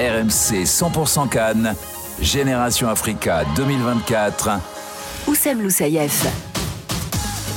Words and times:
RMC 0.00 0.64
100% 0.64 1.28
Cannes, 1.28 1.74
Génération 2.22 2.88
Africa 2.88 3.44
2024. 3.54 4.48
Oussem 5.26 5.60
Loussaïef. 5.60 6.24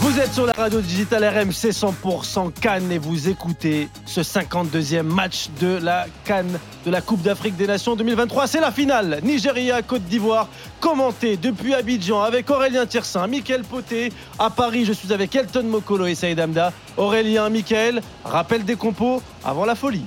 Vous 0.01 0.19
êtes 0.19 0.33
sur 0.33 0.45
la 0.45 0.51
radio 0.51 0.81
digitale 0.81 1.23
RMC 1.23 1.71
100% 1.71 2.51
Cannes 2.59 2.91
et 2.91 2.97
vous 2.97 3.29
écoutez 3.29 3.87
ce 4.05 4.19
52e 4.19 5.03
match 5.03 5.51
de 5.61 5.79
la 5.81 6.05
Cannes 6.25 6.59
de 6.85 6.91
la 6.91 6.99
Coupe 6.99 7.21
d'Afrique 7.21 7.55
des 7.55 7.65
Nations 7.65 7.95
2023. 7.95 8.47
C'est 8.47 8.59
la 8.59 8.73
finale 8.73 9.21
Nigeria-Côte 9.23 10.03
d'Ivoire, 10.03 10.49
commenté 10.81 11.37
depuis 11.37 11.73
Abidjan 11.73 12.23
avec 12.23 12.49
Aurélien 12.49 12.85
Tiersin, 12.85 13.25
Mickaël 13.27 13.63
Poté. 13.63 14.11
À 14.37 14.49
Paris, 14.49 14.83
je 14.83 14.91
suis 14.91 15.13
avec 15.13 15.33
Elton 15.33 15.63
Mokolo 15.63 16.07
et 16.07 16.15
Saïd 16.15 16.41
Amda. 16.41 16.73
Aurélien, 16.97 17.49
Mickaël, 17.49 18.01
rappel 18.25 18.65
des 18.65 18.75
compos 18.75 19.21
avant 19.45 19.63
la 19.63 19.75
folie. 19.75 20.03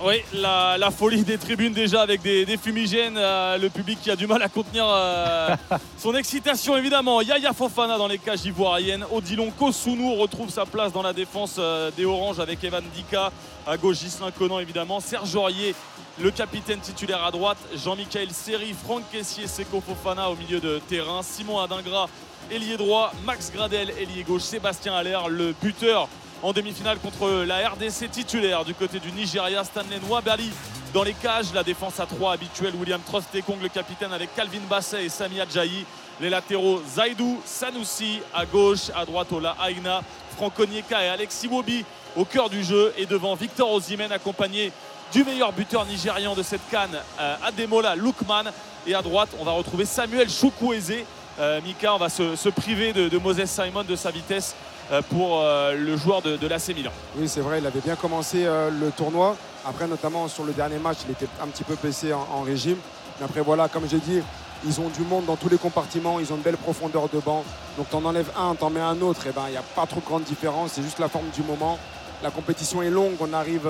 Oui, 0.00 0.22
la, 0.32 0.90
folie 0.90 1.22
des 1.22 1.38
tribunes 1.38 1.72
déjà 1.72 2.02
avec 2.02 2.20
des, 2.20 2.56
fumigènes, 2.56 3.16
euh, 3.16 3.56
le 3.58 3.70
public 3.70 4.00
qui 4.02 4.10
a 4.10 4.16
du 4.16 4.26
mal 4.26 4.42
à 4.42 4.48
contenir 4.48 4.84
euh, 4.88 5.54
son 5.98 6.14
excitation 6.16 6.76
évidemment. 6.76 7.20
Yaya 7.20 7.52
Fofana 7.52 7.96
dans 7.96 8.08
les 8.08 8.18
cages 8.18 8.44
ivoiriennes, 8.44 9.04
Odilon 9.12 9.50
Kosunu 9.52 10.18
retrouve 10.18 10.50
sa 10.50 10.66
place 10.66 10.92
dans 10.92 11.02
la 11.02 11.12
défense 11.12 11.56
euh, 11.58 11.92
des 11.96 12.04
Oranges 12.04 12.40
avec 12.40 12.62
Evan 12.64 12.82
Dika. 12.94 13.30
À 13.66 13.76
gauche, 13.76 14.00
Gislain 14.00 14.32
Conan 14.32 14.58
évidemment, 14.58 14.98
Serge 14.98 15.34
Aurier, 15.36 15.74
le 16.20 16.30
capitaine 16.32 16.80
titulaire 16.80 17.24
à 17.24 17.30
droite, 17.30 17.58
Jean-Michel 17.76 18.30
Seri, 18.32 18.74
Franck 18.74 19.04
Caissier, 19.12 19.46
Seko 19.46 19.80
Fofana 19.80 20.28
au 20.28 20.34
milieu 20.34 20.60
de 20.60 20.80
terrain, 20.88 21.22
Simon 21.22 21.60
Adingra, 21.60 22.08
ailier 22.50 22.76
droit, 22.76 23.12
Max 23.24 23.52
Gradel, 23.54 23.90
ailier 23.90 24.24
gauche, 24.24 24.42
Sébastien 24.42 24.94
Allaire, 24.94 25.28
le 25.28 25.54
buteur 25.62 26.08
en 26.44 26.52
demi-finale 26.52 26.98
contre 26.98 27.44
la 27.46 27.70
RDC 27.70 28.10
titulaire 28.10 28.66
du 28.66 28.74
côté 28.74 29.00
du 29.00 29.10
Nigeria. 29.12 29.64
Stanley 29.64 29.98
Nwabali 30.06 30.50
dans 30.92 31.02
les 31.02 31.14
cages. 31.14 31.54
La 31.54 31.62
défense 31.62 31.98
à 31.98 32.04
3 32.04 32.32
habituelle. 32.34 32.74
William 32.78 33.00
Trostekong, 33.00 33.62
le 33.62 33.70
capitaine, 33.70 34.12
avec 34.12 34.34
Calvin 34.34 34.60
Basset 34.68 35.06
et 35.06 35.08
Sami 35.08 35.40
Adjayi. 35.40 35.86
Les 36.20 36.28
latéraux 36.28 36.82
Zaidou, 36.86 37.40
Sanoussi 37.46 38.20
à 38.34 38.44
gauche, 38.44 38.90
à 38.94 39.06
droite 39.06 39.32
Ola 39.32 39.56
Aina, 39.66 40.02
Franco 40.36 40.66
Nieka 40.66 41.02
et 41.02 41.08
Alexis 41.08 41.48
Wobi 41.48 41.82
au 42.14 42.26
cœur 42.26 42.50
du 42.50 42.62
jeu. 42.62 42.92
Et 42.98 43.06
devant 43.06 43.34
Victor 43.36 43.72
Osimhen 43.72 44.12
accompagné 44.12 44.70
du 45.14 45.24
meilleur 45.24 45.50
buteur 45.50 45.86
nigérian 45.86 46.34
de 46.34 46.42
cette 46.42 46.68
canne, 46.70 47.00
euh, 47.20 47.36
Ademola 47.42 47.96
Lukman. 47.96 48.52
Et 48.86 48.94
à 48.94 49.00
droite, 49.00 49.30
on 49.40 49.44
va 49.44 49.52
retrouver 49.52 49.86
Samuel 49.86 50.28
Chukwueze. 50.28 50.92
Euh, 51.40 51.62
Mika, 51.62 51.94
on 51.94 51.98
va 51.98 52.10
se, 52.10 52.48
priver 52.50 52.92
de 52.92 53.18
Moses 53.18 53.46
Simon, 53.46 53.82
de 53.82 53.96
sa 53.96 54.10
vitesse 54.10 54.54
pour 55.02 55.40
euh, 55.40 55.74
le 55.74 55.96
joueur 55.96 56.22
de, 56.22 56.46
l'AC 56.46 56.68
Milan. 56.74 56.90
Oui, 57.16 57.28
c'est 57.28 57.40
vrai, 57.40 57.58
il 57.58 57.66
avait 57.66 57.80
bien 57.80 57.96
commencé 57.96 58.44
euh, 58.44 58.70
le 58.70 58.90
tournoi. 58.90 59.36
Après, 59.66 59.86
notamment 59.86 60.28
sur 60.28 60.44
le 60.44 60.52
dernier 60.52 60.78
match, 60.78 60.98
il 61.06 61.12
était 61.12 61.28
un 61.42 61.46
petit 61.46 61.64
peu 61.64 61.76
baissé 61.82 62.12
en, 62.12 62.42
régime. 62.42 62.76
Mais 63.18 63.24
après, 63.24 63.40
voilà, 63.40 63.68
comme 63.68 63.88
j'ai 63.88 63.98
dit, 63.98 64.20
ils 64.66 64.80
ont 64.80 64.88
du 64.88 65.02
monde 65.02 65.26
dans 65.26 65.36
tous 65.36 65.48
les 65.48 65.58
compartiments, 65.58 66.20
ils 66.20 66.32
ont 66.32 66.36
une 66.36 66.42
belle 66.42 66.56
profondeur 66.56 67.08
de 67.08 67.18
banc. 67.18 67.44
Donc, 67.76 67.88
tu 67.88 67.96
en 67.96 68.04
enlèves 68.04 68.30
un, 68.36 68.54
tu 68.54 68.64
en 68.64 68.70
mets 68.70 68.80
un 68.80 69.00
autre, 69.00 69.26
et 69.26 69.30
eh 69.30 69.32
ben 69.32 69.44
il 69.48 69.52
n'y 69.52 69.56
a 69.56 69.62
pas 69.62 69.86
trop 69.86 70.00
de 70.00 70.04
grande 70.04 70.24
différence, 70.24 70.72
c'est 70.72 70.82
juste 70.82 70.98
la 70.98 71.08
forme 71.08 71.28
du 71.34 71.42
moment. 71.42 71.78
La 72.22 72.30
compétition 72.30 72.82
est 72.82 72.90
longue, 72.90 73.14
on 73.20 73.32
arrive, 73.32 73.68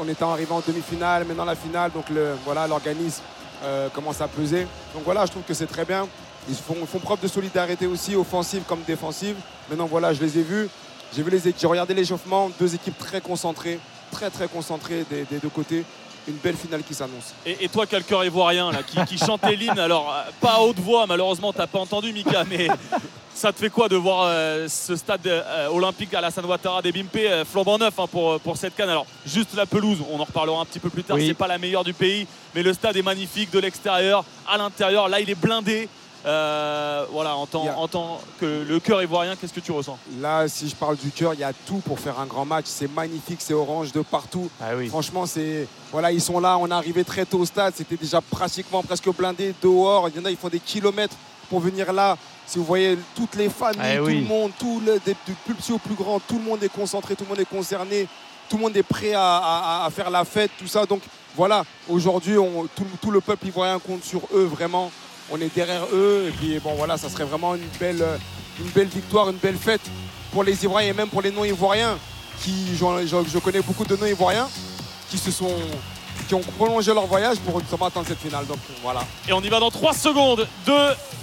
on 0.00 0.08
est 0.08 0.22
arrivé 0.22 0.52
en 0.52 0.62
demi-finale, 0.66 1.24
maintenant 1.24 1.44
la 1.44 1.56
finale, 1.56 1.90
donc 1.92 2.04
voilà, 2.44 2.66
l'organisme 2.66 3.22
commence 3.94 4.20
à 4.20 4.28
peser. 4.28 4.66
Donc 4.94 5.04
voilà, 5.04 5.26
je 5.26 5.32
trouve 5.32 5.42
que 5.42 5.54
c'est 5.54 5.66
très 5.66 5.84
bien. 5.84 6.06
Ils 6.48 6.56
font, 6.56 6.74
font, 6.86 6.98
preuve 6.98 7.20
de 7.20 7.28
solidarité 7.28 7.86
aussi, 7.86 8.16
offensive 8.16 8.62
comme 8.66 8.82
défensive. 8.82 9.36
Maintenant, 9.68 9.86
voilà, 9.86 10.12
je 10.12 10.20
les 10.20 10.38
ai 10.38 10.42
vus. 10.42 10.68
J'ai 11.14 11.22
vu 11.22 11.30
les 11.30 11.40
J'ai 11.56 11.66
regardé 11.66 11.94
l'échauffement. 11.94 12.50
Deux 12.58 12.74
équipes 12.74 12.98
très 12.98 13.20
concentrées, 13.20 13.78
très 14.10 14.30
très 14.30 14.48
concentrées 14.48 15.04
des, 15.08 15.38
deux 15.38 15.48
côtés. 15.48 15.84
Une 16.26 16.36
belle 16.36 16.56
finale 16.56 16.82
qui 16.84 16.94
s'annonce. 16.94 17.34
Et, 17.44 17.68
toi, 17.68 17.84
quel 17.84 18.04
cœur 18.04 18.24
ivoirien 18.24 18.70
là, 18.70 18.82
qui, 18.84 18.96
qui 19.06 19.18
chantait 19.18 19.56
l'hymne, 19.56 19.78
alors 19.78 20.08
euh, 20.08 20.30
pas 20.40 20.52
à 20.52 20.60
haute 20.60 20.78
voix, 20.78 21.04
malheureusement, 21.04 21.52
t'as 21.52 21.66
pas 21.66 21.80
entendu, 21.80 22.12
Mika, 22.12 22.44
mais 22.48 22.68
ça 23.34 23.52
te 23.52 23.58
fait 23.58 23.70
quoi 23.70 23.88
de 23.88 23.96
voir 23.96 24.26
euh, 24.26 24.68
ce 24.68 24.94
stade 24.94 25.26
euh, 25.26 25.66
olympique 25.66 26.14
à 26.14 26.20
la 26.20 26.30
San 26.30 26.44
Ouattara 26.44 26.80
des 26.80 26.92
Bimpe 26.92 27.18
flambant 27.50 27.76
neuf 27.76 27.98
hein, 27.98 28.06
pour, 28.06 28.38
pour 28.38 28.56
cette 28.56 28.76
canne? 28.76 28.90
Alors, 28.90 29.06
juste 29.26 29.56
la 29.56 29.66
pelouse, 29.66 29.98
on 30.12 30.20
en 30.20 30.24
reparlera 30.24 30.60
un 30.60 30.64
petit 30.64 30.78
peu 30.78 30.90
plus 30.90 31.02
tard, 31.02 31.16
c'est 31.18 31.34
pas 31.34 31.48
la 31.48 31.58
meilleure 31.58 31.82
du 31.82 31.92
pays, 31.92 32.28
mais 32.54 32.62
le 32.62 32.72
stade 32.72 32.96
est 32.96 33.02
magnifique 33.02 33.50
de 33.50 33.58
l'extérieur 33.58 34.24
à 34.48 34.56
l'intérieur. 34.58 35.08
Là, 35.08 35.18
il 35.18 35.28
est 35.28 35.34
blindé. 35.34 35.88
Euh, 36.24 37.04
voilà, 37.10 37.36
en 37.36 37.46
tant, 37.46 37.66
en 37.76 37.88
tant, 37.88 38.20
que 38.38 38.64
le 38.66 38.78
cœur 38.78 39.02
ivoirien, 39.02 39.34
qu'est-ce 39.34 39.52
que 39.52 39.60
tu 39.60 39.72
ressens? 39.72 39.98
Là, 40.20 40.46
si 40.46 40.68
je 40.68 40.76
parle 40.76 40.96
du 40.96 41.10
cœur, 41.10 41.34
il 41.34 41.40
y 41.40 41.44
a 41.44 41.52
tout 41.52 41.78
pour 41.78 41.98
faire 41.98 42.20
un 42.20 42.26
grand 42.26 42.44
match. 42.44 42.66
C'est 42.68 42.90
magnifique, 42.90 43.40
c'est 43.40 43.54
orange 43.54 43.92
de 43.92 44.02
partout. 44.02 44.48
Ah 44.60 44.70
Franchement, 44.88 45.26
c'est 45.26 45.66
voilà, 45.90 46.12
ils 46.12 46.20
sont 46.20 46.38
là. 46.38 46.56
On 46.58 46.68
est 46.68 46.72
arrivé 46.72 47.04
très 47.04 47.24
tôt 47.24 47.38
au 47.38 47.44
stade. 47.44 47.74
C'était 47.76 47.96
déjà 47.96 48.20
pratiquement 48.20 48.82
presque 48.82 49.08
blindé 49.10 49.54
dehors. 49.62 50.08
Il 50.08 50.16
y 50.16 50.20
en 50.20 50.24
a, 50.24 50.30
ils 50.30 50.36
font 50.36 50.48
des 50.48 50.60
kilomètres 50.60 51.16
pour 51.50 51.60
venir 51.60 51.92
là. 51.92 52.16
Si 52.46 52.58
vous 52.58 52.64
voyez 52.64 52.98
toutes 53.14 53.34
les 53.34 53.48
familles, 53.48 53.80
ah 53.80 53.96
tout 53.98 54.06
le 54.06 54.20
monde, 54.22 54.52
tout 54.58 54.82
le, 54.84 55.00
du 55.04 55.34
plus 55.44 55.54
petit 55.54 55.72
au 55.72 55.78
plus 55.78 55.94
grand, 55.94 56.20
tout 56.20 56.38
le 56.38 56.44
monde 56.44 56.62
est 56.62 56.72
concentré, 56.72 57.14
tout 57.14 57.24
le 57.24 57.30
monde 57.30 57.40
est 57.40 57.48
concerné, 57.48 58.08
tout 58.48 58.56
le 58.56 58.62
monde 58.62 58.76
est 58.76 58.82
prêt 58.82 59.12
à, 59.14 59.88
faire 59.94 60.10
la 60.10 60.24
fête, 60.24 60.50
tout 60.58 60.66
ça. 60.66 60.84
Donc 60.84 61.02
voilà, 61.36 61.64
aujourd'hui, 61.88 62.34
tout, 62.74 62.86
tout 63.00 63.10
le 63.10 63.20
peuple 63.20 63.46
ivoirien 63.46 63.78
compte 63.78 64.04
sur 64.04 64.20
eux 64.34 64.44
vraiment 64.44 64.90
on 65.32 65.40
est 65.40 65.54
derrière 65.54 65.86
eux. 65.92 66.26
Et 66.28 66.30
puis 66.30 66.58
bon 66.60 66.74
voilà, 66.74 66.96
ça 66.96 67.08
serait 67.08 67.24
vraiment 67.24 67.54
une 67.54 67.66
belle, 67.80 68.88
victoire, 68.88 69.30
une 69.30 69.36
belle 69.36 69.56
fête 69.56 69.80
pour 70.30 70.44
les 70.44 70.64
Ivoiriens 70.64 70.90
et 70.90 70.92
même 70.94 71.08
pour 71.08 71.22
les 71.22 71.30
non-Ivoiriens. 71.30 71.98
Qui, 72.40 72.76
je, 72.76 73.38
connais 73.38 73.60
beaucoup 73.60 73.84
de 73.84 73.94
non-Ivoiriens 73.94 74.48
qui 76.28 76.34
ont 76.34 76.40
prolongé 76.40 76.92
leur 76.92 77.06
voyage 77.06 77.38
pour 77.38 77.60
justement 77.60 77.86
attendre 77.86 78.06
cette 78.08 78.18
finale. 78.18 78.46
Donc 78.46 78.58
voilà. 78.82 79.04
Et 79.28 79.32
on 79.32 79.40
y 79.40 79.48
va 79.48 79.60
dans 79.60 79.70
3 79.70 79.92
secondes. 79.92 80.46
2, 80.66 80.72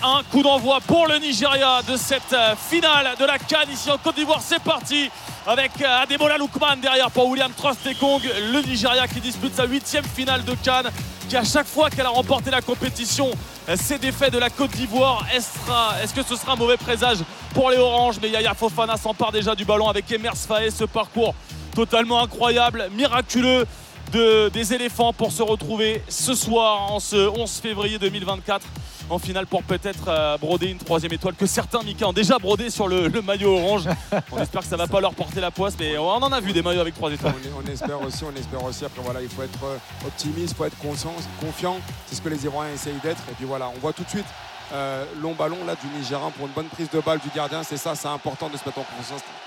1, 0.03 0.21
coup 0.31 0.43
d'envoi 0.43 0.79
pour 0.85 1.07
le 1.07 1.17
Nigeria 1.17 1.81
de 1.87 1.97
cette 1.97 2.33
euh, 2.33 2.53
finale 2.55 3.15
de 3.19 3.25
la 3.25 3.37
Cannes 3.37 3.69
ici 3.71 3.91
en 3.91 3.97
Côte 3.97 4.15
d'Ivoire. 4.15 4.41
C'est 4.41 4.61
parti 4.61 5.09
avec 5.45 5.71
euh, 5.81 6.03
Ademola 6.03 6.37
Lukman 6.37 6.77
derrière 6.81 7.11
pour 7.11 7.27
William 7.27 7.51
Trostekong, 7.51 8.21
le 8.53 8.61
Nigeria 8.61 9.07
qui 9.07 9.19
dispute 9.19 9.55
sa 9.55 9.65
huitième 9.65 10.05
finale 10.05 10.45
de 10.45 10.53
Cannes 10.63 10.91
qui 11.29 11.37
à 11.37 11.43
chaque 11.43 11.67
fois 11.67 11.91
qu'elle 11.91 12.07
a 12.07 12.09
remporté 12.09 12.49
la 12.49 12.61
compétition 12.61 13.29
s'est 13.75 13.95
euh, 13.95 13.97
défait 13.99 14.31
de 14.31 14.39
la 14.39 14.49
Côte 14.49 14.71
d'Ivoire. 14.71 15.23
Est-ce 15.31 16.13
que 16.13 16.23
ce 16.23 16.35
sera 16.35 16.53
un 16.53 16.55
mauvais 16.55 16.75
présage 16.75 17.19
pour 17.53 17.69
les 17.69 17.77
Oranges? 17.77 18.15
Mais 18.19 18.29
Yaya 18.29 18.55
Fofana 18.55 18.97
s'empare 18.97 19.31
déjà 19.31 19.53
du 19.53 19.63
ballon 19.63 19.87
avec 19.87 20.11
Emers 20.11 20.35
Faé. 20.35 20.71
Ce 20.71 20.85
parcours 20.85 21.35
totalement 21.75 22.23
incroyable, 22.23 22.89
miraculeux 22.95 23.67
de, 24.11 24.49
des 24.49 24.73
éléphants 24.73 25.13
pour 25.13 25.31
se 25.31 25.43
retrouver 25.43 26.01
ce 26.09 26.33
soir 26.33 26.91
en 26.91 26.99
ce 26.99 27.15
11 27.15 27.49
février 27.61 27.99
2024 27.99 28.65
en 29.09 29.19
finale 29.19 29.47
pour 29.47 29.63
peut-être 29.63 30.07
euh, 30.07 30.37
broder 30.37 30.67
une 30.67 30.77
troisième 30.77 31.13
étoile 31.13 31.33
que 31.35 31.45
certains 31.45 31.81
Mika 31.83 32.07
ont 32.07 32.13
déjà 32.13 32.37
brodé 32.37 32.69
sur 32.69 32.87
le, 32.87 33.09
maillot 33.21 33.57
orange. 33.57 33.83
On 34.31 34.39
espère 34.39 34.61
que 34.61 34.67
ça 34.67 34.75
ne 34.75 34.81
va 34.81 34.87
pas 34.87 35.01
leur 35.01 35.13
porter 35.13 35.41
la 35.41 35.51
poisse, 35.51 35.75
mais 35.79 35.97
on 35.97 36.07
en 36.07 36.31
a 36.31 36.39
vu 36.39 36.53
des 36.53 36.61
maillots 36.61 36.81
avec 36.81 36.95
trois 36.95 37.11
étoiles. 37.11 37.33
On, 37.57 37.71
espère 37.71 38.01
aussi, 38.01 38.23
on 38.23 38.35
espère 38.35 38.63
aussi. 38.63 38.85
Après 38.85 39.01
voilà, 39.01 39.21
il 39.21 39.29
faut 39.29 39.43
être 39.43 39.63
euh, 39.63 40.07
optimiste, 40.07 40.51
il 40.51 40.55
faut 40.55 40.65
être 40.65 40.77
confiant. 40.77 41.79
C'est 42.07 42.15
ce 42.15 42.21
que 42.21 42.29
les 42.29 42.43
Ivoiriens 42.45 42.73
essayent 42.73 42.99
d'être. 43.03 43.21
Et 43.29 43.33
puis 43.35 43.45
voilà, 43.45 43.69
on 43.75 43.79
voit 43.79 43.93
tout 43.93 44.03
de 44.03 44.09
suite 44.09 44.25
euh, 44.73 45.03
long 45.21 45.33
ballon 45.33 45.57
là 45.65 45.75
du 45.75 45.87
Nigérian 45.97 46.31
pour 46.31 46.47
une 46.47 46.53
bonne 46.53 46.67
prise 46.67 46.89
de 46.89 46.99
balle 46.99 47.19
du 47.19 47.29
gardien. 47.35 47.63
C'est 47.63 47.77
ça, 47.77 47.95
c'est 47.95 48.07
important 48.07 48.49
de 48.49 48.57
se 48.57 48.65
mettre 48.65 48.79
en 48.79 48.85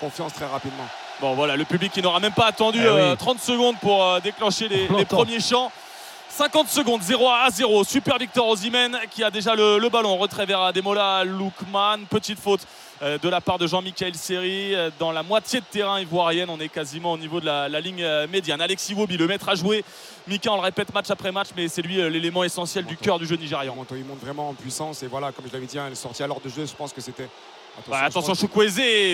confiance, 0.00 0.32
très 0.32 0.46
rapidement. 0.46 0.86
Bon 1.20 1.34
voilà, 1.34 1.56
le 1.56 1.64
public 1.64 1.92
qui 1.92 2.02
n'aura 2.02 2.20
même 2.20 2.32
pas 2.32 2.46
attendu 2.46 2.80
30 3.18 3.36
eh 3.38 3.44
secondes 3.44 3.76
pour 3.80 4.20
déclencher 4.22 4.68
les, 4.68 4.88
les 4.88 5.04
premiers 5.04 5.40
champs. 5.40 5.70
50 6.34 6.68
secondes, 6.68 7.02
0 7.02 7.28
à 7.28 7.50
0. 7.50 7.84
Super 7.84 8.16
Victor 8.16 8.48
Osimhen 8.48 8.98
qui 9.10 9.22
a 9.22 9.30
déjà 9.30 9.54
le, 9.54 9.86
ballon. 9.90 10.16
Retrait 10.16 10.46
vers 10.46 10.62
Ademola 10.62 11.24
Loukman. 11.24 12.06
Petite 12.08 12.40
faute 12.40 12.66
euh, 13.02 13.18
de 13.18 13.28
la 13.28 13.42
part 13.42 13.58
de 13.58 13.66
Jean-Michel 13.66 14.14
Seri 14.14 14.74
euh, 14.74 14.88
dans 14.98 15.12
la 15.12 15.22
moitié 15.22 15.60
de 15.60 15.66
terrain 15.66 16.00
ivoirienne. 16.00 16.48
On 16.48 16.58
est 16.58 16.70
quasiment 16.70 17.12
au 17.12 17.18
niveau 17.18 17.38
de 17.38 17.44
la, 17.44 17.68
ligne 17.80 18.02
euh, 18.02 18.26
médiane. 18.26 18.62
Alexis 18.62 18.94
Wobi, 18.94 19.18
le 19.18 19.26
maître 19.26 19.46
à 19.46 19.56
jouer. 19.56 19.84
Mika, 20.26 20.50
on 20.50 20.56
le 20.56 20.62
répète 20.62 20.94
match 20.94 21.10
après 21.10 21.32
match, 21.32 21.48
mais 21.54 21.68
c'est 21.68 21.82
lui 21.82 21.96
l'élément 21.96 22.44
essentiel 22.44 22.86
du 22.86 22.96
cœur 22.96 23.18
du 23.18 23.26
jeu 23.26 23.36
nigérian. 23.36 23.76
Il 23.90 24.04
monte 24.06 24.20
vraiment 24.20 24.48
en 24.48 24.54
puissance 24.54 25.02
et 25.02 25.08
voilà, 25.08 25.32
comme 25.32 25.44
je 25.46 25.52
l'avais 25.52 25.66
dit, 25.66 25.78
hein, 25.78 25.84
il 25.88 25.92
est 25.92 25.96
sorti 25.96 26.22
à 26.22 26.26
l'ordre 26.26 26.44
de 26.44 26.48
jeu. 26.48 26.64
Je 26.64 26.74
pense 26.74 26.94
que 26.94 27.02
c'était 27.02 27.28
Attention, 27.90 28.48
bah, 28.54 28.62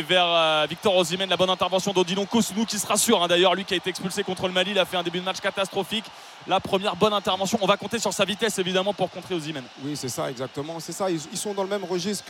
vers 0.09 0.27
euh, 0.27 0.67
Victor 0.69 0.97
Osimhen, 0.97 1.29
la 1.29 1.37
bonne 1.37 1.51
intervention 1.51 1.93
d'Odilon 1.93 2.27
Kosunu 2.27 2.67
qui 2.67 2.79
se 2.79 2.87
rassure. 2.87 3.23
Hein, 3.23 3.29
d'ailleurs, 3.29 3.55
lui 3.55 3.65
qui 3.65 3.75
a 3.75 3.77
été 3.77 3.91
expulsé 3.91 4.25
contre 4.25 4.49
le 4.49 4.53
Mali, 4.53 4.73
il 4.73 4.79
a 4.79 4.85
fait 4.85 4.97
un 4.97 5.03
début 5.03 5.21
de 5.21 5.25
match 5.25 5.41
catastrophique. 5.41 6.05
La 6.47 6.59
première 6.59 6.97
bonne 6.97 7.13
intervention. 7.13 7.59
On 7.63 7.67
va 7.67 7.77
compter 7.77 7.99
sur 7.99 8.13
sa 8.13 8.25
vitesse 8.25 8.59
évidemment 8.59 8.93
pour 8.93 9.11
contrer 9.11 9.35
Osimhen. 9.35 9.63
Oui, 9.85 9.97
c'est 9.97 10.09
ça, 10.09 10.31
exactement. 10.31 10.81
C'est 10.81 10.93
ça. 10.93 11.09
Ils, 11.11 11.21
sont 11.37 11.55
dans 11.55 11.63
le 11.63 11.69
même 11.69 11.85
registre 11.85 12.25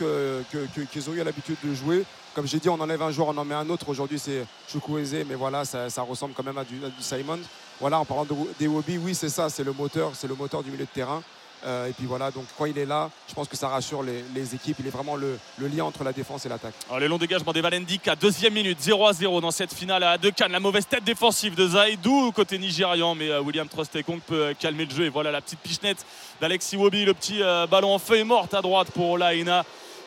qu'ils 0.91 1.09
ont 1.09 1.13
eu 1.13 1.23
l'habitude 1.23 1.57
de 1.63 1.73
jouer. 1.73 2.05
Comme 2.35 2.47
j'ai 2.47 2.59
dit, 2.59 2.69
on 2.69 2.79
enlève 2.79 3.01
un 3.01 3.11
joueur, 3.11 3.29
on 3.29 3.37
en 3.37 3.45
met 3.45 3.55
un 3.55 3.69
autre. 3.69 3.89
Aujourd'hui, 3.89 4.19
c'est 4.19 4.45
Chukwueze, 4.71 5.25
mais 5.27 5.35
voilà, 5.35 5.65
ça, 5.65 6.01
ressemble 6.07 6.33
quand 6.35 6.43
même 6.43 6.57
à 6.57 6.63
du, 6.63 6.79
Simon. 6.99 7.39
Voilà, 7.79 7.99
en 7.99 8.05
parlant 8.05 8.25
de, 8.25 8.35
des 8.59 8.67
Wobby, 8.67 8.97
oui, 8.97 9.15
c'est 9.15 9.29
ça, 9.29 9.49
c'est 9.49 9.63
le 9.63 9.73
moteur, 9.73 10.11
c'est 10.13 10.27
le 10.27 10.35
moteur 10.35 10.61
du 10.61 10.69
milieu 10.69 10.85
de 10.85 10.89
terrain. 10.89 11.23
Euh, 11.65 11.87
et 11.87 11.93
puis 11.93 12.05
voilà, 12.05 12.31
donc 12.31 12.45
quand 12.57 12.65
il 12.65 12.77
est 12.77 12.85
là, 12.85 13.09
je 13.27 13.33
pense 13.33 13.47
que 13.47 13.57
ça 13.57 13.67
rassure 13.67 14.03
les, 14.03 14.55
équipes. 14.55 14.77
Il 14.79 14.87
est 14.87 14.91
vraiment 14.91 15.15
le, 15.15 15.37
lien 15.59 15.83
entre 15.83 16.03
la 16.03 16.13
défense 16.13 16.45
et 16.45 16.49
l'attaque. 16.49 16.73
Les 16.99 17.07
longs 17.07 17.17
dégagements 17.17 17.53
des 17.53 17.61
Valendika, 17.61 18.15
deuxième 18.15 18.53
minute, 18.53 18.79
0 18.79 19.07
à 19.07 19.13
0 19.13 19.41
dans 19.41 19.51
cette 19.51 19.73
finale 19.73 20.03
à 20.03 20.17
deux 20.17 20.31
Cannes. 20.31 20.51
La 20.51 20.59
mauvaise 20.59 20.87
tête 20.87 21.03
défensive 21.03 21.55
de 21.55 21.67
Zaidou 21.67 22.31
côté 22.31 22.57
nigérian, 22.57 23.15
mais 23.15 23.29
euh, 23.29 23.41
William 23.41 23.67
Trostekong 23.67 24.21
peut 24.21 24.41
euh, 24.41 24.53
calmer 24.57 24.85
le 24.85 24.91
jeu. 24.91 25.05
Et 25.05 25.09
voilà 25.09 25.31
la 25.31 25.41
petite 25.41 25.59
pichenette 25.59 26.05
d'Alexis 26.39 26.77
Wobi, 26.77 27.05
le 27.05 27.13
petit 27.13 27.41
euh, 27.41 27.67
ballon 27.67 27.93
en 27.93 27.99
feuille 27.99 28.23
morte 28.23 28.53
à 28.53 28.61
droite 28.61 28.91
pour 28.91 29.09
Olaina. 29.09 29.65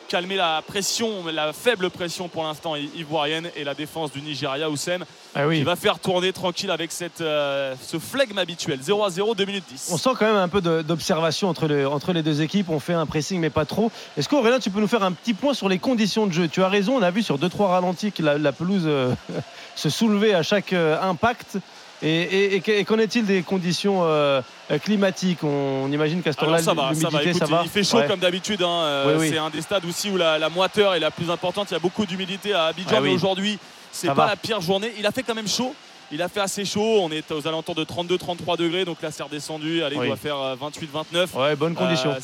Calmer 0.09 0.35
la 0.35 0.61
pression, 0.61 1.25
la 1.33 1.53
faible 1.53 1.89
pression 1.89 2.27
pour 2.27 2.43
l'instant 2.43 2.75
ivoirienne 2.75 3.49
et 3.55 3.63
la 3.63 3.73
défense 3.73 4.11
du 4.11 4.21
Nigeria, 4.21 4.69
Oussem, 4.69 5.05
Ah 5.33 5.41
qui 5.51 5.63
va 5.63 5.75
faire 5.75 5.97
tourner 5.97 6.31
tranquille 6.31 6.69
avec 6.69 6.91
cette, 6.91 7.21
euh, 7.21 7.73
ce 7.81 7.97
flegme 7.97 8.37
habituel. 8.37 8.79
0 8.81 9.03
à 9.03 9.09
0, 9.09 9.33
2 9.33 9.45
minutes 9.45 9.63
10. 9.71 9.89
On 9.91 9.97
sent 9.97 10.11
quand 10.19 10.25
même 10.27 10.35
un 10.35 10.47
peu 10.49 10.61
d'observation 10.61 11.49
entre, 11.49 11.67
le- 11.67 11.87
entre 11.87 12.13
les 12.13 12.21
deux 12.21 12.41
équipes. 12.43 12.69
On 12.69 12.79
fait 12.79 12.93
un 12.93 13.05
pressing, 13.07 13.39
mais 13.39 13.49
pas 13.49 13.65
trop. 13.65 13.91
Est-ce 14.17 14.29
qu'Aurélien, 14.29 14.59
tu 14.59 14.69
peux 14.69 14.81
nous 14.81 14.87
faire 14.87 15.03
un 15.03 15.13
petit 15.13 15.33
point 15.33 15.53
sur 15.55 15.67
les 15.67 15.79
conditions 15.79 16.27
de 16.27 16.33
jeu? 16.33 16.47
Tu 16.47 16.61
as 16.61 16.69
raison, 16.69 16.97
on 16.97 17.01
a 17.01 17.09
vu 17.09 17.23
sur 17.23 17.39
2-3 17.39 17.67
ralentis 17.67 18.11
que 18.11 18.21
la, 18.21 18.37
la 18.37 18.51
pelouse 18.51 18.83
euh, 18.85 19.13
se 19.75 19.89
soulevait 19.89 20.35
à 20.35 20.43
chaque 20.43 20.73
euh, 20.73 21.01
impact. 21.01 21.57
Et, 22.03 22.09
et- 22.21 22.55
et 22.55 22.61
que- 22.61 22.71
et 22.71 22.83
qu'en 22.83 22.99
est-il 22.99 23.25
des 23.25 23.43
conditions 23.43 24.01
euh, 24.03 24.41
euh, 24.71 24.77
climatiques? 24.79 25.43
On, 25.43 25.89
imagine 25.91 26.21
qu'à 26.21 26.33
ce 26.33 26.37
temps-là, 26.37 26.57
ça 26.61 26.73
va, 26.73 26.93
ça 26.93 27.07
va. 27.09 27.19
l'humidité, 27.21 27.29
Écoute, 27.29 27.39
ça 27.39 27.45
va. 27.55 27.61
il 27.63 27.69
fait 27.69 27.83
chaud 27.83 27.97
Ouais. 27.97 28.07
comme 28.07 28.19
d'habitude. 28.19 28.61
hein. 28.61 28.67
Euh, 28.83 29.05
Oui, 29.15 29.21
oui. 29.21 29.29
C'est 29.31 29.37
un 29.37 29.49
des 29.49 29.61
stades 29.61 29.85
aussi 29.85 30.09
où 30.09 30.17
la, 30.17 30.37
la 30.37 30.49
moiteur 30.49 30.95
est 30.95 30.99
la 30.99 31.11
plus 31.11 31.29
importante. 31.31 31.69
Il 31.71 31.73
y 31.73 31.77
a 31.77 31.79
beaucoup 31.79 32.05
d'humidité 32.05 32.53
à 32.53 32.65
Abidjan, 32.65 32.95
Ah 32.97 33.01
mais 33.01 33.09
oui. 33.09 33.15
aujourd'hui, 33.15 33.57
c'est 33.91 34.07
pas 34.07 34.13
va. 34.13 34.25
la 34.27 34.35
pire 34.35 34.59
journée. 34.59 34.91
Il 34.99 35.05
a 35.05 35.11
fait 35.11 35.23
quand 35.23 35.35
même 35.35 35.47
chaud. 35.47 35.73
Il 36.11 36.21
a 36.21 36.27
fait 36.27 36.41
assez 36.41 36.65
chaud. 36.65 36.99
On 37.01 37.09
est 37.11 37.31
aux 37.31 37.47
alentours 37.47 37.75
de 37.75 37.85
32-33 37.85 38.57
degrés. 38.57 38.83
Donc 38.85 39.01
là, 39.01 39.09
c'est 39.09 39.23
redescendu. 39.23 39.81
Allez, 39.83 39.95
il 39.99 40.05
doit 40.07 40.17
faire 40.17 40.37
euh, 40.37 40.55
28-29. 40.55 41.33
Ouais, 41.35 41.55
bonnes 41.55 41.73
conditions. 41.75 42.11
Euh, 42.11 42.19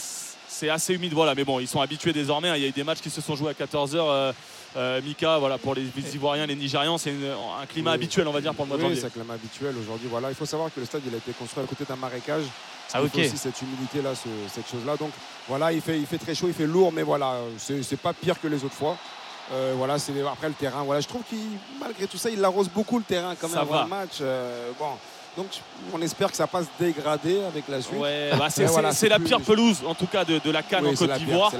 c'est 0.48 0.70
assez 0.70 0.94
humide, 0.94 1.14
voilà. 1.14 1.36
Mais 1.36 1.46
bon, 1.46 1.60
ils 1.62 1.68
sont 1.70 1.80
habitués 1.80 2.12
désormais. 2.12 2.50
hein. 2.50 2.56
Il 2.58 2.62
y 2.64 2.66
a 2.66 2.68
eu 2.68 2.72
des 2.72 2.84
matchs 2.84 3.00
qui 3.00 3.10
se 3.10 3.22
sont 3.22 3.36
joués 3.38 3.52
à 3.52 3.54
14h. 3.54 4.34
Mika, 5.04 5.38
voilà, 5.40 5.58
pour 5.58 5.74
les 5.76 5.88
Ivoiriens, 6.14 6.46
les 6.46 6.56
Nigérians, 6.56 6.98
c'est 6.98 7.10
une- 7.12 7.26
un 7.26 7.66
climat 7.66 7.92
Oui. 7.92 7.96
habituel, 7.96 8.28
on 8.28 8.32
va 8.32 8.42
dire, 8.42 8.54
pour 8.54 8.66
le 8.66 8.70
mois 8.70 8.78
de 8.78 8.84
Oui, 8.84 8.90
janvier. 8.90 9.02
c'est 9.02 9.08
un 9.08 9.10
climat 9.10 9.34
habituel 9.34 9.76
aujourd'hui. 9.82 10.08
Voilà, 10.10 10.30
il 10.30 10.36
faut 10.36 10.46
savoir 10.46 10.74
que 10.74 10.80
le 10.80 10.86
stade 10.86 11.02
il 11.08 11.14
a 11.14 11.18
été 11.18 11.32
construit 11.34 11.64
à 11.64 11.68
côté 11.68 11.86
d'un 11.86 11.96
marécage. 11.96 12.44
Ah, 12.94 13.02
il 13.04 13.10
faut 13.10 13.20
aussi 13.20 13.38
cette 13.38 13.62
humidité 13.62 14.02
là, 14.02 14.12
cette 14.16 14.68
chose 14.70 14.86
là. 14.86 14.96
Donc 14.98 15.12
voilà, 15.48 15.72
il 15.72 15.82
fait, 15.82 15.98
il 16.00 16.06
fait 16.08 16.18
très 16.18 16.34
chaud, 16.34 16.48
il 16.48 16.54
fait 16.54 16.66
lourd, 16.66 16.92
mais 16.92 17.04
voilà, 17.04 17.36
c'est 17.58 17.84
c'est 17.84 17.98
pas 18.00 18.14
pire 18.14 18.40
que 18.42 18.48
les 18.48 18.64
autres 18.64 18.74
fois. 18.76 18.98
Euh, 19.52 19.74
voilà, 19.78 19.98
c'est 20.00 20.12
après 20.28 20.48
le 20.48 20.54
terrain. 20.54 20.84
Voilà, 20.84 21.02
je 21.02 21.08
trouve 21.08 21.24
qu'il 21.24 21.40
malgré 21.80 22.06
tout 22.08 22.18
ça, 22.18 22.30
il 22.30 22.44
arrose 22.44 22.70
beaucoup 22.70 22.98
le 23.00 23.04
terrain 23.04 23.36
quand 23.40 23.48
même 23.48 23.56
Ça 23.56 23.62
avant 23.62 23.74
va. 23.74 23.84
le 23.84 23.90
match. 23.90 24.18
Euh, 24.22 24.72
bon, 24.80 24.92
donc 25.40 25.48
on 25.94 26.02
espère 26.02 26.30
que 26.30 26.36
ça 26.36 26.48
passe 26.48 26.66
dégradé 26.78 27.40
avec 27.48 27.64
la 27.70 27.82
suite. 27.82 27.98
Ouais, 27.98 28.32
bah, 28.38 28.48
c'est 28.50 28.66
voilà, 28.66 28.92
la 28.92 29.16
plus- 29.16 29.26
pire 29.26 29.40
pelouse, 29.40 29.78
en 29.88 29.96
tout 29.96 30.06
cas, 30.06 30.26
de, 30.26 30.38
de 30.44 30.52
la 30.52 30.62
Cannes 30.62 30.84
Oui, 30.86 30.94
en 30.94 30.98
Côte 30.98 31.14
d'Ivoire. 31.14 31.52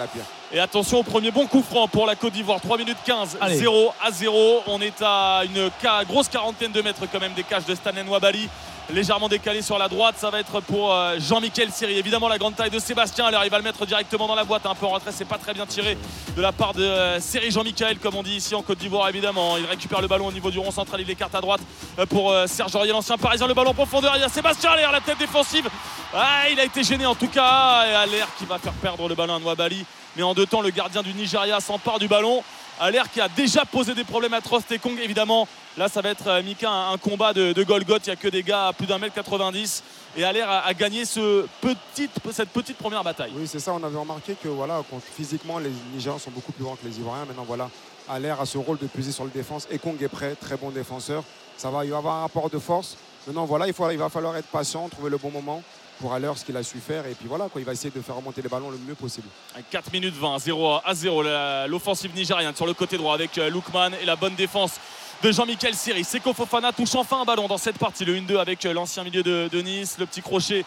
Et 0.52 0.60
attention 0.60 1.00
au 1.00 1.04
premier 1.04 1.32
bon 1.32 1.48
coup 1.48 1.64
franc 1.64 1.88
pour 1.88 2.06
la 2.06 2.16
Côte 2.16 2.34
d'Ivoire. 2.34 2.60
3 2.60 2.78
minutes 2.78 2.98
15, 3.06 3.38
Allez. 3.40 3.58
0 3.58 3.94
à 4.04 4.12
0. 4.12 4.64
On 4.68 4.82
est 4.82 5.02
à 5.02 5.44
une 5.46 5.72
grosse 6.08 6.28
quarantaine 6.28 6.72
de 6.74 6.82
mètres 6.82 7.06
quand 7.12 7.20
même 7.22 7.34
des 7.34 7.44
cages 7.44 7.66
de 7.66 7.74
Stanen 7.76 8.08
Wabali. 8.10 8.50
Légèrement 8.92 9.30
décalé 9.30 9.62
sur 9.62 9.78
la 9.78 9.88
droite. 9.88 10.16
Ça 10.18 10.32
va 10.32 10.40
être 10.40 10.62
pour 10.62 10.92
euh, 10.92 11.20
Jean-Michel 11.20 11.72
Siri. 11.72 12.00
Évidemment, 12.00 12.28
la 12.28 12.40
grande 12.40 12.56
taille 12.56 12.72
de 12.72 12.80
Sébastien. 12.80 13.26
Alors, 13.26 13.44
il 13.46 13.52
va 13.52 13.58
le 13.58 13.64
mettre 13.64 13.86
directement 13.86 14.28
dans 14.28 14.34
la 14.34 14.46
boîte. 14.46 14.66
Un 14.66 14.74
peu 14.74 14.88
en 14.88 14.90
retrait, 14.90 15.12
c'est 15.14 15.26
pas 15.26 15.38
très 15.38 15.54
bien 15.54 15.68
tiré 15.68 15.96
de 16.36 16.42
la 16.42 16.52
part 16.52 16.74
de 16.74 16.84
euh, 16.84 17.20
Siri 17.20 17.52
Jean-Michel, 17.52 18.00
comme 18.00 18.16
on 18.16 18.24
dit 18.24 18.38
ici 18.38 18.56
en 18.56 18.64
Côte 18.64 18.80
d'Ivoire, 18.80 19.08
évidemment. 19.08 19.58
Il 19.58 19.66
récupère 19.66 20.02
le 20.02 20.08
ballon 20.08 20.26
au 20.26 20.32
niveau 20.32 20.50
du 20.50 20.58
rond 20.58 20.72
central. 20.72 21.02
Il 21.02 21.08
l'écarte 21.08 21.36
à 21.36 21.42
droite 21.42 21.62
euh, 22.00 22.08
pour 22.08 22.34
Serge 22.48 22.76
Aurier, 22.76 22.92
l'ancien 22.92 23.18
parisien. 23.18 23.46
Le 23.46 23.54
ballon 23.54 23.72
en 23.72 23.76
profondeur. 23.76 24.14
Il 24.16 24.22
y 24.22 24.26
a 24.26 24.30
Sébastien 24.30 24.72
Allaire, 24.72 24.92
la 24.92 25.02
tête 25.02 25.20
défensive. 25.20 25.70
Ah, 26.12 26.50
il 26.52 26.60
a 26.60 26.66
été 26.66 26.84
gêné 26.84 27.06
en 27.06 27.16
tout 27.16 27.28
cas. 27.28 27.86
Et 27.88 27.94
Allaire 27.94 28.28
qui 28.40 28.46
va 28.46 28.58
faire 28.58 28.74
perdre 28.74 29.08
le 29.08 29.14
ballon 29.14 29.36
à 29.36 29.40
Nwabali. 29.40 29.86
Mais 30.16 30.24
en 30.24 30.34
deux 30.34 30.48
temps, 30.48 30.62
le 30.62 30.72
gardien 30.72 31.04
du 31.04 31.14
Nigeria 31.14 31.60
s'empare 31.60 32.00
du 32.00 32.08
ballon. 32.08 32.44
Allaire 32.80 33.12
qui 33.12 33.20
a 33.20 33.28
déjà 33.28 33.66
posé 33.66 33.94
des 33.94 34.06
problèmes 34.06 34.34
à 34.34 34.42
Trost 34.42 34.72
et 34.72 34.80
Kong, 34.80 34.98
évidemment. 35.04 35.48
Là, 35.78 35.90
ça 35.90 36.02
va 36.02 36.10
être 36.10 36.28
euh, 36.28 36.42
Mika, 36.42 36.72
un, 36.72 36.98
combat 36.98 37.34
de, 37.34 37.52
de 37.52 37.64
Golgoth. 37.64 38.08
Il 38.08 38.10
n'y 38.10 38.14
a 38.14 38.16
que 38.16 38.30
des 38.30 38.42
gars 38.42 38.68
à 38.68 38.74
plus 38.74 38.88
d'un 38.88 38.98
mètre 38.98 39.14
90. 39.16 39.84
Et 40.16 40.24
Allaire 40.24 40.50
a, 40.50 40.60
a 40.66 40.74
gagné 40.74 41.04
cette 41.04 41.50
petite 41.62 42.78
première 42.78 43.04
bataille. 43.04 43.32
Oui, 43.36 43.48
c'est 43.48 43.60
ça. 43.60 43.74
On 43.74 43.84
avait 43.84 43.98
remarqué 43.98 44.36
que 44.42 44.48
voilà, 44.48 44.82
physiquement, 45.16 45.60
les 45.60 45.72
Nigérians 45.94 46.20
sont 46.20 46.32
beaucoup 46.32 46.54
plus 46.54 46.64
grands 46.64 46.76
que 46.76 46.88
les 46.88 46.98
Ivoiriens. 47.00 47.26
Maintenant, 47.26 47.46
voilà, 47.46 47.70
à 48.08 48.18
l'air 48.18 48.40
à 48.40 48.46
ce 48.46 48.58
rôle 48.58 48.78
de 48.78 48.88
puiser 48.88 49.12
sur 49.12 49.26
le 49.26 49.30
défense. 49.30 49.68
Et 49.70 49.78
Kong 49.78 50.02
est 50.02 50.08
prêt, 50.08 50.36
très 50.36 50.56
bon 50.56 50.70
défenseur. 50.70 51.24
Ça 51.58 51.70
va, 51.70 51.84
va 51.84 51.98
avoir 51.98 52.16
un 52.16 52.22
rapport 52.22 52.50
de 52.50 52.60
force. 52.60 52.96
Maintenant, 53.28 53.46
voilà, 53.46 53.68
il 53.68 53.74
va 53.98 54.10
falloir 54.10 54.38
être 54.38 54.48
patient, 54.48 54.88
trouver 54.88 55.10
le 55.10 55.18
bon 55.18 55.32
moment 55.32 55.62
pour 56.00 56.14
à 56.14 56.20
l'heure 56.20 56.38
ce 56.38 56.46
qu'il 56.46 56.56
a 56.58 56.64
su 56.64 56.78
faire. 56.80 57.06
Et 57.08 57.14
puis 57.16 57.28
voilà, 57.28 57.50
quoi, 57.50 57.60
il 57.62 57.66
va 57.66 57.74
essayer 57.74 57.92
de 57.94 58.02
faire 58.02 58.16
remonter 58.16 58.42
les 58.42 58.50
ballons 58.50 58.70
le 58.70 58.78
mieux 58.78 58.96
possible. 58.96 59.28
4 59.70 59.92
minutes 59.92 60.16
20, 60.16 60.40
0 60.40 60.80
à 60.84 60.94
0. 60.94 61.24
la- 61.24 61.68
L'offensive 61.68 62.14
nigériane 62.16 62.56
sur 62.56 62.66
le 62.66 62.74
côté 62.74 62.98
droit 62.98 63.14
avec 63.14 63.38
euh, 63.38 63.50
Lookman 63.50 63.92
et 64.02 64.06
la 64.06 64.16
bonne 64.16 64.36
défense 64.36 64.74
de 65.22 65.32
Jean-Michel 65.32 65.76
Siri. 65.76 66.04
Seko 66.04 66.34
Fofana 66.34 66.72
touche 66.72 66.96
enfin 66.96 67.22
un 67.22 67.26
ballon 67.26 67.48
dans 67.48 67.58
cette 67.58 67.78
partie. 67.78 68.06
Le 68.06 68.16
1-2 68.16 68.38
avec 68.38 68.66
euh, 68.66 68.74
l'ancien 68.74 69.04
milieu 69.04 69.24
de, 69.24 69.50
de 69.52 69.62
Nice. 69.62 69.98
Le 70.00 70.06
petit 70.06 70.22
crochet 70.22 70.64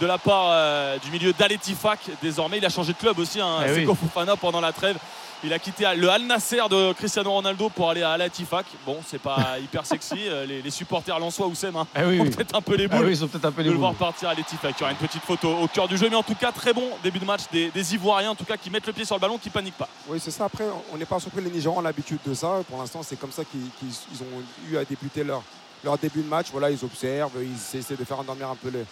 de 0.00 0.06
la 0.06 0.18
part 0.18 0.46
euh, 0.50 0.98
du 0.98 1.10
milieu 1.12 1.32
d'Aletifak. 1.32 2.00
Désormais, 2.20 2.58
il 2.58 2.64
a 2.66 2.68
changé 2.70 2.92
de 2.92 2.98
club 2.98 3.18
aussi. 3.20 3.40
Hein, 3.40 3.58
Eh 3.66 3.86
oui. 3.86 3.86
Fofana 3.86 4.36
pendant 4.36 4.60
la 4.60 4.72
trêve. 4.72 4.96
Il 5.44 5.52
a 5.52 5.58
quitté 5.58 5.84
le 5.96 6.08
Al 6.08 6.22
Nasser 6.22 6.62
de 6.70 6.92
Cristiano 6.92 7.32
Ronaldo 7.32 7.68
pour 7.68 7.90
aller 7.90 8.02
à 8.02 8.12
Alatifak. 8.12 8.64
Bon, 8.86 8.98
c'est 9.04 9.18
pas 9.20 9.58
hyper 9.60 9.84
sexy. 9.84 10.28
Euh, 10.28 10.46
Les, 10.46 10.62
les 10.62 10.70
supporters 10.70 11.18
lensois 11.18 11.48
ou 11.48 11.54
Sem 11.56 11.74
hein, 11.74 11.84
oui, 11.96 12.20
ont 12.20 12.22
oui. 12.24 12.30
peut-être 12.30 12.54
un 12.54 12.60
peu 12.60 12.76
les 12.76 12.84
Ah 12.84 12.96
boules 12.96 13.06
oui, 13.06 13.12
ils 13.12 13.16
sont 13.16 13.26
peut-être 13.26 13.46
un 13.46 13.50
peu 13.52 13.62
de 13.64 13.68
les 13.68 13.72
le 13.74 13.78
voir 13.80 13.90
boules. 13.92 13.98
partir 13.98 14.28
à 14.28 14.34
Letifak. 14.34 14.74
Il 14.78 14.80
y 14.80 14.82
aura 14.84 14.92
une 14.92 14.98
petite 14.98 15.22
photo 15.22 15.48
au 15.48 15.66
cœur 15.66 15.88
du 15.88 15.96
jeu, 15.98 16.08
mais 16.08 16.14
en 16.16 16.22
tout 16.22 16.36
cas, 16.36 16.52
très 16.52 16.72
bon 16.72 16.88
début 17.02 17.18
de 17.18 17.24
match 17.24 17.42
des, 17.50 17.70
des 17.70 17.94
Ivoiriens, 17.94 18.30
en 18.30 18.34
tout 18.36 18.44
cas, 18.44 18.56
qui 18.56 18.70
mettent 18.70 18.86
le 18.86 18.92
pied 18.92 19.04
sur 19.04 19.16
le 19.16 19.20
ballon, 19.20 19.36
qui 19.36 19.50
paniquent 19.50 19.76
pas. 19.76 19.88
Oui, 20.08 20.20
c'est 20.22 20.30
ça. 20.30 20.44
Après, 20.44 20.64
on 20.92 20.96
n'est 20.96 21.04
pas 21.06 21.18
surpris. 21.18 21.42
Les 21.42 21.50
Nigérians 21.50 21.78
ont 21.78 21.82
l'habitude 21.82 22.18
de 22.24 22.34
ça. 22.34 22.60
Pour 22.68 22.78
l'instant, 22.78 23.00
c'est 23.02 23.16
comme 23.18 23.32
ça 23.32 23.42
qu'ils 23.44 23.60
qu'ils- 23.80 23.98
ils 24.14 24.22
ont 24.22 24.70
eu 24.70 24.76
à 24.76 24.84
débuter 24.84 25.24
leur, 25.24 25.42
leur 25.82 25.98
début 25.98 26.22
de 26.22 26.28
match. 26.28 26.46
Voilà, 26.52 26.70
ils 26.70 26.84
observent, 26.84 27.32
ils 27.42 27.78
essaient 27.78 27.96
de 27.96 28.04
faire 28.04 28.20
endormir 28.20 28.48
un 28.48 28.54
peu 28.56 28.70
le- 28.70 28.86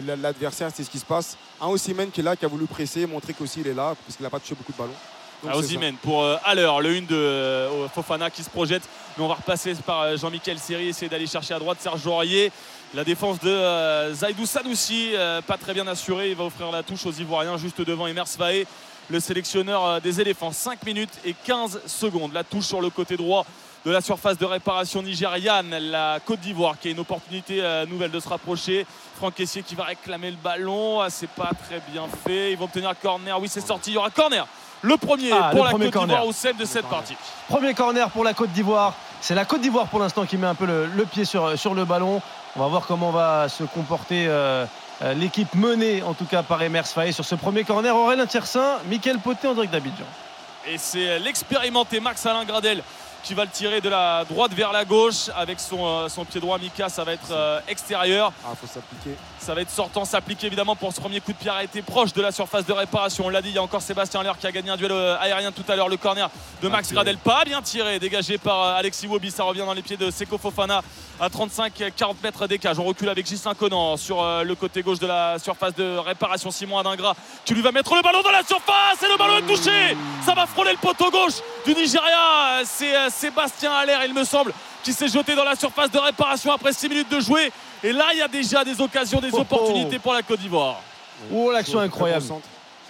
le- 0.00 0.14
l'adversaire, 0.16 0.68
c'est 0.74 0.84
ce 0.84 0.90
qui 0.90 0.98
se 0.98 1.06
passe. 1.06 1.38
Un 1.58 1.68
Osimhen 1.68 2.10
qui 2.10 2.20
est 2.20 2.24
là, 2.24 2.36
qui 2.36 2.44
a 2.44 2.48
voulu 2.48 2.66
presser, 2.66 3.06
montrer 3.06 3.32
qu'aussi 3.32 3.60
il 3.60 3.68
est 3.68 3.74
là, 3.74 3.94
parce 4.04 4.16
qu'il 4.16 4.24
n'a 4.24 4.30
pas 4.30 4.40
touché 4.40 4.54
beaucoup 4.54 4.72
de 4.72 4.76
ballons. 4.78 4.92
À 5.48 5.52
ça. 5.52 5.58
Osimhen 5.58 5.96
pour 5.96 6.22
euh, 6.22 6.36
à 6.44 6.54
l'heure, 6.54 6.80
le 6.80 6.90
1 6.90 7.02
de 7.02 7.14
euh, 7.14 7.88
Fofana 7.88 8.30
qui 8.30 8.42
se 8.42 8.50
projette. 8.50 8.82
Mais 9.16 9.24
on 9.24 9.28
va 9.28 9.34
repasser 9.34 9.74
par 9.74 10.02
euh, 10.02 10.16
Jean-Michel 10.16 10.58
Seri, 10.58 10.88
essayer 10.88 11.08
d'aller 11.08 11.26
chercher 11.26 11.54
à 11.54 11.58
droite 11.58 11.78
Serge 11.80 12.06
Aurier. 12.06 12.52
La 12.94 13.04
défense 13.04 13.40
de 13.40 14.12
Zaidou 14.14 14.46
Sanoussi, 14.46 15.12
pas 15.46 15.58
très 15.58 15.74
bien 15.74 15.86
assurée. 15.88 16.30
Il 16.30 16.36
va 16.36 16.44
offrir 16.44 16.70
la 16.70 16.84
touche 16.84 17.04
aux 17.04 17.12
Ivoiriens 17.12 17.58
juste 17.58 17.80
devant 17.80 18.06
Emers 18.06 18.28
Faé, 18.28 18.64
le 19.10 19.18
sélectionneur 19.18 20.00
des 20.00 20.20
éléphants. 20.20 20.52
5 20.52 20.84
minutes 20.84 21.10
et 21.24 21.34
15 21.44 21.80
secondes. 21.86 22.32
La 22.32 22.44
touche 22.44 22.64
sur 22.66 22.80
le 22.80 22.88
côté 22.88 23.16
droit 23.16 23.44
de 23.84 23.90
la 23.90 24.00
surface 24.00 24.38
de 24.38 24.46
réparation 24.46 25.02
nigériane. 25.02 25.76
La 25.76 26.20
Côte 26.24 26.40
d'Ivoire 26.40 26.78
qui 26.78 26.88
a 26.88 26.90
une 26.92 27.00
opportunité 27.00 27.60
nouvelle 27.88 28.12
de 28.12 28.20
se 28.20 28.28
rapprocher. 28.28 28.86
Franck 29.16 29.34
Caissier 29.34 29.64
qui 29.64 29.74
va 29.74 29.84
réclamer 29.84 30.30
le 30.30 30.36
ballon. 30.36 31.00
Ah, 31.00 31.10
c'est 31.10 31.30
pas 31.30 31.50
très 31.66 31.82
bien 31.90 32.04
fait. 32.24 32.52
Ils 32.52 32.56
vont 32.56 32.66
obtenir 32.66 32.94
corner. 33.02 33.38
Oui, 33.38 33.48
c'est 33.50 33.66
sorti. 33.66 33.90
Il 33.90 33.94
y 33.94 33.98
aura 33.98 34.10
corner. 34.10 34.46
Le 34.86 34.96
premier 34.96 35.30
Ah, 35.32 35.48
pour 35.50 35.58
le 35.60 35.64
la 35.64 35.70
premier 35.70 35.90
Côte 35.90 36.02
d'Ivoire 36.06 36.26
au 36.26 36.32
sel 36.32 36.56
de 36.56 36.64
cette 36.64 36.82
corner. 36.82 36.98
partie. 37.00 37.16
Premier 37.48 37.74
corner 37.74 38.08
pour 38.10 38.22
la 38.22 38.34
Côte 38.34 38.50
d'Ivoire. 38.52 38.94
C'est 39.20 39.34
la 39.34 39.44
Côte 39.44 39.60
d'Ivoire 39.60 39.86
pour 39.88 39.98
l'instant 39.98 40.24
qui 40.26 40.36
met 40.36 40.46
un 40.46 40.54
peu 40.54 40.66
le, 40.66 40.86
le 40.86 41.04
pied 41.04 41.24
sur, 41.24 41.58
sur 41.58 41.74
le 41.74 41.84
ballon. 41.84 42.22
On 42.54 42.60
va 42.60 42.68
voir 42.68 42.86
comment 42.86 43.10
va 43.10 43.48
se 43.48 43.64
comporter 43.64 44.26
euh, 44.28 44.64
euh, 45.02 45.14
l'équipe 45.14 45.52
menée, 45.54 46.02
en 46.04 46.14
tout 46.14 46.24
cas 46.24 46.42
par 46.44 46.62
Emers 46.62 46.86
Faé, 46.86 47.10
sur 47.10 47.24
ce 47.24 47.34
premier 47.34 47.64
corner. 47.64 47.94
Aurélien 47.96 48.26
Tiersin, 48.26 48.78
Mickaël 48.88 49.18
Poté 49.18 49.52
direct 49.52 49.72
d'Abidjan. 49.72 50.04
Et 50.68 50.78
c'est 50.78 51.18
l'expérimenté 51.18 51.98
Max 52.00 52.24
Alain 52.26 52.44
Gradel 52.44 52.82
qui 53.26 53.34
va 53.34 53.44
le 53.44 53.50
tirer 53.50 53.80
de 53.80 53.88
la 53.88 54.24
droite 54.24 54.52
vers 54.54 54.70
la 54.70 54.84
gauche 54.84 55.30
avec 55.34 55.58
son, 55.58 55.84
euh, 55.84 56.08
son 56.08 56.24
pied 56.24 56.40
droit. 56.40 56.58
Mika, 56.58 56.88
ça 56.88 57.02
va 57.02 57.12
être 57.12 57.32
euh, 57.32 57.58
extérieur. 57.66 58.32
Ah, 58.44 58.54
faut 58.54 58.68
s'appliquer. 58.68 59.16
Ça 59.40 59.52
va 59.52 59.62
être 59.62 59.70
sortant, 59.70 60.04
s'applique 60.04 60.44
évidemment 60.44 60.76
pour 60.76 60.92
ce 60.92 61.00
premier 61.00 61.20
coup 61.20 61.32
de 61.32 61.36
pied 61.36 61.50
arrêté 61.50 61.82
proche 61.82 62.12
de 62.12 62.22
la 62.22 62.30
surface 62.30 62.64
de 62.66 62.72
réparation. 62.72 63.26
On 63.26 63.28
l'a 63.28 63.42
dit, 63.42 63.48
il 63.48 63.56
y 63.56 63.58
a 63.58 63.62
encore 63.62 63.82
Sébastien 63.82 64.20
Aller 64.20 64.30
qui 64.38 64.46
a 64.46 64.52
gagné 64.52 64.70
un 64.70 64.76
duel 64.76 64.92
euh, 64.92 65.18
aérien 65.18 65.50
tout 65.50 65.64
à 65.66 65.74
l'heure. 65.74 65.88
Le 65.88 65.96
corner 65.96 66.30
de 66.62 66.68
Max. 66.68 66.92
Gradel, 66.92 67.18
pas 67.18 67.42
bien 67.44 67.60
tiré, 67.62 67.98
dégagé 67.98 68.38
par 68.38 68.76
Alexis 68.76 69.08
Wobi. 69.08 69.32
Ça 69.32 69.42
revient 69.42 69.64
dans 69.66 69.74
les 69.74 69.82
pieds 69.82 69.96
de 69.96 70.08
Seko 70.08 70.38
Fofana 70.38 70.82
à 71.20 71.28
35-40 71.28 72.14
mètres 72.22 72.46
des 72.46 72.58
cages. 72.58 72.78
On 72.78 72.84
recule 72.84 73.08
avec 73.08 73.26
Gislain 73.26 73.54
Conan 73.54 73.96
sur 73.96 74.22
euh, 74.22 74.42
le 74.42 74.54
côté 74.54 74.82
gauche 74.82 74.98
de 74.98 75.06
la 75.06 75.38
surface 75.38 75.74
de 75.74 75.96
réparation. 75.98 76.50
Simon 76.50 76.78
Adingra 76.78 77.14
qui 77.44 77.54
lui 77.54 77.62
va 77.62 77.72
mettre 77.72 77.94
le 77.94 78.02
ballon 78.02 78.22
dans 78.22 78.30
la 78.30 78.42
surface 78.42 79.02
et 79.02 79.08
le 79.10 79.16
ballon 79.16 79.38
est 79.38 79.42
touché. 79.54 79.96
Ça 80.24 80.34
va 80.34 80.46
frôler 80.46 80.72
le 80.72 80.78
poteau 80.78 81.10
gauche 81.10 81.34
du 81.64 81.74
Nigeria. 81.74 82.62
C'est 82.64 82.94
euh, 82.94 83.08
Sébastien 83.10 83.72
Aller, 83.72 83.96
il 84.06 84.14
me 84.14 84.24
semble, 84.24 84.52
qui 84.82 84.92
s'est 84.92 85.08
jeté 85.08 85.34
dans 85.34 85.44
la 85.44 85.56
surface 85.56 85.90
de 85.90 85.98
réparation 85.98 86.52
après 86.52 86.72
6 86.72 86.88
minutes 86.88 87.10
de 87.10 87.20
jouer. 87.20 87.50
Et 87.82 87.92
là, 87.92 88.06
il 88.12 88.18
y 88.18 88.22
a 88.22 88.28
déjà 88.28 88.64
des 88.64 88.80
occasions, 88.80 89.20
des 89.20 89.30
Oh, 89.32 89.38
oh. 89.38 89.40
opportunités 89.40 89.98
pour 89.98 90.12
la 90.12 90.22
Côte 90.22 90.40
d'Ivoire. 90.40 90.80
Oh, 91.32 91.50
l'action 91.50 91.78
incroyable. 91.80 92.24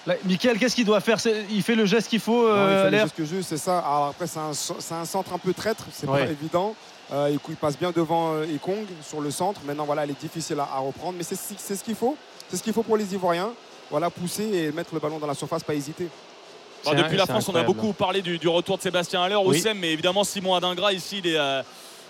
Là, 0.07 0.15
Mickaël, 0.25 0.59
qu'est-ce 0.59 0.75
qu'il 0.77 0.85
doit 0.85 1.01
faire? 1.01 1.19
Il 1.51 1.63
fait 1.63 1.75
le 1.75 1.85
geste 1.85 2.09
qu'il 2.09 2.21
faut 2.21 2.49
Non, 2.49 2.55
il 2.55 2.95
euh, 2.95 3.07
fait 3.07 3.23
que 3.23 3.43
c'est 3.43 3.57
ça. 3.57 3.79
Alors 3.79 4.07
après, 4.07 4.27
c'est 4.27 4.39
un, 4.39 5.05
centre 5.05 5.33
un 5.33 5.39
peu 5.39 5.53
traître, 5.53 5.85
c'est 5.93 6.09
Ouais. 6.09 6.27
pas 6.27 6.31
évident. 6.31 6.75
Euh, 7.13 7.29
il, 7.33 7.39
il 7.49 7.57
passe 7.57 7.79
bien 7.79 7.93
devant 7.93 8.35
euh, 8.35 8.45
Ekong 8.55 8.85
sur 9.07 9.21
le 9.21 9.31
centre. 9.31 9.61
Maintenant, 9.65 9.85
voilà, 9.85 10.05
elle 10.05 10.11
est 10.11 10.21
difficile 10.21 10.59
à, 10.61 10.65
à 10.75 10.79
reprendre, 10.79 11.15
mais 11.17 11.23
c'est 11.25 11.37
ce 11.37 11.85
qu'il 11.85 11.95
faut. 11.95 12.17
C'est 12.51 12.57
ce 12.57 12.63
qu'il 12.63 12.73
faut 12.73 12.83
pour 12.83 12.97
les 12.97 13.15
Ivoiriens. 13.15 13.51
voilà, 13.91 14.11
pousser 14.11 14.43
et 14.53 14.73
mettre 14.73 14.93
le 14.95 15.01
ballon 15.01 15.19
dans 15.19 15.27
la 15.27 15.35
surface, 15.35 15.63
pas 15.63 15.75
hésiter. 15.75 16.09
Depuis 16.85 17.17
la 17.17 17.27
France, 17.27 17.49
on 17.49 17.55
a 17.55 17.63
beaucoup 17.65 17.93
parlé 17.93 18.23
du, 18.23 18.39
du 18.39 18.49
retour 18.49 18.77
de 18.77 18.83
Sébastien 18.83 19.23
Haller, 19.23 19.37
Oui. 19.45 19.59
Oussem, 19.59 19.77
mais 19.79 19.93
évidemment 19.93 20.23
Simon 20.25 20.55
Adingra 20.55 20.93
ici, 20.93 21.19
il 21.19 21.27
est, 21.29 21.37
euh, 21.39 21.63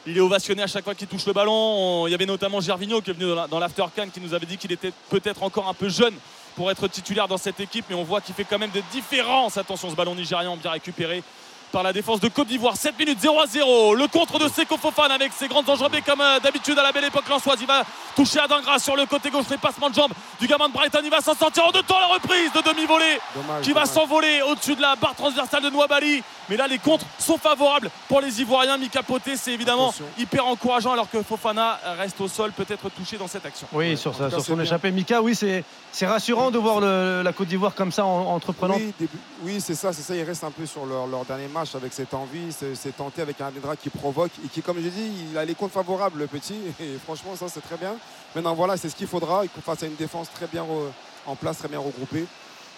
il 0.06 0.16
est 0.16 0.20
ovationné 0.20 0.62
à 0.62 0.66
chaque 0.66 0.84
fois 0.84 0.94
qu'il 0.94 1.06
touche 1.08 1.24
le 1.26 1.32
ballon. 1.32 1.52
On- 1.52 2.06
il 2.06 2.10
y 2.10 2.14
avait 2.14 2.26
notamment 2.26 2.60
Gervinho 2.60 3.00
qui 3.00 3.10
est 3.10 3.14
venu 3.14 3.26
dans 3.28 3.34
la- 3.34 3.46
dans 3.46 3.58
l'aftercan 3.58 4.08
qui 4.12 4.20
nous 4.20 4.34
avait 4.34 4.44
dit 4.44 4.58
qu'il 4.58 4.72
était 4.72 4.92
peut-être 5.08 5.42
encore 5.42 5.66
un 5.68 5.72
peu 5.74 5.88
jeune 5.88 6.14
pour 6.56 6.70
être 6.70 6.88
titulaire 6.88 7.26
dans 7.28 7.38
cette 7.38 7.58
équipe, 7.60 7.86
mais 7.88 7.94
on 7.96 8.04
voit 8.04 8.20
qu'il 8.20 8.34
fait 8.34 8.44
quand 8.44 8.58
même 8.58 8.70
des 8.70 8.82
différences. 8.92 9.56
Attention, 9.56 9.88
ce 9.90 9.94
ballon 9.96 10.14
nigérian 10.14 10.56
bien 10.58 10.70
récupéré 10.72 11.22
par 11.72 11.82
la 11.82 11.92
défense 11.92 12.20
de 12.20 12.28
Côte 12.28 12.48
d'Ivoire. 12.48 12.76
7 12.76 12.98
minutes 12.98 13.20
0 13.20 13.40
à 13.40 13.46
0. 13.46 13.94
Le 13.94 14.06
contre 14.08 14.38
de 14.38 14.48
Seko 14.48 14.76
Fofana 14.76 15.14
avec 15.14 15.32
ses 15.32 15.48
grandes 15.48 15.68
enjambées 15.68 16.02
comme 16.02 16.20
euh, 16.20 16.40
d'habitude 16.40 16.78
à 16.78 16.82
la 16.82 16.92
belle 16.92 17.04
époque 17.04 17.28
lançoise. 17.28 17.58
Il 17.60 17.66
va 17.66 17.82
toucher 18.14 18.38
Adingra 18.38 18.78
sur 18.78 18.96
le 18.96 19.06
côté 19.06 19.30
gauche. 19.30 19.46
Les 19.50 19.58
passements 19.58 19.90
de 19.90 19.94
jambes 19.94 20.12
du 20.40 20.46
gamin 20.46 20.68
de 20.68 20.72
Brighton. 20.72 21.00
Il 21.04 21.10
va 21.10 21.20
s'en 21.20 21.34
sortir 21.34 21.66
en 21.66 21.70
deux 21.70 21.82
temps. 21.82 22.00
La 22.00 22.06
reprise 22.06 22.52
de 22.52 22.60
demi-volée 22.62 23.18
Dommage. 23.34 23.64
qui 23.64 23.72
va 23.72 23.84
s'envoler 23.86 24.42
au-dessus 24.42 24.74
de 24.76 24.80
la 24.82 24.96
barre 24.96 25.14
transversale 25.14 25.62
de 25.62 25.70
Nouabali. 25.70 26.22
Mais 26.48 26.56
là, 26.56 26.66
les 26.68 26.78
contres 26.78 27.04
sont 27.18 27.38
favorables 27.38 27.90
pour 28.08 28.20
les 28.20 28.40
Ivoiriens. 28.40 28.78
Mika 28.78 29.02
Poté, 29.02 29.36
c'est 29.36 29.52
évidemment 29.52 29.88
Attention. 29.88 30.04
hyper 30.18 30.46
encourageant 30.46 30.92
alors 30.92 31.10
que 31.10 31.22
Fofana 31.22 31.78
reste 31.98 32.20
au 32.20 32.28
sol, 32.28 32.52
peut-être 32.52 32.88
touché 32.90 33.16
dans 33.16 33.26
cette 33.26 33.44
action. 33.44 33.66
Oui, 33.72 33.90
Ouais, 33.90 33.96
sur, 33.96 34.16
cas, 34.16 34.30
sur 34.30 34.40
c'est 34.40 34.46
son 34.52 34.60
échappée. 34.60 34.90
Mika, 34.92 35.20
oui, 35.22 35.34
c'est 35.34 35.64
c'est 35.92 36.06
rassurant 36.06 36.50
de 36.50 36.58
voir 36.58 36.80
le- 36.80 37.22
la 37.22 37.32
Côte 37.32 37.48
d'Ivoire 37.48 37.74
comme 37.74 37.90
ça 37.90 38.04
en, 38.04 38.26
entreprenante. 38.34 38.80
Oui, 39.42 39.60
c'est 39.60 39.74
ça, 39.74 39.92
c'est 39.92 40.02
ça. 40.02 40.14
Ils 40.14 40.22
restent 40.22 40.44
un 40.44 40.50
peu 40.50 40.66
sur 40.66 40.86
leur, 40.86 41.06
leur 41.06 41.24
dernier 41.24 41.48
match 41.48 41.74
avec 41.74 41.92
cette 41.92 42.14
envie, 42.14 42.52
c'est 42.52 42.96
tenté 42.96 43.22
avec 43.22 43.40
un 43.40 43.46
Adedra 43.46 43.74
qui 43.76 43.88
provoque 43.90 44.30
et 44.44 44.48
qui, 44.48 44.62
comme 44.62 44.76
je 44.76 44.88
dis, 44.88 45.10
il 45.32 45.38
a 45.38 45.44
les 45.44 45.54
comptes 45.54 45.72
favorables, 45.72 46.18
le 46.20 46.26
petit. 46.26 46.54
Et 46.80 46.96
franchement, 47.04 47.34
ça, 47.36 47.46
c'est 47.48 47.60
très 47.62 47.76
bien. 47.76 47.94
Maintenant, 48.34 48.54
voilà, 48.54 48.76
c'est 48.76 48.88
ce 48.88 48.94
qu'il 48.96 49.06
faudra. 49.08 49.44
Il 49.44 49.48
faut 49.48 49.60
face 49.62 49.82
à 49.82 49.86
une 49.86 49.96
défense 49.96 50.28
très 50.34 50.46
bien 50.46 50.64
en 51.26 51.34
place, 51.34 51.58
très 51.58 51.68
bien 51.68 51.78
regroupée. 51.80 52.26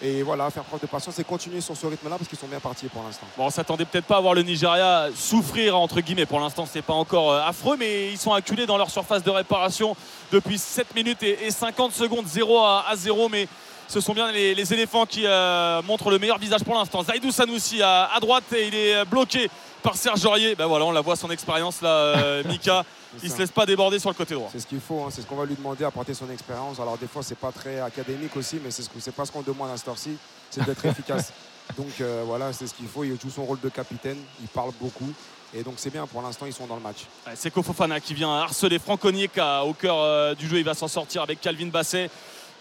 Et 0.01 0.23
voilà, 0.23 0.49
faire 0.51 0.63
preuve 0.63 0.81
de 0.81 0.87
patience 0.87 1.19
et 1.19 1.25
continuer 1.25 1.61
sur 1.61 1.77
ce 1.77 1.87
rythme-là 1.87 2.17
parce 2.17 2.29
qu'ils 2.29 2.39
sont 2.39 2.47
bien 2.47 2.61
partis 2.61 2.87
pour 2.87 3.03
l'instant. 3.03 3.27
Bon, 3.37 3.47
on 3.47 3.51
s'attendait 3.51 3.85
peut-être 3.85 4.05
pas 4.05 4.19
à 4.19 4.21
voir 4.21 4.35
le 4.35 4.43
Nigeria 4.43 5.09
souffrir 5.15 5.77
entre 5.77 6.01
guillemets. 6.01 6.27
Pour 6.27 6.39
l'instant, 6.39 6.67
c'est 6.71 6.83
pas 6.83 6.93
encore 6.93 7.33
euh, 7.33 7.41
affreux, 7.43 7.77
mais 7.77 8.13
ils 8.13 8.19
sont 8.19 8.33
acculés 8.33 8.67
dans 8.67 8.79
leur 8.79 8.91
surface 8.91 9.25
de 9.25 9.31
réparation 9.31 9.97
depuis 10.31 10.57
7 10.57 10.95
minutes 10.95 11.23
et, 11.25 11.47
et 11.47 11.51
50 11.51 11.93
secondes, 11.93 12.27
0 12.29 12.59
à, 12.59 12.85
à 12.89 12.95
0. 12.95 13.29
Mais 13.29 13.49
ce 13.89 14.01
sont 14.01 14.13
bien 14.13 14.31
les, 14.31 14.55
les 14.55 14.73
éléphants 14.75 15.07
qui 15.07 15.23
euh, 15.27 15.81
montrent 15.83 16.11
le 16.11 16.19
meilleur 16.19 16.39
visage 16.39 16.63
pour 16.63 16.75
l'instant. 16.75 17.03
Zaidou 17.03 17.31
Sanoussi 17.31 17.83
à, 17.83 18.05
à 18.15 18.21
droite 18.21 18.45
et 18.55 18.69
il 18.69 18.75
est 18.75 18.95
euh, 18.97 19.05
bloqué 19.05 19.51
par 19.83 19.97
Serge 19.97 20.25
Aurier. 20.27 20.55
Ben 20.55 20.67
voilà, 20.67 20.85
on 20.85 20.91
la 20.93 21.01
voit 21.01 21.17
son 21.17 21.31
expérience 21.31 21.81
là, 21.81 21.89
euh, 21.89 22.45
Mika. 22.49 22.85
Il 23.23 23.31
ça. 23.31 23.37
se 23.37 23.41
laisse 23.43 23.51
pas 23.51 23.65
déborder 23.65 23.99
sur 23.99 24.11
le 24.11 24.15
côté 24.15 24.35
droit. 24.35 24.51
C'est 24.53 24.61
ce 24.61 24.67
qu'il 24.67 24.81
faut, 24.81 25.03
hein, 25.05 25.09
c'est 25.11 25.23
ce 25.23 25.27
qu'on 25.27 25.37
va 25.37 25.47
lui 25.47 25.55
demander, 25.55 25.85
apporter 25.85 26.13
son 26.13 26.29
expérience. 26.31 26.79
Alors 26.79 26.99
des 26.99 27.07
fois, 27.07 27.23
c'est 27.23 27.39
pas 27.39 27.51
très 27.53 27.81
académique 27.81 28.37
aussi, 28.37 28.61
mais 28.63 28.71
c'est 28.71 28.83
ce 28.83 28.91
que- 28.91 29.01
c'est 29.01 29.15
pas 29.15 29.25
ce 29.25 29.33
qu'on 29.33 29.41
demande 29.43 29.71
à 29.71 29.77
cette 29.79 29.89
heure-ci, 29.89 30.17
c'est 30.51 30.63
d'être 30.65 30.85
efficace. 30.85 31.33
Donc 31.79 31.89
euh, 32.03 32.23
voilà, 32.27 32.53
c'est 32.53 32.67
ce 32.67 32.75
qu'il 32.75 32.87
faut. 32.89 33.05
Il 33.05 33.19
joue 33.21 33.31
son 33.31 33.45
rôle 33.45 33.61
de 33.61 33.69
capitaine, 33.71 34.19
il 34.43 34.49
parle 34.49 34.73
beaucoup. 34.81 35.11
Et 35.55 35.63
donc 35.63 35.75
c'est 35.79 35.89
bien, 35.91 36.07
pour 36.07 36.21
l'instant, 36.21 36.45
ils 36.45 36.53
sont 36.53 36.67
dans 36.67 36.77
le 36.77 36.83
match. 36.83 37.07
C'est 37.35 37.51
Kofofana 37.51 38.01
qui 38.01 38.13
vient 38.13 38.31
harceler 38.31 38.79
Franck 38.79 39.03
Onyeka 39.07 39.65
au 39.65 39.73
cœur 39.73 40.37
du 40.37 40.47
jeu. 40.47 40.59
Il 40.59 40.65
va 40.65 40.75
s'en 40.75 40.89
sortir 40.89 41.23
avec 41.23 41.41
Calvin 41.41 41.69
Basset 41.69 42.11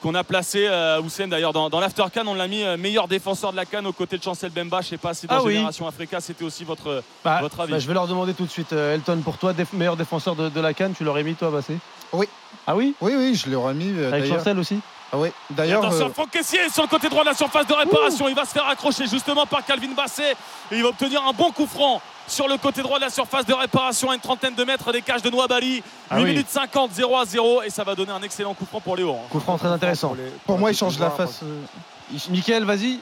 qu'on 0.01 0.13
a 0.15 0.23
placé, 0.23 0.67
euh, 0.67 1.01
d'ailleurs 1.27 1.53
dans, 1.53 1.69
dans 1.69 1.79
l'after-can, 1.79 2.23
on 2.27 2.33
l'a 2.35 2.47
mis 2.47 2.63
euh, 2.63 2.77
meilleur 2.77 3.07
défenseur 3.07 3.51
de 3.51 3.57
la 3.57 3.65
canne 3.65 3.87
aux 3.87 3.93
côtés 3.93 4.17
de 4.17 4.23
Chancel 4.23 4.51
Bemba. 4.51 4.81
Je 4.81 4.87
sais 4.89 4.97
pas 4.97 5.13
si 5.13 5.27
dans 5.27 5.35
Ah 5.37 5.43
oui. 5.43 5.53
Génération 5.53 5.87
Africa 5.87 6.19
c'était 6.21 6.43
aussi 6.43 6.63
votre. 6.63 7.03
Bah, 7.23 7.39
Votre 7.41 7.61
avis 7.61 7.71
bah, 7.73 7.79
je 7.79 7.87
vais 7.87 7.93
leur 7.93 8.07
demander 8.07 8.33
tout 8.33 8.45
de 8.45 8.51
suite. 8.51 8.73
euh, 8.73 8.95
Elton, 8.95 9.21
pour 9.23 9.37
toi, 9.37 9.53
déf- 9.53 9.73
meilleur 9.73 9.97
défenseur 9.97 10.35
de, 10.35 10.49
de 10.49 10.61
la 10.61 10.73
Cannes, 10.73 10.93
tu 10.97 11.03
l'aurais 11.03 11.23
mis 11.23 11.33
toi, 11.35 11.49
Bassé? 11.49 11.77
Oui. 12.13 12.27
Ah 12.65 12.75
oui? 12.75 12.95
Oui, 13.01 13.13
oui, 13.17 13.35
je 13.35 13.49
l'aurais 13.49 13.73
mis. 13.73 13.91
euh, 13.97 14.11
Avec. 14.11 14.29
Chancel 14.31 14.57
aussi? 14.59 14.79
Ah. 15.11 15.17
Et 15.25 15.31
D'ailleurs, 15.51 15.85
attention, 15.85 16.07
euh, 16.07 16.13
Franck 16.13 16.31
Caissier 16.31 16.59
sur 16.71 16.83
le 16.83 16.89
côté 16.89 17.07
droit 17.09 17.23
de 17.23 17.29
la 17.29 17.33
surface 17.35 17.65
de 17.65 17.73
réparation. 17.73 18.27
Il 18.27 18.35
va 18.35 18.43
se 18.45 18.51
faire 18.51 18.67
accrocher 18.67 19.07
justement 19.07 19.45
par 19.45 19.63
Calvin 19.65 19.93
Basset 19.95 20.31
et 20.71 20.75
il 20.75 20.83
va 20.83 20.89
obtenir 20.89 21.23
un 21.23 21.31
bon 21.31 21.49
coup 21.51 21.65
franc 21.65 22.01
sur 22.27 22.47
le 22.47 22.57
côté 22.57 22.81
droit 22.81 22.97
de 22.99 23.03
la 23.05 23.09
surface 23.09 23.45
de 23.45 23.53
réparation 23.53 24.11
à 24.11 24.15
une 24.15 24.19
trentaine 24.19 24.53
de 24.55 24.63
mètres 24.63 24.91
des 24.91 25.01
cages 25.01 25.21
de 25.21 25.29
Noabali. 25.29 25.75
8 25.77 25.83
Ah 26.09 26.15
oui. 26.17 26.25
minutes 26.25 26.49
50, 26.49 26.91
0 26.93 27.17
à 27.17 27.25
0 27.25 27.61
et 27.63 27.69
ça 27.69 27.83
va 27.83 27.95
donner 27.95 28.11
un 28.11 28.21
excellent 28.21 28.53
coup 28.53 28.65
franc 28.65 28.81
pour 28.81 28.95
Léo. 28.95 29.11
hein. 29.13 29.27
Coup 29.29 29.39
franc 29.39 29.57
très 29.57 29.69
intéressant. 29.69 30.13
les- 30.13 30.29
pour 30.45 30.57
moi, 30.57 30.71
il 30.71 30.77
change 30.77 30.99
la 30.99 31.09
face. 31.11 31.39
euh, 31.43 31.63
Mickaël, 32.29 32.63
vas-y. 32.65 32.99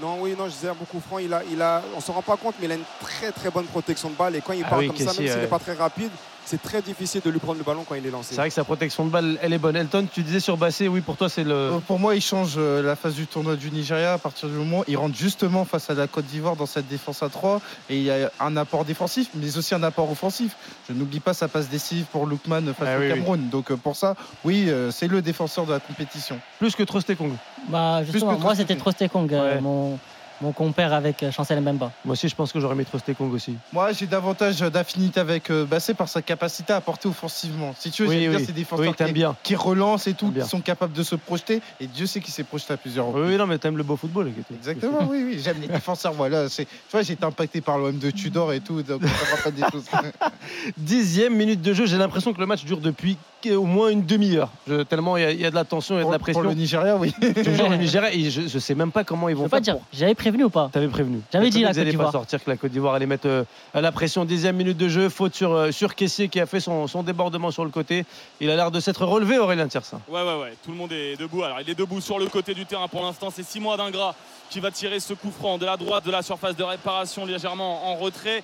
Non, 0.00 0.16
oui, 0.20 0.34
non, 0.38 0.46
je 0.46 0.52
disais 0.52 0.68
un 0.68 0.74
bon 0.74 0.84
coup 0.86 1.00
franc. 1.06 1.18
Il 1.18 1.32
a, 1.34 1.42
il 1.50 1.60
a, 1.60 1.82
on 1.96 2.00
s'en 2.00 2.14
rend 2.14 2.22
pas 2.22 2.36
compte, 2.36 2.54
mais 2.58 2.66
il 2.66 2.72
a 2.72 2.76
une 2.76 2.84
très 3.02 3.32
très 3.32 3.50
bonne 3.50 3.66
protection 3.66 4.08
de 4.08 4.14
balle. 4.14 4.34
Et 4.36 4.40
quand 4.40 4.54
il 4.54 4.64
Ah 4.64 4.70
part 4.70 4.78
oui, 4.78 4.86
comme 4.86 4.96
ça, 4.96 5.04
même 5.04 5.14
s'il 5.14 5.24
n'est 5.24 5.34
ouais. 5.34 5.46
pas 5.46 5.58
très 5.58 5.74
rapide, 5.74 6.10
c'est 6.44 6.62
très 6.62 6.82
difficile 6.82 7.20
de 7.24 7.30
lui 7.30 7.38
prendre 7.38 7.58
le 7.58 7.64
ballon 7.64 7.84
quand 7.88 7.94
il 7.94 8.06
est 8.06 8.10
lancé. 8.10 8.30
C'est 8.34 8.40
vrai 8.40 8.48
que 8.48 8.54
sa 8.54 8.64
protection 8.64 9.04
de 9.04 9.10
balle, 9.10 9.38
elle 9.42 9.52
est 9.52 9.58
bonne. 9.58 9.76
Elton, 9.76 10.06
tu 10.12 10.22
disais 10.22 10.40
sur 10.40 10.56
Bassé, 10.56 10.88
oui, 10.88 11.00
pour 11.00 11.16
toi, 11.16 11.28
c'est 11.28 11.44
le. 11.44 11.52
Euh, 11.52 11.78
Pour 11.86 11.98
moi, 11.98 12.14
il 12.14 12.20
change 12.20 12.54
euh, 12.56 12.82
la 12.82 12.96
phase 12.96 13.14
du 13.14 13.26
tournoi 13.26 13.56
du 13.56 13.70
Nigeria 13.70 14.14
à 14.14 14.18
partir 14.18 14.48
du 14.48 14.54
moment 14.54 14.80
où 14.80 14.84
il 14.88 14.96
rentre 14.96 15.16
justement 15.16 15.64
face 15.64 15.90
à 15.90 15.94
la 15.94 16.06
Côte 16.06 16.26
d'Ivoire 16.26 16.56
dans 16.56 16.66
cette 16.66 16.88
défense 16.88 17.22
à 17.22 17.28
3 17.28 17.60
et 17.88 17.96
il 17.96 18.02
y 18.02 18.10
a 18.10 18.30
un 18.40 18.56
apport 18.56 18.84
défensif 18.84 19.28
mais 19.34 19.56
aussi 19.56 19.74
un 19.74 19.82
apport 19.82 20.10
offensif. 20.10 20.56
Je 20.88 20.94
n'oublie 20.94 21.20
pas 21.20 21.34
sa 21.34 21.48
passe 21.48 21.68
décisive 21.68 22.06
pour 22.06 22.26
Lookman 22.26 22.62
face 22.74 22.88
Ah 22.90 22.96
au 22.96 23.00
oui, 23.00 23.06
oui. 23.06 23.14
Cameroun. 23.14 23.48
Donc 23.50 23.70
euh, 23.70 23.76
pour 23.76 23.96
ça, 23.96 24.16
oui, 24.44 24.68
c'est 24.90 25.08
le 25.08 25.22
défenseur 25.22 25.66
de 25.66 25.72
la 25.72 25.80
compétition. 25.80 26.38
Plus 26.58 26.74
que 26.74 26.82
Trostekong. 26.82 27.32
Bah, 27.68 28.02
justement, 28.04 28.36
que 28.36 28.42
moi 28.42 28.54
c'était 28.54 28.76
Trostekong, 28.76 29.32
euh, 29.32 29.60
mon, 29.60 29.98
mon 30.40 30.52
compère 30.52 30.92
avec 30.92 31.22
euh, 31.22 31.30
Chancel 31.30 31.60
Mbemba. 31.60 31.92
Moi 32.04 32.12
aussi, 32.12 32.28
je 32.28 32.34
pense 32.34 32.52
que 32.52 32.60
j'aurais 32.60 32.74
mis 32.74 32.84
Trostekong 32.84 33.32
aussi. 33.32 33.56
Moi, 33.72 33.92
j'ai 33.92 34.06
davantage 34.06 34.60
d'affinité 34.60 35.20
avec 35.20 35.50
euh, 35.50 35.64
Bassé 35.64 35.94
par 35.94 36.08
sa 36.08 36.22
capacité 36.22 36.72
à 36.72 36.76
apporter 36.76 37.08
offensivement. 37.08 37.74
Si 37.78 37.90
tu 37.90 38.02
veux, 38.02 38.08
Oui, 38.08 38.20
j'aime 38.20 38.30
bien 38.30 38.38
oui. 38.40 38.44
ces 38.46 38.52
défenseurs 38.52 38.86
Oui, 38.98 39.06
qui, 39.06 39.12
bien. 39.12 39.36
qui 39.42 39.54
relancent 39.54 40.06
et 40.06 40.14
tout, 40.14 40.30
qui 40.32 40.42
sont 40.48 40.60
capables 40.60 40.92
de 40.92 41.02
se 41.02 41.14
projeter. 41.14 41.60
Et 41.80 41.86
Dieu 41.86 42.06
sait 42.06 42.20
qu'il 42.20 42.32
s'est 42.32 42.44
projeté 42.44 42.72
à 42.72 42.76
plusieurs 42.76 43.06
Oui, 43.08 43.14
reprises. 43.14 43.32
oui, 43.32 43.38
non, 43.38 43.46
mais 43.46 43.58
t'aimes 43.58 43.76
le 43.76 43.82
beau 43.82 43.96
football. 43.96 44.28
écoute. 44.28 44.44
Exactement, 44.54 45.06
oui, 45.08 45.22
oui, 45.26 45.40
j'aime 45.42 45.60
les 45.60 45.68
défenseurs. 45.68 46.12
Voilà, 46.14 46.48
c'est, 46.48 46.64
tu 46.64 46.70
vois, 46.92 47.02
j'ai 47.02 47.12
été 47.14 47.24
impacté 47.24 47.60
par 47.60 47.78
l'OM 47.78 47.98
de 47.98 48.10
Tudor 48.10 48.52
et 48.52 48.60
tout, 48.60 48.82
donc 48.82 49.02
ça 49.02 49.08
me 49.08 49.36
rappelle 49.36 49.54
des 49.54 49.62
choses. 49.70 49.84
Dixième 50.76 51.34
minute 51.34 51.62
de 51.62 51.72
jeu, 51.74 51.86
j'ai 51.86 51.96
l'impression 51.98 52.32
que 52.32 52.40
le 52.40 52.46
match 52.46 52.64
dure 52.64 52.78
depuis 52.80 53.16
au 53.46 53.64
moins 53.64 53.88
une 53.90 54.04
demi-heure. 54.04 54.50
Je- 54.68 54.82
Tellement 54.82 55.16
il 55.16 55.22
y, 55.22 55.26
a- 55.26 55.30
il 55.32 55.40
y 55.40 55.46
a 55.46 55.50
de 55.50 55.54
la 55.54 55.64
tension, 55.64 55.94
il 55.96 55.98
y 55.98 56.00
a 56.00 56.02
de 56.02 56.04
Pour, 56.04 56.12
la 56.12 56.18
pour 56.18 56.24
pression. 56.24 56.42
le 56.42 56.54
Nigeria, 56.54 56.96
oui. 56.96 57.12
Toujours 57.44 57.68
le 57.68 57.76
Nigeria, 57.76 58.12
et 58.12 58.30
je, 58.30 58.42
je 58.48 58.58
sais 58.58 58.74
même 58.74 58.92
pas 58.92 59.04
comment 59.04 59.28
ils 59.28 59.32
Je 59.32 59.36
vont 59.38 59.44
peux 59.44 59.50
pas 59.50 59.56
faire. 59.56 59.62
dire, 59.62 59.74
pour- 59.76 59.86
j'avais 59.92 60.14
prévenu 60.14 60.44
ou 60.44 60.50
pas 60.50 60.68
T'avais 60.72 60.88
prévenu. 60.88 61.20
J'avais 61.32 61.50
dit 61.50 61.60
la 61.62 61.68
Côte 61.68 61.78
allaient 61.78 61.86
pas 61.86 61.90
d'Ivoire. 61.90 62.12
sortir, 62.12 62.44
que 62.44 62.50
la 62.50 62.56
Côte 62.56 62.70
d'Ivoire 62.72 62.94
allait 62.94 63.06
mettre 63.06 63.26
euh, 63.28 63.44
à 63.74 63.80
la 63.80 63.92
pression. 63.92 64.24
Dixième 64.24 64.56
minute 64.56 64.76
de 64.76 64.88
jeu, 64.88 65.08
faute 65.08 65.34
sur, 65.34 65.52
euh, 65.52 65.70
sur 65.72 65.94
Kessier 65.94 66.28
qui 66.28 66.40
a 66.40 66.46
fait 66.46 66.60
son, 66.60 66.86
son 66.86 67.02
débordement 67.02 67.50
sur 67.50 67.64
le 67.64 67.70
côté. 67.70 68.04
Il 68.40 68.50
a 68.50 68.56
l'air 68.56 68.70
de 68.70 68.80
s'être 68.80 69.04
relevé, 69.04 69.38
Aurélien 69.38 69.68
Tiersin. 69.68 70.00
Ouais, 70.08 70.22
ouais, 70.22 70.40
ouais. 70.40 70.54
Tout 70.64 70.70
le 70.70 70.76
monde 70.76 70.92
est 70.92 71.16
debout. 71.18 71.42
Alors, 71.42 71.60
il 71.60 71.70
est 71.70 71.74
debout 71.74 72.00
sur 72.00 72.18
le 72.18 72.26
côté 72.26 72.54
du 72.54 72.66
terrain 72.66 72.88
pour 72.88 73.02
l'instant. 73.02 73.30
C'est 73.34 73.44
Simon 73.44 73.72
Adingra 73.72 74.14
qui 74.50 74.60
va 74.60 74.70
tirer 74.70 75.00
ce 75.00 75.14
coup 75.14 75.30
franc 75.30 75.58
de 75.58 75.64
la 75.66 75.76
droite 75.76 76.04
de 76.04 76.10
la 76.10 76.22
surface 76.22 76.56
de 76.56 76.62
réparation, 76.64 77.24
légèrement 77.24 77.90
en 77.90 77.94
retrait. 77.96 78.42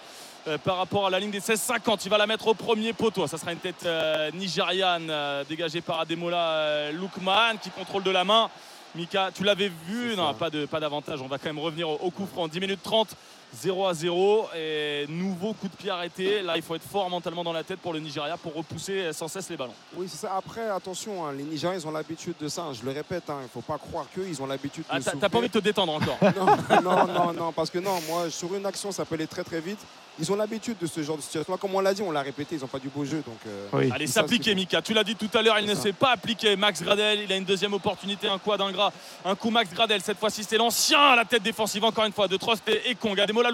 Euh, 0.48 0.58
par 0.58 0.76
rapport 0.76 1.06
à 1.06 1.10
la 1.10 1.18
ligne 1.20 1.30
des 1.30 1.40
16-50, 1.40 2.00
il 2.04 2.10
va 2.10 2.18
la 2.18 2.26
mettre 2.26 2.46
au 2.48 2.54
premier 2.54 2.92
poteau. 2.92 3.26
Ça 3.26 3.38
sera 3.38 3.52
une 3.52 3.58
tête 3.58 3.84
euh, 3.84 4.30
nigériane 4.32 5.08
euh, 5.10 5.44
dégagée 5.48 5.80
par 5.80 6.00
Ademola 6.00 6.92
Lookman 6.92 7.56
qui 7.62 7.70
contrôle 7.70 8.02
de 8.02 8.10
la 8.10 8.24
main. 8.24 8.48
Mika, 8.94 9.30
tu 9.34 9.44
l'avais 9.44 9.70
vu, 9.86 10.16
non, 10.16 10.28
ça. 10.28 10.34
pas 10.34 10.48
de 10.50 10.64
pas 10.64 10.80
d'avantage. 10.80 11.20
On 11.20 11.26
va 11.28 11.36
quand 11.38 11.46
même 11.50 11.58
revenir 11.58 11.88
au, 11.90 11.96
au 11.96 12.10
coup 12.10 12.26
franc. 12.26 12.48
10 12.48 12.60
minutes 12.60 12.80
30, 12.82 13.08
0 13.54 13.86
à 13.86 13.92
0. 13.92 14.48
Et 14.56 15.04
nouveau 15.08 15.52
coup 15.52 15.68
de 15.68 15.74
pied 15.76 15.90
arrêté. 15.90 16.40
Là, 16.40 16.56
il 16.56 16.62
faut 16.62 16.74
être 16.76 16.88
fort 16.88 17.10
mentalement 17.10 17.44
dans 17.44 17.52
la 17.52 17.62
tête 17.62 17.80
pour 17.80 17.92
le 17.92 17.98
Nigeria 18.00 18.38
pour 18.38 18.54
repousser 18.54 19.12
sans 19.12 19.28
cesse 19.28 19.50
les 19.50 19.56
ballons. 19.58 19.74
Oui, 19.96 20.06
c'est 20.08 20.16
ça. 20.26 20.32
Après, 20.34 20.70
attention, 20.70 21.26
hein, 21.26 21.32
les 21.36 21.42
Nigériens, 21.42 21.78
ils 21.78 21.86
ont 21.86 21.90
l'habitude 21.90 22.36
de 22.40 22.48
ça. 22.48 22.62
hein. 22.62 22.72
Je 22.72 22.84
le 22.86 22.92
répète, 22.92 23.28
hein, 23.28 23.36
il 23.40 23.44
ne 23.44 23.48
faut 23.48 23.60
pas 23.60 23.76
croire 23.76 24.06
qu'eux, 24.14 24.24
ils 24.26 24.40
ont 24.40 24.46
l'habitude 24.46 24.84
Ah, 24.88 24.98
de 24.98 25.04
t'as 25.04 25.12
t'as 25.20 25.28
pas 25.28 25.38
envie 25.38 25.48
de 25.48 25.52
te 25.52 25.58
détendre 25.58 25.92
encore? 25.92 26.18
Non, 26.82 26.82
non, 26.82 27.06
non, 27.06 27.32
non, 27.34 27.52
parce 27.52 27.68
que 27.68 27.78
non, 27.78 28.00
moi, 28.08 28.30
sur 28.30 28.54
une 28.54 28.64
action, 28.64 28.92
ça 28.92 29.04
peut 29.04 29.16
aller 29.16 29.26
très 29.26 29.44
très 29.44 29.60
vite. 29.60 29.80
Ils 30.18 30.32
ont 30.32 30.36
l'habitude 30.36 30.78
de 30.80 30.86
ce 30.86 31.02
genre 31.02 31.16
de 31.16 31.22
situation. 31.22 31.56
Comme 31.58 31.74
on 31.74 31.80
l'a 31.80 31.92
dit, 31.92 32.02
on 32.02 32.10
l'a 32.10 32.22
répété, 32.22 32.56
ils 32.56 32.60
n'ont 32.60 32.66
pas 32.68 32.78
du 32.78 32.88
beau 32.88 33.04
jeu. 33.04 33.22
Donc, 33.26 33.38
euh, 33.46 33.68
Oui. 33.72 33.90
Allez, 33.92 34.06
s'appliquer, 34.06 34.54
Mika. 34.54 34.80
Tu 34.80 34.94
l'as 34.94 35.04
dit 35.04 35.16
tout 35.16 35.30
à 35.36 35.42
l'heure, 35.42 35.58
il 35.58 35.66
ne 35.66 35.74
s'est 35.74 35.92
pas 35.92 36.12
appliqué. 36.12 36.56
Max 36.56 36.82
Gradel, 36.82 37.20
il 37.24 37.32
a 37.32 37.36
une 37.36 37.44
deuxième 37.44 37.74
opportunité, 37.74 38.28
un 38.28 38.38
coup 38.38 38.56
d'ingrat, 38.56 38.92
un 39.24 39.34
coup 39.34 39.50
Max 39.50 39.72
Gradel. 39.72 40.00
Cette 40.00 40.18
fois-ci, 40.18 40.44
c'est 40.44 40.56
l'ancien 40.56 40.98
à 40.98 41.16
la 41.16 41.24
tête 41.24 41.42
défensive, 41.42 41.84
encore 41.84 42.04
une 42.04 42.12
fois, 42.12 42.28
de 42.28 42.36
Trost 42.36 42.62
et, 42.68 42.90
et 42.90 42.94
Kong. 42.94 43.18
Ademola 43.20 43.50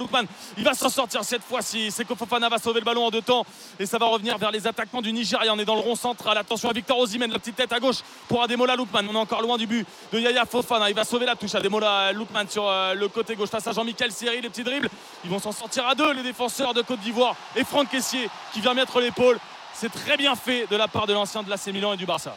il 0.57 0.65
va 0.65 0.75
s'en 0.75 0.89
sortir 0.89 1.25
cette 1.25 1.43
fois-ci. 1.43 1.91
Seko 1.91 2.15
Fofana 2.15 2.49
va 2.49 2.59
sauver 2.59 2.81
le 2.81 2.85
ballon 2.85 3.07
en 3.07 3.11
deux 3.11 3.23
temps 3.23 3.45
et 3.79 3.87
ça 3.87 3.99
va 3.99 4.07
revenir 4.07 4.39
vers 4.39 4.51
les 4.51 4.67
attaquants 4.67 5.03
du 5.03 5.13
Nigeria. 5.13 5.53
On 5.55 5.59
est 5.59 5.65
dans 5.65 5.75
le 5.75 5.81
rond 5.81 5.97
central. 5.97 6.37
Attention 6.39 6.69
à 6.69 6.73
Victor 6.73 6.99
Osimhen, 6.99 7.31
la 7.31 7.39
petite 7.39 7.57
tête 7.57 7.73
à 7.73 7.81
gauche 7.81 7.99
pour 8.29 8.43
Ademola 8.43 8.77
Lookman. 8.77 9.07
On 9.11 9.15
est 9.15 9.19
encore 9.19 9.43
loin 9.43 9.57
du 9.57 9.67
but 9.67 9.87
de 10.13 10.19
Yaya 10.19 10.45
Fofana. 10.45 10.89
Il 10.91 10.95
va 10.95 11.05
sauver 11.05 11.27
la 11.27 11.37
touche. 11.37 11.55
Ademola 11.55 12.13
Lookman 12.13 12.47
sur 12.49 12.69
euh, 12.69 12.95
le 12.95 13.09
côté 13.09 13.35
gauche 13.35 13.49
face 13.49 13.67
à 13.67 13.73
Jean-Michel 13.73 14.13
Seri. 14.13 14.41
Les 14.41 14.49
petits 14.49 14.65
dribbles, 14.65 14.89
ils 15.25 15.31
vont 15.31 15.39
s'en 15.39 15.53
sortir 15.53 15.87
à 15.87 15.95
deux, 15.95 16.13
les 16.13 16.23
défenseurs 16.23 16.52
de 16.61 16.83
Côte 16.83 17.01
d'Ivoire 17.01 17.35
et 17.57 17.65
Franck 17.65 17.89
Caissier 17.91 18.29
qui 18.53 18.61
vient 18.61 18.75
mettre 18.75 19.01
l'épaule. 19.01 19.39
C'est 19.75 19.91
très 19.91 20.17
bien 20.17 20.35
fait 20.37 20.67
de 20.71 20.77
la 20.77 20.87
part 20.89 21.07
de 21.07 21.13
l'ancien 21.15 21.43
de 21.43 21.49
l'AC 21.51 21.67
Milan 21.69 21.95
et 21.95 21.97
du 21.97 22.05
Barça. 22.07 22.37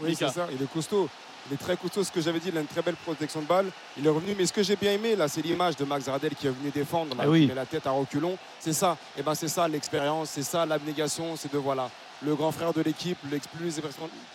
oui, 0.00 0.10
Mika. 0.10 0.28
c'est 0.28 0.34
ça. 0.34 0.46
Il 0.52 0.62
est 0.62 0.72
costaud. 0.72 1.08
Il 1.50 1.54
est 1.54 1.56
très 1.56 1.76
costaud. 1.76 2.04
Ce 2.04 2.12
que 2.12 2.20
j'avais 2.20 2.38
dit, 2.38 2.50
il 2.50 2.56
a 2.56 2.60
une 2.60 2.66
très 2.68 2.82
belle 2.82 2.94
protection 2.94 3.40
de 3.40 3.46
balle. 3.46 3.66
Il 3.98 4.06
est 4.06 4.10
revenu. 4.10 4.34
Mais 4.38 4.46
ce 4.46 4.52
que 4.52 4.62
j'ai 4.62 4.76
bien 4.76 4.92
aimé, 4.92 5.16
là, 5.16 5.26
c'est 5.26 5.42
l'image 5.42 5.74
de 5.76 5.84
Max 5.84 6.06
Radel 6.08 6.34
qui 6.36 6.46
est 6.46 6.50
venu 6.50 6.70
défendre. 6.70 7.16
Là, 7.16 7.24
Ah 7.26 7.28
oui. 7.28 7.46
met 7.48 7.54
la 7.54 7.66
tête 7.66 7.86
à 7.86 7.90
reculons. 7.90 8.38
C'est 8.60 8.72
ça. 8.72 8.96
Et 9.18 9.22
ben, 9.22 9.34
c'est 9.34 9.48
ça 9.48 9.66
l'expérience. 9.66 10.30
C'est 10.30 10.44
ça 10.44 10.64
l'abnégation. 10.64 11.34
C'est 11.36 11.52
de 11.52 11.58
voilà. 11.58 11.90
le 12.24 12.36
grand 12.36 12.52
frère 12.52 12.72
de 12.72 12.80
l'équipe, 12.82 13.18
le 13.28 13.38
plus 13.58 13.80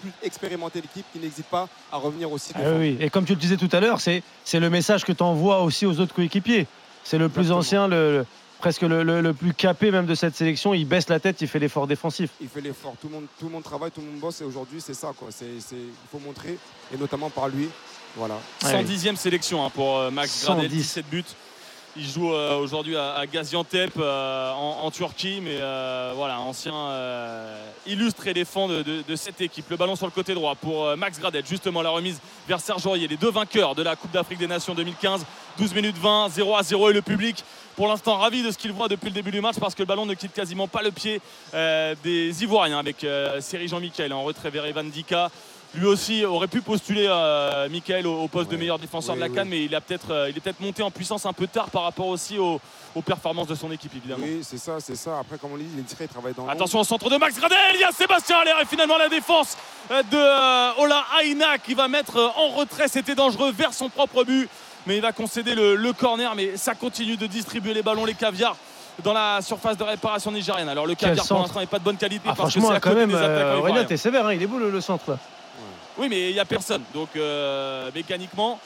plus 0.02 0.12
expérimenté 0.22 0.80
de 0.82 0.88
l'équipe, 0.88 1.06
qui 1.14 1.20
n'hésite 1.20 1.46
pas 1.46 1.70
à 1.90 1.96
revenir 1.98 2.30
aussi. 2.30 2.52
Ah 2.56 2.60
défendre. 2.60 2.80
oui. 2.80 2.98
Et 3.00 3.10
comme 3.10 3.24
tu 3.24 3.34
le 3.34 3.40
disais 3.40 3.56
tout 3.56 3.70
à 3.72 3.80
l'heure, 3.80 4.02
c'est 4.02 4.22
c'est 4.44 4.60
le 4.60 4.70
message 4.70 5.06
que 5.06 5.14
tu 5.14 5.24
envoies 5.24 5.62
aussi 5.62 5.86
aux 5.86 5.98
autres 6.02 6.14
coéquipiers. 6.14 6.68
C'est 7.06 7.18
le 7.18 7.30
plus 7.30 7.54
ancien, 7.54 7.88
le- 7.88 8.26
presque 8.60 8.82
le, 8.82 9.04
le- 9.04 9.22
le 9.22 9.34
plus 9.34 9.54
capé 9.54 9.92
même 9.92 10.06
de 10.06 10.16
cette 10.16 10.36
sélection. 10.36 10.74
Il 10.74 10.86
baisse 10.86 11.10
la 11.10 11.20
tête, 11.20 11.42
il 11.42 11.48
fait 11.48 11.60
l'effort 11.60 11.88
défensif. 11.88 12.30
il 12.42 12.48
fait 12.50 12.62
l'effort. 12.62 12.96
Tout 13.02 13.08
le 13.08 13.14
monde, 13.16 13.26
tout 13.40 13.46
le 13.46 13.52
monde 13.52 13.64
travaille, 13.64 13.92
tout 13.92 14.02
le 14.02 14.08
monde 14.08 14.20
bosse. 14.20 14.42
Et 14.42 14.44
aujourd'hui, 14.46 14.82
c'est 14.82 14.94
ça. 14.94 15.14
Quoi. 15.18 15.28
C'est, 15.32 15.60
c'est- 15.60 15.76
il 15.76 16.10
faut 16.12 16.20
montrer, 16.20 16.58
et 16.94 16.98
notamment 16.98 17.30
par 17.30 17.48
lui. 17.50 17.70
Voilà. 18.16 18.36
Ouais. 18.64 18.72
110e 18.84 19.16
sélection 19.16 19.64
hein, 19.66 19.70
pour 19.74 19.98
euh, 19.98 20.10
Max 20.12 20.44
Gradel, 20.44 20.70
110. 20.70 20.76
17 20.78 21.06
buts. 21.10 21.24
Il 22.00 22.08
joue 22.08 22.32
euh, 22.32 22.58
aujourd'hui 22.60 22.96
à, 22.96 23.14
à 23.16 23.26
Gaziantep 23.26 23.92
euh, 23.98 24.52
en, 24.54 24.82
en 24.84 24.92
Turquie, 24.92 25.40
mais 25.42 25.58
euh, 25.60 26.14
voilà, 26.16 26.40
ancien 26.40 26.76
euh, 26.76 27.60
illustre 27.88 28.28
éléphant 28.28 28.68
de, 28.68 28.84
de- 28.84 29.02
de 29.08 29.16
cette 29.16 29.42
équipe. 29.42 29.68
Le 29.70 29.78
ballon 29.78 29.96
sur 29.96 30.06
le 30.06 30.12
côté 30.12 30.36
droit 30.36 30.54
pour 30.56 30.86
euh, 30.86 30.96
Max 30.96 31.20
Gradel, 31.20 31.44
justement 31.48 31.82
la 31.82 31.90
remise 31.90 32.20
vers 32.48 32.60
Serge 32.60 32.86
Aurier, 32.86 33.08
les 33.08 33.18
deux 33.18 33.32
vainqueurs 33.32 33.74
de 33.74 33.82
la 33.82 33.96
Coupe 33.96 34.12
d'Afrique 34.12 34.38
des 34.38 34.46
Nations 34.48 34.76
2015. 34.76 35.26
12 35.58 35.74
minutes 35.74 35.98
20, 35.98 36.30
0 36.30 36.56
à 36.56 36.62
0 36.62 36.92
et 36.92 36.94
le 36.94 37.02
public 37.02 37.44
pour 37.78 37.88
l'instant 37.88 38.18
ravi 38.18 38.42
de 38.42 38.50
ce 38.50 38.58
qu'il 38.58 38.72
voit 38.74 38.88
depuis 38.88 39.06
le 39.06 39.12
début 39.14 39.30
du 39.30 39.40
match 39.40 39.58
parce 39.60 39.76
que 39.76 39.84
le 39.84 39.86
ballon 39.86 40.08
ne 40.08 40.16
quitte 40.16 40.34
quasiment 40.34 40.68
pas 40.68 40.82
le 40.82 40.90
pied 40.92 41.22
euh, 41.54 41.94
des 42.04 42.44
Ivoiriens 42.44 42.80
avec 42.80 43.04
euh, 43.04 43.40
Jean-Michel 43.68 44.12
en 44.12 44.24
retrait 44.24 44.50
vers 44.50 44.66
Evan 44.66 44.90
Dika. 44.90 45.30
Lui 45.76 45.86
aussi 45.86 46.26
aurait 46.26 46.48
pu 46.48 46.62
postuler 46.62 47.06
euh, 47.08 47.70
Michael 47.70 48.08
au, 48.08 48.22
au 48.24 48.28
poste 48.30 48.50
de 48.50 48.58
meilleur 48.58 48.80
défenseur 48.80 49.14
Oui, 49.14 49.20
de 49.20 49.26
la 49.26 49.30
oui. 49.30 49.36
Cannes, 49.36 49.50
mais 49.50 49.64
il, 49.66 49.76
a 49.76 49.82
peut-être, 49.82 50.12
euh, 50.12 50.30
il 50.30 50.38
est 50.38 50.40
peut-être 50.40 50.60
monté 50.62 50.82
en 50.82 50.90
puissance 50.90 51.26
un 51.26 51.34
peu 51.34 51.46
tard 51.46 51.70
par 51.70 51.84
rapport 51.84 52.08
aussi 52.08 52.40
aux, 52.40 52.60
aux 52.96 53.02
performances 53.02 53.48
de 53.48 53.54
son 53.54 53.72
équipe, 53.72 53.92
évidemment. 53.96 54.26
Oui, 54.26 54.40
c'est 54.42 54.58
ça, 54.58 54.80
c'est 54.80 54.96
ça. 54.96 55.20
Après, 55.20 55.38
comme 55.38 55.52
on 55.54 55.58
dit, 55.58 55.66
il 55.72 55.80
est 55.80 55.84
discret, 55.84 56.06
il 56.06 56.08
travaille 56.08 56.34
dans. 56.34 56.48
Attention 56.48 56.80
au 56.80 56.84
centre 56.84 57.10
de 57.10 57.18
Max 57.18 57.38
Gradel, 57.38 57.58
il 57.76 57.82
y 57.82 57.84
a 57.84 57.92
Sébastien 57.92 58.38
Allaire 58.40 58.60
et 58.62 58.66
finalement 58.66 58.98
la 58.98 59.10
défense 59.10 59.58
euh, 59.92 60.02
de 60.04 60.82
Ola 60.82 61.04
Aina 61.22 61.58
qui 61.58 61.74
va 61.74 61.88
mettre 61.90 62.18
en 62.38 62.48
retrait, 62.56 62.88
c'était 62.88 63.14
dangereux 63.14 63.52
vers 63.52 63.74
son 63.74 63.90
propre 63.90 64.24
but, 64.24 64.50
mais 64.88 64.96
il 64.96 65.02
va 65.02 65.12
concéder 65.12 65.54
le, 65.54 65.76
le 65.76 65.94
corner, 65.94 66.34
mais 66.36 66.58
ça 66.58 66.74
continue 66.74 67.18
de 67.18 67.28
distribuer 67.28 67.74
les 67.74 67.84
ballons, 67.84 68.06
les 68.06 68.14
caviars 68.14 68.56
dans 69.04 69.14
la 69.14 69.42
surface 69.44 69.78
de 69.78 69.84
réparation 69.84 70.32
nigérienne. 70.32 70.70
Alors 70.70 70.88
le 70.88 70.96
caviar 70.96 71.26
pour 71.28 71.40
l'instant 71.40 71.60
n'est 71.60 71.68
pas 71.68 71.78
de 71.80 71.84
bonne 71.84 71.98
qualité 71.98 72.24
Ah, 72.28 72.34
parce 72.36 72.54
que 72.54 72.60
franchement, 72.60 72.70
c'est 72.70 72.78
à 72.78 72.80
quand 72.80 72.96
même, 72.96 73.10
des 73.10 73.16
euh, 73.16 73.58
Aurélien, 73.60 73.84
t'es 73.84 73.98
sévère, 73.98 74.26
hein, 74.26 74.34
il 74.34 74.42
est 74.42 74.48
beau 74.48 74.58
le, 74.58 74.72
le 74.72 74.82
centre 74.82 75.12
là. 75.12 75.18
Oui, 76.00 76.08
mais 76.10 76.30
il 76.30 76.34
n'y 76.34 76.40
a 76.40 76.46
personne. 76.46 76.82
Donc 76.94 77.10
euh, 77.16 77.92
mécaniquement, 77.94 78.60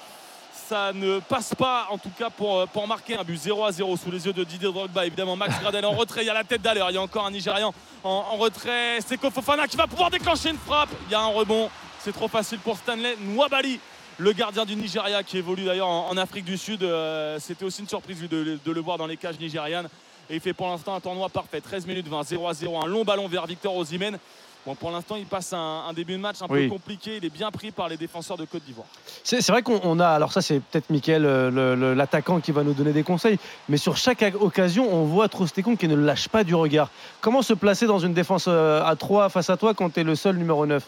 ça 0.69 0.91
ne 0.93 1.19
passe 1.19 1.53
pas, 1.55 1.87
en 1.89 1.97
tout 1.97 2.11
cas, 2.17 2.29
pour, 2.29 2.59
euh, 2.59 2.65
pour 2.65 2.87
marquer 2.87 3.17
un 3.17 3.23
but 3.23 3.35
0 3.37 3.65
à 3.65 3.71
0 3.73 3.97
sous 3.97 4.11
les 4.11 4.25
yeux 4.25 4.31
de 4.33 4.43
Didier 4.43 4.71
Drogba. 4.71 5.05
Évidemment, 5.05 5.35
Max 5.35 5.59
Gradel 5.61 5.85
en 5.85 5.91
retrait. 5.91 6.21
Il 6.23 6.27
y 6.27 6.29
a 6.29 6.33
la 6.33 6.43
tête 6.45 6.61
d'Aller. 6.61 6.83
Il 6.89 6.95
y 6.95 6.97
a 6.97 7.01
encore 7.01 7.25
un 7.25 7.31
Nigérian 7.31 7.73
en, 8.03 8.09
en 8.09 8.35
retrait. 8.37 8.99
Seko 9.01 9.29
Fofana 9.31 9.67
qui 9.67 9.75
va 9.77 9.87
pouvoir 9.87 10.09
déclencher 10.09 10.49
une 10.51 10.57
frappe. 10.57 10.89
Il 11.07 11.11
y 11.11 11.15
a 11.15 11.19
un 11.21 11.27
rebond. 11.27 11.69
C'est 11.99 12.13
trop 12.13 12.27
facile 12.29 12.59
pour 12.59 12.77
Stanley 12.77 13.15
Nwabali. 13.21 13.79
Le 14.21 14.33
gardien 14.33 14.65
du 14.65 14.75
Nigeria 14.75 15.23
qui 15.23 15.39
évolue 15.39 15.63
d'ailleurs 15.65 15.87
en, 15.87 16.07
en 16.11 16.15
Afrique 16.17 16.45
du 16.45 16.55
Sud. 16.55 16.83
Euh, 16.83 17.39
C'était 17.39 17.65
aussi 17.65 17.81
une 17.81 17.87
surprise 17.87 18.19
de, 18.29 18.59
de 18.63 18.71
le 18.71 18.79
voir 18.79 18.99
dans 18.99 19.07
les 19.07 19.17
cages 19.17 19.39
nigérianes. 19.39 19.87
Et 20.29 20.35
il 20.35 20.39
fait 20.41 20.53
pour 20.53 20.67
l'instant 20.67 20.93
un 20.93 20.99
tournoi 20.99 21.27
parfait. 21.29 21.59
13 21.59 21.87
minutes 21.87 22.07
20, 22.07 22.21
0 22.23 22.47
à 22.47 22.53
0. 22.53 22.83
Un 22.83 22.85
long 22.87 23.03
ballon 23.03 23.27
vers 23.27 23.47
Victor 23.47 23.75
Osimhen. 23.75 24.19
Bon, 24.63 24.75
pour 24.75 24.91
l'instant, 24.91 25.15
il 25.15 25.25
passe 25.25 25.53
un, 25.53 25.85
un 25.89 25.93
début 25.93 26.13
de 26.13 26.19
match 26.19 26.35
un 26.39 26.45
Oui. 26.51 26.65
peu 26.67 26.73
compliqué. 26.75 27.17
Il 27.17 27.25
est 27.25 27.31
bien 27.33 27.49
pris 27.49 27.71
par 27.71 27.89
les 27.89 27.97
défenseurs 27.97 28.37
de 28.37 28.45
Côte 28.45 28.61
d'Ivoire. 28.63 28.85
C'est 29.23 29.43
vrai 29.47 29.63
qu'on 29.63 29.81
on 29.83 29.99
a, 29.99 30.07
alors 30.09 30.31
ça 30.31 30.43
c'est 30.43 30.59
peut-être 30.59 30.91
Mickaël, 30.91 31.25
euh, 31.25 31.95
l'attaquant 31.95 32.39
qui 32.39 32.51
va 32.51 32.61
nous 32.61 32.73
donner 32.73 32.93
des 32.93 33.01
conseils, 33.01 33.39
mais 33.69 33.77
sur 33.77 33.97
chaque 33.97 34.23
occasion, 34.39 34.87
on 34.93 35.05
voit 35.05 35.29
Trostekon 35.29 35.75
qui 35.77 35.87
ne 35.87 35.95
lâche 35.95 36.29
pas 36.29 36.43
du 36.43 36.53
regard. 36.53 36.91
Comment 37.21 37.41
se 37.41 37.53
placer 37.55 37.87
dans 37.87 37.97
une 37.97 38.13
défense 38.13 38.45
euh, 38.47 38.83
à 38.85 38.95
3 38.95 39.29
face 39.29 39.49
à 39.49 39.57
toi 39.57 39.73
quand 39.73 39.89
tu 39.91 40.01
es 40.01 40.03
le 40.03 40.13
seul 40.13 40.35
numéro 40.37 40.67
9 40.67 40.83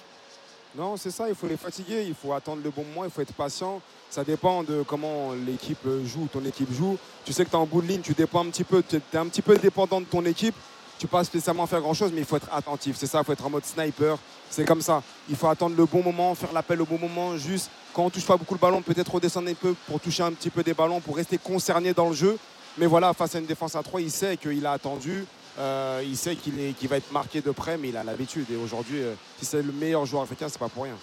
Non, 0.75 0.97
c'est 0.97 1.11
ça, 1.11 1.29
il 1.29 1.35
faut 1.35 1.45
les 1.45 1.57
fatiguer, 1.57 2.03
il 2.07 2.15
faut 2.15 2.33
attendre 2.33 2.61
le 2.63 2.71
bon 2.71 2.83
moment, 2.83 3.03
il 3.03 3.11
faut 3.11 3.21
être 3.21 3.33
patient. 3.33 3.79
Ça 4.09 4.23
dépend 4.23 4.63
de 4.63 4.83
comment 4.87 5.31
l'équipe 5.33 5.87
joue, 6.05 6.27
ton 6.31 6.43
équipe 6.45 6.73
joue. 6.73 6.97
Tu 7.25 7.31
sais 7.31 7.45
que 7.45 7.51
tu 7.51 7.55
es 7.55 7.59
en 7.59 7.67
bout 7.67 7.83
de 7.83 7.87
ligne, 7.87 8.01
tu 8.01 8.13
dépends 8.13 8.43
un 8.43 8.49
petit 8.49 8.63
peu, 8.63 8.81
tu 8.81 8.95
es 8.95 9.17
un 9.17 9.27
petit 9.27 9.43
peu 9.43 9.55
dépendant 9.57 10.01
de 10.01 10.05
ton 10.05 10.25
équipe. 10.25 10.55
Tu 10.97 11.05
peux 11.05 11.17
pas 11.17 11.23
spécialement 11.23 11.67
faire 11.67 11.81
grand 11.81 11.93
chose, 11.93 12.11
mais 12.11 12.21
il 12.21 12.25
faut 12.25 12.37
être 12.37 12.51
attentif. 12.51 12.95
C'est 12.97 13.05
ça, 13.05 13.19
il 13.19 13.25
faut 13.25 13.33
être 13.33 13.45
en 13.45 13.51
mode 13.51 13.65
sniper. 13.65 14.17
C'est 14.49 14.65
comme 14.65 14.81
ça. 14.81 15.03
Il 15.29 15.35
faut 15.35 15.47
attendre 15.47 15.75
le 15.75 15.85
bon 15.85 16.01
moment, 16.01 16.33
faire 16.33 16.53
l'appel 16.53 16.81
au 16.81 16.85
bon 16.85 16.97
moment. 16.97 17.37
Juste 17.37 17.69
quand 17.93 18.05
on 18.05 18.09
touche 18.09 18.25
pas 18.25 18.37
beaucoup 18.37 18.55
le 18.55 18.59
ballon, 18.59 18.81
peut-être 18.81 19.13
redescendre 19.13 19.49
un 19.49 19.53
peu 19.53 19.75
pour 19.87 19.99
toucher 19.99 20.23
un 20.23 20.31
petit 20.31 20.49
peu 20.49 20.63
des 20.63 20.73
ballons, 20.73 21.01
pour 21.01 21.15
rester 21.15 21.37
concerné 21.37 21.93
dans 21.93 22.09
le 22.09 22.15
jeu. 22.15 22.37
Mais 22.79 22.87
voilà, 22.87 23.13
face 23.13 23.35
à 23.35 23.39
une 23.39 23.45
défense 23.45 23.75
à 23.75 23.83
3, 23.83 24.01
il 24.01 24.09
sait 24.09 24.37
qu'il 24.37 24.65
a 24.65 24.71
attendu. 24.71 25.25
Euh, 25.59 26.01
il 26.03 26.17
sait 26.17 26.35
qu'il 26.35 26.87
va 26.87 26.97
être 26.97 27.11
marqué 27.11 27.41
de 27.41 27.51
près, 27.51 27.77
mais 27.77 27.89
il 27.89 27.97
a 27.97 28.03
l'habitude. 28.03 28.45
Et 28.51 28.55
aujourd'hui, 28.55 29.01
euh, 29.01 29.13
si 29.37 29.45
c'est 29.45 29.61
le 29.61 29.71
meilleur 29.71 30.05
joueur 30.05 30.23
africain, 30.23 30.47
c'est 30.49 30.59
pas 30.59 30.69
pour 30.69 30.83
rien. 30.83 30.97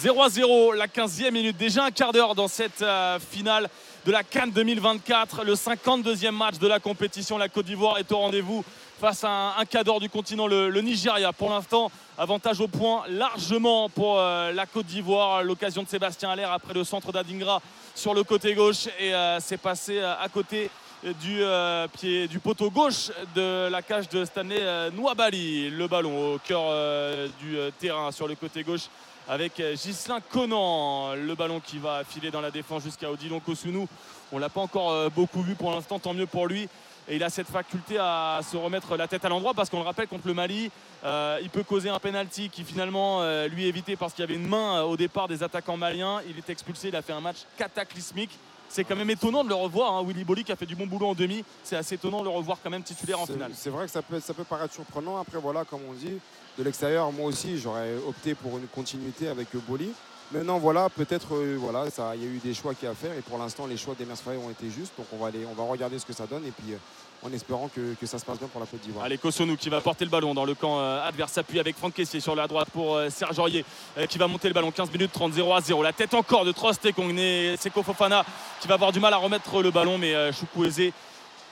0 0.00 0.22
à 0.22 0.28
0, 0.28 0.72
la 0.72 0.86
15e 0.86 1.30
minute. 1.30 1.56
Déjà 1.56 1.84
un 1.84 1.90
quart 1.90 2.12
d'heure 2.12 2.34
dans 2.34 2.48
cette 2.48 2.82
euh, 2.82 3.18
finale 3.18 3.68
de 4.06 4.12
la 4.12 4.22
Cannes 4.22 4.50
2024. 4.50 5.44
Le 5.44 5.54
52e 5.54 6.30
match 6.30 6.58
de 6.58 6.68
la 6.68 6.78
compétition. 6.78 7.36
La 7.36 7.48
Côte 7.48 7.66
d'Ivoire 7.66 7.98
est 7.98 8.10
au 8.12 8.18
rendez-vous 8.18 8.64
face 9.00 9.24
à 9.24 9.28
un, 9.28 9.62
un 9.62 9.98
du 9.98 10.08
continent, 10.08 10.46
le, 10.46 10.80
Nigeria. 10.80 11.32
Pour 11.32 11.50
l'instant, 11.50 11.90
avantage 12.16 12.60
au 12.60 12.68
point 12.68 13.02
largement 13.08 13.88
pour 13.88 14.16
la 14.18 14.66
Côte 14.66 14.86
d'Ivoire. 14.86 15.42
L'occasion 15.42 15.82
de 15.82 15.88
Sébastien 15.88 16.30
Allaire 16.30 16.52
après 16.52 16.74
le 16.74 16.84
centre 16.84 17.12
d'Adingra 17.12 17.60
sur 17.94 18.14
le 18.14 18.22
côté 18.22 18.54
gauche. 18.54 18.86
Et 19.00 19.12
c'est 19.40 19.58
passé 19.58 20.00
à 20.00 20.26
côté 20.32 20.70
du 21.12 21.42
euh, 21.42 21.86
pied 21.88 22.28
du 22.28 22.38
poteau 22.38 22.70
gauche 22.70 23.10
de 23.34 23.68
la 23.68 23.82
cage 23.82 24.08
de 24.08 24.24
Stanley 24.24 24.56
euh, 24.58 24.90
Nwabali. 24.90 25.68
Le 25.68 25.86
ballon 25.86 26.34
au 26.34 26.38
cœur 26.38 26.62
euh, 26.64 27.28
du 27.40 27.58
euh, 27.58 27.70
terrain 27.78 28.10
sur 28.10 28.26
le 28.26 28.34
côté 28.34 28.62
gauche 28.62 28.88
avec 29.28 29.60
Ghislain 29.60 30.20
Conan. 30.20 31.14
Le 31.14 31.34
ballon 31.34 31.60
qui 31.60 31.78
va 31.78 32.04
filer 32.04 32.30
dans 32.30 32.40
la 32.40 32.50
défense 32.50 32.84
jusqu'à 32.84 33.10
Odilon 33.10 33.40
Kosunu. 33.40 33.86
On 34.32 34.38
l'a 34.38 34.48
pas 34.48 34.62
encore 34.62 35.10
beaucoup 35.10 35.42
vu 35.42 35.54
pour 35.54 35.70
l'instant, 35.70 35.98
tant 35.98 36.12
mieux 36.12 36.26
pour 36.26 36.46
lui. 36.46 36.68
Il 37.10 37.22
a 37.22 37.30
cette 37.30 37.48
faculté 37.48 37.96
à 37.98 38.40
se 38.42 38.56
remettre 38.56 38.96
la 38.96 39.08
tête 39.08 39.24
à 39.24 39.30
l'endroit 39.30 39.54
parce 39.54 39.70
qu'on 39.70 39.78
le 39.78 39.84
rappelle 39.84 40.08
contre 40.08 40.26
le 40.26 40.34
Mali, 40.34 40.70
il 41.04 41.50
peut 41.50 41.62
causer 41.62 41.88
un 41.88 41.98
penalty 41.98 42.50
qui 42.50 42.64
finalement 42.64 43.22
lui 43.46 43.64
est 43.64 43.68
évité 43.68 43.96
parce 43.96 44.12
qu'il 44.12 44.22
y 44.22 44.28
avait 44.28 44.34
une 44.34 44.46
main 44.46 44.82
au 44.82 44.96
départ 44.98 45.26
des 45.26 45.42
attaquants 45.42 45.78
maliens. 45.78 46.20
Il 46.28 46.36
est 46.36 46.50
expulsé, 46.50 46.88
il 46.88 46.96
a 46.96 47.00
fait 47.00 47.14
un 47.14 47.22
match 47.22 47.38
cataclysmique. 47.56 48.38
C'est 48.74 48.82
quand 48.82 48.96
même 48.96 49.10
étonnant 49.10 49.44
de 49.44 49.48
le 49.50 49.54
revoir. 49.54 49.92
hein. 49.94 50.02
Willy 50.04 50.24
Bolly 50.24 50.42
qui 50.42 50.50
a 50.50 50.56
fait 50.56 50.66
du 50.66 50.74
bon 50.74 50.88
boulot 50.88 51.06
en 51.06 51.14
demi. 51.14 51.44
C'est 51.62 51.76
assez 51.76 51.94
étonnant 51.94 52.18
de 52.18 52.24
le 52.24 52.30
revoir 52.30 52.58
quand 52.60 52.70
même 52.70 52.82
titulaire 52.82 53.20
en 53.20 53.24
finale. 53.24 53.52
C'est 53.54 53.70
vrai 53.70 53.86
que 53.86 53.92
ça 53.92 54.02
peut, 54.02 54.18
ça 54.18 54.34
peut 54.34 54.42
paraître 54.42 54.74
surprenant. 54.74 55.16
Après, 55.16 55.38
voilà, 55.38 55.64
comme 55.64 55.82
on 55.88 55.92
dit, 55.92 56.18
de 56.58 56.64
l'extérieur, 56.64 57.12
moi 57.12 57.26
aussi, 57.26 57.56
j'aurais 57.56 57.94
opté 58.04 58.34
pour 58.34 58.58
une 58.58 58.66
continuité 58.66 59.28
avec 59.28 59.46
Boli. 59.68 59.92
Maintenant, 60.32 60.58
voilà, 60.58 60.88
peut-être, 60.88 61.34
euh, 61.34 61.56
voilà, 61.58 61.90
ça, 61.90 62.16
il 62.16 62.22
y 62.22 62.26
a 62.26 62.28
eu 62.28 62.38
des 62.42 62.54
choix 62.54 62.74
qu'il 62.74 62.86
y 62.86 62.88
a 62.88 62.92
à 62.92 62.94
faire. 62.94 63.12
Et 63.16 63.20
pour 63.20 63.38
l'instant, 63.38 63.66
les 63.66 63.76
choix 63.76 63.94
d'Emers 63.94 64.16
Faye 64.16 64.38
ont 64.38 64.50
été 64.50 64.70
justes. 64.70 64.94
Donc, 64.96 65.06
on 65.12 65.16
va, 65.16 65.30
on 65.50 65.54
va 65.54 65.70
regarder 65.70 65.98
ce 65.98 66.06
que 66.06 66.12
ça 66.12 66.26
donne. 66.26 66.44
Et 66.46 66.50
puis, 66.50 66.72
euh, 66.72 66.76
en 67.22 67.32
espérant 67.32 67.68
que, 67.68 67.94
ça 68.06 68.18
se 68.18 68.24
passe 68.24 68.38
bien 68.38 68.48
pour 68.48 68.60
la 68.60 68.66
Côte 68.66 68.80
d'Ivoire. 68.80 69.04
Allez, 69.04 69.18
Kosonou 69.18 69.56
qui 69.56 69.68
va 69.68 69.80
porter 69.80 70.04
le 70.04 70.10
ballon 70.10 70.34
dans 70.34 70.44
le 70.44 70.54
camp 70.54 70.80
euh, 70.80 71.06
adverse. 71.06 71.32
S'appuie 71.32 71.60
avec 71.60 71.76
Franck 71.76 71.94
Caissier 71.94 72.20
sur 72.20 72.34
la 72.34 72.48
droite 72.48 72.68
pour 72.72 72.98
Serge 73.10 73.38
Aurier 73.38 73.64
qui 74.08 74.18
va 74.18 74.26
monter 74.26 74.48
le 74.48 74.54
ballon. 74.54 74.70
15 74.70 74.90
minutes 74.92 75.12
30, 75.12 75.32
0 75.34 75.52
à 75.52 75.60
0. 75.60 75.82
La 75.82 75.92
tête 75.92 76.14
encore 76.14 76.44
de 76.44 76.52
Trostekong. 76.52 77.16
Et 77.18 77.56
Seko 77.58 77.82
Fofana 77.82 78.24
qui 78.60 78.68
va 78.68 78.74
avoir 78.74 78.92
du 78.92 79.00
mal 79.00 79.12
à 79.12 79.18
remettre 79.18 79.62
le 79.62 79.70
ballon. 79.70 79.98
Mais 79.98 80.32
Chukwueze 80.32 80.92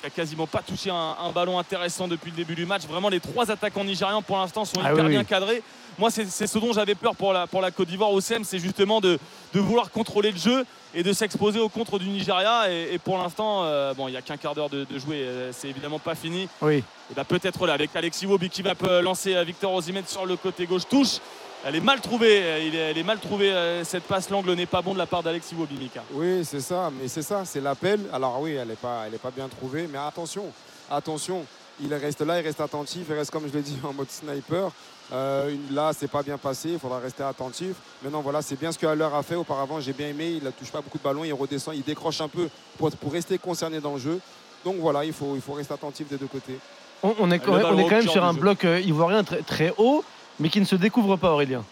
qui 0.02 0.06
a 0.06 0.10
quasiment 0.10 0.46
pas 0.46 0.62
touché 0.62 0.90
un, 0.90 1.16
un 1.24 1.30
ballon 1.30 1.58
intéressant 1.58 2.08
depuis 2.08 2.30
le 2.30 2.36
début 2.36 2.54
du 2.56 2.66
match. 2.66 2.82
Vraiment, 2.86 3.08
les 3.08 3.20
trois 3.20 3.50
attaquants 3.50 3.84
nigérians 3.84 4.22
pour 4.22 4.36
l'instant 4.36 4.64
sont 4.64 4.80
Ah 4.84 4.92
hyper 4.92 5.04
oui, 5.04 5.10
bien 5.10 5.20
oui. 5.20 5.26
cadrés. 5.26 5.62
Moi, 5.98 6.10
c'est 6.10 6.24
ce 6.46 6.58
dont 6.58 6.72
j'avais 6.72 6.94
peur 6.94 7.14
pour 7.14 7.32
la, 7.32 7.46
pour 7.46 7.60
la 7.60 7.70
Côte 7.70 7.88
d'Ivoire 7.88 8.10
au 8.10 8.20
CM, 8.20 8.44
c'est 8.44 8.58
justement 8.58 9.00
de, 9.00 9.18
de 9.54 9.60
vouloir 9.60 9.90
contrôler 9.90 10.30
le 10.32 10.38
jeu 10.38 10.64
et 10.94 11.02
de 11.02 11.12
s'exposer 11.12 11.60
au 11.60 11.68
contre 11.68 11.98
du 11.98 12.08
Nigeria. 12.08 12.70
Et, 12.72 12.94
et 12.94 12.98
pour 12.98 13.18
l'instant, 13.18 13.64
euh, 13.64 13.92
bon, 13.94 14.08
il 14.08 14.12
n'y 14.12 14.16
a 14.16 14.22
qu'un 14.22 14.38
quart 14.38 14.54
d'heure 14.54 14.70
de, 14.70 14.84
de 14.84 14.98
jouer. 14.98 15.18
euh, 15.22 15.50
C'est 15.52 15.68
évidemment 15.68 15.98
pas 15.98 16.14
fini. 16.14 16.48
Oui. 16.62 16.76
Et 17.10 17.14
bah 17.14 17.24
peut-être 17.24 17.66
là 17.66 17.74
avec 17.74 17.94
Alexis 17.94 18.24
Wobi 18.26 18.48
qui 18.48 18.62
va 18.62 18.72
euh, 18.84 19.02
lancer 19.02 19.44
Victor 19.44 19.72
Osimhen 19.74 20.04
sur 20.06 20.24
le 20.24 20.36
côté 20.36 20.64
gauche 20.66 20.88
touche. 20.88 21.18
Elle 21.64 21.76
est 21.76 21.80
mal 21.80 22.00
trouvée, 22.00 22.40
euh, 22.42 22.90
elle 22.90 22.98
est 22.98 23.02
mal 23.04 23.18
trouvée 23.20 23.52
euh, 23.52 23.84
cette 23.84 24.02
passe, 24.04 24.30
l'angle 24.30 24.52
n'est 24.54 24.66
pas 24.66 24.82
bon 24.82 24.94
de 24.94 24.98
la 24.98 25.06
part 25.06 25.22
d'Alexis 25.22 25.54
Wobi, 25.54 25.76
Mika. 25.76 26.02
Oui, 26.12 26.44
c'est 26.44 26.60
ça, 26.60 26.90
mais 27.00 27.06
c'est 27.08 27.22
ça, 27.22 27.44
c'est 27.44 27.60
l'appel. 27.60 28.00
Alors 28.12 28.40
oui, 28.40 28.52
elle 28.54 28.68
n'est 28.68 28.74
pas, 28.74 29.04
elle 29.06 29.14
est 29.14 29.18
pas 29.18 29.30
bien 29.30 29.46
trouvée, 29.48 29.86
mais 29.90 29.98
attention, 29.98 30.46
attention, 30.90 31.44
il 31.80 31.94
reste 31.94 32.20
là, 32.22 32.40
il 32.40 32.44
reste 32.44 32.60
attentif, 32.60 33.02
il 33.08 33.14
reste 33.14 33.30
comme 33.30 33.46
je 33.48 33.52
l'ai 33.56 33.62
dit 33.62 33.78
en 33.84 33.92
mode 33.92 34.10
sniper. 34.10 34.70
Euh, 35.12 35.54
là, 35.70 35.92
c'est 35.96 36.10
pas 36.10 36.22
bien 36.22 36.38
passé, 36.38 36.70
il 36.70 36.78
faudra 36.80 36.98
rester 36.98 37.22
attentif. 37.22 37.76
Maintenant, 38.02 38.22
voilà, 38.22 38.42
c'est 38.42 38.58
bien 38.58 38.72
ce 38.72 38.78
que 38.78 38.86
Haller 38.86 39.08
a 39.14 39.22
fait 39.22 39.34
auparavant. 39.36 39.78
J'ai 39.80 39.92
bien 39.92 40.08
aimé, 40.08 40.30
il 40.38 40.44
ne 40.44 40.50
touche 40.50 40.70
pas 40.72 40.80
beaucoup 40.80 40.98
de 40.98 41.02
ballons, 41.02 41.22
il 41.22 41.32
redescend, 41.32 41.74
il 41.76 41.82
décroche 41.82 42.20
un 42.20 42.28
peu 42.28 42.48
pour, 42.78 42.90
pour 42.90 43.12
rester 43.12 43.38
concerné 43.38 43.78
dans 43.78 43.92
le 43.94 44.00
jeu. 44.00 44.20
Donc 44.64 44.76
voilà, 44.78 45.04
il 45.04 45.12
faut, 45.12 45.34
il 45.36 45.40
faut 45.42 45.52
rester 45.52 45.74
attentif 45.74 46.08
des 46.08 46.16
deux 46.16 46.26
côtés. 46.28 46.58
On, 47.04 47.14
on 47.20 47.30
est, 47.30 47.38
quand 47.40 47.52
même- 47.52 47.62
ballon 47.62 47.76
on 47.76 47.80
est 47.80 47.84
au 47.84 47.88
quand 47.88 47.94
même 47.96 48.04
cœur 48.04 48.12
sur 48.12 48.24
un 48.24 48.32
jeu. 48.32 48.40
bloc 48.40 48.64
euh, 48.64 48.80
ivoirien 48.80 49.22
très, 49.22 49.42
très 49.42 49.74
haut, 49.76 50.02
mais 50.42 50.48
qui 50.48 50.60
ne 50.60 50.64
se 50.64 50.74
découvre 50.74 51.16
pas, 51.16 51.30
Aurélien. 51.30 51.64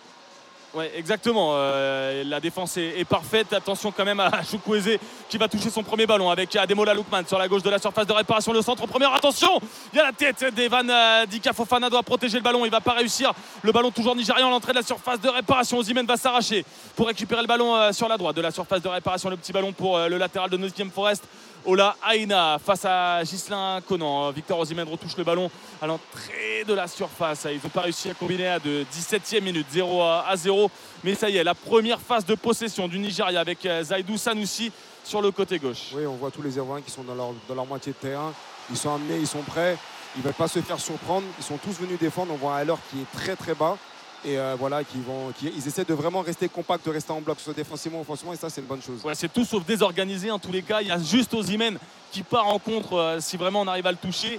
Ouais, 0.72 0.92
exactement. 0.96 1.50
Euh, 1.54 2.22
la 2.24 2.38
défense 2.38 2.76
est, 2.76 3.04
parfaite. 3.04 3.52
Attention 3.52 3.90
quand 3.90 4.04
même 4.04 4.20
à 4.20 4.30
Chukwueze 4.48 4.98
qui 5.28 5.36
va 5.36 5.48
toucher 5.48 5.68
son 5.68 5.82
premier 5.82 6.06
ballon 6.06 6.30
avec 6.30 6.54
Ademola 6.54 6.94
Lookman 6.94 7.24
sur 7.26 7.38
la 7.38 7.48
gauche 7.48 7.64
de 7.64 7.70
la 7.70 7.80
surface 7.80 8.06
de 8.06 8.12
réparation. 8.12 8.52
Le 8.52 8.62
centre 8.62 8.86
première. 8.86 9.12
Attention 9.12 9.60
Il 9.92 9.96
y 9.96 10.00
a 10.00 10.04
la 10.04 10.12
tête 10.12 10.54
d'Evan 10.54 10.88
euh, 10.88 11.26
Dika 11.26 11.52
Fofana 11.52 11.90
doit 11.90 12.04
protéger 12.04 12.36
le 12.36 12.44
ballon. 12.44 12.64
Il 12.64 12.70
va 12.70 12.80
pas 12.80 12.92
réussir. 12.92 13.32
Le 13.62 13.72
ballon 13.72 13.90
toujours 13.90 14.14
nigérian 14.14 14.46
à 14.46 14.50
l'entrée 14.50 14.70
de 14.70 14.78
la 14.78 14.84
surface 14.84 15.20
de 15.20 15.28
réparation. 15.28 15.78
Ozymen 15.78 16.06
va 16.06 16.16
s'arracher 16.16 16.64
pour 16.94 17.08
récupérer 17.08 17.40
le 17.40 17.48
ballon 17.48 17.74
euh, 17.74 17.90
sur 17.90 18.06
la 18.06 18.16
droite 18.16 18.36
de 18.36 18.42
la 18.42 18.52
surface 18.52 18.82
de 18.82 18.88
réparation. 18.88 19.28
Le 19.28 19.36
petit 19.36 19.52
ballon 19.52 19.72
pour 19.72 19.98
le 19.98 20.18
latéral 20.18 20.50
de 20.50 20.56
Nottingham 20.56 20.92
Forest. 20.92 21.24
Ola 21.66 21.94
Aina 22.10 22.58
face 22.58 22.84
à 22.86 23.22
Gislain 23.22 23.80
Conan. 23.86 24.30
Victor 24.30 24.58
Osimhen 24.58 24.88
retouche 24.88 25.16
le 25.16 25.24
ballon 25.24 25.50
à 25.82 25.86
l'entrée 25.86 26.64
de 26.66 26.72
la 26.72 26.88
surface. 26.88 27.46
Ils 27.50 27.60
n'ont 27.62 27.68
pas 27.68 27.82
réussi 27.82 28.08
à 28.10 28.14
combiner 28.14 28.46
à 28.46 28.58
de 28.58 28.84
17e 28.92 29.42
minute, 29.42 29.66
0 29.70 30.02
à 30.02 30.34
0. 30.36 30.70
Mais 31.04 31.14
ça 31.14 31.28
y 31.28 31.36
est, 31.36 31.44
la 31.44 31.54
première 31.54 32.00
phase 32.00 32.24
de 32.24 32.34
possession 32.34 32.88
du 32.88 32.98
Nigeria 32.98 33.40
avec 33.40 33.64
euh, 33.66 33.82
Zaidou 33.82 34.16
Sanoussi 34.16 34.72
sur 35.04 35.20
le 35.20 35.30
côté 35.30 35.58
gauche. 35.58 35.90
Oui, 35.94 36.06
on 36.06 36.16
voit 36.16 36.30
tous 36.30 36.42
les 36.42 36.56
Ivoiriens 36.56 36.82
qui 36.82 36.90
sont 36.90 37.02
dans 37.02 37.14
leur, 37.14 37.66
moitié 37.66 37.92
de 37.92 37.98
terrain. 37.98 38.32
Ils 38.70 38.76
sont 38.76 38.94
amenés, 38.94 39.18
ils 39.18 39.26
sont 39.26 39.42
prêts. 39.42 39.76
Ils 40.16 40.20
ne 40.20 40.24
veulent 40.24 40.34
pas 40.34 40.48
se 40.48 40.60
faire 40.60 40.80
surprendre. 40.80 41.26
Ils 41.38 41.44
sont 41.44 41.58
tous 41.58 41.78
venus 41.78 41.98
défendre. 41.98 42.32
On 42.32 42.36
voit 42.36 42.56
un 42.56 42.60
Heller 42.60 42.76
qui 42.90 43.00
est 43.00 43.18
très 43.18 43.36
très 43.36 43.54
bas. 43.54 43.76
Et 44.24 44.38
euh, 44.38 44.54
voilà, 44.58 44.84
qui 44.84 45.00
vont, 45.00 45.32
qui- 45.38 45.50
ils 45.56 45.66
essaient 45.66 45.84
de 45.84 45.94
vraiment 45.94 46.20
rester 46.20 46.48
compacts, 46.48 46.84
de 46.84 46.90
rester 46.90 47.10
en 47.12 47.20
bloc, 47.22 47.38
soit 47.40 47.54
défensivement 47.54 48.00
offensivement. 48.02 48.32
Et 48.34 48.36
ça, 48.36 48.50
c'est 48.50 48.60
une 48.60 48.66
bonne 48.66 48.82
chose. 48.82 49.02
Ouais, 49.04 49.14
c'est 49.14 49.32
tout 49.32 49.44
sauf 49.44 49.64
désorganisé 49.64 50.30
en 50.30 50.38
tous 50.38 50.52
les 50.52 50.62
cas. 50.62 50.82
Il 50.82 50.88
y 50.88 50.90
a 50.90 50.98
juste 50.98 51.32
Osimhen 51.32 51.78
qui 52.12 52.22
part 52.22 52.46
en 52.48 52.58
contre 52.58 52.94
euh, 52.94 53.20
si 53.20 53.36
vraiment 53.38 53.62
on 53.62 53.66
arrive 53.66 53.86
à 53.86 53.92
le 53.92 53.98
toucher. 53.98 54.38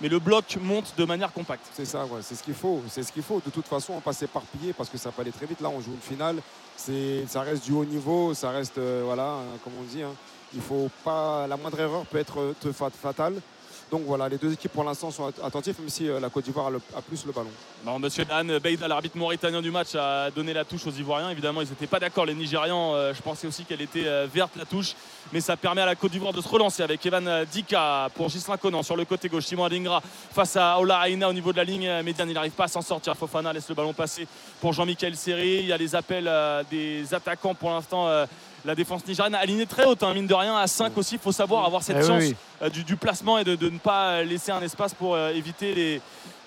Mais 0.00 0.08
le 0.08 0.18
bloc 0.18 0.56
monte 0.60 0.94
de 0.98 1.04
manière 1.04 1.32
compacte. 1.32 1.64
C'est 1.74 1.84
ça, 1.84 2.04
ouais, 2.06 2.20
c'est 2.22 2.34
ce 2.34 2.42
qu'il 2.42 2.54
faut. 2.54 2.82
C'est 2.88 3.04
ce 3.04 3.12
qu'il 3.12 3.22
faut. 3.22 3.40
De 3.44 3.50
toute 3.50 3.66
façon, 3.68 3.92
on 3.92 3.96
va 3.96 4.02
pas 4.02 4.12
s'éparpiller 4.12 4.72
parce 4.72 4.88
que 4.90 4.98
ça 4.98 5.12
peut 5.12 5.22
aller 5.22 5.30
très 5.30 5.46
vite. 5.46 5.60
Là, 5.60 5.68
on 5.68 5.80
joue 5.80 5.92
une 5.92 6.00
finale. 6.00 6.42
C'est, 6.76 7.24
ça 7.28 7.42
reste 7.42 7.64
du 7.64 7.72
haut 7.72 7.84
niveau. 7.84 8.34
Ça 8.34 8.50
reste, 8.50 8.78
euh, 8.78 9.02
voilà, 9.04 9.22
hein, 9.28 9.58
comme 9.62 9.74
on 9.80 9.84
dit. 9.84 10.02
hein. 10.02 10.10
Il 10.54 10.60
faut 10.60 10.90
pas, 11.04 11.46
la 11.46 11.56
moindre 11.56 11.78
erreur 11.78 12.04
peut 12.06 12.18
être 12.18 12.38
fatale. 13.00 13.34
Donc 13.92 14.04
voilà, 14.06 14.26
les 14.26 14.38
deux 14.38 14.54
équipes 14.54 14.72
pour 14.72 14.84
l'instant 14.84 15.10
sont 15.10 15.26
at- 15.26 15.46
attentives, 15.46 15.78
même 15.78 15.90
si 15.90 16.08
euh, 16.08 16.18
la 16.18 16.30
Côte 16.30 16.46
d'Ivoire 16.46 16.70
a, 16.96 17.02
plus 17.02 17.26
le 17.26 17.32
ballon. 17.32 17.98
Monsieur 17.98 18.24
Dan 18.24 18.58
l'arbitre 18.88 19.18
mauritanien 19.18 19.60
du 19.60 19.70
match, 19.70 19.94
a 19.94 20.30
donné 20.30 20.54
la 20.54 20.64
touche 20.64 20.86
aux 20.86 20.90
Ivoiriens. 20.90 21.28
Évidemment, 21.28 21.60
ils 21.60 21.68
n'étaient 21.68 21.86
pas 21.86 22.00
d'accord, 22.00 22.24
les 22.24 22.32
Nigérians. 22.32 22.94
Euh, 22.94 23.12
je 23.12 23.20
pensais 23.20 23.46
aussi 23.46 23.66
qu'elle 23.66 23.82
était 23.82 24.06
euh, 24.06 24.26
verte, 24.32 24.52
la 24.56 24.64
touche. 24.64 24.94
Mais 25.30 25.42
ça 25.42 25.58
permet 25.58 25.82
à 25.82 25.86
la 25.86 25.94
Côte 25.94 26.10
d'Ivoire 26.10 26.32
de 26.32 26.40
se 26.40 26.48
relancer 26.48 26.82
avec 26.82 27.04
Evan 27.04 27.44
Dika 27.52 28.08
pour 28.14 28.30
Gislain 28.30 28.56
Conan 28.56 28.82
sur 28.82 28.96
le 28.96 29.04
côté 29.04 29.28
gauche. 29.28 29.44
Simon 29.44 29.64
Adingra 29.64 30.00
face 30.32 30.56
à 30.56 30.78
Ola 30.80 31.06
Aina 31.10 31.28
au 31.28 31.34
niveau 31.34 31.52
de 31.52 31.58
la 31.58 31.64
ligne 31.64 32.02
médiane. 32.02 32.30
Il 32.30 32.34
n'arrive 32.34 32.52
pas 32.52 32.64
à 32.64 32.68
s'en 32.68 32.80
sortir. 32.80 33.14
Fofana 33.14 33.52
laisse 33.52 33.68
le 33.68 33.74
ballon 33.74 33.92
passer 33.92 34.26
pour 34.62 34.72
Jean-Michel 34.72 35.14
Seri. 35.16 35.58
Il 35.58 35.66
y 35.66 35.72
a 35.72 35.76
les 35.76 35.94
appels 35.94 36.30
des 36.70 37.12
attaquants 37.12 37.54
pour 37.54 37.68
l'instant. 37.68 38.08
La 38.64 38.74
défense 38.74 39.06
nigériane 39.06 39.34
alignée 39.34 39.66
très 39.66 39.84
haute, 39.84 40.02
hein, 40.02 40.14
mine 40.14 40.26
de 40.26 40.34
rien, 40.34 40.56
à 40.56 40.66
5 40.66 40.96
aussi. 40.96 41.14
Il 41.16 41.20
faut 41.20 41.32
savoir 41.32 41.64
avoir 41.64 41.82
cette 41.82 41.96
Eh 42.00 42.06
chance 42.06 42.22
oui. 42.22 42.36
euh, 42.62 42.68
du, 42.68 42.84
du 42.84 42.96
placement 42.96 43.38
et 43.38 43.44
de, 43.44 43.54
de 43.56 43.68
ne 43.70 43.78
pas 43.78 44.22
laisser 44.22 44.52
un 44.52 44.60
espace 44.62 44.94
pour 44.94 45.14
euh, 45.14 45.30
éviter 45.30 45.74
les, 45.74 46.00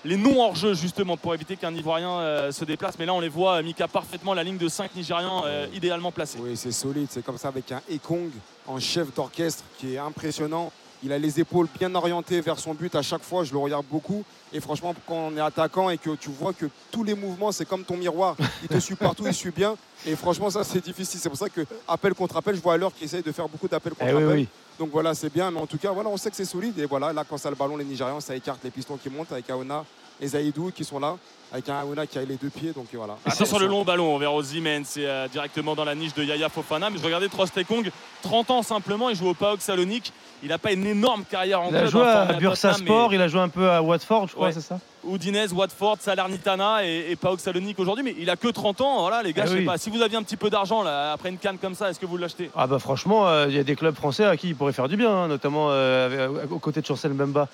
les 0.04 0.16
non 0.16 0.40
hors 0.40 0.54
jeu 0.54 0.72
justement 0.74 1.16
pour 1.16 1.34
éviter 1.34 1.56
qu'un 1.56 1.74
Ivoirien 1.74 2.10
euh, 2.20 2.52
se 2.52 2.64
déplace. 2.64 2.98
Mais 2.98 3.06
là 3.06 3.12
on 3.14 3.20
les 3.20 3.28
voit, 3.28 3.56
euh, 3.58 3.62
Mika 3.62 3.88
parfaitement 3.88 4.32
la 4.34 4.42
ligne 4.44 4.56
de 4.58 4.68
5 4.68 4.94
Nigérians 4.94 5.42
euh, 5.46 5.66
idéalement 5.74 6.12
placés. 6.12 6.38
Oui, 6.40 6.56
c'est 6.56 6.72
solide. 6.72 7.08
C'est 7.10 7.24
comme 7.24 7.38
ça 7.38 7.48
avec 7.48 7.70
un 7.72 7.80
Ekong 7.90 8.30
en 8.66 8.78
chef 8.80 9.12
d'orchestre 9.14 9.64
qui 9.78 9.94
est 9.94 9.98
impressionnant. 9.98 10.72
Il 11.06 11.12
a 11.12 11.18
les 11.20 11.38
épaules 11.38 11.68
bien 11.78 11.94
orientées 11.94 12.40
vers 12.40 12.58
son 12.58 12.74
but 12.74 12.92
à 12.96 13.00
chaque 13.02 13.22
fois. 13.22 13.44
Je 13.44 13.52
le 13.52 13.58
regarde 13.58 13.86
beaucoup. 13.88 14.24
Et 14.52 14.58
franchement, 14.58 14.92
quand 15.06 15.14
on 15.14 15.36
est 15.36 15.40
attaquant 15.40 15.88
et 15.88 15.98
que 15.98 16.10
tu 16.16 16.30
vois 16.30 16.52
que 16.52 16.66
tous 16.90 17.04
les 17.04 17.14
mouvements, 17.14 17.52
c'est 17.52 17.64
comme 17.64 17.84
ton 17.84 17.96
miroir. 17.96 18.34
Il 18.64 18.66
te 18.68 18.80
suit 18.80 18.96
partout, 18.96 19.22
il 19.24 19.32
suit 19.32 19.52
bien. 19.52 19.76
Et 20.04 20.16
franchement, 20.16 20.50
ça, 20.50 20.64
c'est 20.64 20.82
difficile. 20.82 21.20
C'est 21.22 21.28
pour 21.28 21.38
ça 21.38 21.48
que 21.48 21.60
appel 21.86 22.12
contre 22.12 22.36
appel, 22.36 22.56
je 22.56 22.60
vois 22.60 22.74
à 22.74 22.76
l'heure 22.76 22.92
qui 22.92 23.04
essaye 23.04 23.22
de 23.22 23.30
faire 23.30 23.48
beaucoup 23.48 23.68
d'appels 23.68 23.92
contre 23.94 24.10
Eh 24.10 24.14
oui, 24.14 24.24
appel. 24.24 24.36
oui. 24.36 24.48
Donc 24.80 24.90
voilà, 24.90 25.14
c'est 25.14 25.32
bien. 25.32 25.48
Mais 25.52 25.60
en 25.60 25.66
tout 25.66 25.78
cas, 25.78 25.92
voilà, 25.92 26.08
on 26.08 26.16
sait 26.16 26.28
que 26.28 26.34
c'est 26.36 26.44
solide. 26.44 26.76
Et 26.80 26.86
voilà, 26.86 27.12
là, 27.12 27.22
quand 27.22 27.36
ça 27.38 27.46
a 27.46 27.52
le 27.52 27.56
ballon, 27.56 27.76
les 27.76 27.84
Nigérians, 27.84 28.20
ça 28.20 28.34
écarte 28.34 28.58
les 28.64 28.70
pistons 28.70 28.96
qui 28.96 29.08
montent 29.08 29.30
avec 29.30 29.48
Aona 29.48 29.84
et 30.20 30.26
Zaïdou 30.28 30.70
qui 30.74 30.84
sont 30.84 30.98
là. 30.98 31.16
Avec 31.52 31.68
un 31.68 31.78
Aona 31.78 32.08
qui 32.08 32.18
a 32.18 32.22
les 32.24 32.34
deux 32.34 32.48
pieds. 32.50 32.72
Donc 32.72 32.86
voilà. 32.92 33.16
Attention 33.24 33.58
le 33.60 33.66
long 33.68 33.84
ballon 33.84 34.18
vers 34.18 34.34
Ozymen, 34.34 34.82
c'est 34.84 35.06
euh, 35.06 35.28
directement 35.28 35.76
dans 35.76 35.84
la 35.84 35.94
niche 35.94 36.12
de 36.12 36.24
Yaya 36.24 36.48
Fofana. 36.48 36.90
Mais 36.90 36.98
je 36.98 37.04
regardais 37.04 37.28
Trostekong, 37.28 37.88
30 38.22 38.50
ans 38.50 38.62
simplement, 38.64 39.10
il 39.10 39.16
joue 39.16 39.28
au 39.28 39.34
PAOK 39.34 39.60
Salonique. 39.60 40.12
Il 40.42 40.48
n'a 40.48 40.58
pas 40.58 40.72
une 40.72 40.84
énorme 40.84 41.22
carrière 41.24 41.62
en 41.62 41.68
Il 41.70 41.76
a 41.76 41.80
club. 41.82 41.90
joué 41.92 42.02
hein, 42.02 42.26
à 42.28 42.32
Bursa 42.32 42.72
Sport, 42.74 43.10
mais 43.10 43.16
il 43.16 43.22
a 43.22 43.28
joué 43.28 43.40
un 43.40 43.48
peu 43.48 43.70
à 43.70 43.80
Watford, 43.80 44.26
je 44.28 44.34
crois, 44.34 44.48
Ouais. 44.48 44.52
c'est 44.52 44.60
ça 44.60 44.80
Udinese, 45.08 45.52
Watford, 45.52 45.98
Salernitana 46.00 46.84
et, 46.84 47.12
et 47.12 47.16
PAOK 47.16 47.38
Salonique 47.38 47.78
aujourd'hui. 47.78 48.02
Mais 48.02 48.16
il 48.18 48.28
a 48.28 48.34
que 48.36 48.48
30 48.48 48.80
ans. 48.80 49.00
Voilà 49.02 49.22
les 49.22 49.32
gars, 49.32 49.44
Eh 49.44 49.48
je 49.48 49.52
sais 49.52 49.58
oui. 49.60 49.64
pas. 49.64 49.78
Si 49.78 49.88
vous 49.88 50.02
aviez 50.02 50.18
un 50.18 50.24
petit 50.24 50.36
peu 50.36 50.50
d'argent 50.50 50.82
là, 50.82 51.12
après 51.12 51.28
une 51.28 51.38
canne 51.38 51.58
comme 51.58 51.76
ça, 51.76 51.88
est-ce 51.90 52.00
que 52.00 52.06
vous 52.06 52.16
l'achetez? 52.16 52.50
Ah 52.56 52.66
bah 52.66 52.80
franchement, 52.80 53.28
euh, 53.28 53.46
il 53.48 53.54
y 53.54 53.58
a 53.60 53.62
des 53.64 53.76
clubs 53.76 53.94
français 53.94 54.24
à 54.24 54.36
qui 54.36 54.48
il 54.48 54.56
pourrait 54.56 54.72
faire 54.72 54.88
du 54.88 54.96
bien, 54.96 55.10
hein, 55.12 55.28
notamment 55.28 55.68
euh, 55.70 56.26
avec- 56.40 56.50
aux 56.50 56.58
côtés 56.58 56.80
de 56.80 56.86
Chancel 56.86 57.12
Mbemba. 57.12 57.48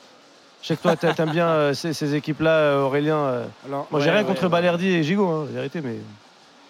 Je 0.63 0.69
sais 0.69 0.77
que 0.77 0.83
toi, 0.83 0.97
t'a- 0.97 1.13
t'aimes 1.13 1.31
bien 1.33 1.49
euh, 1.49 1.75
ces, 1.75 1.93
ces 1.93 2.15
équipes-là, 2.15 2.51
euh, 2.51 2.83
Aurélien. 2.83 3.17
euh. 3.17 3.47
Alors, 3.67 3.87
Moi, 3.91 4.01
j'ai 4.01 4.07
Ouais, 4.07 4.13
rien 4.13 4.21
ouais, 4.23 4.29
contre 4.29 4.45
ouais. 4.45 4.49
Balerdi 4.49 4.89
et 4.89 5.03
Gigot, 5.03 5.27
hein, 5.29 5.47
la 5.49 5.53
vérité, 5.53 5.81
mais. 5.81 5.97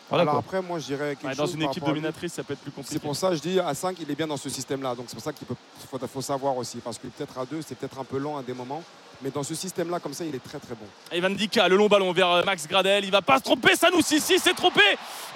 Voilà 0.09 0.22
alors 0.22 0.35
quoi. 0.35 0.40
après, 0.40 0.61
moi, 0.62 0.78
je 0.78 0.85
dirais 0.87 1.16
quelque 1.16 1.26
Ouais, 1.26 1.35
Dans 1.35 1.44
chose 1.44 1.55
une 1.55 1.61
par 1.61 1.70
équipe 1.70 1.83
rapport 1.83 1.90
à 1.90 1.94
lui. 1.94 2.00
dominatrice, 2.00 2.33
ça 2.35 2.42
peut 2.42 2.52
être 2.52 2.61
plus 2.61 2.70
compliqué. 2.70 2.94
C'est 2.94 3.02
pour 3.02 3.16
ça 3.16 3.31
que 3.31 3.37
je 3.37 3.40
dis 3.40 3.59
à 3.61 3.72
5, 3.74 3.96
il 4.00 4.11
est 4.11 4.14
bien 4.14 4.26
dans 4.26 4.37
ce 4.37 4.50
système-là. 4.50 4.94
Donc 4.94 5.07
c'est 5.09 5.14
pour 5.14 5.24
ça 5.24 5.33
qu'il 5.33 5.46
peut- 5.46 5.55
faut, 5.90 5.98
faut 6.07 6.20
savoir 6.20 6.55
aussi. 6.57 6.78
Parce 6.78 6.98
que 6.98 7.07
peut-être 7.07 7.38
à 7.38 7.46
2, 7.46 7.61
c'est 7.66 7.74
peut-être 7.78 7.98
un 7.98 8.05
peu 8.05 8.18
lent 8.18 8.37
à 8.37 8.42
des 8.42 8.52
moments. 8.52 8.83
Mais 9.22 9.31
dans 9.31 9.42
ce 9.42 9.55
système-là, 9.55 10.00
comme 10.00 10.12
ça, 10.12 10.24
il 10.24 10.35
est 10.35 10.42
très 10.44 10.59
très 10.59 10.74
bon. 10.74 10.85
Evan 11.12 11.35
Dika, 11.35 11.66
le 11.68 11.76
long 11.76 11.87
ballon 11.87 12.12
vers 12.12 12.28
euh, 12.31 12.42
Max 12.44 12.66
Gradel. 12.68 13.05
Il 13.07 13.11
va 13.11 13.22
pas 13.22 13.38
se 13.38 13.44
tromper, 13.44 13.74
Sanoussi 13.76 14.20
si 14.20 14.38
s'est 14.38 14.52
trompé. 14.52 14.83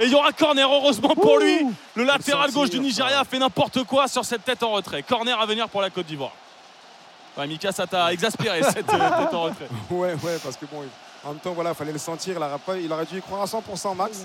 Et 0.00 0.04
il 0.06 0.10
y 0.10 0.14
aura 0.14 0.32
corner, 0.32 0.68
heureusement 0.70 1.14
pour 1.14 1.38
lui. 1.38 1.60
Le 1.94 2.04
latéral 2.04 2.46
sentir, 2.50 2.60
gauche 2.60 2.70
du 2.70 2.80
Nigeria 2.80 3.18
ça. 3.18 3.24
fait 3.24 3.38
n'importe 3.38 3.84
quoi 3.84 4.08
sur 4.08 4.24
cette 4.26 4.44
tête 4.44 4.62
en 4.62 4.72
retrait. 4.72 5.02
Corner 5.02 5.38
à 5.40 5.46
venir 5.46 5.68
pour 5.70 5.80
la 5.80 5.88
Côte 5.90 6.06
d'Ivoire. 6.06 6.32
Ouais, 7.36 7.46
Mika, 7.46 7.70
ça 7.72 7.86
t'a 7.86 8.12
exaspéré 8.12 8.62
cette 8.62 8.86
tête 8.86 9.34
en 9.34 9.42
retrait. 9.42 9.68
Ouais, 9.90 10.14
ouais, 10.14 10.38
parce 10.42 10.56
que 10.56 10.64
bon, 10.66 10.82
en 11.24 11.28
même 11.30 11.38
temps, 11.38 11.52
voilà, 11.52 11.70
il 11.70 11.74
fallait 11.76 11.92
le 11.92 11.98
sentir. 11.98 12.34
Il 12.36 12.42
aurait, 12.42 12.58
pas- 12.64 12.76
il 12.78 12.90
aurait 12.92 13.04
dû 13.04 13.18
y 13.18 13.20
croire 13.20 13.42
à 13.42 13.46
100%, 13.46 13.94
Max. 13.94 14.24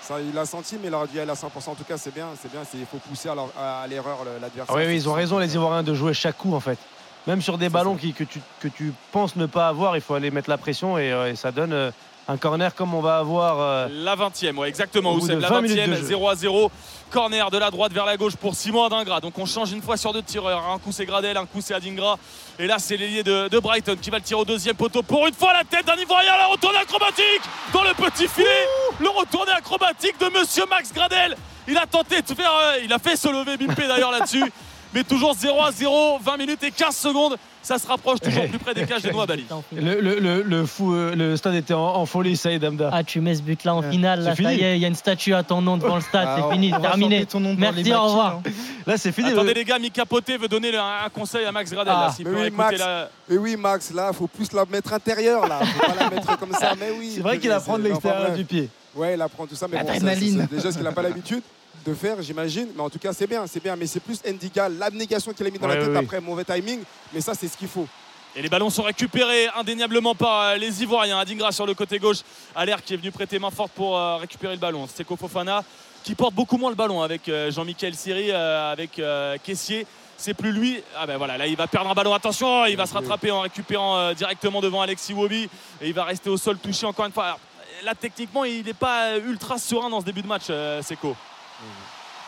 Ça, 0.00 0.20
il 0.20 0.32
l'a 0.34 0.46
senti, 0.46 0.76
mais 0.80 0.88
il 0.88 0.94
aurait 0.94 1.08
dû 1.08 1.16
y 1.16 1.20
aller 1.20 1.30
à 1.30 1.34
100%. 1.34 1.70
En 1.70 1.74
tout 1.74 1.84
cas, 1.84 1.96
c'est 1.96 2.14
bien, 2.14 2.26
c'est 2.40 2.50
bien. 2.52 2.60
c'est- 2.70 2.78
Il 2.78 2.86
faut 2.86 2.98
pousser 2.98 3.28
à, 3.28 3.86
l'erreur 3.88 4.18
le- 4.24 4.40
l'adversaire. 4.40 4.74
Ah 4.76 4.78
oui, 4.78 4.84
oui, 4.86 4.94
ils 4.96 5.08
ont 5.08 5.12
raison, 5.14 5.38
les 5.38 5.54
Ivoiriens, 5.54 5.82
de 5.82 5.94
jouer 5.94 6.14
chaque 6.14 6.36
coup, 6.38 6.54
en 6.54 6.60
fait. 6.60 6.78
Même 7.26 7.40
sur 7.40 7.56
des 7.56 7.68
ballons 7.68 7.94
qui, 7.96 8.12
que, 8.12 8.24
tu, 8.24 8.40
que 8.60 8.66
tu 8.68 8.92
penses 9.12 9.36
ne 9.36 9.46
pas 9.46 9.68
avoir, 9.68 9.96
il 9.96 10.02
faut 10.02 10.14
aller 10.14 10.30
mettre 10.32 10.50
la 10.50 10.58
pression 10.58 10.98
et, 10.98 11.12
euh, 11.12 11.30
et 11.30 11.36
ça 11.36 11.52
donne 11.52 11.72
euh, 11.72 11.90
un 12.28 12.36
corner 12.36 12.74
comme 12.74 12.94
on 12.94 13.00
va 13.00 13.18
avoir. 13.18 13.60
euh, 13.60 13.88
La 13.90 14.14
20e, 14.16 14.56
ouais, 14.56 14.68
exactement. 14.68 15.12
Oussem, 15.14 15.40
la 15.40 15.48
20 15.48 15.60
minutes 15.62 15.78
20e, 15.78 15.90
de 15.90 15.94
jeu. 15.96 16.02
0 16.02 16.28
à 16.28 16.34
0. 16.36 16.70
Corner 17.10 17.50
de 17.50 17.58
la 17.58 17.70
droite 17.70 17.92
vers 17.92 18.06
la 18.06 18.16
gauche 18.16 18.36
pour 18.36 18.54
Simon 18.54 18.84
Adingra. 18.84 19.20
Donc 19.20 19.38
on 19.38 19.44
change 19.44 19.70
une 19.72 19.82
fois 19.82 19.96
sur 19.98 20.12
deux 20.14 20.22
tireurs. 20.22 20.64
Un 20.70 20.78
coup 20.78 20.92
c'est 20.92 21.04
Gradel, 21.04 21.36
un 21.36 21.44
coup 21.44 21.60
c'est 21.60 21.74
Adingra. 21.74 22.16
Et 22.58 22.66
là 22.66 22.76
c'est 22.78 22.96
l'ailier 22.96 23.22
de, 23.22 23.48
de 23.48 23.58
Brighton 23.58 23.96
qui 24.00 24.08
va 24.08 24.16
le 24.16 24.22
tirer 24.22 24.40
au 24.40 24.44
deuxième 24.46 24.76
poteau. 24.76 25.02
Pour 25.02 25.26
une 25.26 25.34
fois 25.34 25.52
la 25.52 25.62
tête 25.64 25.84
d'un 25.86 25.96
Ivoirien, 25.96 26.36
la 26.38 26.46
retournée 26.46 26.78
acrobatique 26.78 27.42
dans 27.74 27.82
le 27.82 27.92
petit 27.92 28.26
filet. 28.28 28.66
Le 28.98 29.10
retourné 29.10 29.52
acrobatique 29.52 30.18
de 30.18 30.26
Monsieur 30.38 30.64
Max 30.70 30.90
Gradel. 30.94 31.36
Il 31.68 31.76
a 31.76 31.84
tenté 31.86 32.22
de 32.22 32.26
faire, 32.34 32.50
euh, 32.50 32.78
il 32.82 32.92
a 32.92 32.98
fait 32.98 33.14
se 33.16 33.28
lever 33.28 33.58
Bimpé 33.58 33.86
d'ailleurs 33.86 34.10
là-dessus. 34.10 34.50
Mais 34.94 35.04
toujours 35.04 35.34
0 35.34 35.62
à 35.62 35.72
0, 35.72 36.18
20 36.22 36.36
minutes 36.36 36.62
et 36.62 36.70
15 36.70 36.94
secondes. 36.96 37.36
Ça 37.64 37.78
se 37.78 37.86
rapproche 37.86 38.18
toujours 38.18 38.44
plus 38.48 38.58
près 38.58 38.74
des 38.74 38.84
cages 38.84 39.02
des 39.02 39.12
Bali. 39.12 39.44
le, 39.72 40.00
le, 40.00 40.18
le, 40.18 40.42
le 40.42 40.66
fou, 40.66 40.92
euh, 40.94 41.14
le 41.14 41.36
stade 41.36 41.54
était 41.54 41.74
en, 41.74 41.80
en 41.94 42.06
folie, 42.06 42.36
ça 42.36 42.50
y 42.50 42.54
est, 42.54 42.58
Damda. 42.58 42.90
Ah, 42.92 43.04
tu 43.04 43.20
mets 43.20 43.36
ce 43.36 43.42
but-là 43.42 43.76
en 43.76 43.82
finale, 43.82 44.18
là, 44.20 44.34
c'est 44.34 44.42
ça 44.42 44.48
fini. 44.50 44.60
y 44.60 44.64
est, 44.64 44.76
il 44.76 44.82
y 44.82 44.84
a 44.84 44.88
une 44.88 44.96
statue 44.96 45.32
à 45.32 45.44
ton 45.44 45.62
nom 45.62 45.76
devant 45.76 45.94
le 45.94 46.00
stade, 46.00 46.26
Ah, 46.28 46.38
c'est 46.42 46.52
fini, 46.54 46.70
terminé. 46.72 47.24
ton 47.24 47.38
nom 47.38 47.54
Merci, 47.56 47.84
les 47.84 47.92
au 47.94 48.02
revoir. 48.02 48.40
hein. 48.44 48.50
Là, 48.84 48.96
c'est 48.96 49.12
fini. 49.12 49.30
Attendez 49.30 49.54
le- 49.54 49.60
les 49.60 49.64
gars, 49.64 49.78
Mika 49.78 50.04
Poté 50.04 50.36
veut 50.36 50.48
donner 50.48 50.76
un, 50.76 51.04
un 51.06 51.08
conseil 51.08 51.46
à 51.46 51.52
Max 51.52 51.70
Gradel. 51.70 51.94
Ah, 51.96 52.06
là, 52.08 52.12
s'il 52.12 52.26
mais 52.26 52.34
peut 52.34 52.42
oui, 52.46 52.50
Max. 52.50 52.78
la- 52.80 53.08
Et 53.30 53.38
oui, 53.38 53.56
Max, 53.56 53.94
là, 53.94 54.08
il 54.12 54.16
faut 54.16 54.26
plus 54.26 54.52
la 54.52 54.64
mettre 54.64 54.92
intérieure, 54.92 55.46
là. 55.46 55.60
faut 55.64 55.86
pas 55.86 55.94
la 55.94 56.10
mettre 56.10 56.36
comme 56.40 56.52
ça, 56.52 56.72
mais 56.78 56.90
oui. 56.98 57.12
C'est 57.14 57.20
vrai 57.22 57.38
qu'il 57.38 57.52
apprend 57.52 57.78
de 57.78 57.84
l'extérieur 57.84 58.32
du 58.32 58.44
pied. 58.44 58.68
Ouais, 58.96 59.14
il 59.14 59.22
apprend 59.22 59.46
tout 59.46 59.54
ça, 59.54 59.68
mais 59.70 59.78
bon, 59.78 59.86
c'est 59.88 60.50
déjà 60.50 60.70
ce 60.72 60.74
qu'il 60.76 60.82
n'a 60.82 60.90
pas 60.92 61.02
l'habitude 61.02 61.42
de 61.84 61.94
faire, 61.94 62.20
j'imagine. 62.22 62.68
Mais 62.74 62.82
en 62.82 62.90
tout 62.90 62.98
cas, 62.98 63.12
c'est 63.12 63.26
bien, 63.26 63.46
c'est 63.46 63.62
bien. 63.62 63.76
Mais 63.76 63.86
c'est 63.86 64.00
plus 64.00 64.20
Ndiga, 64.24 64.68
l'abnégation 64.68 65.32
qu'il 65.32 65.46
a 65.46 65.50
mis 65.50 65.58
dans 65.58 65.68
Ouais, 65.68 65.78
la 65.78 65.86
tête 65.86 65.96
après 65.96 66.20
mauvais 66.20 66.44
timing. 66.44 66.80
Mais 67.12 67.20
ça, 67.20 67.34
c'est 67.34 67.48
ce 67.48 67.56
qu'il 67.56 67.68
faut. 67.68 67.86
Et 68.34 68.40
les 68.40 68.48
ballons 68.48 68.70
sont 68.70 68.82
récupérés 68.84 69.48
indéniablement 69.56 70.14
par 70.14 70.40
euh, 70.40 70.56
les 70.56 70.82
Ivoiriens. 70.82 71.18
Adingra 71.18 71.52
sur 71.52 71.66
le 71.66 71.74
côté 71.74 71.98
gauche, 71.98 72.18
Allaire 72.54 72.82
qui 72.82 72.94
est 72.94 72.96
venu 72.96 73.10
prêter 73.10 73.38
main 73.38 73.50
forte 73.50 73.72
pour 73.72 73.96
euh, 73.96 74.16
récupérer 74.16 74.54
le 74.54 74.58
ballon. 74.58 74.86
Seko 74.86 75.16
Fofana 75.16 75.62
qui 76.02 76.14
porte 76.14 76.34
beaucoup 76.34 76.56
moins 76.56 76.70
le 76.70 76.76
ballon 76.76 77.02
avec 77.02 77.28
euh, 77.28 77.50
Jean-Michel 77.50 77.94
Siri, 77.94 78.32
avec 78.32 79.00
Caissier. 79.44 79.86
C'est 80.16 80.34
plus 80.34 80.52
lui. 80.52 80.82
Ah 80.96 81.06
ben 81.06 81.16
voilà, 81.18 81.36
là 81.36 81.46
il 81.46 81.56
va 81.56 81.66
perdre 81.66 81.90
un 81.90 81.94
ballon. 81.94 82.14
Attention, 82.14 82.64
il 82.64 82.76
va 82.76 82.86
se 82.86 82.94
rattraper 82.94 83.30
en 83.30 83.40
récupérant 83.40 84.12
directement 84.14 84.60
devant 84.60 84.80
Alexis 84.80 85.12
Wobi. 85.12 85.48
Et 85.80 85.88
il 85.88 85.92
va 85.94 86.04
rester 86.04 86.30
au 86.30 86.36
sol 86.36 86.58
touché 86.58 86.86
encore 86.86 87.06
une 87.06 87.12
fois. 87.12 87.24
Alors, 87.24 87.40
là 87.84 87.94
techniquement, 87.94 88.44
il 88.44 88.64
n'est 88.64 88.72
pas 88.72 89.18
ultra 89.18 89.58
serein 89.58 89.90
dans 89.90 90.00
ce 90.00 90.06
début 90.06 90.22
de 90.22 90.28
match, 90.28 90.46
Seko. 90.82 91.14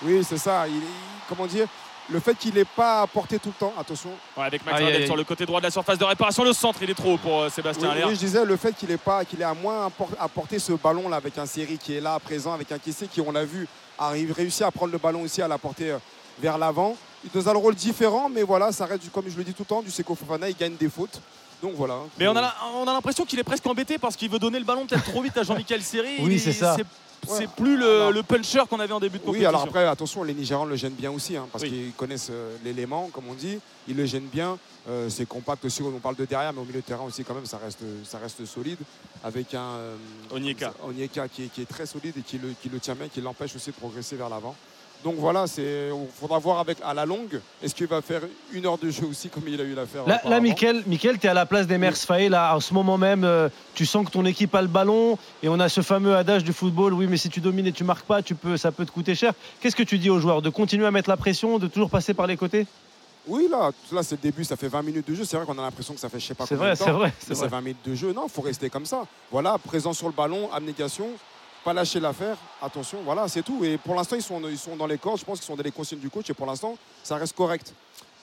Oui, 0.03 0.25
c'est 0.29 0.38
ça. 0.38 0.66
Il, 0.68 0.75
il- 0.77 0.83
comment 1.29 1.47
dire 1.47 1.66
le 2.11 2.20
fait 2.20 2.35
qu'il 2.35 2.53
n'ait 2.53 2.66
pas 2.66 3.01
apporté 3.01 3.38
tout 3.38 3.49
le 3.49 3.55
temps, 3.55 3.73
attention. 3.79 4.11
Ouais, 4.37 4.44
avec 4.44 4.62
Max 4.66 4.79
aïe, 4.79 5.07
sur 5.07 5.16
le 5.16 5.25
côté 5.25 5.47
droit 5.47 5.59
de 5.59 5.64
la 5.64 5.70
surface 5.70 5.97
de 5.97 6.05
réparation. 6.05 6.44
Le 6.44 6.53
centre, 6.53 6.81
il 6.83 6.90
est 6.90 6.94
trop 6.94 7.14
haut 7.14 7.16
pour 7.16 7.40
euh, 7.40 7.44
Oui, 7.47 7.51
Sébastien 7.51 7.88
Aller. 7.88 8.05
oui, 8.05 8.14
je 8.14 8.18
disais 8.18 8.44
le 8.44 8.57
fait 8.59 8.75
qu'il 8.75 8.90
ait 8.90 8.99
pas, 8.99 9.25
qu'il 9.25 9.40
ait 9.40 9.44
à 9.44 9.55
moins 9.55 9.87
appor- 9.87 10.11
apporté 10.20 10.59
ce 10.59 10.73
ballon 10.75 11.09
là 11.09 11.16
avec 11.16 11.38
un 11.38 11.47
série 11.47 11.79
qui 11.79 11.94
est 11.97 12.03
là 12.03 12.12
à 12.14 12.18
présent, 12.20 12.53
avec 12.53 12.70
un 12.73 12.79
Kessé 12.79 13.07
qui 13.07 13.23
on 13.23 13.33
l'a 13.33 13.47
vu 13.47 13.66
arrive 13.99 14.33
réussi 14.33 14.62
à 14.64 14.70
prendre 14.70 14.92
le 14.92 14.99
ballon 14.99 15.23
aussi 15.23 15.40
à 15.40 15.49
l'apporter 15.49 15.92
euh, 15.92 15.99
vers 16.40 16.59
l'avant. 16.59 16.94
Il 17.25 17.31
nous 17.35 17.49
a 17.49 17.53
le 17.55 17.59
rôle 17.59 17.75
différent, 17.75 18.29
mais 18.29 18.42
voilà, 18.42 18.70
ça 18.70 18.85
reste 18.85 19.03
du- 19.05 19.09
comme 19.09 19.25
je 19.31 19.37
le 19.38 19.44
dis 19.44 19.55
tout 19.55 19.62
le 19.62 19.66
temps, 19.68 19.81
du 19.81 19.90
Seko 19.90 20.14
Fofana, 20.14 20.51
il 20.51 20.57
gagne 20.57 20.77
des 20.77 20.90
fautes. 20.90 21.23
Donc 21.62 21.73
voilà. 21.75 21.94
Mais 22.18 22.29
on 22.29 22.37
a, 22.37 22.42
la- 22.42 22.55
on 22.75 22.87
a 22.87 22.92
l'impression 22.92 23.25
qu'il 23.25 23.38
est 23.38 23.44
presque 23.44 23.66
embêté 23.66 23.97
parce 23.97 24.14
qu'il 24.14 24.29
veut 24.29 24.38
donner 24.38 24.59
le 24.59 24.66
ballon 24.66 24.85
peut-être 24.85 25.05
trop 25.11 25.23
vite 25.23 25.38
à 25.38 25.42
Jean-Michel 25.42 25.81
Serré. 25.83 26.16
Oui, 26.18 26.35
Il- 26.35 26.40
c'est 26.40 26.53
ça. 26.53 26.77
C'est 27.26 27.48
plus 27.50 27.76
le, 27.76 27.87
Alors- 28.00 28.12
le 28.12 28.22
puncher 28.22 28.62
qu'on 28.68 28.80
avait 28.80 28.92
en 28.92 29.00
début 29.00 29.18
de 29.18 29.22
Oui, 29.22 29.26
compétition. 29.26 29.48
alors 29.48 29.62
après, 29.62 29.87
attention, 29.87 30.22
les 30.22 30.34
Nigérians 30.34 30.64
le 30.64 30.76
gênent 30.76 30.92
bien 30.94 31.10
aussi, 31.10 31.37
hein, 31.37 31.46
parce 31.52 31.64
Oui. 31.64 31.70
qu'ils 31.70 31.92
connaissent 31.92 32.28
euh, 32.30 32.56
l'élément, 32.64 33.08
comme 33.12 33.24
on 33.28 33.34
dit. 33.34 33.58
Ils 33.88 33.96
le 33.96 34.06
gênent 34.06 34.28
bien. 34.32 34.58
Euh, 34.88 35.08
c'est 35.08 35.26
compact 35.26 35.64
aussi, 35.64 35.82
on 35.82 35.98
parle 35.98 36.16
de 36.16 36.24
derrière, 36.26 36.52
mais 36.52 36.60
au 36.60 36.64
milieu 36.64 36.80
de 36.80 36.84
terrain 36.87 37.04
aussi, 37.04 37.24
quand 37.24 37.34
même, 37.34 37.46
ça 37.46 37.58
reste, 37.58 37.80
ça 38.04 38.18
reste 38.18 38.44
solide. 38.44 38.78
Avec 39.22 39.54
un 39.54 39.60
euh, 39.60 39.96
Onyeka. 40.30 40.74
Onyeka 40.87 41.28
qui, 41.28 41.44
est, 41.44 41.48
qui 41.48 41.62
est 41.62 41.68
très 41.68 41.87
solide 41.87 42.14
et 42.18 42.22
qui 42.22 42.38
le, 42.38 42.54
qui 42.60 42.68
le 42.68 42.78
tient 42.80 42.94
bien, 42.94 43.08
qui 43.08 43.20
l'empêche 43.20 43.54
aussi 43.56 43.70
de 43.70 43.76
progresser 43.76 44.16
vers 44.16 44.28
l'avant. 44.28 44.54
Donc 45.04 45.16
voilà, 45.18 45.44
il 45.58 45.92
faudra 46.18 46.38
voir 46.38 46.60
avec, 46.60 46.78
à 46.82 46.94
la 46.94 47.04
longue, 47.04 47.38
est-ce 47.62 47.74
qu'il 47.74 47.86
va 47.86 48.00
faire 48.00 48.22
une 48.54 48.64
heure 48.64 48.78
de 48.78 48.88
jeu 48.88 49.04
aussi, 49.04 49.28
comme 49.28 49.42
il 49.46 49.60
a 49.60 49.64
eu 49.64 49.74
l'affaire 49.74 50.06
Là, 50.06 50.22
là 50.24 50.40
Mickaël, 50.40 50.82
tu 50.82 51.26
es 51.26 51.28
à 51.28 51.34
la 51.34 51.44
place 51.44 51.66
des 51.66 51.76
Mers 51.76 51.94
Faye. 51.94 52.30
Là, 52.30 52.56
en 52.56 52.60
ce 52.60 52.72
moment 52.72 52.96
même, 52.96 53.22
euh, 53.22 53.50
tu 53.74 53.84
sens 53.84 54.06
que 54.06 54.10
ton 54.10 54.24
équipe 54.24 54.54
a 54.54 54.62
le 54.62 54.68
ballon. 54.68 55.18
Et 55.42 55.50
on 55.50 55.60
a 55.60 55.68
ce 55.68 55.82
fameux 55.82 56.16
adage 56.16 56.42
du 56.42 56.54
football 56.54 56.94
oui, 56.94 57.06
mais 57.06 57.18
si 57.18 57.28
tu 57.28 57.42
domines 57.42 57.66
et 57.66 57.72
tu 57.72 57.84
marques 57.84 58.06
pas, 58.06 58.22
tu 58.22 58.34
peux, 58.34 58.56
ça 58.56 58.72
peut 58.72 58.86
te 58.86 58.92
coûter 58.92 59.14
cher. 59.14 59.34
Qu'est-ce 59.60 59.76
que 59.76 59.82
tu 59.82 59.98
dis 59.98 60.08
aux 60.08 60.20
joueurs 60.20 60.40
De 60.40 60.48
continuer 60.48 60.86
à 60.86 60.90
mettre 60.90 61.10
la 61.10 61.18
pression, 61.18 61.58
de 61.58 61.66
toujours 61.66 61.90
passer 61.90 62.14
par 62.14 62.26
les 62.26 62.38
côtés? 62.38 62.66
Oui, 63.26 63.48
là, 63.50 63.72
là 63.92 64.02
c'est 64.02 64.16
le 64.16 64.22
début, 64.22 64.44
ça 64.44 64.56
fait 64.56 64.68
20 64.68 64.82
minutes 64.82 65.08
de 65.08 65.14
jeu. 65.14 65.24
C'est 65.24 65.36
vrai 65.36 65.44
qu'on 65.44 65.58
a 65.58 65.62
l'impression 65.62 65.92
que 65.92 66.00
ça 66.00 66.08
fait 66.08 66.20
je 66.20 66.26
sais 66.26 66.34
pas 66.34 66.46
combien 66.46 66.64
vrai, 66.64 66.72
de 66.72 66.78
temps. 66.78 66.84
c'est 66.86 66.92
vrai. 66.92 67.12
C'est 67.18 67.34
vrai. 67.34 67.48
20 67.48 67.60
minutes 67.60 67.88
de 67.88 67.94
jeu. 67.94 68.12
Non, 68.14 68.24
il 68.26 68.30
faut 68.30 68.42
rester 68.42 68.70
comme 68.70 68.86
ça. 68.86 69.02
Voilà, 69.30 69.58
présent 69.58 69.92
sur 69.92 70.06
le 70.06 70.14
ballon, 70.14 70.50
abnégation, 70.52 71.08
pas 71.64 71.72
lâcher 71.72 71.98
l'affaire. 71.98 72.37
Attention, 72.62 72.98
voilà, 73.05 73.27
c'est 73.27 73.42
tout. 73.42 73.64
Et 73.64 73.79
pour 73.79 73.94
l'instant, 73.94 74.16
ils 74.16 74.22
sont, 74.22 74.40
ils 74.48 74.59
sont 74.59 74.77
dans 74.77 74.87
les 74.87 74.98
cordes. 74.98 75.18
Je 75.18 75.24
pense 75.24 75.38
qu'ils 75.38 75.46
sont 75.46 75.57
dans 75.57 75.62
les 75.62 75.72
consignes 75.72 75.98
du 75.98 76.11
coach. 76.11 76.29
Et 76.31 76.35
pour 76.35 76.46
l'instant, 76.46 76.77
ça 77.03 77.16
reste 77.16 77.35
correct. 77.35 77.72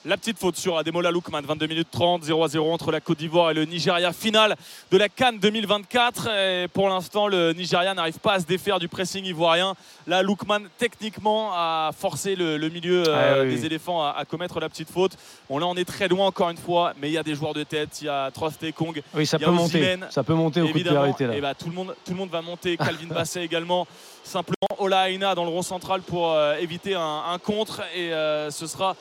La 0.04 0.16
petite 0.16 0.36
faute 0.36 0.56
sur 0.56 0.76
Ademola 0.78 1.12
Lookman, 1.12 1.42
22 1.42 1.68
minutes 1.68 1.88
30, 1.92 2.24
0 2.24 2.42
à 2.42 2.48
0 2.48 2.72
entre 2.72 2.90
la 2.90 3.00
Côte 3.00 3.18
d'Ivoire 3.18 3.52
et 3.52 3.54
le 3.54 3.64
Nigeria. 3.64 4.12
Finale 4.12 4.56
de 4.90 4.96
la 4.98 5.08
Cannes 5.08 5.38
2024. 5.38 6.28
Et 6.28 6.66
pour 6.66 6.88
l'instant, 6.88 7.28
le 7.28 7.52
Nigeria 7.52 7.94
n'arrive 7.94 8.18
pas 8.18 8.32
à 8.32 8.40
se 8.40 8.44
défaire 8.44 8.80
du 8.80 8.88
pressing 8.88 9.24
ivoirien. 9.24 9.76
Là, 10.08 10.24
Lookman, 10.24 10.62
techniquement, 10.76 11.52
a 11.54 11.92
forcé 11.96 12.34
le, 12.34 12.56
le 12.56 12.68
milieu 12.68 13.04
euh, 13.06 13.42
Ah 13.42 13.44
oui, 13.44 13.54
des 13.54 13.64
éléphants 13.64 14.02
à, 14.02 14.16
à 14.18 14.24
commettre 14.24 14.58
la 14.58 14.68
petite 14.68 14.90
faute. 14.90 15.12
Bon, 15.48 15.58
là, 15.58 15.66
on 15.68 15.76
est 15.76 15.84
très 15.84 16.08
loin 16.08 16.26
encore 16.26 16.50
une 16.50 16.56
fois, 16.56 16.94
mais 17.00 17.08
il 17.08 17.12
y 17.12 17.18
a 17.18 17.22
des 17.22 17.36
joueurs 17.36 17.54
de 17.54 17.62
tête. 17.62 18.00
Il 18.00 18.06
y 18.06 18.08
a 18.08 18.28
Trost 18.32 18.72
Kong, 18.72 19.00
Oui, 19.14 19.24
ça 19.24 19.36
Il 19.36 19.42
y 19.42 19.44
a 19.44 19.46
peut 19.46 19.54
monter. 19.54 19.96
Ça 20.10 20.24
peut 20.24 20.34
monter 20.34 20.62
au 20.62 20.68
coup 20.68 20.80
de. 20.80 20.90
Là. 20.90 21.06
et 21.32 21.40
bah, 21.40 21.54
tout, 21.54 21.68
le 21.68 21.74
monde, 21.74 21.94
tout 22.04 22.10
le 22.10 22.18
monde 22.18 22.30
va 22.30 22.42
monter. 22.42 22.76
Calvin 22.76 23.06
Basset 23.06 23.44
également. 23.44 23.86
Simplement, 24.24 24.66
Ola 24.78 25.10
Aina 25.10 25.36
dans 25.36 25.44
le 25.44 25.50
rond 25.50 25.62
central 25.62 26.00
pour 26.02 26.32
euh, 26.32 26.56
éviter 26.56 26.96
un, 26.96 27.22
un 27.32 27.38
contre. 27.38 27.82
Et 27.94 28.12
euh, 28.12 28.50
ce 28.50 28.66
sera 28.66 28.90
euh, 28.90 28.94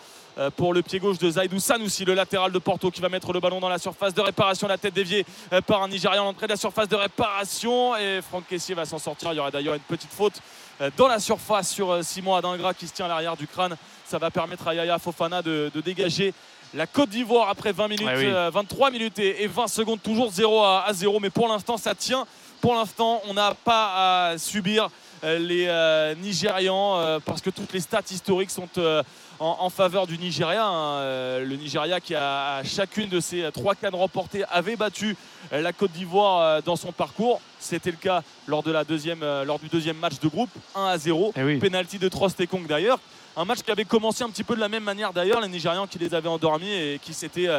pour 0.49 0.73
le 0.73 0.82
pied 0.82 0.99
gauche 0.99 1.17
de 1.19 1.30
Zaidou 1.30 1.60
Sanoussi, 1.60 2.06
le 2.06 2.13
latéral 2.13 2.51
de 2.51 2.60
Porto, 2.60 2.89
qui 2.89 3.01
va 3.01 3.10
mettre 3.10 3.32
le 3.34 3.39
ballon 3.39 3.60
dans 3.60 3.69
la 3.69 3.77
surface 3.77 4.13
de 4.13 4.21
réparation. 4.21 4.67
La 4.67 4.77
tête 4.77 4.93
déviée 4.93 5.25
euh, 5.54 5.62
par 5.62 5.84
un 5.84 5.88
Nigérian 5.88 6.23
à 6.23 6.25
l'entrée 6.25 6.47
de 6.47 6.51
la 6.51 6.58
surface 6.58 6.88
de 6.89 6.95
réparation. 6.95 7.95
Et 7.97 8.21
Franck 8.21 8.47
Caissier 8.47 8.75
va 8.75 8.86
s'en 8.86 8.99
sortir. 8.99 9.34
Il 9.34 9.38
y 9.38 9.39
aura 9.39 9.51
d'ailleurs 9.51 9.75
une 9.75 9.82
petite 9.82 10.12
faute 10.12 10.34
euh, 10.82 10.89
dans 10.97 11.08
la 11.08 11.19
surface 11.19 11.69
sur 11.69 11.91
euh, 11.91 12.01
Simon 12.01 12.36
Adingra 12.36 12.73
qui 12.73 12.88
se 12.88 12.93
tient 12.93 13.06
à 13.06 13.10
l'arrière 13.10 13.38
du 13.38 13.47
crâne. 13.47 13.75
Ça 14.06 14.17
va 14.17 14.32
permettre 14.32 14.67
à 14.67 14.73
Yaya 14.75 14.97
Fofana 14.99 15.41
de, 15.41 15.71
de 15.73 15.82
dégager 15.82 16.34
la 16.73 16.88
Côte 16.88 17.10
d'Ivoire 17.10 17.49
après 17.49 17.73
20 17.73 17.88
minutes, 17.89 18.06
Ouais, 18.08 18.15
oui. 18.17 18.25
euh, 18.27 18.49
23 18.54 18.91
minutes 18.91 19.19
et, 19.19 19.43
et 19.43 19.47
20 19.47 19.67
secondes, 19.67 20.01
toujours 20.01 20.32
0 20.32 20.62
à, 20.63 20.84
à 20.88 20.93
0. 20.93 21.19
Mais 21.19 21.30
pour 21.30 21.47
l'instant, 21.49 21.77
ça 21.77 21.93
tient. 21.95 22.25
Pour 22.62 22.75
l'instant, 22.75 23.21
on 23.27 23.34
n'a 23.34 23.54
pas 23.56 24.30
à 24.32 24.38
subir 24.38 24.89
euh, 25.23 25.38
les 25.39 25.65
euh, 25.67 26.15
Nigérians 26.15 26.97
euh, 26.97 27.19
parce 27.23 27.41
que 27.41 27.49
toutes 27.49 27.73
les 27.73 27.80
stats 27.80 28.01
historiques 28.10 28.51
sont 28.51 28.69
euh, 28.77 29.04
en, 29.41 29.58
en 29.60 29.69
faveur 29.69 30.06
du 30.08 30.17
Nigeria. 30.17 30.65
hein. 30.65 30.97
Euh, 30.99 31.43
le 31.45 31.56
Nigeria 31.56 31.99
qui 31.99 32.13
a 32.15 32.58
à 32.58 32.63
chacune 32.63 33.10
de 33.10 33.19
ses 33.19 33.49
trois 33.51 33.73
cannes 33.75 33.95
remportées 33.95 34.43
avait 34.51 34.75
battu 34.75 35.17
euh, 35.51 35.62
la 35.62 35.73
Côte 35.73 35.91
d'Ivoire 35.91 36.41
euh, 36.41 36.62
dans 36.63 36.75
son 36.75 36.91
parcours. 36.91 37.41
C'était 37.60 37.91
le 37.91 37.97
cas 37.97 38.21
lors, 38.47 38.62
de 38.63 38.71
la 38.71 38.84
deuxième, 38.84 39.21
lors 39.45 39.60
du 39.60 39.67
deuxième 39.67 39.97
match 39.97 40.19
de 40.19 40.27
groupe, 40.27 40.49
1 40.75 40.86
à 40.86 40.97
0. 40.97 41.34
Eh 41.36 41.43
oui. 41.43 41.58
Penalty 41.58 41.97
de 41.97 42.08
Trostekong 42.08 42.67
d'ailleurs. 42.67 42.99
Un 43.36 43.45
match 43.45 43.62
qui 43.62 43.71
avait 43.71 43.86
commencé 43.86 44.23
un 44.23 44.30
petit 44.30 44.43
peu 44.43 44.56
de 44.56 44.60
la 44.60 44.69
même 44.69 44.84
manière 44.84 45.13
d'ailleurs, 45.13 45.41
les 45.41 45.47
Nigérians 45.47 45.88
qui 45.88 45.97
les 45.97 46.13
avaient 46.13 46.27
endormis 46.30 46.71
et 46.71 46.99
qui 47.01 47.13
s'étaient 47.13 47.49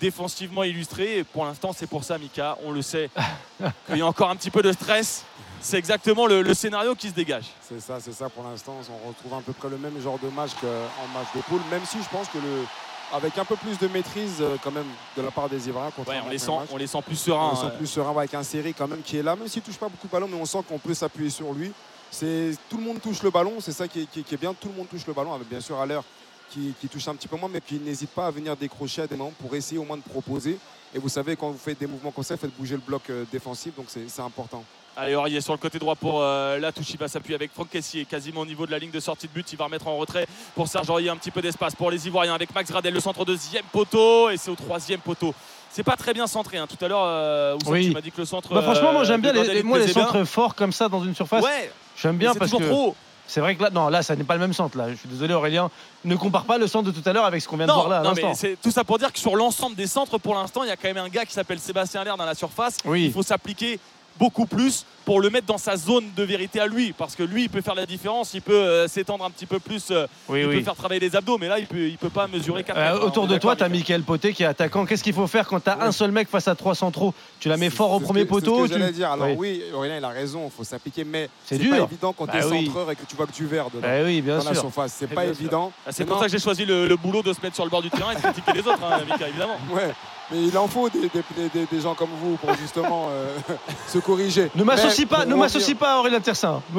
défensivement 0.00 0.62
illustrés. 0.62 1.18
Et 1.18 1.24
pour 1.24 1.44
l'instant, 1.44 1.72
c'est 1.74 1.86
pour 1.86 2.04
ça, 2.04 2.18
Mika, 2.18 2.58
on 2.66 2.70
le 2.70 2.82
sait, 2.82 3.08
qu'il 3.86 3.96
y 3.96 4.02
a 4.02 4.06
encore 4.06 4.30
un 4.30 4.36
petit 4.36 4.50
peu 4.50 4.62
de 4.62 4.72
stress. 4.72 5.24
C'est 5.60 5.78
exactement 5.78 6.26
le, 6.26 6.42
le 6.42 6.54
scénario 6.54 6.94
qui 6.94 7.08
se 7.08 7.14
dégage. 7.14 7.46
C'est 7.60 7.80
ça, 7.80 7.98
c'est 8.00 8.12
ça 8.12 8.28
pour 8.28 8.44
l'instant. 8.44 8.76
On 9.04 9.08
retrouve 9.08 9.34
à 9.34 9.40
peu 9.40 9.52
près 9.52 9.68
le 9.68 9.78
même 9.78 10.00
genre 10.00 10.18
de 10.18 10.28
match 10.28 10.50
qu'en 10.60 11.08
match 11.18 11.26
de 11.34 11.40
poule, 11.42 11.60
même 11.70 11.84
si 11.84 11.98
je 12.02 12.08
pense 12.08 12.28
que 12.28 12.38
le, 12.38 12.64
avec 13.12 13.36
un 13.38 13.44
peu 13.44 13.56
plus 13.56 13.78
de 13.78 13.88
maîtrise 13.88 14.36
euh, 14.40 14.56
quand 14.62 14.70
même 14.70 14.86
de 15.16 15.22
la 15.22 15.30
part 15.30 15.48
des 15.48 15.66
Ivoiriens. 15.68 15.90
Ouais, 16.06 16.20
on, 16.24 16.28
les 16.28 16.36
au 16.36 16.38
sent, 16.38 16.46
premier 16.46 16.58
match. 16.60 16.68
on 16.72 16.76
les 16.76 16.86
sent 16.86 17.02
plus 17.04 17.14
On 17.14 17.16
sereins. 17.16 17.56
sent 17.56 17.66
euh. 17.66 17.78
plus 17.78 17.86
serein 17.86 18.10
ouais, 18.12 18.18
avec 18.18 18.34
un 18.34 18.42
série 18.44 18.74
quand 18.74 18.86
même 18.86 19.02
qui 19.02 19.16
est 19.16 19.22
là, 19.22 19.34
même 19.34 19.48
s'il 19.48 19.62
touche 19.62 19.76
pas 19.78 19.88
beaucoup 19.88 20.06
de 20.06 20.12
ballons, 20.12 20.28
mais 20.30 20.38
on 20.40 20.44
sent 20.46 20.58
qu'on 20.68 20.78
peut 20.78 20.94
s'appuyer 20.94 21.30
sur 21.30 21.52
lui. 21.52 21.72
C'est 22.10 22.52
tout 22.70 22.76
le 22.76 22.84
monde 22.84 23.00
touche 23.00 23.22
le 23.22 23.30
ballon, 23.30 23.54
c'est 23.60 23.72
ça 23.72 23.88
qui 23.88 24.02
est, 24.02 24.06
qui 24.06 24.20
est- 24.20 24.22
qui 24.22 24.34
est 24.34 24.38
bien. 24.38 24.54
Tout 24.54 24.68
le 24.68 24.74
monde 24.74 24.88
touche 24.88 25.06
le 25.06 25.12
ballon, 25.12 25.34
avec 25.34 25.48
bien 25.48 25.60
sûr 25.60 25.80
à 25.80 25.86
l'heure 25.86 26.04
qui, 26.50 26.72
qui 26.80 26.86
touche 26.88 27.08
un 27.08 27.14
petit 27.16 27.26
peu 27.26 27.36
moins, 27.36 27.48
mais 27.52 27.60
qui 27.60 27.80
n'hésite 27.80 28.10
pas 28.10 28.28
à 28.28 28.30
venir 28.30 28.56
décrocher 28.56 29.02
à 29.02 29.06
des 29.08 29.16
moments 29.16 29.32
pour 29.40 29.54
essayer 29.56 29.78
au 29.78 29.84
moins 29.84 29.96
de 29.96 30.02
proposer. 30.02 30.58
Et 30.94 30.98
vous 31.00 31.08
savez, 31.08 31.34
quand 31.34 31.50
vous 31.50 31.58
faites 31.58 31.78
des 31.80 31.88
mouvements 31.88 32.12
comme 32.12 32.22
ça, 32.22 32.36
faites 32.36 32.56
bouger 32.56 32.76
le 32.76 32.80
bloc 32.80 33.02
euh, 33.10 33.24
défensif, 33.32 33.74
donc 33.74 33.86
c'est 33.88 34.22
important. 34.22 34.62
Allez, 34.98 35.14
Aurier 35.14 35.42
sur 35.42 35.52
le 35.52 35.58
côté 35.58 35.78
droit 35.78 35.94
pour 35.94 36.20
euh, 36.22 36.58
la 36.58 36.72
touche. 36.72 36.88
Il 36.90 36.98
va 36.98 37.06
s'appuyer 37.06 37.34
avec 37.34 37.52
Franck 37.52 37.68
Caissier, 37.68 38.06
quasiment 38.06 38.40
au 38.40 38.46
niveau 38.46 38.64
de 38.64 38.70
la 38.70 38.78
ligne 38.78 38.90
de 38.90 38.98
sortie 39.00 39.26
de 39.28 39.32
but. 39.32 39.46
Il 39.52 39.58
va 39.58 39.66
remettre 39.66 39.86
en 39.88 39.96
retrait 39.98 40.26
pour 40.54 40.68
Serge 40.68 40.88
Aurier 40.88 41.10
un 41.10 41.16
petit 41.16 41.30
peu 41.30 41.42
d'espace 41.42 41.74
pour 41.74 41.90
les 41.90 42.06
Ivoiriens 42.06 42.34
avec 42.34 42.54
Max 42.54 42.70
Gradel, 42.70 42.94
le 42.94 43.00
centre 43.00 43.24
deuxième 43.26 43.64
poteau. 43.72 44.30
Et 44.30 44.38
c'est 44.38 44.50
au 44.50 44.54
troisième 44.54 45.00
poteau. 45.00 45.34
C'est 45.70 45.82
pas 45.82 45.96
très 45.96 46.14
bien 46.14 46.26
centré. 46.26 46.56
hein. 46.56 46.66
Tout 46.66 46.82
à 46.82 46.88
l'heure, 46.88 47.02
euh, 47.04 47.58
Oui. 47.66 47.88
tu 47.88 47.92
m'as 47.92 48.00
dit 48.00 48.10
que 48.10 48.20
le 48.22 48.24
centre. 48.24 48.54
Bah, 48.54 48.62
franchement, 48.62 48.92
moi 48.92 49.02
euh, 49.02 49.04
j'aime 49.04 49.20
bien 49.20 49.34
de 49.34 49.40
les, 49.42 49.54
les- 49.56 49.62
moi, 49.62 49.78
les 49.78 49.84
bien. 49.84 49.92
centres 50.06 50.24
forts 50.24 50.54
comme 50.54 50.72
ça 50.72 50.88
dans 50.88 51.04
une 51.04 51.14
surface. 51.14 51.44
Ouais, 51.44 51.70
J'aime 52.00 52.16
bien 52.16 52.34
parce 52.34 52.50
toujours 52.50 52.60
que 52.66 52.72
trop. 52.72 52.96
c'est 53.26 53.40
vrai 53.40 53.54
que 53.54 53.62
là, 53.64 53.68
non, 53.70 53.88
là, 53.90 54.02
ça 54.02 54.16
n'est 54.16 54.24
pas 54.24 54.34
le 54.34 54.40
même 54.40 54.54
centre. 54.54 54.78
Là, 54.78 54.88
je 54.90 54.94
suis 54.94 55.08
désolé, 55.10 55.34
Aurélien. 55.34 55.70
Ne 56.06 56.16
compare 56.16 56.44
pas 56.44 56.56
le 56.56 56.66
centre 56.66 56.90
de 56.90 56.98
tout 56.98 57.06
à 57.06 57.12
l'heure 57.12 57.26
avec 57.26 57.42
ce 57.42 57.48
qu'on 57.48 57.58
vient 57.58 57.66
de 57.66 57.72
voir 57.72 57.90
là 57.90 57.98
à 57.98 58.02
non, 58.02 58.14
mais 58.16 58.34
c'est 58.34 58.56
tout 58.62 58.70
ça 58.70 58.82
pour 58.82 58.98
dire 58.98 59.12
que 59.12 59.18
sur 59.18 59.36
l'ensemble 59.36 59.76
des 59.76 59.86
centres, 59.86 60.16
pour 60.16 60.34
l'instant, 60.34 60.62
il 60.62 60.68
y 60.68 60.72
a 60.72 60.76
quand 60.76 60.88
même 60.88 60.96
un 60.96 61.10
gars 61.10 61.26
qui 61.26 61.34
s'appelle 61.34 61.58
Sébastien 61.58 62.00
Allaire 62.00 62.16
dans 62.16 62.24
la 62.24 62.34
surface. 62.34 62.78
Oui. 62.86 63.04
Il 63.04 63.12
faut 63.12 63.22
s'appliquer 63.22 63.78
beaucoup 64.18 64.46
plus 64.46 64.84
pour 65.04 65.20
le 65.20 65.30
mettre 65.30 65.46
dans 65.46 65.58
sa 65.58 65.76
zone 65.76 66.06
de 66.16 66.22
vérité 66.24 66.58
à 66.58 66.66
lui, 66.66 66.92
parce 66.92 67.14
que 67.14 67.22
lui, 67.22 67.44
il 67.44 67.48
peut 67.48 67.60
faire 67.60 67.76
la 67.76 67.86
différence, 67.86 68.34
il 68.34 68.42
peut 68.42 68.52
euh, 68.54 68.88
s'étendre 68.88 69.24
un 69.24 69.30
petit 69.30 69.46
peu 69.46 69.60
plus, 69.60 69.92
euh, 69.92 70.06
Oui, 70.28 70.40
il 70.40 70.46
oui. 70.48 70.56
peut 70.58 70.64
faire 70.64 70.74
travailler 70.74 71.00
les 71.00 71.14
abdos, 71.14 71.38
mais 71.38 71.46
là, 71.46 71.60
il 71.60 71.66
peut, 71.68 71.86
il 71.88 71.96
peut 71.96 72.10
pas 72.10 72.26
mesurer 72.26 72.64
4 72.64 72.76
Euh, 72.76 72.98
autour 73.06 73.28
de 73.28 73.38
toi, 73.38 73.54
tu 73.54 73.62
as 73.62 73.68
Michael 73.68 74.02
Poté 74.02 74.32
qui 74.32 74.42
est 74.42 74.46
attaquant. 74.46 74.84
Qu'est-ce 74.84 75.04
qu'il 75.04 75.12
faut 75.12 75.28
faire 75.28 75.46
quand 75.46 75.60
tu 75.62 75.70
as 75.70 75.80
un 75.80 75.92
seul 75.92 76.10
mec 76.10 76.28
face 76.28 76.48
à 76.48 76.56
trois 76.56 76.74
centraux 76.74 77.14
Tu 77.38 77.48
la 77.48 77.56
mets 77.56 77.70
fort 77.70 77.92
au 77.92 78.00
premier 78.00 78.26
que- 78.26 78.34
c'est 78.34 78.40
ce 78.40 78.44
poteau 78.46 78.62
que 78.64 78.66
tu- 78.66 78.72
j'allais 78.80 78.90
dire. 78.90 79.12
Alors 79.12 79.28
Oui. 79.28 79.36
oui, 79.38 79.62
Aurélien, 79.72 79.98
il 79.98 80.04
a 80.04 80.08
raison, 80.08 80.46
il 80.46 80.50
faut 80.50 80.64
s'appliquer, 80.64 81.04
mais 81.04 81.28
C'est 81.44 81.58
pas 81.58 81.78
évident 81.78 82.12
quand 82.12 82.26
Bah 82.26 82.32
tu 82.32 82.38
es 82.38 82.42
centreur 82.64 82.90
et 82.90 82.96
que 82.96 83.04
tu 83.08 83.14
vois 83.14 83.26
que 83.26 83.32
du 83.32 83.46
verre 83.46 83.70
dedans. 83.70 83.86
Eh 83.88 84.02
oui, 84.04 84.20
bien 84.22 84.38
dans 84.38 84.44
la 84.44 84.52
sûr. 84.54 84.62
surface, 84.62 84.92
c'est 84.98 85.08
Eh 85.08 85.14
pas 85.14 85.24
évident. 85.26 85.70
Ah, 85.86 85.92
C'est 85.92 86.04
pour 86.04 86.18
ça 86.18 86.24
que 86.24 86.32
j'ai 86.32 86.40
choisi 86.40 86.64
le, 86.64 86.96
boulot 86.96 87.22
de 87.22 87.32
se 87.32 87.40
mettre 87.42 87.54
sur 87.54 87.64
le 87.64 87.70
bord 87.70 87.82
du 87.82 87.90
terrain 87.90 88.10
et 88.10 88.16
de 88.16 88.20
critiquer 88.22 88.52
les 88.54 88.60
autres, 88.60 88.82
hein, 88.82 88.98
Mika, 89.08 89.28
évidemment. 89.28 89.58
Mais 90.30 90.42
il 90.42 90.58
en 90.58 90.66
faut 90.66 90.88
des, 90.90 91.02
des- 91.08 91.48
des- 91.52 91.66
des- 91.66 91.80
gens 91.80 91.94
comme 91.94 92.10
vous 92.20 92.36
pour 92.36 92.52
justement 92.54 93.06
euh, 93.10 93.36
se 93.88 93.98
corriger. 93.98 94.50
Ne 94.56 94.64
m'associe 94.64 95.06
pas, 95.06 95.24
ne 95.24 95.34
m'associe 95.36 95.76
pas 95.76 95.94
à 95.94 95.98
Aurélien 95.98 96.20
Tersin. 96.20 96.60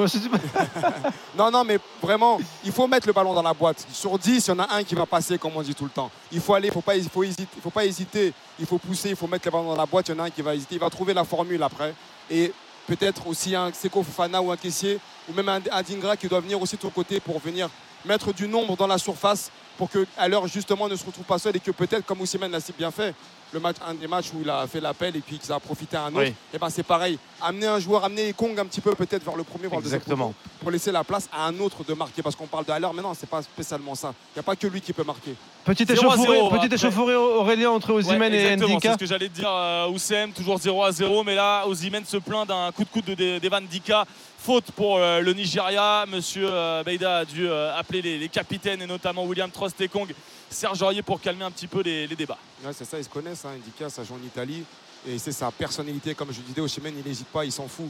Non, 1.37 1.51
non, 1.51 1.63
mais 1.63 1.77
vraiment, 2.01 2.39
il 2.65 2.71
faut 2.71 2.87
mettre 2.87 3.07
le 3.07 3.13
ballon 3.13 3.33
dans 3.33 3.41
la 3.43 3.53
boîte. 3.53 3.85
Sur 3.93 4.17
10, 4.17 4.45
il 4.47 4.49
y 4.49 4.53
en 4.53 4.59
a 4.59 4.73
un 4.75 4.83
qui 4.83 4.95
va 4.95 5.05
passer, 5.05 5.37
comme 5.37 5.51
on 5.55 5.61
dit 5.61 5.75
tout 5.75 5.83
le 5.85 5.89
temps. 5.91 6.09
Il 6.31 6.41
faut 6.41 6.53
aller, 6.55 6.67
il 6.67 6.73
faut 6.73 6.81
pas, 6.81 6.95
il 6.95 7.07
faut 7.07 7.23
hésiter, 7.23 7.47
il 7.55 7.61
faut 7.61 7.69
pas 7.69 7.85
hésiter, 7.85 8.33
il 8.59 8.65
faut 8.65 8.77
pousser, 8.79 9.09
il 9.11 9.15
faut 9.15 9.27
mettre 9.27 9.45
le 9.47 9.51
ballon 9.51 9.69
dans 9.69 9.75
la 9.75 9.85
boîte. 9.85 10.07
Il 10.09 10.15
y 10.15 10.19
en 10.19 10.23
a 10.23 10.27
un 10.27 10.29
qui 10.29 10.41
va 10.41 10.55
hésiter, 10.55 10.75
il 10.75 10.81
va 10.81 10.89
trouver 10.89 11.13
la 11.13 11.23
formule 11.23 11.61
après. 11.61 11.93
Et 12.29 12.51
peut-être 12.87 13.27
aussi 13.27 13.55
un 13.55 13.71
Seko 13.71 14.01
Fofana 14.03 14.41
ou 14.41 14.51
un 14.51 14.57
caissier, 14.57 14.99
ou 15.29 15.33
même 15.33 15.47
un, 15.49 15.59
un 15.71 15.81
Dingra 15.83 16.17
qui 16.17 16.27
doit 16.27 16.39
venir 16.39 16.59
aussi 16.61 16.75
de 16.75 16.81
ton 16.81 16.89
côté 16.89 17.19
pour 17.19 17.39
venir 17.39 17.69
mettre 18.05 18.33
du 18.33 18.47
nombre 18.47 18.75
dans 18.75 18.87
la 18.87 18.97
surface 18.97 19.51
pour 19.77 19.89
qu'à 19.89 20.27
l'heure 20.27 20.47
justement 20.47 20.87
ne 20.87 20.95
se 20.95 21.05
retrouve 21.05 21.25
pas 21.25 21.37
seul 21.37 21.55
et 21.55 21.59
que 21.59 21.71
peut-être, 21.71 22.05
comme 22.05 22.21
Ousmane 22.21 22.51
l'a 22.51 22.59
si 22.59 22.73
bien 22.75 22.89
fait, 22.89 23.13
le 23.51 23.59
match, 23.59 23.77
un 23.85 23.93
des 23.93 24.07
matchs 24.07 24.31
où 24.33 24.41
il 24.41 24.49
a 24.49 24.67
fait 24.67 24.79
l'appel 24.79 25.15
et 25.15 25.21
puis 25.21 25.37
qu'il 25.39 25.51
a 25.51 25.59
profité 25.59 25.97
à 25.97 26.03
un 26.03 26.09
autre. 26.09 26.19
Oui. 26.19 26.33
Et 26.53 26.57
ben 26.57 26.69
c'est 26.69 26.83
pareil. 26.83 27.17
Amener 27.41 27.67
un 27.67 27.79
joueur, 27.79 28.03
amener 28.03 28.33
Kong 28.33 28.59
un 28.59 28.65
petit 28.65 28.81
peu 28.81 28.93
peut-être 28.95 29.23
vers 29.23 29.35
le 29.35 29.43
premier, 29.43 29.67
vers 29.67 29.79
le 29.79 29.83
deuxième 29.83 30.01
pour 30.59 30.71
laisser 30.71 30.91
la 30.91 31.03
place 31.03 31.29
à 31.31 31.45
un 31.47 31.59
autre 31.59 31.83
de 31.83 31.93
marquer. 31.93 32.21
Parce 32.21 32.35
qu'on 32.35 32.47
parle 32.47 32.65
de 32.65 32.71
Haller, 32.71 32.89
mais 32.93 33.01
non, 33.01 33.13
c'est 33.13 33.29
pas 33.29 33.41
spécialement 33.41 33.95
ça. 33.95 34.13
Il 34.35 34.37
n'y 34.37 34.39
a 34.41 34.43
pas 34.43 34.55
que 34.55 34.67
lui 34.67 34.81
qui 34.81 34.93
peut 34.93 35.03
marquer. 35.03 35.35
Petite 35.67 35.89
0 35.89 36.01
à 36.01 36.13
échauffourée, 36.15 36.37
0, 36.37 36.49
petite 36.49 36.63
après. 36.63 36.75
échauffourée 36.75 37.15
Aurélien 37.15 37.69
entre 37.71 37.91
Ouais, 37.93 37.97
et 37.97 37.99
exactement, 37.99 38.67
c'est 38.67 38.73
Ndika. 38.73 38.93
ce 38.93 38.97
que 38.97 39.05
j'allais 39.05 39.27
te 39.29 39.33
dire. 39.35 39.49
Euh, 39.51 39.87
Oussem, 39.89 40.31
toujours 40.31 40.57
0 40.57 40.83
à 40.83 40.91
0. 40.91 41.23
Mais 41.23 41.35
là, 41.35 41.65
Ozymen 41.67 42.05
se 42.05 42.17
plaint 42.17 42.47
d'un 42.47 42.71
coup 42.71 42.83
de 42.83 42.89
coude 42.89 43.05
de 43.05 43.13
De- 43.15 43.39
d'Evan 43.39 43.65
Dika. 43.65 44.05
Faute 44.39 44.71
pour 44.71 44.97
euh, 44.97 45.19
le 45.19 45.33
Nigeria. 45.33 46.05
Monsieur 46.07 46.47
euh, 46.49 46.83
Beida 46.83 47.17
a 47.19 47.25
dû 47.25 47.47
euh, 47.47 47.77
appeler 47.77 48.01
les, 48.01 48.17
les 48.17 48.29
capitaines 48.29 48.81
et 48.81 48.87
notamment 48.87 49.25
William 49.25 49.51
Trostekong, 49.51 50.07
Serge 50.49 50.81
Aurier 50.81 51.01
pour 51.01 51.19
calmer 51.19 51.43
un 51.43 51.51
petit 51.51 51.67
peu 51.67 51.81
les, 51.81 52.07
les 52.07 52.15
débats. 52.15 52.37
Ouais, 52.63 52.71
c'est 52.73 52.85
ça, 52.85 52.97
ils 52.97 53.03
se 53.03 53.09
connaissent. 53.09 53.43
Hein. 53.45 53.51
Indika, 53.57 53.89
ça 53.89 54.03
joue 54.03 54.13
en 54.13 54.25
Italie. 54.25 54.63
Et 55.07 55.17
c'est 55.19 55.31
sa 55.31 55.51
personnalité, 55.51 56.15
comme 56.15 56.29
je 56.31 56.39
disais, 56.41 56.61
Osimhen, 56.61 56.93
il 56.97 57.07
n'hésite 57.07 57.27
pas, 57.27 57.43
il 57.45 57.51
s'en 57.51 57.67
fout. 57.67 57.89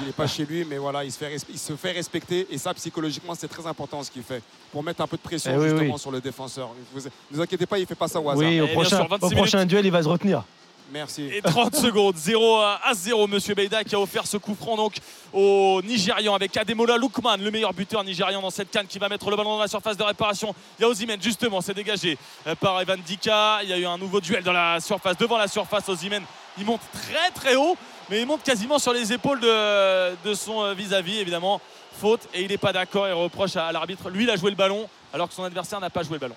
Il 0.00 0.06
n'est 0.06 0.12
pas 0.12 0.26
chez 0.26 0.44
lui, 0.44 0.64
mais 0.64 0.78
voilà, 0.78 1.02
il 1.04 1.10
se, 1.10 1.18
fait, 1.18 1.34
res- 1.36 1.44
il 1.48 1.58
se 1.58 1.74
fait 1.74 1.92
respecter. 1.92 2.46
Et 2.50 2.58
ça, 2.58 2.72
psychologiquement, 2.74 3.34
c'est 3.34 3.48
très 3.48 3.66
important 3.66 4.02
ce 4.02 4.10
qu'il 4.10 4.22
fait. 4.22 4.42
Pour 4.70 4.82
mettre 4.82 5.00
un 5.00 5.06
peu 5.06 5.16
de 5.16 5.22
pression 5.22 5.50
Eh 5.54 5.58
oui, 5.58 5.68
justement 5.70 5.94
oui. 5.94 6.00
sur 6.00 6.10
le 6.12 6.20
défenseur. 6.20 6.70
Vous, 6.92 7.00
ne 7.00 7.08
vous 7.32 7.40
inquiétez 7.40 7.66
pas, 7.66 7.78
il 7.78 7.82
ne 7.82 7.86
fait 7.86 7.94
pas 7.94 8.08
ça 8.08 8.20
au 8.20 8.28
hasard. 8.30 8.38
Oui, 8.48 8.60
au 8.60 8.64
Et 8.64 8.66
bien 8.66 8.74
prochain, 8.74 8.96
sûr, 8.98 9.08
26 9.08 9.26
au 9.26 9.30
prochain 9.36 9.64
duel, 9.64 9.84
il 9.86 9.90
va 9.90 10.02
se 10.02 10.08
retenir. 10.08 10.44
Merci. 10.92 11.22
Et 11.32 11.40
30 11.42 11.74
secondes, 11.74 12.14
0 12.16 12.56
à 12.58 12.78
0. 12.92 13.26
Monsieur 13.26 13.54
Beida 13.54 13.82
qui 13.82 13.94
a 13.96 14.00
offert 14.00 14.26
ce 14.26 14.36
coup 14.36 14.54
franc 14.54 14.76
donc 14.76 14.94
au 15.32 15.80
Nigérian 15.82 16.34
avec 16.34 16.56
Ademola 16.56 16.96
Lukman, 16.98 17.38
le 17.38 17.50
meilleur 17.50 17.72
buteur 17.72 18.04
nigérian 18.04 18.40
dans 18.42 18.50
cette 18.50 18.70
canne 18.70 18.86
qui 18.86 18.98
va 18.98 19.08
mettre 19.08 19.28
le 19.30 19.34
ballon 19.36 19.54
dans 19.54 19.60
la 19.62 19.66
surface 19.66 19.96
de 19.96 20.02
réparation. 20.04 20.54
Il 20.78 20.82
y 20.82 20.84
a 20.84 20.88
Ozymen 20.88 21.20
justement, 21.20 21.60
c'est 21.62 21.74
dégagé 21.74 22.16
euh, 22.46 22.54
par 22.54 22.80
Evan 22.80 23.00
Dika. 23.04 23.60
Il 23.64 23.70
y 23.70 23.72
a 23.72 23.78
eu 23.78 23.86
un 23.86 23.98
nouveau 23.98 24.20
duel 24.20 24.44
dans 24.44 24.52
la 24.52 24.78
surface, 24.78 25.16
devant 25.16 25.38
la 25.38 25.48
surface. 25.48 25.88
Ozymen, 25.88 26.22
il 26.58 26.64
monte 26.66 26.82
très 26.92 27.30
très 27.34 27.56
haut, 27.56 27.76
mais 28.10 28.20
il 28.20 28.26
monte 28.26 28.42
quasiment 28.42 28.78
sur 28.78 28.92
les 28.92 29.12
épaules 29.12 29.40
de, 29.40 30.34
son 30.34 30.62
euh, 30.62 30.74
vis-à-vis, 30.74 31.18
évidemment. 31.20 31.60
Faute 32.00 32.28
et 32.34 32.42
il 32.42 32.48
n'est 32.48 32.58
pas 32.58 32.72
d'accord 32.72 33.06
et 33.06 33.12
reproche 33.12 33.54
à, 33.56 33.66
à 33.68 33.72
l'arbitre. 33.72 34.10
Lui, 34.10 34.24
il 34.24 34.30
a 34.30 34.36
joué 34.36 34.50
le 34.50 34.56
ballon 34.56 34.88
alors 35.12 35.28
que 35.28 35.34
son 35.34 35.44
adversaire 35.44 35.78
n'a 35.80 35.90
pas 35.90 36.02
joué 36.02 36.14
le 36.14 36.18
ballon. 36.18 36.34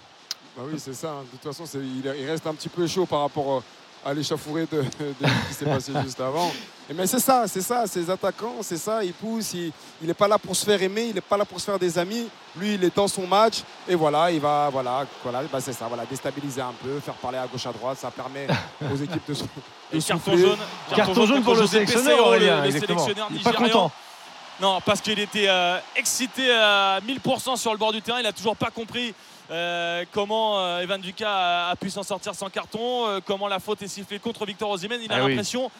Bah 0.55 0.63
oui, 0.67 0.79
c'est 0.79 0.93
ça. 0.93 1.09
hein. 1.09 1.23
De 1.23 1.37
toute 1.37 1.53
façon, 1.55 1.65
il, 1.79 2.05
il 2.19 2.29
reste 2.29 2.45
un 2.45 2.53
petit 2.53 2.69
peu 2.69 2.85
chaud 2.87 3.05
par 3.05 3.21
rapport 3.21 3.57
euh, 3.57 3.63
à 4.05 4.13
l'échauffourée 4.13 4.67
de, 4.71 4.81
de 4.81 4.85
ce 4.85 5.47
qui 5.49 5.53
s'est 5.53 5.65
passé 5.65 5.91
juste 6.03 6.19
avant. 6.21 6.51
Et 6.89 6.93
mais 6.93 7.05
c'est 7.05 7.19
ça, 7.19 7.43
c'est 7.47 7.61
ça, 7.61 7.85
ces 7.85 8.09
attaquants, 8.09 8.55
c'est 8.61 8.77
ça, 8.77 9.03
ils 9.03 9.11
poussent, 9.11 9.53
il 9.53 9.73
n'est 10.01 10.13
pas 10.13 10.27
là 10.27 10.37
pour 10.37 10.55
se 10.55 10.63
faire 10.63 10.81
aimer, 10.81 11.07
il 11.09 11.15
n'est 11.15 11.19
pas 11.21 11.35
là 11.35 11.43
pour 11.43 11.59
se 11.59 11.65
faire 11.65 11.77
des 11.77 11.97
amis. 11.99 12.27
Lui, 12.55 12.75
il 12.75 12.83
est 12.85 12.95
dans 12.95 13.09
son 13.09 13.27
match 13.27 13.55
et 13.89 13.95
voilà, 13.95 14.31
il 14.31 14.39
va, 14.39 14.69
voilà, 14.71 15.05
voilà, 15.21 15.41
bah 15.51 15.59
c'est 15.59 15.73
ça, 15.73 15.87
voilà, 15.89 16.05
déstabiliser 16.05 16.61
un 16.61 16.73
peu, 16.81 16.99
faire 17.01 17.15
parler 17.15 17.37
à 17.39 17.45
gauche 17.47 17.65
à 17.65 17.73
droite, 17.73 17.97
ça 17.99 18.09
permet 18.09 18.47
aux 18.93 18.95
équipes 18.95 19.27
de, 19.27 19.33
se- 19.33 19.43
Et 19.91 19.99
carton 20.01 20.37
jaune. 20.37 20.57
Carton 20.95 21.25
jaune 21.25 21.43
pour 21.43 21.53
contre 21.53 21.55
le 21.61 21.65
José 21.67 21.85
sélectionneur, 21.85 22.27
Aurélien. 22.27 22.61
le- 22.61 22.67
le 22.67 22.71
sélectionneur 22.79 23.27
Il 23.31 23.37
n'est 23.37 23.43
pas 23.43 23.51
content. 23.53 23.91
Non, 24.61 24.79
parce 24.83 25.01
qu'il 25.01 25.19
était 25.19 25.47
euh, 25.49 25.77
excité 25.95 26.49
à 26.51 26.99
1000% 27.05 27.57
sur 27.57 27.71
le 27.73 27.77
bord 27.77 27.91
du 27.91 28.01
terrain. 28.01 28.17
Il 28.19 28.23
n'a 28.23 28.31
toujours 28.33 28.55
pas 28.55 28.71
compris 28.71 29.13
euh, 29.51 30.03
comment 30.11 30.59
euh, 30.59 30.81
Evan 30.81 30.99
Duca 31.01 31.29
a, 31.29 31.69
a 31.71 31.75
pu 31.75 31.89
s'en 31.89 32.03
sortir 32.03 32.35
sans 32.35 32.49
carton, 32.49 33.07
euh, 33.07 33.19
comment 33.25 33.47
la 33.47 33.59
faute 33.59 33.81
est 33.81 33.87
sifflée 33.87 34.19
contre 34.19 34.45
Victor 34.45 34.69
Osimhen. 34.69 34.99
Il 35.01 35.11
a 35.11 35.15
Ah 35.17 35.23
oui. 35.23 35.29
l'impression 35.31 35.71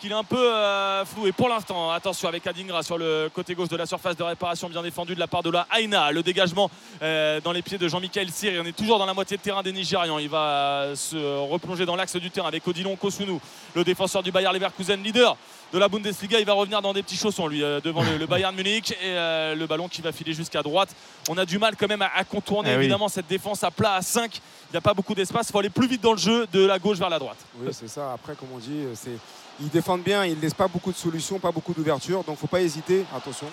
qu'il 0.00 0.10
est 0.12 0.14
un 0.14 0.24
peu 0.24 0.38
euh, 0.54 1.04
flou. 1.04 1.26
Et 1.26 1.32
pour 1.32 1.50
l'instant, 1.50 1.90
attention 1.92 2.26
avec 2.28 2.46
Adingra 2.46 2.82
sur 2.82 2.96
le 2.96 3.30
côté 3.34 3.54
gauche 3.54 3.68
de 3.68 3.76
la 3.76 3.84
surface 3.84 4.16
de 4.16 4.22
réparation, 4.22 4.70
bien 4.70 4.82
défendu 4.82 5.14
de 5.14 5.20
la 5.20 5.26
part 5.26 5.42
de 5.42 5.50
la 5.50 5.66
Aina. 5.78 6.10
Le 6.10 6.22
dégagement 6.22 6.70
dans 7.02 7.52
les 7.52 7.60
pieds 7.60 7.76
de 7.76 7.86
Jean-Michel. 7.86 8.28
Et 8.44 8.58
on 8.60 8.64
est 8.64 8.72
toujours 8.76 8.98
dans 8.98 9.04
la 9.04 9.12
moitié 9.12 9.36
de 9.36 9.42
terrain 9.42 9.62
des 9.62 9.72
Nigérians. 9.72 10.18
Il 10.18 10.30
va 10.30 10.92
se 10.94 11.16
replonger 11.50 11.84
dans 11.84 11.96
l'axe 11.96 12.16
du 12.16 12.30
terrain 12.30 12.48
avec 12.48 12.66
Odilon 12.66 12.96
Kosunu, 12.96 13.38
le 13.74 13.84
défenseur 13.84 14.22
du 14.22 14.32
Bayer 14.32 14.48
Leverkusen, 14.50 15.02
leader 15.02 15.36
de 15.72 15.78
la 15.78 15.88
Bundesliga. 15.88 16.38
Il 16.40 16.46
va 16.46 16.52
revenir 16.54 16.82
dans 16.82 16.92
des 16.92 17.02
petits 17.02 17.16
chaussons, 17.16 17.46
lui, 17.46 17.62
euh, 17.62 17.80
devant 17.80 18.02
le, 18.02 18.16
le 18.18 18.26
Bayern 18.26 18.54
Munich. 18.54 18.92
Et 18.92 18.96
euh, 19.04 19.54
le 19.54 19.66
ballon 19.66 19.88
qui 19.88 20.00
va 20.02 20.12
filer 20.12 20.32
jusqu'à 20.32 20.62
droite. 20.62 20.90
On 21.28 21.36
a 21.38 21.44
du 21.44 21.58
mal 21.58 21.76
quand 21.76 21.88
même 21.88 22.02
à, 22.02 22.10
à 22.14 22.24
contourner 22.24 22.70
Eh 22.72 22.76
oui. 22.76 22.80
évidemment 22.84 23.08
cette 23.08 23.26
défense 23.28 23.62
à 23.64 23.70
plat 23.70 23.94
à 23.94 24.02
5. 24.02 24.34
Il 24.36 24.72
n'y 24.72 24.78
a 24.78 24.80
pas 24.80 24.94
beaucoup 24.94 25.14
d'espace. 25.14 25.48
Il 25.48 25.52
faut 25.52 25.58
aller 25.58 25.70
plus 25.70 25.88
vite 25.88 26.00
dans 26.00 26.12
le 26.12 26.18
jeu 26.18 26.46
de 26.52 26.64
la 26.64 26.78
gauche 26.78 26.98
vers 26.98 27.10
la 27.10 27.18
droite. 27.18 27.38
Oui, 27.58 27.68
c'est 27.72 27.88
ça. 27.88 28.12
Après, 28.12 28.34
comme 28.34 28.48
on 28.54 28.58
dit, 28.58 28.84
c'est, 28.94 29.16
ils 29.60 29.68
défendent 29.68 30.02
bien, 30.02 30.24
ils 30.24 30.36
ne 30.36 30.40
laissent 30.40 30.54
pas 30.54 30.68
beaucoup 30.68 30.92
de 30.92 30.96
solutions, 30.96 31.38
pas 31.38 31.50
beaucoup 31.52 31.74
d'ouverture. 31.74 32.22
Donc, 32.24 32.38
faut 32.38 32.46
pas 32.46 32.60
hésiter. 32.62 33.04
Attention. 33.16 33.46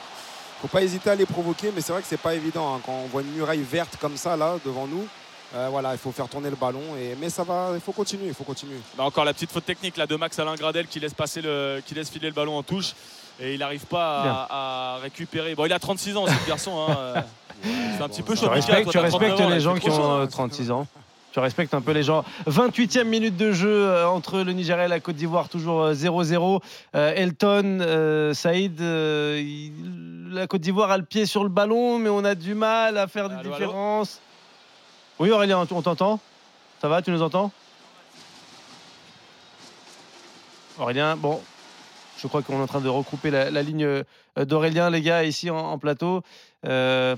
faut 0.61 0.67
pas 0.67 0.81
hésiter 0.81 1.09
à 1.09 1.15
les 1.15 1.25
provoquer, 1.25 1.71
mais 1.75 1.81
c'est 1.81 1.91
vrai 1.91 2.01
que 2.01 2.07
c'est 2.07 2.17
pas 2.17 2.33
évident 2.35 2.75
hein, 2.75 2.81
quand 2.85 2.93
on 2.93 3.07
voit 3.07 3.21
une 3.21 3.31
muraille 3.33 3.61
verte 3.61 3.97
comme 3.99 4.17
ça 4.17 4.35
là 4.37 4.57
devant 4.65 4.87
nous. 4.87 5.07
Euh, 5.55 5.67
voilà, 5.71 5.93
il 5.93 5.97
faut 5.97 6.11
faire 6.11 6.27
tourner 6.27 6.49
le 6.49 6.55
ballon. 6.55 6.81
Et, 6.99 7.15
mais 7.19 7.29
ça 7.29 7.43
va, 7.43 7.69
il 7.73 7.79
faut 7.79 7.91
continuer, 7.93 8.27
il 8.27 8.33
faut 8.33 8.43
continuer. 8.43 8.77
Bah, 8.97 9.03
encore 9.05 9.25
la 9.25 9.33
petite 9.33 9.51
faute 9.51 9.65
technique 9.65 9.97
là 9.97 10.05
de 10.07 10.15
Max 10.15 10.37
Alain 10.39 10.55
Gradel 10.55 10.87
qui 10.87 10.99
laisse 10.99 11.13
passer 11.13 11.41
le, 11.41 11.81
qui 11.85 11.93
laisse 11.95 12.09
filer 12.09 12.27
le 12.27 12.33
ballon 12.33 12.57
en 12.57 12.63
touche 12.63 12.93
et 13.39 13.53
il 13.53 13.59
n'arrive 13.59 13.85
pas 13.85 14.47
à, 14.49 14.95
à 14.95 14.97
récupérer. 14.97 15.55
Bon, 15.55 15.65
il 15.65 15.73
a 15.73 15.79
36 15.79 16.17
ans 16.17 16.25
ce 16.27 16.47
garçon. 16.47 16.85
Hein. 16.89 16.97
euh, 16.97 17.21
C'est 17.97 18.03
un 18.03 18.09
petit 18.09 18.23
peu 18.23 18.35
chaud. 18.35 18.47
Tu 18.47 18.49
respectes, 18.51 18.83
toi, 18.83 18.91
tu 18.91 18.97
t'as 18.97 19.03
respectes 19.03 19.35
39 19.35 19.45
ans, 19.45 19.49
les 19.49 19.55
là, 19.55 19.59
gens 19.59 19.75
qui 19.75 19.87
chaud. 19.87 19.93
ont 19.93 20.21
euh, 20.21 20.25
36 20.25 20.71
ans. 20.71 20.87
Tu 21.33 21.39
respectes 21.39 21.73
un 21.75 21.81
peu 21.81 21.91
les 21.91 22.01
gens. 22.03 22.23
28e 22.47 23.03
minute 23.03 23.37
de 23.37 23.51
jeu 23.51 23.69
euh, 23.69 24.07
entre 24.07 24.39
le 24.39 24.53
Nigeria 24.53 24.85
et 24.85 24.87
la 24.87 24.99
Côte 24.99 25.15
d'Ivoire, 25.17 25.49
toujours 25.49 25.83
euh, 25.83 25.93
0-0. 25.93 26.61
Euh, 26.95 27.13
Elton, 27.15 27.77
euh, 27.81 28.33
Saïd, 28.33 28.81
euh, 28.81 29.39
il- 29.39 30.33
la 30.33 30.47
Côte 30.47 30.61
d'Ivoire 30.61 30.89
a 30.89 30.97
le 30.97 31.03
pied 31.05 31.25
sur 31.27 31.43
le 31.43 31.49
ballon, 31.49 31.99
mais 31.99 32.09
on 32.09 32.23
a 32.25 32.33
du 32.33 32.55
mal 32.55 32.97
à 32.97 33.07
faire 33.07 33.29
des 33.29 33.35
Allô, 33.35 33.49
allô 33.53 33.55
différences. 33.65 34.19
Oui, 35.19 35.31
Aurélien, 35.31 35.65
on 35.71 35.81
t'entend? 35.81 36.19
Ça 36.79 36.87
va, 36.87 37.01
tu 37.01 37.09
nous 37.09 37.23
entends? 37.23 37.51
Aurélien, 40.77 41.15
bon, 41.15 41.41
je 42.19 42.27
crois 42.27 42.43
qu'on 42.43 42.59
est 42.59 42.61
en 42.61 42.67
train 42.67 42.81
de 42.81 42.89
recouper 42.89 43.31
la, 43.31 43.63
ligne 43.63 43.83
euh, 43.83 44.03
d'Aurélien, 44.45 44.91
les 44.91 45.01
gars, 45.01 45.23
ici 45.23 45.49
en, 45.49 45.79
plateau. 45.79 46.21
Euh, 46.67 47.15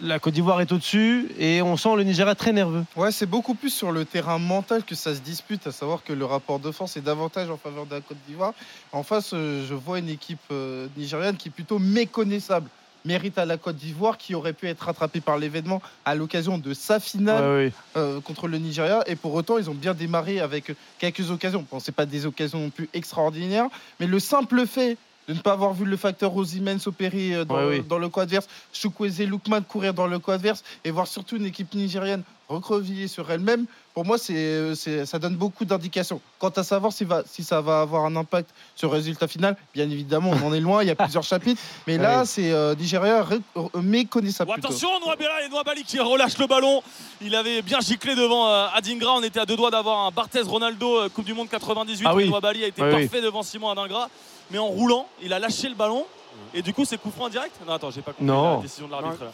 la 0.00 0.20
Côte 0.20 0.34
d'Ivoire 0.34 0.60
est 0.60 0.70
au-dessus 0.70 1.32
et 1.36 1.62
on 1.62 1.76
sent 1.76 1.96
le 1.96 2.04
Nigeria 2.04 2.36
très 2.36 2.52
nerveux. 2.52 2.84
Ouais, 2.94 3.10
c'est 3.10 3.26
beaucoup 3.26 3.54
plus 3.54 3.70
sur 3.70 3.90
le 3.90 4.04
terrain 4.04 4.38
mental 4.38 4.84
que 4.84 4.94
ça 4.94 5.12
se 5.12 5.20
dispute, 5.20 5.66
à 5.66 5.72
savoir 5.72 6.04
que 6.04 6.12
le 6.12 6.24
rapport 6.24 6.60
de 6.60 6.70
force 6.70 6.96
est 6.96 7.00
davantage 7.00 7.50
en 7.50 7.56
faveur 7.56 7.86
de 7.86 7.96
la 7.96 8.00
Côte 8.00 8.18
d'Ivoire. 8.28 8.54
En 8.92 9.02
face, 9.02 9.32
euh, 9.34 9.66
je 9.68 9.74
vois 9.74 9.98
une 9.98 10.08
équipe 10.08 10.52
nigériane 10.96 11.36
qui 11.36 11.48
est 11.48 11.52
plutôt 11.52 11.80
méconnaissable. 11.80 12.70
Mérite 13.04 13.38
à 13.38 13.44
la 13.44 13.56
Côte 13.56 13.76
d'Ivoire 13.76 14.18
qui 14.18 14.34
aurait 14.34 14.52
pu 14.52 14.68
être 14.68 14.80
rattrapée 14.80 15.20
par 15.20 15.38
l'événement 15.38 15.80
à 16.04 16.14
l'occasion 16.14 16.58
de 16.58 16.74
sa 16.74 17.00
finale 17.00 17.42
Ouais, 17.44 17.72
euh, 17.96 18.20
contre 18.20 18.48
le 18.48 18.58
Nigeria. 18.58 19.02
Et 19.06 19.16
pour 19.16 19.34
autant, 19.34 19.58
ils 19.58 19.70
ont 19.70 19.74
bien 19.74 19.94
démarré 19.94 20.40
avec 20.40 20.72
quelques 20.98 21.30
occasions. 21.30 21.64
Bon, 21.70 21.80
c'est 21.80 21.92
pas 21.92 22.06
des 22.06 22.26
occasions 22.26 22.60
non 22.60 22.70
plus 22.70 22.88
extraordinaires, 22.92 23.66
mais 23.98 24.06
le 24.06 24.18
simple 24.18 24.66
fait 24.66 24.96
de 25.28 25.34
ne 25.34 25.38
pas 25.40 25.52
avoir 25.52 25.74
vu 25.74 25.84
le 25.84 25.96
facteur 25.96 26.34
Osimhen 26.34 26.78
s'opérer 26.80 27.34
euh, 27.34 27.44
dans, 27.44 27.56
Ouais, 27.56 27.78
oui. 27.78 27.84
dans 27.88 27.98
le 27.98 28.08
coin 28.08 28.24
adverse, 28.24 28.48
Chukwueze 28.72 29.20
Lukman 29.20 29.62
courir 29.62 29.94
dans 29.94 30.06
le 30.08 30.18
coin 30.18 30.34
adverse 30.34 30.64
et 30.84 30.90
voir 30.90 31.06
surtout 31.06 31.36
une 31.36 31.44
équipe 31.46 31.72
nigérienne 31.74 32.22
recreviller 32.48 33.06
sur 33.06 33.30
elle-même, 33.30 33.66
pour 33.94 34.04
moi, 34.04 34.18
c'est, 34.18 34.74
c'est- 34.76 35.04
ça 35.06 35.18
donne 35.18 35.34
beaucoup 35.36 35.64
d'indications. 35.64 36.20
Quant 36.38 36.48
à 36.50 36.62
savoir 36.62 36.92
si, 36.92 37.04
va, 37.04 37.22
si 37.26 37.42
ça 37.42 37.60
va 37.60 37.80
avoir 37.80 38.04
un 38.04 38.14
impact 38.16 38.50
sur 38.76 38.88
le 38.88 38.94
résultat 38.94 39.26
final, 39.28 39.56
bien 39.74 39.90
évidemment, 39.90 40.30
on 40.30 40.46
en 40.46 40.54
est 40.54 40.60
loin, 40.60 40.82
il 40.82 40.86
y 40.86 40.90
a 40.90 40.94
plusieurs 40.96 41.24
chapitres, 41.24 41.60
mais 41.86 41.98
là, 41.98 42.20
Ouais. 42.20 42.24
c'est 42.26 42.50
euh, 42.52 42.74
Nigeria 42.76 43.26
euh, 43.56 43.62
méconnaissable. 43.82 44.50
Oh, 44.50 44.54
plutôt. 44.54 44.68
attention, 44.68 44.88
Noabela 45.04 45.44
et 45.44 45.48
Noabali 45.48 45.82
qui 45.84 45.98
relâche 45.98 46.38
le 46.38 46.46
ballon. 46.46 46.82
Il 47.20 47.34
avait 47.34 47.62
bien 47.62 47.80
giclé 47.80 48.14
devant 48.14 48.48
euh, 48.48 48.66
Adingra. 48.74 49.12
On 49.14 49.22
était 49.22 49.40
à 49.40 49.46
deux 49.46 49.56
doigts 49.56 49.70
d'avoir 49.70 50.06
un 50.06 50.10
Barthez 50.10 50.42
Ronaldo 50.42 51.00
euh, 51.00 51.08
Coupe 51.08 51.24
du 51.24 51.34
Monde 51.34 51.48
98. 51.48 52.04
Ah 52.08 52.14
oui. 52.14 52.28
Noabali 52.28 52.64
a 52.64 52.68
été 52.68 52.82
oui. 52.82 52.90
parfait 52.90 53.20
devant 53.22 53.42
Simon 53.42 53.70
Adingra. 53.70 54.08
Mais 54.50 54.58
en 54.58 54.66
roulant, 54.66 55.06
il 55.22 55.32
a 55.32 55.38
lâché 55.38 55.68
le 55.68 55.74
ballon. 55.74 56.04
Et 56.52 56.62
du 56.62 56.72
coup, 56.74 56.84
c'est 56.84 56.98
coup 56.98 57.10
franc 57.10 57.28
direct? 57.28 57.54
Non, 57.66 57.74
attends, 57.74 57.90
j'ai 57.90 58.02
pas 58.02 58.10
compris 58.12 58.24
Non. 58.26 58.56
la 58.56 58.62
décision 58.62 58.86
de 58.86 58.92
l'arbitre. 58.92 59.22
là. 59.24 59.30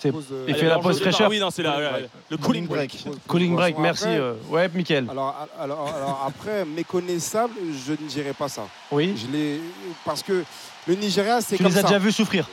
C'est- 0.00 0.10
pause, 0.10 0.24
euh, 0.32 0.44
il 0.48 0.54
fait 0.56 0.66
la 0.66 0.78
pause 0.78 0.96
de 0.96 1.02
fraîcheur. 1.02 1.30
Oui, 1.30 1.38
non, 1.38 1.50
c'est 1.50 1.62
le 1.62 2.36
cooling 2.36 2.66
break. 2.66 3.04
Pause- 3.04 3.18
Cooling 3.28 3.54
break, 3.54 3.74
Après- 3.74 3.82
merci. 3.82 4.06
euh, 4.08 4.34
ouais, 4.50 4.68
Mickaël. 4.68 5.06
Alors, 5.10 5.34
alors, 5.60 5.88
alors 5.94 6.24
après, 6.26 6.64
méconnaissable, 6.64 7.54
je 7.86 7.92
ne 7.92 8.08
dirais 8.08 8.32
pas 8.32 8.48
ça. 8.48 8.66
Oui. 8.90 9.14
Je 9.16 9.26
l'ai 9.30 9.60
parce 10.04 10.22
que 10.22 10.42
le 10.86 10.94
Nigeria, 10.96 11.40
c'est 11.40 11.56
Tu 11.56 11.62
comme 11.62 11.72
les 11.72 11.78
as 11.78 11.82
ça. 11.82 11.86
déjà 11.88 11.98
vus 11.98 12.12
souffrir. 12.12 12.48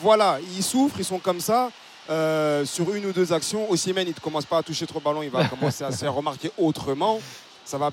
Voilà, 0.00 0.38
ils 0.56 0.62
souffrent, 0.62 0.96
ils 0.98 1.04
sont 1.04 1.18
comme 1.18 1.40
ça. 1.40 1.70
Euh, 2.10 2.64
sur 2.64 2.92
une 2.94 3.06
ou 3.06 3.12
deux 3.12 3.32
actions, 3.32 3.70
Osimhen, 3.70 4.06
il 4.08 4.14
ne 4.14 4.20
commence 4.20 4.44
pas 4.44 4.58
à 4.58 4.62
toucher 4.62 4.86
trop 4.86 4.98
le 4.98 5.04
ballon, 5.04 5.22
il 5.22 5.30
va 5.30 5.44
commencer 5.48 5.84
à 5.84 5.92
se 5.92 5.98
faire 5.98 6.12
remarquer 6.14 6.50
autrement. 6.58 7.20
Ça 7.64 7.78
va. 7.78 7.90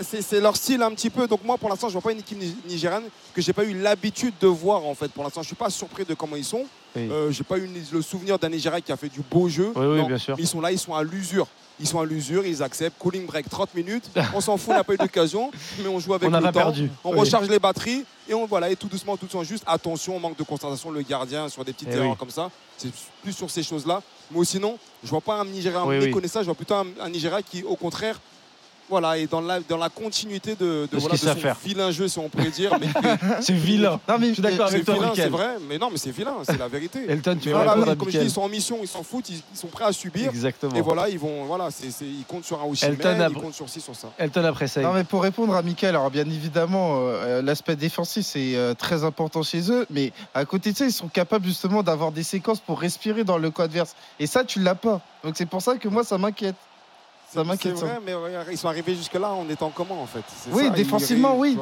C'est 0.00 0.40
leur 0.40 0.56
style 0.56 0.82
un 0.82 0.90
petit 0.92 1.10
peu. 1.10 1.26
Donc 1.26 1.44
moi, 1.44 1.58
pour 1.58 1.68
l'instant, 1.68 1.88
je 1.88 1.92
vois 1.94 2.02
pas 2.02 2.12
une 2.12 2.18
équipe 2.20 2.38
ni- 2.38 2.56
nigériane 2.68 3.04
que 3.34 3.42
j'ai 3.42 3.52
pas 3.52 3.64
eu 3.64 3.78
l'habitude 3.80 4.34
de 4.40 4.46
voir 4.46 4.84
en 4.84 4.94
fait. 4.94 5.08
Pour 5.12 5.24
l'instant, 5.24 5.42
je 5.42 5.48
suis 5.48 5.56
pas 5.56 5.70
surpris 5.70 6.04
de 6.04 6.14
comment 6.14 6.36
ils 6.36 6.44
sont. 6.44 6.64
Oui. 6.94 7.08
Euh, 7.10 7.30
j'ai 7.30 7.44
pas 7.44 7.58
eu 7.58 7.68
le 7.92 8.02
souvenir 8.02 8.38
d'un 8.38 8.48
Nigeria 8.50 8.80
qui 8.80 8.92
a 8.92 8.96
fait 8.96 9.08
du 9.08 9.20
beau 9.20 9.48
jeu. 9.48 9.72
Oui, 9.74 10.04
bien 10.06 10.18
sûr. 10.18 10.36
Ils 10.38 10.46
sont 10.46 10.60
là, 10.60 10.70
ils 10.72 10.78
sont 10.78 10.94
à 10.94 11.02
l'usure. 11.02 11.46
Ils 11.80 11.86
sont 11.88 11.98
à 11.98 12.04
l'usure, 12.04 12.44
ils 12.46 12.62
acceptent. 12.62 12.98
Cooling 12.98 13.26
break 13.26 13.48
30 13.48 13.74
minutes. 13.74 14.04
On 14.34 14.40
s'en 14.40 14.56
fout, 14.56 14.70
on 14.70 14.74
n'a 14.74 14.84
pas 14.84 14.92
eu 14.94 14.98
d'occasion, 14.98 15.50
mais 15.80 15.88
on 15.88 15.98
joue 15.98 16.12
avec 16.14 16.28
On 16.28 16.32
le 16.32 16.42
temps. 16.42 16.52
perdu. 16.52 16.90
On 17.02 17.10
recharge 17.10 17.48
les 17.48 17.58
batteries 17.58 18.04
et 18.28 18.34
on 18.34 18.46
voilà 18.46 18.70
et 18.70 18.76
tout 18.76 18.88
doucement, 18.88 19.16
tout 19.16 19.24
doucement. 19.24 19.42
Juste 19.42 19.64
attention, 19.66 20.18
manque 20.20 20.36
de 20.36 20.42
concentration, 20.44 20.90
le 20.90 21.00
gardien 21.02 21.48
sur 21.48 21.64
des 21.64 21.72
petites 21.72 21.88
Eh 21.90 21.96
erreurs 21.96 22.16
comme 22.18 22.30
ça. 22.30 22.50
C'est 22.76 22.90
plus 23.22 23.32
sur 23.32 23.50
ces 23.50 23.62
choses-là. 23.62 24.02
Mais 24.30 24.44
sinon, 24.44 24.78
je 25.02 25.08
vois 25.10 25.20
pas 25.22 25.40
un 25.40 25.46
Oui, 25.46 25.62
oui. 25.88 25.98
méconnaissable, 26.06 26.44
je 26.44 26.50
vois 26.50 26.54
plutôt 26.54 26.74
un, 26.74 26.86
un 27.00 27.08
Nigeria 27.08 27.40
qui, 27.42 27.64
au 27.64 27.74
contraire, 27.74 28.20
voilà, 28.92 29.18
et 29.18 29.26
dans 29.26 29.40
la, 29.40 29.60
dans 29.60 29.76
la 29.78 29.88
continuité 29.88 30.54
de, 30.54 30.86
De 30.86 30.88
ce 30.92 30.96
voilà, 30.96 31.08
qu'ils 31.10 31.18
savent 31.18 31.36
son 31.36 31.40
faire. 31.42 31.56
vilain 31.64 31.90
jeu, 31.90 32.08
si 32.08 32.18
on 32.18 32.28
pourrait 32.28 32.50
dire. 32.50 32.76
mais 32.80 32.86
que- 32.86 33.26
C'est 33.42 33.52
vilain. 33.54 33.98
Non, 34.08 34.16
mais 34.18 34.28
Je 34.28 34.32
suis 34.34 34.42
d'accord 34.42 34.68
c'est 34.68 34.74
avec 34.74 34.84
toi, 34.86 34.94
vilain, 34.94 35.12
c'est 35.14 35.28
vrai, 35.28 35.56
mais 35.68 35.78
non, 35.78 35.88
mais 35.90 35.96
c'est 35.96 36.10
vilain, 36.10 36.34
c'est 36.44 36.58
la 36.58 36.68
vérité. 36.68 37.00
Elton, 37.08 37.36
tu 37.40 37.48
Mais 37.48 37.54
voilà, 37.54 37.72
à 37.72 37.96
comme 37.96 38.10
je 38.10 38.18
dis, 38.18 38.24
ils 38.26 38.30
sont 38.30 38.42
en 38.42 38.48
mission, 38.48 38.78
ils 38.82 38.88
s'en 38.88 39.02
foutent, 39.02 39.28
ils, 39.30 39.42
ils 39.52 39.56
sont 39.58 39.66
prêts 39.68 39.84
à 39.86 39.92
subir. 39.92 40.28
Exactement. 40.28 40.74
Et 40.76 40.80
voilà, 40.82 41.08
ils 41.08 41.18
vont, 41.18 41.44
voilà, 41.44 41.68
ils 42.02 42.24
comptent 42.26 42.44
sur 42.44 42.60
un 42.60 42.64
Elton 42.86 43.20
a- 43.20 43.28
ils 43.28 43.34
comptent 43.34 43.54
sur 43.54 43.68
ci, 43.68 43.80
sur 43.80 43.96
ça. 43.96 44.08
Elton 44.18 44.44
après 44.44 44.68
ça. 44.68 44.80
Non 44.82 44.92
mais 44.92 45.04
pour 45.04 45.22
répondre 45.22 45.54
à 45.56 45.62
Mickaël, 45.62 45.96
alors 45.96 46.10
bien 46.10 46.26
évidemment 46.26 46.98
euh, 47.00 47.40
l'aspect 47.42 47.76
défensif 47.76 48.26
c'est 48.26 48.56
euh, 48.56 48.74
très 48.74 49.04
important 49.04 49.42
chez 49.42 49.70
eux, 49.70 49.86
mais 49.90 50.12
à 50.34 50.44
côté 50.44 50.72
de 50.72 50.76
ça 50.76 50.84
ils 50.84 50.92
sont 50.92 51.08
capables 51.08 51.46
justement 51.46 51.82
d'avoir 51.82 52.12
des 52.12 52.22
séquences 52.22 52.60
pour 52.60 52.78
respirer 52.80 53.24
dans 53.24 53.38
le 53.38 53.50
camp 53.50 53.62
adverse. 53.64 53.94
Et 54.20 54.26
ça 54.26 54.44
tu 54.44 54.60
l'as 54.60 54.74
pas. 54.74 55.00
Donc 55.24 55.34
c'est 55.36 55.46
pour 55.46 55.62
ça 55.62 55.76
que 55.78 55.88
moi 55.88 56.04
ça 56.04 56.18
m'inquiète. 56.18 56.56
Ça 57.32 57.42
C'est 57.58 57.70
vrai, 57.86 57.98
mais 58.04 58.12
ils 58.50 58.58
sont 58.58 58.68
arrivés 58.68 58.94
jusque-là 58.94 59.30
en 59.30 59.48
étant 59.48 59.70
comment 59.74 60.02
en 60.02 60.06
fait? 60.06 60.22
Oui, 60.50 60.64
ça, 60.64 60.70
défensivement, 60.70 61.34
ils- 61.44 61.56
oui. 61.56 61.58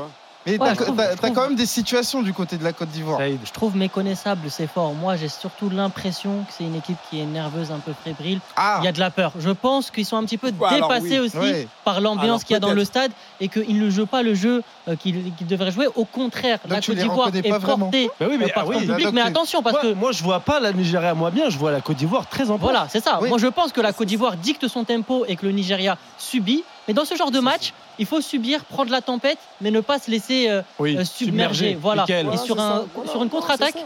Mais 0.47 0.59
Ouais, 0.59 0.75
t'as 0.75 0.85
trouve- 1.17 1.35
quand 1.35 1.43
même 1.49 1.55
des 1.55 1.67
situations 1.67 2.23
du 2.23 2.33
côté 2.33 2.57
de 2.57 2.65
la 2.65 2.73
Côte 2.73 2.89
d'Ivoire. 2.89 3.21
Je 3.45 3.51
trouve 3.53 3.77
méconnaissable, 3.77 4.49
c'est 4.51 4.67
fort. 4.67 4.95
Moi, 4.95 5.17
j'ai 5.17 5.29
surtout 5.29 5.69
l'impression 5.69 6.45
que 6.49 6.53
c'est 6.57 6.65
une 6.65 6.77
équipe 6.77 6.97
qui 7.11 7.21
est 7.21 7.27
nerveuse, 7.27 7.71
un 7.71 7.79
peu 7.79 7.93
fébrile. 8.05 8.41
Ah 8.57 8.79
Il 8.81 8.87
y 8.87 8.89
a 8.89 8.93
de 8.93 9.01
la 9.01 9.11
peur. 9.11 9.33
Je 9.39 9.51
pense 9.51 9.91
qu'ils 9.91 10.07
sont 10.07 10.17
un 10.17 10.25
petit 10.25 10.39
peu 10.39 10.49
Ouais, 10.59 10.69
alors 10.69 10.89
dépassés 10.89 11.21
oui. 11.21 11.27
aussi 11.27 11.37
Ouais. 11.37 11.69
par 11.85 12.01
l'ambiance 12.01 12.25
Alors, 12.25 12.45
qu'il 12.45 12.55
y 12.55 12.57
a 12.57 12.61
dans 12.61 12.73
le 12.73 12.85
stade 12.87 13.13
et 13.41 13.49
qu'ils 13.49 13.79
ne 13.79 13.91
jouent 13.91 14.07
pas 14.07 14.23
le 14.23 14.35
jeu 14.35 14.63
euh, 14.89 14.97
qu'ils 14.97 15.33
qu'ils 15.35 15.47
devraient 15.47 15.71
jouer. 15.73 15.89
Au 15.95 16.07
contraire, 16.07 16.59
Donc, 16.65 16.73
la 16.73 16.81
Côte 16.81 16.97
d'Ivoire 16.97 17.29
est 17.35 17.43
pas 17.43 17.59
vraiment. 17.59 17.79
portée 17.91 18.09
Bah 18.19 18.27
oui, 18.31 18.37
mais 18.39 18.49
par 18.49 18.65
ah 18.67 18.73
son 18.73 18.79
oui. 18.79 18.87
public. 18.87 19.09
Mais 19.13 19.21
attention, 19.21 19.63
parce 19.63 19.75
moi, 19.75 19.83
que 19.83 19.93
moi, 19.95 20.13
je 20.13 20.23
vois 20.23 20.41
pas 20.41 20.59
la 20.59 20.73
Nigeria 20.73 21.13
moins 21.15 21.31
bien, 21.31 21.51
je 21.51 21.59
vois 21.59 21.71
la 21.71 21.83
Côte 21.83 21.97
d'Ivoire 21.99 22.27
très 22.27 22.45
en 22.51 22.57
place. 22.59 22.71
Voilà, 22.71 22.87
c'est 22.91 23.05
ça. 23.05 23.19
Oui. 23.21 23.29
Moi, 23.29 23.37
je 23.39 23.47
pense 23.47 23.73
que 23.73 23.81
la 23.83 23.93
Côte 23.93 24.09
d'Ivoire 24.09 24.37
dicte 24.37 24.69
son 24.69 24.85
tempo 24.85 25.25
et 25.29 25.37
que 25.37 25.45
le 25.45 25.53
Nigeria 25.53 25.99
subit. 26.17 26.65
Mais 26.89 26.95
dans 26.95 27.05
ce 27.05 27.15
genre 27.15 27.31
de 27.31 27.41
match, 27.41 27.73
il 28.01 28.07
faut 28.07 28.23
subir, 28.23 28.65
prendre 28.65 28.91
la 28.91 29.03
tempête, 29.03 29.39
mais 29.61 29.71
ne 29.71 29.81
pas 29.81 29.99
se 29.99 30.11
laisser 30.11 30.49
euh, 30.49 30.63
Oui, 30.79 30.97
euh, 30.97 31.05
submerger. 31.05 31.75
Voilà. 31.81 32.07
Et 32.09 32.23
Voilà, 32.25 32.39
sur 32.39 32.59
un-. 32.59 32.87
Voilà, 32.95 33.11
sur 33.11 33.23
une 33.23 33.29
contre-attaque. 33.29 33.77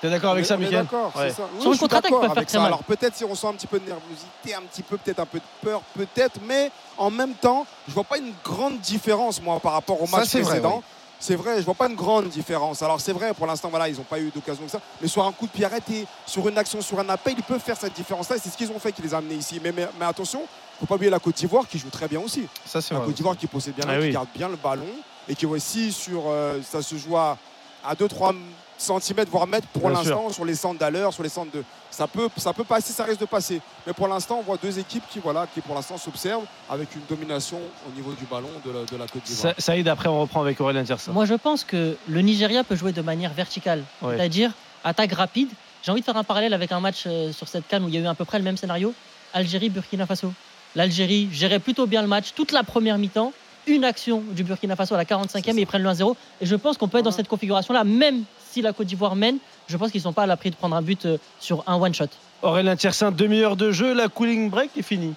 T'es 0.00 0.10
d'accord 0.10 0.32
avec 0.32 0.44
ça, 0.46 0.56
Ouais. 0.56 0.66
Oui, 0.66 1.60
Sur 1.60 1.72
une 1.72 1.78
contre-attaque, 1.78 2.10
faire 2.10 2.46
très 2.46 2.58
mal. 2.58 2.66
Alors 2.66 2.82
peut-être 2.84 3.14
si 3.14 3.24
on 3.24 3.34
sent 3.34 3.46
un 3.46 3.52
petit 3.52 3.66
peu 3.66 3.78
de 3.78 3.86
nervosité, 3.86 4.54
un 4.54 4.62
petit 4.62 4.82
peu, 4.82 4.96
peut-être 4.96 5.20
un 5.20 5.26
peu 5.26 5.38
de 5.38 5.44
peur, 5.62 5.82
peut-être, 5.94 6.40
mais 6.46 6.70
en 6.96 7.10
même 7.10 7.34
temps, 7.34 7.66
je 7.86 7.92
vois 7.94 8.04
pas 8.04 8.18
une 8.18 8.32
grande 8.42 8.78
différence 8.80 9.40
moi 9.42 9.60
par 9.60 9.72
rapport 9.72 10.02
au 10.02 10.06
Ça, 10.06 10.18
match 10.18 10.30
vrai, 10.32 10.42
précédent. 10.42 10.76
oui. 10.78 10.82
C'est 11.26 11.36
vrai, 11.36 11.56
je 11.58 11.62
vois 11.64 11.72
pas 11.72 11.88
une 11.88 11.94
grande 11.94 12.28
différence. 12.28 12.82
Alors 12.82 13.00
c'est 13.00 13.14
vrai, 13.14 13.32
pour 13.32 13.46
l'instant, 13.46 13.70
voilà, 13.70 13.88
ils 13.88 13.96
n'ont 13.96 14.02
pas 14.02 14.20
eu 14.20 14.28
d'occasion 14.30 14.62
que 14.64 14.70
ça. 14.70 14.80
Mais 15.00 15.08
sur 15.08 15.24
un 15.24 15.32
coup 15.32 15.46
de 15.46 15.50
pied 15.52 15.64
arrêté, 15.64 16.06
sur 16.26 16.46
une 16.46 16.58
action, 16.58 16.82
sur 16.82 16.98
un 17.00 17.08
appel, 17.08 17.32
ils 17.38 17.42
peuvent 17.42 17.62
faire 17.62 17.78
cette 17.78 17.94
différence-là. 17.94 18.36
Et 18.36 18.38
c'est 18.38 18.50
ce 18.50 18.58
qu'ils 18.58 18.70
ont 18.70 18.78
fait 18.78 18.92
qui 18.92 19.00
les 19.00 19.14
a 19.14 19.16
amenés 19.16 19.36
ici. 19.36 19.58
Mais, 19.64 19.72
mais, 19.72 19.88
mais 19.98 20.04
attention, 20.04 20.42
faut 20.78 20.84
pas 20.84 20.96
oublier 20.96 21.10
la 21.10 21.18
Côte 21.20 21.36
d'Ivoire 21.36 21.66
qui 21.66 21.78
joue 21.78 21.88
très 21.88 22.08
bien 22.08 22.20
aussi. 22.20 22.46
Ça 22.66 22.82
c'est 22.82 22.92
La 22.92 22.98
vrai. 23.00 23.06
Côte 23.06 23.16
d'Ivoire 23.16 23.38
qui 23.38 23.46
possède 23.46 23.74
bien, 23.74 23.86
Ah 23.88 23.94
qui 23.96 24.02
oui. 24.02 24.10
garde 24.12 24.28
bien 24.34 24.48
le 24.50 24.56
ballon 24.56 24.84
et 25.26 25.34
qui 25.34 25.46
aussi 25.46 25.92
sur 25.92 26.24
euh, 26.26 26.60
ça 26.62 26.82
se 26.82 26.94
joue 26.96 27.16
à, 27.16 27.38
à 27.82 27.94
2-3 27.94 28.34
cm 28.78 29.24
voire 29.30 29.46
mètres 29.46 29.66
pour 29.68 29.88
l'instant 29.90 30.30
sur 30.30 30.44
les 30.44 30.54
centres 30.54 30.78
d'allure, 30.78 31.12
sur 31.12 31.22
les 31.22 31.28
centres 31.28 31.52
de 31.52 31.62
ça 31.90 32.06
peut 32.08 32.28
ça 32.36 32.52
peut 32.52 32.64
passer, 32.64 32.92
ça 32.92 33.04
risque 33.04 33.20
de 33.20 33.24
passer. 33.26 33.60
Mais 33.86 33.92
pour 33.92 34.08
l'instant, 34.08 34.38
on 34.40 34.42
voit 34.42 34.56
deux 34.62 34.78
équipes 34.78 35.04
qui 35.10 35.20
voilà 35.20 35.46
qui 35.52 35.60
pour 35.60 35.74
l'instant 35.74 35.96
s'observent 35.96 36.44
avec 36.68 36.94
une 36.94 37.02
domination 37.08 37.58
au 37.88 37.94
niveau 37.96 38.12
du 38.12 38.24
ballon 38.24 38.48
de 38.64 38.70
la, 38.70 38.84
de 38.84 38.96
la 38.96 39.06
Côte 39.06 39.22
d'Ivoire. 39.24 39.54
Sa- 39.56 39.60
Saïd, 39.60 39.86
après, 39.88 40.08
on 40.08 40.20
reprend 40.20 40.40
avec 40.42 40.60
Aurélien 40.60 40.82
Tiersin. 40.84 41.12
moi, 41.12 41.24
je 41.24 41.34
pense 41.34 41.62
que 41.64 41.96
le 42.08 42.20
Nigeria 42.20 42.64
peut 42.64 42.74
jouer 42.76 42.92
de 42.92 43.00
manière 43.02 43.32
verticale. 43.32 43.84
Ouais. 44.02 44.16
C'est-à-dire 44.16 44.52
attaque 44.82 45.12
rapide. 45.12 45.48
J'ai 45.82 45.92
envie 45.92 46.00
de 46.00 46.04
faire 46.06 46.16
un 46.16 46.24
parallèle 46.24 46.54
avec 46.54 46.72
un 46.72 46.80
match 46.80 47.04
euh, 47.06 47.30
sur 47.32 47.46
cette 47.46 47.68
canne 47.68 47.84
où 47.84 47.88
il 47.88 47.94
y 47.94 47.98
a 47.98 48.00
eu 48.00 48.06
à 48.06 48.14
peu 48.14 48.24
près 48.24 48.38
le 48.38 48.44
même 48.44 48.56
scénario. 48.56 48.92
Algérie-Burkina 49.34 50.06
Faso. 50.06 50.32
L'Algérie 50.74 51.28
gérait 51.32 51.58
plutôt 51.60 51.86
bien 51.86 52.02
le 52.02 52.08
match 52.08 52.32
toute 52.34 52.52
la 52.52 52.62
première 52.62 52.98
mi-temps. 52.98 53.32
Une 53.66 53.84
action 53.84 54.22
du 54.32 54.44
Burkina 54.44 54.76
Faso 54.76 54.94
à 54.94 54.98
la 54.98 55.04
45e 55.04 55.26
C'est 55.28 55.42
ça. 55.42 55.50
et 55.50 55.60
ils 55.60 55.66
prennent 55.66 55.82
le 55.82 55.88
1-0. 55.90 56.14
Et 56.40 56.46
je 56.46 56.56
pense 56.56 56.76
qu'on 56.78 56.88
peut 56.88 56.98
être 56.98 57.04
dans 57.04 57.10
Voilà. 57.10 57.16
cette 57.22 57.28
configuration-là, 57.28 57.84
même 57.84 58.24
si 58.54 58.62
la 58.62 58.72
Côte 58.72 58.86
d'Ivoire 58.86 59.16
mène. 59.16 59.38
Je 59.68 59.76
pense 59.76 59.90
qu'ils 59.90 59.98
ne 60.00 60.04
sont 60.04 60.12
pas 60.12 60.22
à 60.22 60.26
l'abri 60.26 60.50
de 60.50 60.56
prendre 60.56 60.76
un 60.76 60.82
but 60.82 61.04
euh, 61.06 61.18
sur 61.40 61.64
un 61.66 61.74
one-shot. 61.80 62.06
Aurélien 62.42 62.76
Tiersin, 62.76 63.10
demi-heure 63.10 63.56
de 63.56 63.72
jeu, 63.72 63.92
la 63.94 64.08
cooling 64.08 64.48
break 64.48 64.70
est 64.76 64.82
finie. 64.82 65.14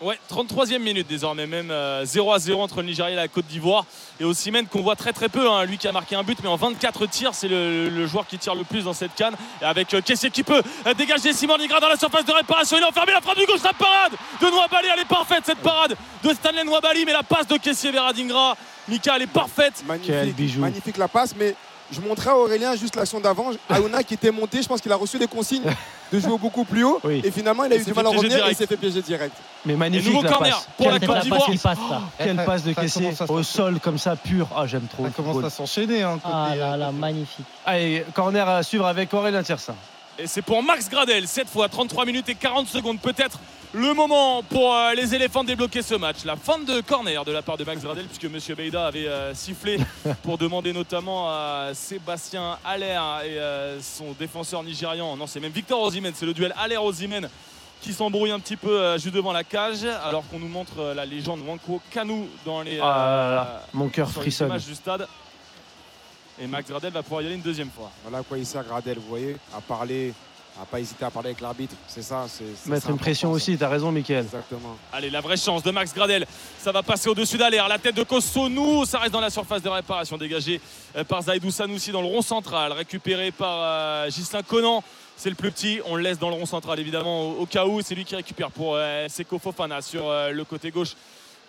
Ouais, 0.00 0.18
33e 0.30 0.80
minute 0.80 1.06
désormais 1.06 1.46
même, 1.46 1.70
euh, 1.70 2.04
0 2.04 2.32
à 2.32 2.38
0 2.40 2.60
entre 2.60 2.78
le 2.82 2.88
Nigeria 2.88 3.12
et 3.12 3.16
la 3.16 3.28
Côte 3.28 3.46
d'Ivoire. 3.46 3.86
Et 4.18 4.24
Osimhen 4.24 4.66
qu'on 4.66 4.82
voit 4.82 4.96
très 4.96 5.12
très 5.12 5.28
peu, 5.28 5.48
hein, 5.48 5.64
lui 5.64 5.78
qui 5.78 5.86
a 5.86 5.92
marqué 5.92 6.16
un 6.16 6.24
but, 6.24 6.36
mais 6.42 6.48
en 6.48 6.56
24 6.56 7.06
tirs, 7.06 7.32
c'est 7.32 7.46
le, 7.48 7.88
le 7.88 8.06
joueur 8.06 8.26
qui 8.26 8.36
tire 8.36 8.56
le 8.56 8.64
plus 8.64 8.84
dans 8.84 8.92
cette 8.92 9.14
canne. 9.14 9.34
Et 9.62 9.64
avec 9.64 9.94
euh, 9.94 10.00
Kessié 10.00 10.30
qui 10.30 10.42
peut 10.42 10.62
euh, 10.86 10.94
dégager 10.94 11.32
Simon 11.32 11.56
Nigra 11.58 11.78
dans 11.78 11.88
la 11.88 11.96
surface 11.96 12.24
de 12.24 12.32
réparation, 12.32 12.76
il 12.76 12.82
a 12.82 12.88
enfermé 12.88 13.12
la 13.12 13.20
frappe 13.20 13.38
du 13.38 13.46
gauche, 13.46 13.62
la 13.62 13.72
parade 13.72 14.12
de 14.40 14.46
Nwabali, 14.46 14.88
elle 14.92 15.00
est 15.00 15.04
parfaite 15.08 15.44
cette 15.46 15.58
parade 15.60 15.94
de 16.24 16.28
Stanley 16.34 16.64
Nwabali, 16.64 17.04
mais 17.06 17.12
la 17.12 17.22
passe 17.22 17.46
de 17.46 17.56
Kessié 17.56 17.92
vers 17.92 18.04
Adingra, 18.06 18.56
Mika, 18.88 19.12
elle 19.16 19.22
est 19.22 19.26
parfaite. 19.28 19.74
Quel 19.76 19.86
Magnifique, 19.86 20.36
bijou. 20.36 20.60
magnifique 20.60 20.96
la 20.98 21.08
passe, 21.08 21.34
mais 21.38 21.54
je 21.92 22.00
montrais 22.00 22.30
à 22.30 22.36
Aurélien 22.36 22.74
juste 22.76 22.96
l'action 22.96 23.20
d'avant. 23.20 23.50
Aouna 23.68 24.02
qui 24.02 24.14
était 24.14 24.30
monté, 24.30 24.62
je 24.62 24.68
pense 24.68 24.80
qu'il 24.80 24.90
a 24.92 24.96
reçu 24.96 25.18
des 25.18 25.26
consignes 25.26 25.62
de 26.12 26.18
jouer 26.18 26.38
beaucoup 26.38 26.64
plus 26.64 26.84
haut. 26.84 26.98
Oui. 27.04 27.20
Et 27.24 27.30
finalement, 27.30 27.64
il 27.64 27.72
a 27.72 27.76
Il 27.76 27.82
eu 27.82 27.84
du 27.84 27.92
mal 27.92 28.06
à 28.06 28.10
revenir 28.10 28.46
et 28.46 28.50
il 28.50 28.56
s'est 28.56 28.66
fait 28.66 28.76
piéger 28.76 29.02
direct. 29.02 29.34
Mais 29.64 29.74
Et 29.74 29.76
magnifique 29.76 30.06
nouveau 30.12 30.22
la 30.22 30.30
corner 30.30 30.52
passe. 30.54 30.68
pour 30.76 30.90
la 30.90 30.98
Quelle 30.98 31.08
Côte 31.08 31.20
d'Ivoire. 31.22 31.46
passe, 31.46 31.78
ça. 31.88 32.00
Quelle 32.18 32.44
passe 32.44 32.62
de 32.64 32.72
Kessié 32.72 33.02
commence 33.14 33.20
à 33.20 33.32
au 33.32 33.42
sol 33.42 33.80
comme 33.80 33.98
ça, 33.98 34.16
pur. 34.16 34.48
Ah, 34.56 34.66
j'aime 34.66 34.86
trop. 34.86 35.04
Ça 35.04 35.10
commence 35.10 35.44
à 35.44 35.50
s'enchaîner. 35.50 36.02
Hein, 36.02 36.18
Ah 36.24 36.54
là 36.56 36.74
euh, 36.74 36.76
là, 36.76 36.92
magnifique. 36.92 37.46
Allez, 37.64 38.04
corner 38.14 38.48
à 38.48 38.62
suivre 38.62 38.86
avec 38.86 39.12
Aurélien 39.14 39.42
Tiersin. 39.42 39.74
Et 40.18 40.28
c'est 40.28 40.42
pour 40.42 40.62
Max 40.62 40.88
Gradel, 40.88 41.26
cette 41.26 41.48
fois 41.48 41.68
33 41.68 42.04
minutes 42.04 42.28
et 42.28 42.36
40 42.36 42.68
secondes. 42.68 43.00
Peut-être 43.00 43.40
le 43.72 43.92
moment 43.94 44.44
pour 44.44 44.72
euh, 44.72 44.94
les 44.94 45.12
éléphants 45.12 45.42
de 45.42 45.48
débloquer 45.48 45.82
ce 45.82 45.96
match. 45.96 46.24
La 46.24 46.36
fin 46.36 46.60
de 46.60 46.80
corner 46.80 47.24
de 47.24 47.32
la 47.32 47.42
part 47.42 47.56
de 47.56 47.64
Max 47.64 47.82
Gradel, 47.82 48.04
puisque 48.06 48.32
Monsieur 48.32 48.54
Beida 48.54 48.86
avait 48.86 49.08
euh, 49.08 49.34
sifflé 49.34 49.78
pour 50.22 50.38
demander 50.38 50.72
notamment 50.72 51.28
à 51.28 51.70
Sébastien 51.74 52.58
Aller 52.64 52.86
et 52.86 53.38
euh, 53.38 53.80
son 53.80 54.12
défenseur 54.12 54.62
nigérian. 54.62 55.16
Non, 55.16 55.26
c'est 55.26 55.40
même 55.40 55.50
Victor 55.50 55.82
Osimhen, 55.82 56.12
c'est 56.14 56.26
le 56.26 56.34
duel 56.34 56.54
Aller-Osimhen 56.56 57.28
qui 57.80 57.92
s'embrouille 57.92 58.30
un 58.30 58.40
petit 58.40 58.56
peu 58.56 58.96
juste 58.96 59.14
devant 59.14 59.32
la 59.32 59.44
cage, 59.44 59.84
alors 59.84 60.26
qu'on 60.30 60.38
nous 60.38 60.48
montre 60.48 60.94
la 60.96 61.04
légende 61.04 61.40
Wanko 61.46 61.82
Kanu 61.90 62.28
dans 62.46 62.62
les, 62.62 62.78
Ah 62.80 62.84
là 62.84 63.34
là, 63.34 63.62
mon 63.74 63.90
cœur 63.90 64.10
frissonne. 64.10 64.56
du 64.56 64.74
stade. 64.74 65.06
Et 66.40 66.46
Max 66.46 66.68
Gradel 66.68 66.92
va 66.92 67.02
pouvoir 67.02 67.22
y 67.22 67.26
aller 67.26 67.36
une 67.36 67.42
deuxième 67.42 67.70
fois. 67.70 67.90
Voilà 68.02 68.18
à 68.18 68.22
quoi 68.22 68.38
il 68.38 68.46
sert 68.46 68.64
Gradel, 68.64 68.98
vous 68.98 69.08
voyez, 69.08 69.36
à 69.56 69.60
parler, 69.60 70.12
à 70.60 70.64
pas 70.64 70.80
hésiter 70.80 71.04
à 71.04 71.10
parler 71.10 71.28
avec 71.28 71.40
l'arbitre. 71.40 71.74
C'est 71.86 72.02
ça. 72.02 72.26
c'est 72.28 72.68
Mettre 72.68 72.90
une 72.90 72.98
pression 72.98 73.30
aussi, 73.30 73.56
t'as 73.56 73.68
raison, 73.68 73.92
Mickaël. 73.92 74.24
Exactement. 74.24 74.76
Allez, 74.92 75.10
la 75.10 75.20
vraie 75.20 75.36
chance 75.36 75.62
de 75.62 75.70
Max 75.70 75.94
Gradel. 75.94 76.26
Ça 76.58 76.72
va 76.72 76.82
passer 76.82 77.08
au-dessus 77.08 77.38
d'Aler. 77.38 77.62
La 77.68 77.78
tête 77.78 77.94
de 77.94 78.02
Kosonou. 78.02 78.84
Ça 78.84 78.98
reste 78.98 79.12
dans 79.12 79.20
la 79.20 79.30
surface 79.30 79.62
de 79.62 79.68
réparation 79.68 80.16
dégagée 80.18 80.60
euh, 80.96 81.04
par 81.04 81.22
Zaidou 81.22 81.50
Sanoussi 81.52 81.92
dans 81.92 82.02
le 82.02 82.08
rond 82.08 82.22
central. 82.22 82.72
Récupéré 82.72 83.30
par 83.30 83.58
euh, 83.60 84.08
Ghislain 84.08 84.42
Conan. 84.42 84.82
C'est 85.16 85.30
le 85.30 85.36
plus 85.36 85.52
petit. 85.52 85.80
On 85.86 85.94
le 85.94 86.02
laisse 86.02 86.18
dans 86.18 86.30
le 86.30 86.34
rond 86.34 86.46
central, 86.46 86.80
évidemment, 86.80 87.30
au, 87.30 87.42
au 87.42 87.46
cas 87.46 87.64
où. 87.66 87.80
C'est 87.80 87.94
lui 87.94 88.04
qui 88.04 88.16
récupère 88.16 88.50
pour 88.50 88.74
euh, 88.74 89.06
Seko 89.08 89.38
Fofana 89.38 89.80
sur 89.82 90.08
euh, 90.10 90.30
le 90.32 90.44
côté 90.44 90.72
gauche 90.72 90.94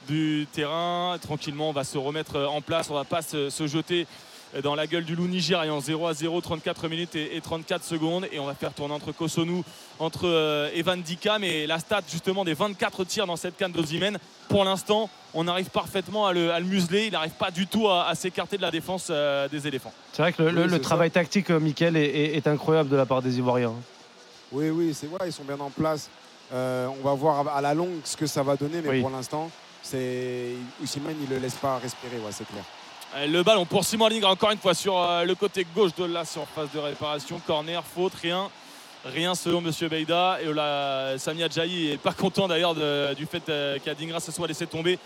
du 0.07 0.47
terrain. 0.53 1.17
Tranquillement, 1.19 1.69
on 1.69 1.73
va 1.73 1.83
se 1.83 1.97
remettre 1.97 2.39
en 2.39 2.61
place. 2.61 2.91
On 2.91 2.93
va 2.93 3.05
pas 3.05 3.23
se, 3.23 3.49
se 3.49 3.65
jeter 3.65 4.01
euh, 4.03 4.05
dans 4.63 4.75
la 4.75 4.87
gueule 4.87 5.03
du 5.05 5.15
loup 5.15 5.27
nigérian. 5.27 5.79
0 5.79 6.07
à 6.07 6.13
0, 6.13 6.41
34 6.41 6.87
minutes 6.87 7.15
et, 7.15 7.35
et 7.35 7.41
34 7.41 7.83
secondes. 7.83 8.27
Et 8.31 8.39
on 8.39 8.45
va 8.45 8.53
faire 8.55 8.73
tourner 8.73 8.93
entre 8.93 9.11
Kosonou, 9.11 9.63
entre 9.99 10.27
euh, 10.27 10.69
Evan 10.73 11.01
Dika. 11.01 11.39
Mais 11.39 11.67
la 11.67 11.79
stat, 11.79 12.01
justement, 12.09 12.43
des 12.45 12.53
24 12.53 13.03
tirs 13.05 13.27
dans 13.27 13.35
cette 13.35 13.57
canne 13.57 13.71
d'Ozimène, 13.71 14.17
pour 14.49 14.63
l'instant, 14.63 15.09
on 15.33 15.47
arrive 15.47 15.69
parfaitement 15.69 16.27
à 16.27 16.33
le, 16.33 16.51
à 16.51 16.59
le 16.59 16.65
museler. 16.65 17.07
Il 17.07 17.11
n'arrive 17.11 17.33
pas 17.33 17.51
du 17.51 17.67
tout 17.67 17.87
à, 17.89 18.07
à 18.07 18.15
s'écarter 18.15 18.57
de 18.57 18.61
la 18.61 18.71
défense 18.71 19.07
euh, 19.09 19.47
des 19.49 19.67
éléphants. 19.67 19.93
C'est 20.13 20.21
vrai 20.21 20.31
que 20.33 20.41
le, 20.43 20.49
Oui, 20.49 20.53
le- 20.55 20.63
le 20.65 20.69
c'est 20.73 20.79
travail 20.79 21.11
tactique, 21.11 21.49
euh, 21.49 21.59
Mickaël, 21.59 21.97
est, 21.97 22.05
est- 22.05 22.35
est 22.37 22.47
incroyable 22.47 22.89
de 22.89 22.95
la 22.95 23.05
part 23.05 23.21
des 23.21 23.37
Ivoiriens. 23.37 23.73
Oui, 24.51 24.69
oui, 24.69 24.93
c'est 24.93 25.07
voilà, 25.07 25.25
ils 25.27 25.33
sont 25.33 25.43
bien 25.43 25.59
en 25.59 25.69
place. 25.71 26.09
Euh, 26.53 26.87
on 27.01 27.03
va 27.03 27.13
voir 27.15 27.47
à 27.55 27.59
la 27.59 27.73
longue 27.73 27.99
ce 28.03 28.15
que 28.15 28.27
ça 28.27 28.43
va 28.43 28.55
donner, 28.55 28.79
mais 28.83 28.89
Oui. 28.89 29.01
pour 29.01 29.09
l'instant, 29.09 29.49
c'est 29.81 30.51
il 30.81 31.29
le 31.29 31.39
laisse 31.39 31.55
pas 31.55 31.79
respirer, 31.79 32.17
ouais, 32.17 32.31
c'est 32.31 32.47
clair. 32.47 32.63
Euh, 33.15 33.27
Le 33.27 33.43
ballon 33.43 33.65
pour 33.65 33.85
Simon 33.85 34.09
Lingre, 34.09 34.27
encore 34.27 34.51
une 34.51 34.57
fois 34.57 34.73
sur 34.73 34.97
euh, 34.99 35.23
le 35.23 35.35
côté 35.35 35.65
gauche 35.73 35.95
de 35.95 36.03
la 36.03 36.25
surface 36.25 36.71
de 36.73 36.79
réparation. 36.79 37.39
Corner, 37.45 37.81
faute, 37.83 38.13
rien. 38.21 38.49
Rien 39.05 39.35
selon 39.35 39.61
Monsieur 39.61 39.87
Beida. 39.87 40.39
Et 40.41 40.51
là, 40.51 41.17
Sami 41.17 41.43
Adjaï 41.43 41.91
est 41.91 41.97
pas 41.97 42.13
content 42.13 42.47
d'ailleurs 42.47 42.75
du 43.15 43.25
fait 43.25 43.47
euh, 43.49 43.77
qu'Adingra 43.83 44.19
se 44.19 44.31
soit 44.31 44.47
laissé 44.47 44.65
tomber. 44.67 44.99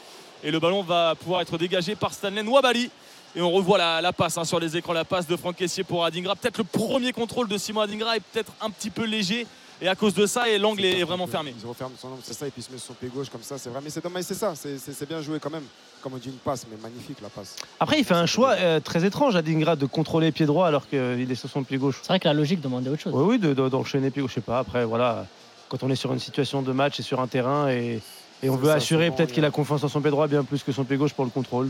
Et 0.44 0.52
le 0.52 0.60
ballon 0.60 0.82
va 0.82 1.16
pouvoir 1.16 1.42
être 1.42 1.58
dégagé 1.58 1.96
par 1.96 2.14
Stanley 2.14 2.42
Nwabali. 2.44 2.90
Et 3.36 3.42
on 3.42 3.52
revoit 3.52 3.78
la, 3.78 4.14
passe 4.14 4.38
hein, 4.38 4.46
sur 4.46 4.60
les 4.60 4.76
écrans, 4.76 4.94
la 4.94 5.06
passe 5.06 5.28
de 5.28 5.36
Franck 5.36 5.58
Kessier 5.58 5.84
pour 5.84 6.04
Adingra. 6.04 6.36
Peut-être 6.36 6.58
le 6.58 6.64
premier 6.64 7.12
contrôle 7.12 7.48
de 7.48 7.58
Simon 7.58 7.82
Adingra 7.82 8.16
est 8.16 8.22
peut-être 8.22 8.54
un 8.62 8.72
petit 8.72 8.90
peu 8.90 9.04
léger. 9.04 9.46
Et 9.82 9.88
à 9.88 9.96
cause 9.96 10.14
de 10.14 10.26
ça, 10.26 10.50
et 10.50 10.58
l'angle 10.58 10.84
est 10.84 11.04
vraiment 11.04 11.26
fermé. 11.28 11.54
Ils 11.62 11.66
referment 11.68 11.94
son 11.98 12.10
angle, 12.10 12.20
c'est 12.24 12.34
ça, 12.34 12.46
et 12.48 12.52
puis 12.52 12.62
il 12.62 12.66
se 12.66 12.72
met 12.72 12.78
sur 12.78 12.88
son 12.88 12.94
pied 12.94 13.08
gauche 13.08 13.30
comme 13.30 13.42
ça, 13.44 13.58
c'est 13.58 13.70
vrai. 13.70 13.80
Mais 13.84 13.90
c'est 13.90 14.04
dommage, 14.04 14.24
c'est 14.24 14.34
ça, 14.34 14.54
c'est- 14.56 15.08
bien 15.08 15.22
joué 15.22 15.40
quand 15.40 15.50
même. 15.50 15.64
Comme 16.02 16.14
on 16.14 16.18
dit, 16.18 16.28
une 16.30 16.34
passe, 16.36 16.66
mais 16.70 16.78
magnifique 16.82 17.18
la 17.22 17.30
passe. 17.30 17.56
Après, 17.80 17.98
il 18.00 18.04
fait 18.06 18.14
un 18.14 18.26
choix 18.26 18.52
euh, 18.52 18.80
très 18.80 19.06
étrange 19.06 19.36
à 19.36 19.42
Dingra 19.42 19.76
de 19.76 19.86
contrôler 19.86 20.32
pied 20.32 20.46
droit 20.46 20.68
alors 20.68 20.88
qu'il 20.88 21.00
est 21.30 21.36
sur 21.36 21.50
son 21.50 21.64
pied 21.64 21.78
gauche. 21.78 22.00
C'est 22.02 22.08
vrai 22.10 22.20
que 22.20 22.28
la 22.28 22.34
logique 22.34 22.62
demandait 22.62 22.90
autre 22.90 23.02
chose. 23.02 23.14
Oui, 23.16 23.24
oui, 23.24 23.40
de- 23.40 23.54
de- 23.54 23.70
d'enchaîner 23.70 24.10
pied 24.12 24.22
gauche. 24.22 24.32
Je 24.32 24.36
sais 24.36 24.42
pas. 24.42 24.60
Après, 24.60 24.84
voilà, 24.86 25.26
quand 25.70 25.84
on 25.84 25.90
est 25.90 25.96
sur 25.96 26.12
une 26.14 26.20
situation 26.20 26.62
de 26.62 26.72
match 26.72 27.00
et 27.00 27.04
sur 27.04 27.20
un 27.22 27.28
terrain 27.28 27.70
et, 27.70 28.02
Et 28.44 28.50
on 28.50 28.56
veut 28.56 28.68
ça, 28.68 28.76
assurer 28.76 29.12
peut-être 29.12 29.32
qu'il 29.34 29.44
a- 29.44 29.50
a 29.50 29.52
confiance 29.52 29.84
en 29.84 29.90
son 29.90 30.00
pied 30.02 30.12
droit 30.12 30.28
bien 30.28 30.44
plus 30.46 30.64
que 30.64 30.72
son 30.72 30.84
pied 30.86 30.96
gauche 30.98 31.14
pour 31.14 31.26
le 31.26 31.32
contrôle. 31.32 31.70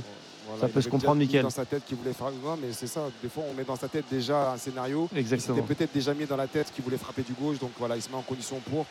Voilà, 0.49 0.61
Ça 0.61 0.67
il 0.67 0.73
peut 0.73 0.81
se 0.81 0.89
comprendre, 0.89 1.17
Mickaël. 1.19 1.43
dans 1.43 1.49
sa 1.49 1.65
tête 1.65 1.83
qu'il 1.85 1.97
voulait 1.97 2.13
frapper. 2.13 2.35
Non, 2.43 2.57
mais 2.61 2.69
c'est 2.73 2.87
ça. 2.87 3.01
Des 3.23 3.29
fois, 3.29 3.43
on 3.49 3.53
met 3.53 3.63
dans 3.63 3.75
sa 3.75 3.87
tête 3.87 4.05
déjà 4.11 4.51
un 4.51 4.57
scénario. 4.57 5.07
Exactement. 5.15 5.57
C'était 5.57 5.73
peut-être 5.75 5.93
déjà 5.93 6.13
mis 6.13 6.25
dans 6.25 6.37
la 6.37 6.47
tête 6.47 6.71
qu'il 6.73 6.83
voulait 6.83 6.97
frapper 6.97 7.21
du 7.23 7.33
gauche. 7.33 7.59
Donc 7.59 7.71
voilà, 7.79 7.95
il 7.95 8.01
se 8.01 8.09
met 8.09 8.15
en 8.15 8.21
condition 8.21 8.59
pour. 8.69 8.85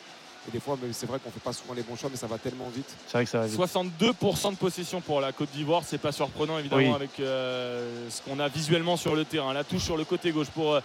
Et 0.47 0.51
des 0.51 0.59
fois, 0.61 0.77
c'est 0.93 1.05
vrai 1.05 1.19
qu'on 1.23 1.29
fait 1.31 1.41
pas 1.41 1.51
souvent 1.53 1.73
les 1.73 1.81
bons 1.83 1.97
choix, 1.97 2.09
mais 2.09 2.15
ça 2.17 2.25
va 2.27 2.37
tellement 2.37 2.69
vite. 2.73 2.87
C'est 3.07 3.13
vrai 3.17 3.25
que 3.25 3.29
ça 3.29 3.39
va 3.39 3.47
vite. 3.47 3.59
62% 3.59 4.51
de 4.51 4.55
possession 4.55 5.01
pour 5.01 5.19
la 5.19 5.31
Côte 5.33 5.49
d'Ivoire, 5.51 5.83
c'est 5.85 5.97
pas 5.97 6.13
surprenant 6.13 6.57
évidemment 6.57 6.81
Oui. 6.81 6.95
avec 6.95 7.19
euh, 7.19 8.09
ce 8.09 8.21
qu'on 8.21 8.39
a 8.39 8.47
visuellement 8.47 8.95
sur 8.95 9.15
le 9.15 9.25
terrain. 9.25 9.53
La 9.53 9.65
touche 9.65 9.83
sur 9.83 9.97
le 9.97 10.05
côté 10.05 10.31
gauche 10.31 10.47
pour 10.47 10.75
euh, 10.75 10.79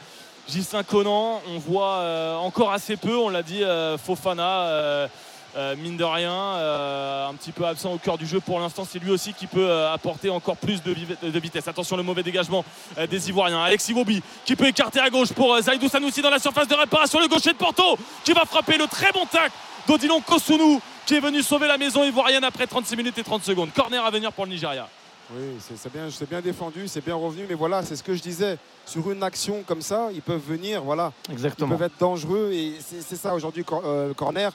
Gislain 0.48 0.82
Conan, 0.82 1.40
on 1.48 1.58
voit 1.58 1.98
euh, 1.98 2.34
encore 2.36 2.72
assez 2.72 2.96
peu, 2.96 3.16
on 3.16 3.28
l'a 3.28 3.42
dit, 3.44 3.62
euh, 3.62 3.96
Fofana, 3.96 5.08
euh, 5.56 5.76
mine 5.76 5.96
de 5.96 6.04
rien, 6.04 6.32
euh, 6.32 7.28
un 7.28 7.34
petit 7.34 7.52
peu 7.52 7.64
absent 7.66 7.92
au 7.92 7.98
cœur 7.98 8.18
du 8.18 8.26
jeu 8.26 8.40
pour 8.40 8.58
l'instant, 8.60 8.86
c'est 8.90 8.98
lui 8.98 9.10
aussi 9.10 9.32
qui 9.32 9.46
peut 9.46 9.68
euh, 9.68 9.92
apporter 9.92 10.30
encore 10.30 10.56
plus 10.56 10.82
de, 10.82 10.92
vitesse. 11.38 11.68
Attention 11.68 11.96
le 11.96 12.02
mauvais 12.02 12.22
dégagement 12.22 12.64
euh, 12.98 13.06
des 13.06 13.28
Ivoiriens. 13.28 13.62
Alexis 13.62 13.92
Wobi 13.92 14.22
qui 14.44 14.56
peut 14.56 14.66
écarter 14.66 15.00
à 15.00 15.10
gauche 15.10 15.32
pour 15.32 15.54
euh, 15.54 15.60
Zaidou 15.60 15.88
Sanoussi 15.88 16.22
dans 16.22 16.30
la 16.30 16.38
surface 16.38 16.68
de 16.68 16.74
réparation, 16.74 17.20
le 17.20 17.28
gaucher 17.28 17.52
de 17.52 17.58
Porto 17.58 17.96
qui 18.24 18.32
va 18.32 18.44
frapper 18.44 18.76
le 18.78 18.86
très 18.86 19.12
bon 19.12 19.26
tac 19.26 19.52
d'Odilon 19.86 20.20
Kosunu 20.20 20.80
qui 21.06 21.14
est 21.16 21.20
venu 21.20 21.42
sauver 21.42 21.68
la 21.68 21.76
maison 21.78 22.02
ivoirienne 22.04 22.44
après 22.44 22.66
36 22.66 22.96
minutes 22.96 23.18
et 23.18 23.22
30 23.24 23.44
secondes. 23.44 23.70
Corner 23.74 24.04
à 24.04 24.10
venir 24.10 24.32
pour 24.32 24.46
le 24.46 24.52
Nigeria. 24.52 24.88
Oui, 25.32 25.56
c'est 25.58 26.28
bien, 26.28 26.40
défendu, 26.40 26.86
c'est 26.86 27.04
bien 27.04 27.14
revenu. 27.14 27.46
Mais 27.48 27.54
voilà, 27.54 27.82
c'est 27.82 27.96
ce 27.96 28.02
que 28.02 28.14
je 28.14 28.20
disais. 28.20 28.58
Sur 28.84 29.10
une 29.10 29.22
action 29.22 29.62
comme 29.66 29.80
ça, 29.80 30.08
ils 30.12 30.20
peuvent 30.20 30.42
venir. 30.46 30.82
Voilà, 30.82 31.12
ils 31.28 31.32
Exactement. 31.32 31.76
peuvent 31.76 31.86
être 31.86 31.98
dangereux. 31.98 32.50
Et 32.52 32.74
c'est 32.86 33.00
c'est 33.00 33.16
ça 33.16 33.34
aujourd'hui, 33.34 33.64
cor- 33.64 33.82
euh, 33.86 34.12
corner. 34.12 34.52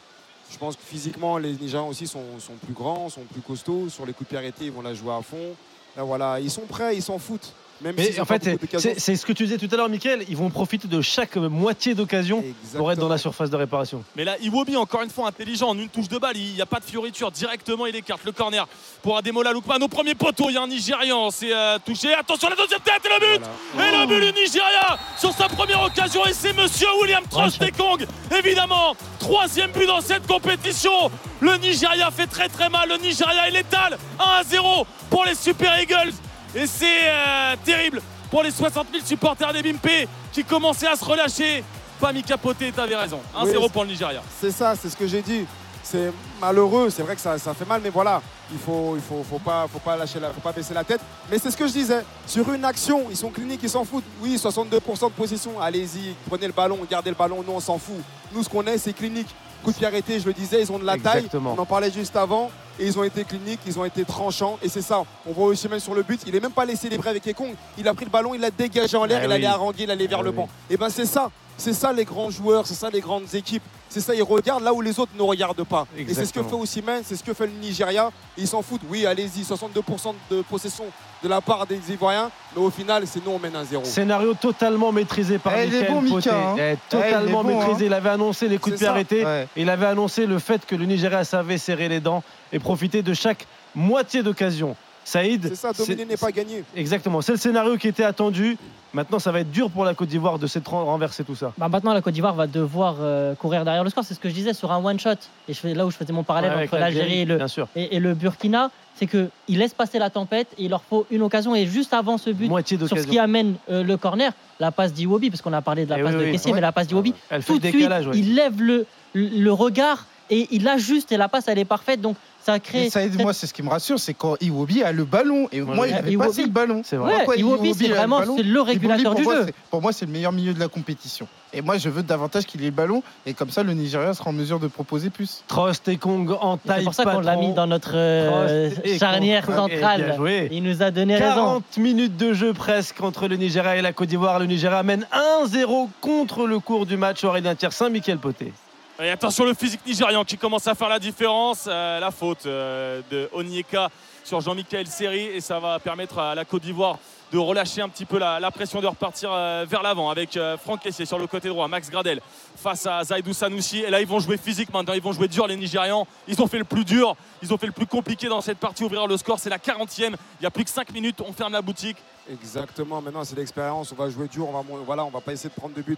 Je 0.51 0.57
pense 0.57 0.75
que 0.75 0.81
physiquement, 0.81 1.37
les 1.37 1.53
Nigérians 1.53 1.87
aussi 1.87 2.07
sont, 2.07 2.23
plus 2.63 2.73
grands, 2.73 3.09
sont 3.09 3.21
plus 3.21 3.41
costauds. 3.41 3.89
Sur 3.89 4.05
les 4.05 4.13
coups 4.13 4.27
de 4.27 4.29
pied 4.29 4.37
arrêtés, 4.37 4.65
ils 4.65 4.71
vont 4.71 4.81
la 4.81 4.93
jouer 4.93 5.13
à 5.13 5.21
fond. 5.21 5.55
Là, 5.95 6.03
voilà, 6.03 6.39
ils 6.39 6.51
sont 6.51 6.65
prêts, 6.67 6.95
ils 6.95 7.01
s'en 7.01 7.19
foutent. 7.19 7.53
Même 7.81 7.95
Mais 7.97 8.19
ont 8.19 8.23
en 8.23 8.25
fait, 8.25 8.59
c'est 8.97 9.15
ce 9.15 9.25
que 9.25 9.33
tu 9.33 9.43
disais 9.43 9.57
tout 9.57 9.69
à 9.73 9.77
l'heure, 9.77 9.89
Mickaël. 9.89 10.25
Ils 10.27 10.35
vont 10.35 10.49
profiter 10.49 10.87
de 10.87 11.01
chaque 11.01 11.37
moitié 11.37 11.95
d'occasion 11.95 12.43
pour 12.75 12.91
être 12.91 12.99
dans 12.99 13.07
la 13.07 13.17
surface 13.17 13.49
de 13.49 13.55
réparation. 13.55 14.03
Mais 14.15 14.25
là, 14.25 14.37
Iwobi, 14.41 14.75
encore 14.75 15.01
une 15.01 15.09
fois, 15.09 15.27
intelligent, 15.27 15.69
en 15.69 15.77
une 15.77 15.89
touche 15.89 16.09
de 16.09 16.17
balle, 16.17 16.35
il 16.37 16.53
n'y 16.53 16.61
a 16.61 16.65
pas 16.65 16.79
de 16.79 16.85
fioriture. 16.85 17.31
Directement, 17.31 17.85
il 17.85 17.95
écarte 17.95 18.23
le 18.25 18.31
corner 18.31 18.67
pour 19.01 19.17
Ademola 19.17 19.53
Lookman. 19.53 19.81
Au 19.81 19.87
premier 19.87 20.15
poteau, 20.15 20.49
il 20.49 20.55
y 20.55 20.57
a 20.57 20.61
un 20.61 20.67
Nigérian. 20.67 21.31
C'est 21.31 21.53
euh, 21.53 21.77
touché. 21.85 22.13
Attention, 22.13 22.49
la 22.49 22.55
deuxième 22.55 22.81
tête 22.81 23.01
et 23.05 23.09
le 23.09 23.37
but 23.37 23.45
Voilà. 23.73 23.89
Et 23.89 24.01
le 24.01 24.07
but 24.07 24.33
du 24.33 24.39
Nigeria 24.41 24.97
sur 25.17 25.31
sa 25.31 25.47
première 25.47 25.81
occasion. 25.83 26.25
Et 26.25 26.33
c'est 26.33 26.53
monsieur 26.53 26.87
William 27.01 27.23
Trostekong, 27.29 28.05
évidemment. 28.37 28.95
Troisième 29.19 29.71
but 29.71 29.87
dans 29.87 30.01
cette 30.01 30.27
compétition. 30.27 31.11
Le 31.39 31.55
Nigeria 31.57 32.11
fait 32.11 32.27
très 32.27 32.49
très 32.49 32.69
mal. 32.69 32.89
Le 32.89 32.97
Nigeria 32.97 33.47
est 33.47 33.51
létal. 33.51 33.97
1 34.19 34.23
à 34.23 34.43
0 34.43 34.85
pour 35.09 35.25
les 35.25 35.35
Super 35.35 35.79
Eagles. 35.79 36.13
Et 36.55 36.65
c'est 36.65 37.09
euh, 37.09 37.55
terrible 37.63 38.01
pour 38.31 38.43
les 38.43 38.51
60 38.51 38.87
000 38.91 39.05
supporters 39.05 39.53
des 39.53 39.61
Bimpe 39.61 40.07
qui 40.31 40.43
commençaient 40.43 40.87
à 40.87 40.95
se 40.95 41.05
relâcher. 41.05 41.63
Pami 41.99 42.23
Capote, 42.23 42.57
t'avais 42.75 42.95
raison. 42.95 43.19
1-0 43.35 43.57
Oui, 43.57 43.69
pour 43.71 43.83
le 43.83 43.89
Nigeria. 43.89 44.21
C'est 44.39 44.51
ça, 44.51 44.73
c'est 44.75 44.89
ce 44.89 44.95
que 44.95 45.05
j'ai 45.05 45.21
dit. 45.21 45.45
C'est 45.83 46.11
malheureux, 46.39 46.89
c'est 46.89 47.01
vrai 47.01 47.15
que 47.15 47.21
ça, 47.21 47.37
ça 47.39 47.53
fait 47.53 47.65
mal, 47.65 47.81
mais 47.83 47.89
voilà, 47.89 48.21
il 48.51 48.59
faut, 48.59 48.95
il 48.95 49.01
faut, 49.01 49.23
faut 49.27 49.39
pas, 49.39 49.65
faut 49.71 49.79
pas 49.79 49.97
lâcher, 49.97 50.19
la, 50.19 50.29
faut 50.29 50.39
pas 50.41 50.51
baisser 50.51 50.73
la 50.73 50.83
tête. 50.83 51.01
Mais 51.31 51.39
c'est 51.39 51.49
ce 51.49 51.57
que 51.57 51.67
je 51.67 51.73
disais. 51.73 52.03
Sur 52.27 52.51
une 52.53 52.63
action, 52.63 53.07
ils 53.09 53.17
sont 53.17 53.29
cliniques, 53.29 53.61
ils 53.63 53.69
s'en 53.69 53.83
foutent. 53.83 54.03
Oui, 54.21 54.35
62% 54.35 54.69
de 54.69 55.13
possession. 55.13 55.59
Allez-y, 55.59 56.13
prenez 56.29 56.47
le 56.47 56.53
ballon, 56.53 56.77
gardez 56.89 57.09
le 57.09 57.15
ballon. 57.15 57.43
Nous, 57.45 57.53
on 57.53 57.59
s'en 57.59 57.77
fout. 57.79 57.95
Nous, 58.31 58.43
ce 58.43 58.49
qu'on 58.49 58.65
est, 58.67 58.77
c'est 58.77 58.93
clinique. 58.93 59.29
Coup 59.63 59.71
de 59.71 59.77
pied 59.77 59.85
arrêté, 59.87 60.19
je 60.19 60.25
le 60.25 60.33
disais, 60.33 60.61
ils 60.61 60.71
ont 60.71 60.79
de 60.79 60.85
la 60.85 60.95
Exactement. 60.95 61.49
taille. 61.51 61.55
On 61.57 61.61
en 61.61 61.65
parlait 61.65 61.91
juste 61.91 62.15
avant. 62.15 62.49
Et 62.81 62.85
ils 62.87 62.97
ont 62.97 63.03
été 63.03 63.25
cliniques, 63.25 63.59
ils 63.67 63.77
ont 63.77 63.83
été 63.83 64.05
tranchants. 64.05 64.57
Et 64.63 64.69
c'est 64.69 64.81
ça. 64.81 65.03
On 65.27 65.33
voit 65.33 65.47
aussi 65.47 65.67
même 65.67 65.81
sur 65.81 65.93
le 65.93 66.01
but, 66.01 66.21
il 66.25 66.33
est 66.33 66.39
même 66.39 66.51
pas 66.53 66.63
laissé 66.63 66.87
libre 66.87 67.05
avec 67.07 67.27
Ekong. 67.27 67.53
Il 67.77 67.85
a 67.87 67.93
pris 67.93 68.05
le 68.05 68.11
ballon, 68.11 68.33
il 68.33 68.39
l'a 68.39 68.51
dégagé 68.51 68.95
en 68.95 69.03
l'air, 69.03 69.19
Eh 69.21 69.25
il 69.25 69.27
oui. 69.27 69.33
allait 69.35 69.45
haranguer, 69.47 69.83
il 69.83 69.91
allait 69.91 70.07
vers 70.07 70.19
Eh 70.21 70.23
le 70.23 70.29
oui. 70.29 70.35
banc. 70.37 70.49
Et 70.69 70.77
ben 70.77 70.89
c'est 70.89 71.05
ça. 71.05 71.29
C'est 71.57 71.73
ça 71.73 71.91
les 71.91 72.05
grands 72.05 72.29
joueurs, 72.29 72.65
c'est 72.65 72.73
ça 72.75 72.89
les 72.89 73.01
grandes 73.01 73.33
équipes. 73.35 73.63
C'est 73.89 74.01
ça, 74.01 74.13
ils 74.13 74.21
regardent 74.21 74.63
là 74.63 74.71
où 74.71 74.81
les 74.81 74.99
autres 74.99 75.11
ne 75.17 75.21
regardent 75.23 75.63
pas. 75.63 75.87
Et 75.97 76.13
c'est 76.13 76.25
ce 76.25 76.31
que 76.33 76.43
fait 76.43 76.53
Osimhen, 76.55 77.01
c'est 77.03 77.15
ce 77.15 77.23
que 77.23 77.33
fait 77.33 77.47
le 77.47 77.53
Nigeria. 77.53 78.11
Ils 78.37 78.47
s'en 78.47 78.61
foutent. 78.61 78.81
Oui, 78.87 79.05
allez-y, 79.05 79.41
62% 79.41 80.13
de 80.29 80.41
possession 80.43 80.85
de 81.23 81.27
la 81.27 81.41
part 81.41 81.65
des 81.65 81.79
Ivoiriens. 81.91 82.29
Mais 82.55 82.61
au 82.61 82.69
final, 82.69 83.03
c'est 83.07 83.25
nous, 83.25 83.31
on 83.31 83.39
mène 83.39 83.55
un 83.55 83.63
zéro. 83.65 83.83
Scénario 83.83 84.35
totalement 84.35 84.91
maîtrisé 84.91 85.39
par 85.39 85.53
Eh, 85.57 85.83
bon, 85.89 86.01
Mika, 86.01 86.35
hein. 86.35 86.55
Eh, 86.59 86.75
Eh, 86.93 87.31
bon, 87.31 87.43
maîtrisé. 87.43 87.85
hein. 87.85 87.87
Il 87.87 87.93
avait 87.93 88.09
annoncé 88.09 88.47
les 88.47 88.57
coups 88.59 88.73
de 88.75 88.77
pied 88.79 88.87
arrêtés. 88.87 89.25
Ouais. 89.25 89.47
Il 89.55 89.69
avait 89.71 89.87
annoncé 89.87 90.27
le 90.27 90.37
fait 90.37 90.65
que 90.65 90.75
le 90.75 90.85
Nigeria 90.85 91.23
savait 91.23 91.57
serrer 91.57 91.89
les 91.89 91.99
dents 91.99 92.23
et 92.53 92.59
profiter 92.59 93.01
de 93.01 93.13
chaque 93.15 93.47
moitié 93.73 94.21
d'occasion. 94.23 94.75
Saïd, 95.09 95.47
C'est 95.49 95.55
ça, 95.55 95.71
dominer 95.73 96.05
n'est 96.05 96.17
pas 96.17 96.31
gagné. 96.31 96.63
Exactement, 96.75 97.21
c'est 97.21 97.31
le 97.33 97.37
scénario 97.37 97.77
qui 97.77 97.87
était 97.87 98.03
attendu. 98.03 98.57
Maintenant, 98.93 99.19
ça 99.19 99.31
va 99.31 99.39
être 99.41 99.51
dur 99.51 99.69
pour 99.69 99.85
la 99.85 99.93
Côte 99.93 100.07
d'Ivoire 100.09 100.39
de 100.39 100.47
s'être 100.47 100.71
renverser 100.73 101.23
tout 101.23 101.35
ça. 101.35 101.53
Bah 101.57 101.67
maintenant, 101.69 101.93
la 101.93 102.01
Côte 102.01 102.13
d'Ivoire 102.13 102.33
va 102.33 102.47
devoir 102.47 102.95
euh, 103.01 103.35
courir 103.35 103.63
derrière 103.63 103.83
le 103.83 103.89
score. 103.91 104.03
C'est 104.03 104.15
ce 104.15 104.19
que 104.19 104.29
je 104.29 104.33
disais 104.33 104.53
sur 104.53 104.71
un 104.71 104.83
one-shot. 104.83 105.11
Et 105.47 105.53
je 105.53 105.59
fais, 105.59 105.73
là 105.75 105.85
où 105.85 105.91
je 105.91 105.95
faisais 105.95 106.11
mon 106.13 106.23
parallèle 106.23 106.55
Ouais, 106.55 106.63
entre 106.65 106.77
l'Algérie 106.77 107.19
et 107.21 107.25
le, 107.25 107.37
bien 107.37 107.47
sûr. 107.47 107.67
et, 107.75 107.95
et 107.95 107.99
le 107.99 108.15
Burkina, 108.15 108.71
c'est 108.95 109.05
qu'ils 109.05 109.29
laissent 109.59 109.75
passer 109.75 109.99
la 109.99 110.09
tempête 110.09 110.47
et 110.57 110.63
il 110.63 110.69
leur 110.71 110.81
faut 110.81 111.05
une 111.11 111.21
occasion. 111.21 111.53
Et 111.55 111.67
juste 111.67 111.93
avant 111.93 112.17
ce 112.17 112.31
but, 112.31 112.47
Moitié 112.49 112.77
sur 112.79 112.89
ce 112.97 113.05
qui 113.05 113.19
amène 113.19 113.55
euh, 113.69 113.83
le 113.83 113.95
corner, 113.97 114.31
la 114.59 114.71
passe 114.71 114.91
d'Iwobi, 114.93 115.29
parce 115.29 115.41
qu'on 115.43 115.53
a 115.53 115.61
parlé 115.61 115.85
de 115.85 115.91
la 115.91 115.99
Eh 115.99 116.03
passe 116.03 116.13
oui, 116.15 116.19
de 116.19 116.25
oui. 116.31 116.39
Ouais. 116.45 116.51
mais 116.53 116.61
la 116.61 116.71
passe 116.71 116.87
d'Iwobi, 116.87 117.13
tout 117.45 117.59
de 117.59 117.67
suite, 117.67 117.87
ouais. 117.89 118.03
il 118.15 118.33
lève 118.35 118.59
le, 118.61 118.85
le 119.13 119.51
regard 119.51 120.05
et 120.31 120.47
il 120.51 120.67
ajuste 120.67 121.11
et 121.11 121.17
la 121.17 121.27
passe, 121.29 121.47
elle 121.47 121.59
est 121.59 121.65
parfaite. 121.65 122.01
Donc 122.01 122.15
ça 122.45 122.59
crée. 122.59 122.83
Mais 122.85 122.89
ça 122.89 123.03
aide, 123.03 123.19
moi, 123.21 123.33
c'est 123.33 123.47
ce 123.47 123.53
qui 123.53 123.61
me 123.63 123.69
rassure, 123.69 123.99
c'est 123.99 124.13
quand 124.13 124.35
Iwobi 124.41 124.81
a 124.83 124.91
le 124.91 125.03
ballon. 125.05 125.47
Et 125.51 125.61
moi, 125.61 125.87
il 125.87 125.93
ouais. 125.93 125.97
avait 125.99 126.17
passé 126.17 126.43
le 126.43 126.49
ballon. 126.49 126.81
C'est 126.83 126.95
vrai. 126.95 127.25
Iwobi, 127.37 127.39
Iwobi 127.41 127.73
c'est 127.73 127.87
vraiment 127.89 128.19
le 128.21 128.61
régulateur 128.61 129.13
Iwobi, 129.13 129.17
du 129.19 129.23
pour 129.23 129.31
moi, 129.33 129.35
jeu. 129.41 129.45
c'est- 129.47 129.53
Pour 129.69 129.81
moi, 129.81 129.91
c'est 129.93 130.05
le 130.05 130.11
meilleur 130.11 130.31
milieu 130.31 130.53
de 130.53 130.59
la 130.59 130.67
compétition. 130.67 131.27
Et 131.51 131.61
moi, 131.61 131.77
je 131.79 131.89
veux 131.89 132.03
davantage 132.03 132.45
qu'il 132.45 132.61
ait 132.61 132.65
le 132.65 132.71
ballon. 132.71 133.01
Et 133.25 133.33
comme 133.33 133.49
ça, 133.49 133.63
le 133.63 133.73
Nigeria 133.73 134.13
sera 134.13 134.29
en 134.29 134.33
mesure 134.33 134.59
de 134.59 134.67
proposer 134.67 135.09
plus. 135.09 135.43
Trost 135.47 135.87
et 135.87 135.97
Kong 135.97 136.31
en 136.39 136.57
taille 136.57 136.79
C'est 136.79 136.83
pour 136.85 136.93
ça 136.93 137.05
qu'on 137.05 137.21
l'a 137.21 137.35
mis 137.37 137.53
dans 137.53 137.65
notre 137.67 137.93
euh, 137.95 138.69
charnière 138.99 139.45
Kong. 139.47 139.67
Eh, 139.71 139.75
centrale. 139.79 140.13
joué. 140.15 140.47
Il 140.51 140.61
nous 140.63 140.83
a 140.83 140.91
donné 140.91 141.15
raison. 141.15 141.35
40 141.63 141.77
minutes 141.77 142.17
de 142.17 142.33
jeu 142.33 142.53
presque 142.53 143.01
entre 143.01 143.27
le 143.27 143.35
Nigeria 143.35 143.75
et 143.75 143.81
la 143.81 143.93
Côte 143.93 144.09
d'Ivoire. 144.09 144.37
Le 144.39 144.45
Nigeria 144.45 144.83
mène 144.83 145.07
1-0 145.43 145.89
contre 146.01 146.45
le 146.45 146.59
cours 146.59 146.85
du 146.85 146.97
match. 146.97 147.23
Aurélien 147.23 147.55
Tiersin, 147.55 147.89
Michael 147.89 148.19
Poté. 148.19 148.53
Et 149.01 149.09
attention 149.09 149.45
le 149.45 149.53
physique 149.53 149.79
nigérian 149.85 150.25
qui 150.25 150.37
commence 150.37 150.67
à 150.67 150.75
faire 150.75 150.89
la 150.89 150.99
différence. 150.99 151.67
Euh, 151.67 152.01
la 152.01 152.11
faute 152.11 152.45
euh, 152.45 153.01
de 153.09 153.29
Onyeka 153.31 153.89
sur 154.25 154.41
Jean-Michel 154.41 154.87
Seri. 154.87 155.21
Et 155.21 155.39
ça 155.39 155.57
va 155.57 155.79
permettre 155.79 156.19
à 156.19 156.35
la 156.35 156.43
Côte 156.43 156.63
d'Ivoire 156.63 156.97
de 157.31 157.37
relâcher 157.37 157.81
un 157.81 157.87
petit 157.87 158.03
peu 158.03 158.19
la, 158.19 158.51
pression 158.51 158.81
de 158.81 158.87
repartir 158.87 159.29
euh, 159.31 159.65
vers 159.69 159.83
l'avant 159.83 160.09
avec 160.09 160.37
Franck 160.61 160.81
Kessier 160.81 161.05
sur 161.05 161.17
le 161.17 161.27
côté 161.27 161.47
droit, 161.47 161.67
Max 161.69 161.89
Gradel 161.89 162.19
face 162.57 162.87
à 162.87 163.01
Zaidou 163.05 163.31
Sanoussi. 163.31 163.79
Et 163.79 163.89
là 163.89 164.01
ils 164.01 164.07
vont 164.07 164.19
jouer 164.19 164.35
physique 164.35 164.73
maintenant, 164.73 164.93
ils 164.93 165.01
vont 165.01 165.13
jouer 165.13 165.29
dur 165.29 165.47
les 165.47 165.55
Nigérians, 165.55 166.05
ils 166.27 166.41
ont 166.41 166.47
fait 166.47 166.57
le 166.57 166.65
plus 166.65 166.83
dur, 166.83 167.15
ils 167.41 167.53
ont 167.53 167.57
fait 167.57 167.67
le 167.67 167.71
plus 167.71 167.85
compliqué 167.85 168.27
dans 168.27 168.41
cette 168.41 168.57
partie, 168.57 168.83
ouvrir 168.83 169.05
le 169.05 169.15
score, 169.15 169.39
c'est 169.39 169.51
la 169.51 169.59
40e, 169.59 170.15
il 170.39 170.43
y 170.43 170.47
a 170.47 170.51
plus 170.51 170.63
que 170.63 170.71
5 170.71 170.91
minutes, 170.91 171.21
on 171.21 171.31
ferme 171.31 171.53
la 171.53 171.61
boutique. 171.61 171.97
Exactement, 172.29 172.99
maintenant 172.99 173.23
c'est 173.23 173.37
l'expérience, 173.37 173.91
on 173.91 173.95
va 173.95 174.09
jouer 174.09 174.27
dur, 174.27 174.49
on 174.49 174.51
va, 174.51 174.63
voilà, 174.83 175.05
on 175.05 175.11
va 175.11 175.21
pas 175.21 175.33
essayer 175.33 175.49
de 175.49 175.55
prendre 175.55 175.75
de 175.75 175.83
buts. 175.83 175.97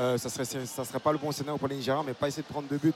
Euh, 0.00 0.16
ça 0.16 0.30
serait, 0.30 0.44
ça 0.44 0.84
serait 0.84 0.98
pas 0.98 1.12
le 1.12 1.18
bon 1.18 1.30
scénario 1.30 1.58
pour 1.58 1.68
les 1.68 1.76
Nigériens, 1.76 2.02
mais 2.06 2.14
pas 2.14 2.26
essayer 2.28 2.42
de 2.42 2.48
prendre 2.52 2.66
de 2.68 2.76
buts 2.78 2.92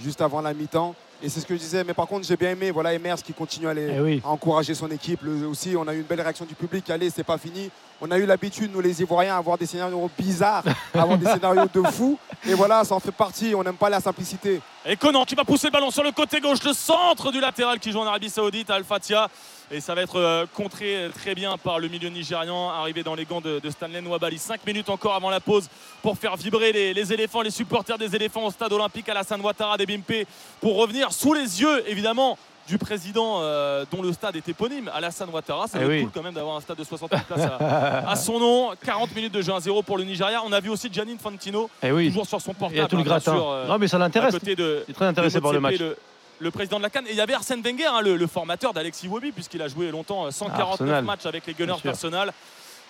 juste 0.00 0.20
avant 0.20 0.40
la 0.40 0.54
mi-temps. 0.54 0.94
Et 1.22 1.28
c'est 1.28 1.40
ce 1.40 1.46
que 1.46 1.54
je 1.54 1.60
disais, 1.60 1.82
mais 1.84 1.94
par 1.94 2.06
contre 2.06 2.26
j'ai 2.26 2.36
bien 2.36 2.50
aimé, 2.50 2.70
voilà 2.70 2.92
Emers 2.94 3.16
qui 3.22 3.32
continue 3.32 3.66
à, 3.68 3.74
les- 3.74 3.94
Eh 3.96 4.00
oui. 4.00 4.22
à 4.24 4.28
encourager 4.28 4.74
son 4.74 4.90
équipe. 4.90 5.20
Le- 5.22 5.46
aussi, 5.48 5.74
on 5.76 5.86
a 5.88 5.94
eu 5.94 5.98
une 5.98 6.02
belle 6.04 6.20
réaction 6.20 6.44
du 6.44 6.54
public, 6.54 6.88
allez, 6.90 7.10
c'est 7.10 7.24
pas 7.24 7.38
fini. 7.38 7.70
On 8.00 8.10
a 8.10 8.18
eu 8.18 8.26
l'habitude, 8.26 8.70
nous 8.72 8.80
les 8.80 9.00
Ivoiriens, 9.00 9.34
à 9.34 9.38
avoir 9.38 9.56
des 9.56 9.66
scénarios 9.66 10.10
bizarres, 10.18 10.64
à 10.94 11.02
avoir 11.02 11.16
des 11.18 11.26
scénarios 11.26 11.66
de 11.72 11.82
fou. 11.88 12.18
Et 12.46 12.54
voilà, 12.54 12.84
ça 12.84 12.94
en 12.94 13.00
fait 13.00 13.12
partie, 13.12 13.54
on 13.56 13.62
n'aime 13.64 13.76
pas 13.76 13.88
la 13.88 14.00
simplicité. 14.00 14.60
Et 14.84 14.96
Conan 14.96 15.24
qui 15.24 15.34
va 15.34 15.44
pousser 15.44 15.68
le 15.68 15.72
ballon 15.72 15.90
sur 15.90 16.02
le 16.02 16.12
côté 16.12 16.40
gauche, 16.40 16.62
le 16.64 16.72
centre 16.72 17.32
du 17.32 17.40
latéral 17.40 17.78
qui 17.80 17.90
joue 17.92 18.00
en 18.00 18.06
Arabie 18.06 18.30
Saoudite, 18.30 18.68
Al 18.70 18.84
Fatia. 18.84 19.28
Et 19.74 19.80
ça 19.80 19.92
va 19.96 20.02
être 20.02 20.20
euh, 20.20 20.46
contré 20.54 21.08
très 21.12 21.34
bien 21.34 21.58
par 21.58 21.80
le 21.80 21.88
milieu 21.88 22.08
nigérian, 22.08 22.70
arrivé 22.70 23.02
dans 23.02 23.16
les 23.16 23.24
gants 23.24 23.40
de, 23.40 23.58
de 23.58 23.70
Stanley 23.70 24.00
Nwabali. 24.00 24.38
5 24.38 24.64
minutes 24.64 24.88
encore 24.88 25.14
avant 25.14 25.30
la 25.30 25.40
pause 25.40 25.68
pour 26.00 26.16
faire 26.16 26.36
vibrer 26.36 26.70
les, 26.72 26.94
les 26.94 27.12
éléphants, 27.12 27.42
les 27.42 27.50
supporters 27.50 27.98
des 27.98 28.14
éléphants 28.14 28.44
au 28.46 28.52
stade 28.52 28.72
olympique 28.72 29.08
Alassane 29.08 29.40
Ouattara 29.40 29.76
des 29.76 29.84
Bimpe 29.86 30.28
pour 30.60 30.76
revenir 30.76 31.12
sous 31.12 31.34
les 31.34 31.60
yeux, 31.60 31.82
évidemment, 31.90 32.38
du 32.68 32.78
président 32.78 33.40
euh, 33.40 33.84
dont 33.90 34.00
le 34.00 34.12
stade 34.12 34.36
est 34.36 34.48
éponyme, 34.48 34.88
Alassane 34.94 35.28
Ouattara. 35.30 35.66
Ça 35.66 35.78
Eh 35.82 35.84
va 35.84 35.84
être 35.86 35.90
oui. 35.90 36.02
cool 36.02 36.10
quand 36.14 36.22
même 36.22 36.34
d'avoir 36.34 36.56
un 36.56 36.60
stade 36.60 36.78
de 36.78 36.84
60 36.84 37.10
000 37.10 37.22
places 37.26 37.50
à, 37.60 38.08
à 38.10 38.14
son 38.16 38.38
nom. 38.38 38.70
40 38.84 39.12
minutes 39.16 39.34
de 39.34 39.42
jeu 39.42 39.52
1-0 39.52 39.82
pour 39.82 39.98
le 39.98 40.04
Nigeria. 40.04 40.40
On 40.46 40.52
a 40.52 40.60
vu 40.60 40.70
aussi 40.70 40.88
Gianni 40.92 41.14
Infantino, 41.14 41.68
Eh 41.82 41.90
oui, 41.90 42.06
toujours 42.08 42.26
sur 42.26 42.40
son 42.40 42.54
portable. 42.54 42.76
il 42.76 42.80
y 42.80 42.84
a 42.84 42.86
tout 42.86 42.94
le 42.96 43.02
hein, 43.02 43.04
gratin. 43.06 43.36
euh, 43.36 43.66
non, 43.66 43.76
mais 43.78 43.88
ça 43.88 43.96
à 43.96 44.00
l'intéresse. 44.00 44.34
côté 44.34 44.54
de, 44.54 44.84
Il 44.86 44.92
est 44.92 44.94
très 44.94 45.06
intéressé 45.06 45.40
par 45.40 45.52
le 45.52 45.58
match. 45.60 45.78
Le, 45.80 45.96
le 46.38 46.50
président 46.50 46.78
de 46.78 46.82
la 46.82 46.90
Cannes. 46.90 47.06
Et 47.06 47.12
il 47.12 47.16
y 47.16 47.20
avait 47.20 47.34
Arsène 47.34 47.62
Wenger, 47.62 47.86
hein, 47.86 48.00
le, 48.02 48.16
le 48.16 48.26
formateur 48.26 48.72
d'Alexis 48.72 49.06
Iwobi, 49.06 49.32
puisqu'il 49.32 49.62
a 49.62 49.68
joué 49.68 49.90
longtemps 49.90 50.26
euh, 50.26 50.30
149 50.30 50.68
Arsenal. 50.70 51.04
matchs 51.04 51.26
avec 51.26 51.46
les 51.46 51.54
Gunners 51.54 51.72
Bien 51.72 51.76
sûr. 51.80 51.90
Arsenal. 51.90 52.32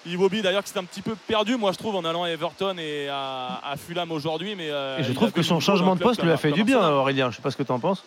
Iwobi 0.06 0.42
d'ailleurs 0.42 0.62
qui 0.62 0.70
s'est 0.70 0.78
un 0.78 0.84
petit 0.84 1.00
peu 1.00 1.14
perdu, 1.26 1.56
moi 1.56 1.72
je 1.72 1.78
trouve, 1.78 1.96
en 1.96 2.04
allant 2.04 2.24
à 2.24 2.28
Everton 2.28 2.76
et 2.78 3.08
à, 3.08 3.60
à 3.64 3.76
Fulham 3.76 4.12
aujourd'hui. 4.12 4.54
Mais 4.54 4.70
euh, 4.70 4.98
Et 4.98 5.02
je 5.04 5.12
trouve 5.12 5.32
que 5.32 5.42
son 5.42 5.60
changement 5.60 5.94
de 5.96 6.00
poste 6.00 6.22
lui 6.22 6.30
a 6.30 6.36
fait 6.36 6.52
du 6.52 6.62
bien, 6.64 6.76
Arsenal. 6.76 6.94
Aurélien. 6.98 7.30
Je 7.30 7.36
sais 7.36 7.42
pas 7.42 7.50
ce 7.50 7.56
que 7.56 7.62
tu 7.62 7.72
en 7.72 7.78
penses. 7.80 8.04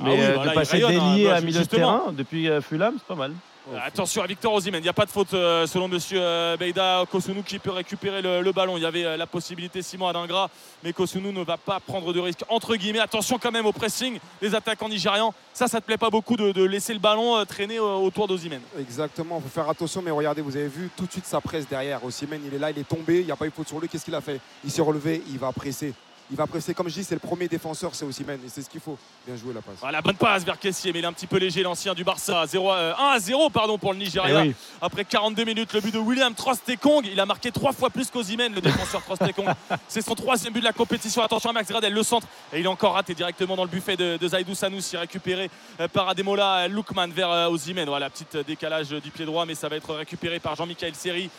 Mais 0.00 0.10
oui, 0.10 0.16
euh, 0.20 0.32
voilà, 0.34 0.50
de 0.50 0.54
passer 0.56 0.82
hein, 0.82 0.88
délié 0.88 1.26
bah, 1.28 1.36
à 1.36 1.40
milieu 1.40 1.60
de 1.60 1.64
terrain 1.64 2.02
depuis 2.12 2.48
euh, 2.50 2.60
Fulham, 2.60 2.94
c'est 2.98 3.06
pas 3.06 3.14
mal. 3.14 3.32
Euh, 3.72 3.78
Attention 3.82 4.22
à 4.22 4.26
Victor 4.26 4.54
Osimhen, 4.54 4.80
il 4.80 4.84
n'y 4.84 4.88
a 4.88 4.92
pas 4.92 5.06
de 5.06 5.10
faute 5.10 5.34
euh, 5.34 5.66
selon 5.66 5.88
Monsieur 5.88 6.20
euh, 6.20 6.56
Beida 6.56 7.04
Kosunu 7.10 7.42
qui 7.42 7.58
peut 7.58 7.72
récupérer 7.72 8.22
le, 8.22 8.52
ballon. 8.52 8.76
Il 8.76 8.82
y 8.82 8.86
avait 8.86 9.16
la 9.16 9.26
possibilité 9.26 9.82
Simon 9.82 10.06
Adingra, 10.06 10.50
mais 10.84 10.92
Kosunu 10.92 11.32
ne 11.32 11.42
va 11.42 11.56
pas 11.56 11.80
prendre 11.80 12.12
de 12.12 12.20
risque. 12.20 12.44
Entre 12.48 12.76
guillemets, 12.76 13.00
attention 13.00 13.38
quand 13.38 13.50
même 13.50 13.66
au 13.66 13.72
pressing 13.72 14.18
des 14.40 14.54
attaquants 14.54 14.88
nigérians. 14.88 15.34
Ça, 15.52 15.66
ça 15.66 15.80
te 15.80 15.86
plaît 15.86 15.96
pas 15.96 16.10
beaucoup 16.10 16.36
de, 16.36 16.64
laisser 16.64 16.92
le 16.92 17.00
ballon 17.00 17.44
traîner 17.44 17.78
autour 17.80 18.28
d'Osimhen. 18.28 18.60
Exactement, 18.78 19.38
il 19.38 19.42
faut 19.42 19.48
faire 19.48 19.68
attention, 19.68 20.00
mais 20.02 20.10
regardez, 20.10 20.42
vous 20.42 20.56
avez 20.56 20.68
vu 20.68 20.90
tout 20.96 21.06
de 21.06 21.12
suite 21.12 21.26
sa 21.26 21.40
presse 21.40 21.68
derrière. 21.68 22.04
Osimhen, 22.04 22.40
il 22.46 22.54
est 22.54 22.58
là, 22.58 22.70
il 22.70 22.78
est 22.78 22.88
tombé, 22.88 23.20
il 23.20 23.26
n'y 23.26 23.32
a 23.32 23.36
pas 23.36 23.46
eu 23.46 23.50
faute 23.50 23.68
sur 23.68 23.80
lui. 23.80 23.88
Qu'est-ce 23.88 24.04
qu'il 24.04 24.14
a 24.14 24.20
fait? 24.20 24.40
Il 24.64 24.70
s'est 24.70 24.82
relevé, 24.82 25.22
il 25.28 25.38
va 25.38 25.50
presser. 25.52 25.92
Il 26.28 26.36
va 26.36 26.46
presser, 26.48 26.74
comme 26.74 26.88
je 26.88 26.94
dis, 26.94 27.04
c'est 27.04 27.14
le 27.14 27.20
premier 27.20 27.46
défenseur, 27.46 27.94
c'est 27.94 28.04
Osimhen, 28.04 28.40
et 28.44 28.48
c'est 28.48 28.60
ce 28.62 28.68
qu'il 28.68 28.80
faut. 28.80 28.98
Bien 29.24 29.36
joué 29.36 29.54
la 29.54 29.62
passe. 29.62 29.76
Voilà, 29.80 30.02
bonne 30.02 30.16
passe 30.16 30.44
vers 30.44 30.58
Kessier, 30.58 30.92
mais 30.92 30.98
il 30.98 31.04
est 31.04 31.06
un 31.08 31.12
petit 31.12 31.28
peu 31.28 31.36
léger, 31.38 31.62
l'ancien 31.62 31.94
du 31.94 32.02
Barça. 32.02 32.44
0 32.48 32.68
à- 32.70 32.76
euh, 32.76 32.94
1 32.98 33.10
à 33.14 33.18
0 33.20 33.48
pardon, 33.48 33.78
pour 33.78 33.92
le 33.92 33.98
Nigeria. 34.00 34.42
Eh 34.44 34.48
oui. 34.48 34.54
Après 34.82 35.04
42 35.04 35.44
minutes, 35.44 35.72
le 35.72 35.80
but 35.80 35.94
de 35.94 36.00
William 36.00 36.34
Trostekong. 36.34 37.06
Il 37.06 37.20
a 37.20 37.26
marqué 37.26 37.52
trois 37.52 37.72
fois 37.72 37.90
plus 37.90 38.10
qu'Ozimhen, 38.10 38.52
le 38.54 38.60
défenseur 38.60 39.04
Trostekong. 39.04 39.46
C'est 39.88 40.02
son 40.02 40.16
troisième 40.16 40.52
but 40.52 40.58
de 40.60 40.64
la 40.64 40.72
compétition. 40.72 41.22
Attention 41.22 41.50
à 41.50 41.52
Max 41.52 41.68
Gradel, 41.70 41.92
le 41.92 42.02
centre. 42.02 42.26
Et 42.52 42.58
il 42.58 42.64
est 42.64 42.68
encore 42.68 42.94
raté 42.94 43.14
directement 43.14 43.54
dans 43.54 43.64
le 43.64 43.70
buffet 43.70 43.96
de, 43.96 44.16
de 44.16 44.28
Zaidou 44.28 44.56
Sanoussi, 44.56 44.96
récupéré 44.96 45.48
euh, 45.80 45.86
par 45.86 46.08
Ademola 46.08 46.66
Lookman 46.66 47.08
vers 47.12 47.30
euh, 47.30 47.48
Osimhen. 47.48 47.88
Voilà, 47.88 48.10
petit 48.10 48.26
décalage 48.44 48.88
du 48.88 49.12
pied 49.12 49.26
droit, 49.26 49.46
mais 49.46 49.54
ça 49.54 49.68
va 49.68 49.76
être 49.76 49.94
récupéré 49.94 50.40
par 50.40 50.56
Jean-Michel 50.56 50.94
Seri. 50.96 51.30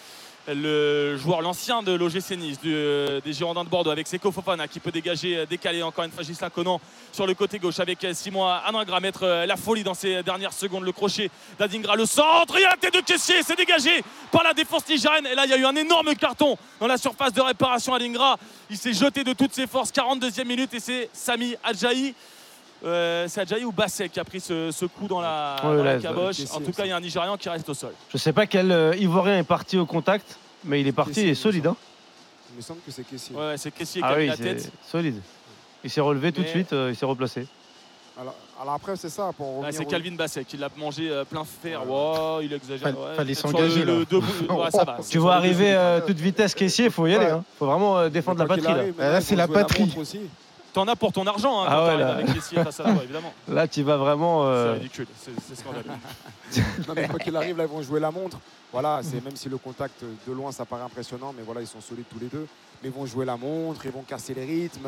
Le 0.50 1.18
joueur, 1.18 1.42
l'ancien 1.42 1.84
de 1.84 1.92
l'OGC 1.92 2.38
Nice, 2.38 2.58
euh, 2.66 3.20
des 3.20 3.34
Girondins 3.34 3.66
de 3.66 3.70
Bordeaux, 3.70 3.90
avec 3.90 4.08
Seko 4.08 4.32
Fofana 4.32 4.70
qui 4.70 4.80
peut 4.80 4.92
dégager, 4.92 5.40
euh, 5.40 5.46
décaler 5.46 5.84
encore 5.84 6.06
une 6.06 6.12
fois 6.12 6.24
Gislain 6.24 6.50
Conan 6.50 6.80
sur 7.12 7.28
le 7.28 7.34
côté 7.34 7.60
gauche 7.60 7.82
avec 7.82 8.02
euh, 8.06 8.14
Simon 8.14 8.48
Aningra 8.48 9.02
mettre 9.02 9.26
la 9.46 9.58
folie 9.58 9.84
dans 9.84 9.94
ces 9.94 10.24
dernières 10.24 10.54
secondes. 10.54 10.86
Le 10.86 10.94
crochet 10.94 11.30
d'Adingra, 11.60 11.98
le 11.98 12.06
centre, 12.06 12.54
il 12.58 12.62
y 12.62 12.66
a 12.66 12.70
la 12.70 12.78
tête 12.78 12.94
de 12.94 13.02
Kessier, 13.02 13.44
c'est 13.44 13.58
dégagé 13.58 14.02
par 14.32 14.42
la 14.42 14.54
défense 14.54 14.88
nigérienne. 14.88 15.28
Et 15.28 15.36
là, 15.36 15.44
il 15.44 15.52
y 15.52 15.54
a 15.54 15.58
eu 15.58 15.66
un 15.66 15.76
énorme 15.76 16.16
carton 16.16 16.58
dans 16.80 16.88
la 16.88 16.98
surface 16.98 17.34
de 17.34 17.42
réparation 17.42 17.94
Adingra. 17.94 18.38
Il 18.70 18.78
s'est 18.78 18.94
jeté 18.94 19.26
de 19.26 19.34
toutes 19.34 19.54
ses 19.54 19.68
forces, 19.68 19.92
42e 19.92 20.46
minute, 20.46 20.74
et 20.74 20.80
c'est 20.80 21.10
Sami 21.12 21.58
Adjaï. 21.62 22.16
Euh, 22.86 23.26
c'est 23.28 23.42
Adjaï 23.42 23.64
ou 23.66 23.72
Basset 23.72 24.10
qui 24.10 24.20
a 24.20 24.24
pris 24.24 24.40
ce, 24.40 24.70
ce 24.72 24.86
coup 24.86 25.08
dans 25.08 25.20
la, 25.20 25.56
Ouais, 25.64 25.78
dans 25.78 25.84
la 25.84 25.96
là, 25.96 26.00
caboche. 26.02 26.38
Kessier 26.38 26.56
En 26.56 26.62
tout 26.62 26.72
cas, 26.72 26.86
il 26.86 26.90
y 26.90 26.92
a 26.92 26.96
un 26.98 27.02
Nigérian 27.02 27.36
qui 27.38 27.50
reste 27.50 27.68
au 27.70 27.74
sol. 27.74 27.92
Je 28.10 28.18
sais 28.18 28.34
pas 28.34 28.46
quel 28.46 28.72
euh, 28.72 28.96
Ivoirien 28.98 29.40
est 29.40 29.44
parti 29.44 29.78
au 29.78 29.86
contact, 29.86 30.38
mais 30.64 30.82
il 30.82 30.88
est 30.88 30.92
parti, 30.92 31.12
Kessier, 31.14 31.24
il 31.24 31.30
est 31.30 31.30
il 31.30 31.32
me 31.32 31.36
solide. 31.36 31.64
semble. 31.66 31.76
Hein. 31.78 32.52
Il 32.54 32.58
me 32.58 32.62
semble 32.62 32.80
que 32.86 32.92
c'est 32.92 33.04
Kessier. 33.04 33.36
Ouais, 33.36 33.42
ouais, 33.48 33.58
c'est 33.58 33.72
Kessier 33.72 34.02
qui 34.02 34.08
Ah 34.08 34.12
a 34.12 34.16
mis 34.18 34.24
oui, 34.24 34.28
la 34.28 34.38
tête. 34.38 34.72
solide. 34.90 35.22
Il 35.84 35.90
s'est 35.90 36.02
relevé 36.02 36.32
tout 36.32 36.42
de 36.42 36.48
suite, 36.48 36.74
euh, 36.74 36.90
il 36.92 36.96
s'est 36.96 37.06
replacé. 37.06 37.48
Alors, 38.20 38.34
alors 38.60 38.74
après, 38.74 38.96
c'est 38.96 39.10
ça. 39.10 39.30
Pour 39.38 39.64
c'est 39.72 39.86
Calvin 39.86 40.16
Basset 40.16 40.44
qui 40.44 40.58
l'a 40.58 40.70
mangé 40.76 41.08
euh, 41.10 41.24
plein 41.24 41.44
fer. 41.46 41.82
Ouais. 41.84 41.88
Wow, 41.92 42.42
il 42.42 42.52
exagère. 42.52 42.88
Fallait- 42.90 42.98
ouais. 42.98 43.16
fallait 43.16 43.34
s'engager, 43.36 43.86
le- 43.86 43.94
le 43.94 44.00
là. 44.00 44.06
debout, 44.10 44.54
ouais, 44.64 44.72
ça 44.72 44.84
va. 44.84 44.98
Tu 45.08 45.20
vois 45.20 45.36
arriver 45.36 45.74
euh, 45.76 46.00
toute 46.02 46.18
vitesse 46.18 46.56
caissier, 46.56 46.86
il 46.86 46.92
faut 46.92 47.06
y 47.06 47.14
aller. 47.16 47.28
Hein. 47.28 47.44
faut 47.60 47.68
vraiment 47.68 47.98
euh, 48.00 48.10
défendre 48.10 48.40
la 48.40 48.48
patrie. 48.48 48.94
Là. 48.98 49.22
c'est 49.22 49.36
il 49.36 49.38
la 49.38 49.48
patrie. 49.48 49.92
T'en 50.78 50.88
as 50.88 50.96
pour 50.96 51.12
ton 51.12 51.26
argent 51.26 51.64
hein, 51.64 51.66
Ah 51.68 51.72
quand 51.72 51.82
ouais, 51.82 51.88
t'arrives 51.88 52.06
là. 52.06 52.14
avec 52.14 52.34
Kessier 52.36 52.64
face 52.64 52.80
à 52.82 52.84
toi, 52.84 53.04
évidemment. 53.04 53.34
Là, 53.48 53.68
tu 53.68 53.82
vas 53.82 53.98
vraiment. 53.98 54.44
C'est 54.44 54.48
euh, 54.50 54.74
ridicule, 54.74 55.08
c'est 55.20 55.32
c'est 55.48 55.56
scandaleux. 55.60 55.90
Non, 56.88 56.94
mais 56.96 57.08
quoi 57.08 57.18
qu'il 57.18 57.36
arrive, 57.36 57.58
là, 57.58 57.64
ils 57.64 57.70
vont 57.70 57.82
jouer 57.82 58.00
la 58.00 58.12
montre. 58.12 58.38
Voilà, 58.72 59.02
c'est 59.02 59.24
même 59.26 59.36
si 59.36 59.50
le 59.50 59.58
contact 59.58 60.04
de 60.04 60.32
loin, 60.32 60.52
ça 60.52 60.66
paraît 60.66 60.84
impressionnant, 60.84 61.34
mais 61.36 61.42
voilà, 61.44 61.62
ils 61.62 61.68
sont 61.68 61.82
solides 61.82 62.06
tous 62.12 62.20
les 62.20 62.28
deux. 62.28 62.46
Mais 62.84 62.90
ils 62.90 62.94
vont 62.96 63.06
jouer 63.06 63.26
la 63.26 63.38
montre, 63.38 63.82
ils 63.86 63.92
vont 63.92 64.04
casser 64.08 64.34
les 64.34 64.46
rythmes. 64.46 64.88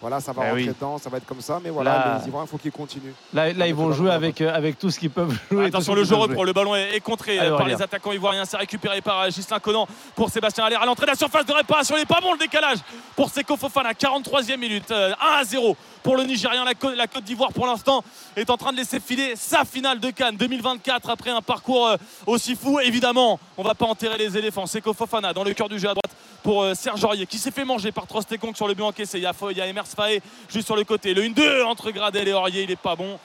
Voilà, 0.00 0.18
ça 0.20 0.32
va 0.32 0.42
Eh 0.44 0.48
rentrer 0.50 0.62
oui. 0.62 0.68
dedans, 0.68 0.96
ça 0.96 1.10
va 1.10 1.18
être 1.18 1.26
comme 1.26 1.42
ça. 1.42 1.60
Mais 1.62 1.68
voilà, 1.68 1.90
Là- 1.90 2.18
les 2.20 2.26
Ivoiriens, 2.28 2.46
il 2.46 2.50
faut 2.50 2.56
qu'ils 2.56 2.72
continuent. 2.72 3.12
Là, 3.34 3.52
là, 3.52 3.66
ils 3.66 3.74
vont 3.74 3.92
jouer 3.92 4.10
avec, 4.10 4.40
euh, 4.40 4.50
avec 4.54 4.78
tout 4.78 4.90
ce 4.90 4.98
qu'ils 4.98 5.10
peuvent 5.10 5.38
jouer. 5.50 5.66
Attention, 5.66 5.94
le 5.94 6.04
jeu 6.04 6.14
reprend. 6.14 6.42
Le 6.42 6.54
ballon 6.54 6.74
est, 6.74 6.96
est 6.96 7.00
contré 7.00 7.38
euh, 7.38 7.48
Allez, 7.48 7.56
par 7.58 7.68
les 7.68 7.82
attaquants 7.82 8.12
ivoiriens. 8.12 8.46
C'est 8.46 8.56
récupéré 8.56 9.02
par 9.02 9.20
euh, 9.20 9.30
Gislain 9.30 9.58
Conan 9.58 9.86
pour 10.16 10.30
Sébastien 10.30 10.64
Allaire 10.64 10.80
à 10.82 10.86
l'entrée 10.86 11.04
de 11.04 11.10
la 11.10 11.16
surface 11.16 11.44
de 11.44 11.52
réparation. 11.52 11.96
Il 11.96 12.00
n'est 12.00 12.06
pas 12.06 12.20
bon 12.22 12.32
le 12.32 12.38
décalage 12.38 12.78
pour 13.14 13.28
Seko 13.30 13.56
Fofana. 13.58 13.92
43e 13.92 14.56
minute. 14.58 14.90
euh, 14.90 15.12
1 15.20 15.40
à 15.40 15.44
0 15.44 15.76
pour 16.02 16.16
le 16.16 16.24
Nigérian. 16.24 16.64
La, 16.64 16.74
Côte- 16.74 16.96
la 16.96 17.06
Côte 17.06 17.24
d'Ivoire, 17.24 17.52
pour 17.52 17.66
l'instant, 17.66 18.02
est 18.36 18.48
en 18.48 18.56
train 18.56 18.72
de 18.72 18.78
laisser 18.78 19.00
filer 19.00 19.34
sa 19.36 19.66
finale 19.66 20.00
de 20.00 20.10
Cannes 20.10 20.36
2024 20.36 21.10
après 21.10 21.28
un 21.30 21.42
parcours 21.42 21.88
euh, 21.88 21.96
aussi 22.26 22.56
fou. 22.56 22.80
Évidemment, 22.80 23.38
on 23.58 23.62
va 23.62 23.74
pas 23.74 23.84
enterrer 23.86 24.16
les 24.16 24.34
éléphants. 24.38 24.64
Seko 24.64 24.94
Fofana 24.94 25.34
dans 25.34 25.44
le 25.44 25.52
cœur 25.52 25.68
du 25.68 25.78
jeu 25.78 25.88
à 25.90 25.94
droite 25.94 26.10
pour 26.42 26.62
euh, 26.62 26.72
Serge 26.74 27.04
Aurier 27.04 27.26
qui 27.30 27.38
s'est 27.38 27.52
fait 27.52 27.64
manger 27.64 27.92
par 27.92 28.06
Trostekong 28.06 28.54
sur 28.54 28.68
le 28.68 28.74
but 28.74 28.82
encaissé. 28.82 29.18
Il 29.18 29.22
y 29.22 29.26
a, 29.26 29.32
il 29.50 29.56
y 29.56 29.60
a 29.60 29.66
Emers 29.66 29.86
Faé 29.86 30.20
juste 30.48 30.66
sur 30.66 30.76
le 30.76 30.84
côté. 30.84 31.14
Le 31.14 31.22
1-2 31.22 31.62
entre 31.62 31.90
Gradel 31.92 32.28
et 32.28 32.32
Aurier, 32.32 32.64
il 32.64 32.70
est 32.70 32.76
pas 32.76 32.96
bon. 32.96 33.18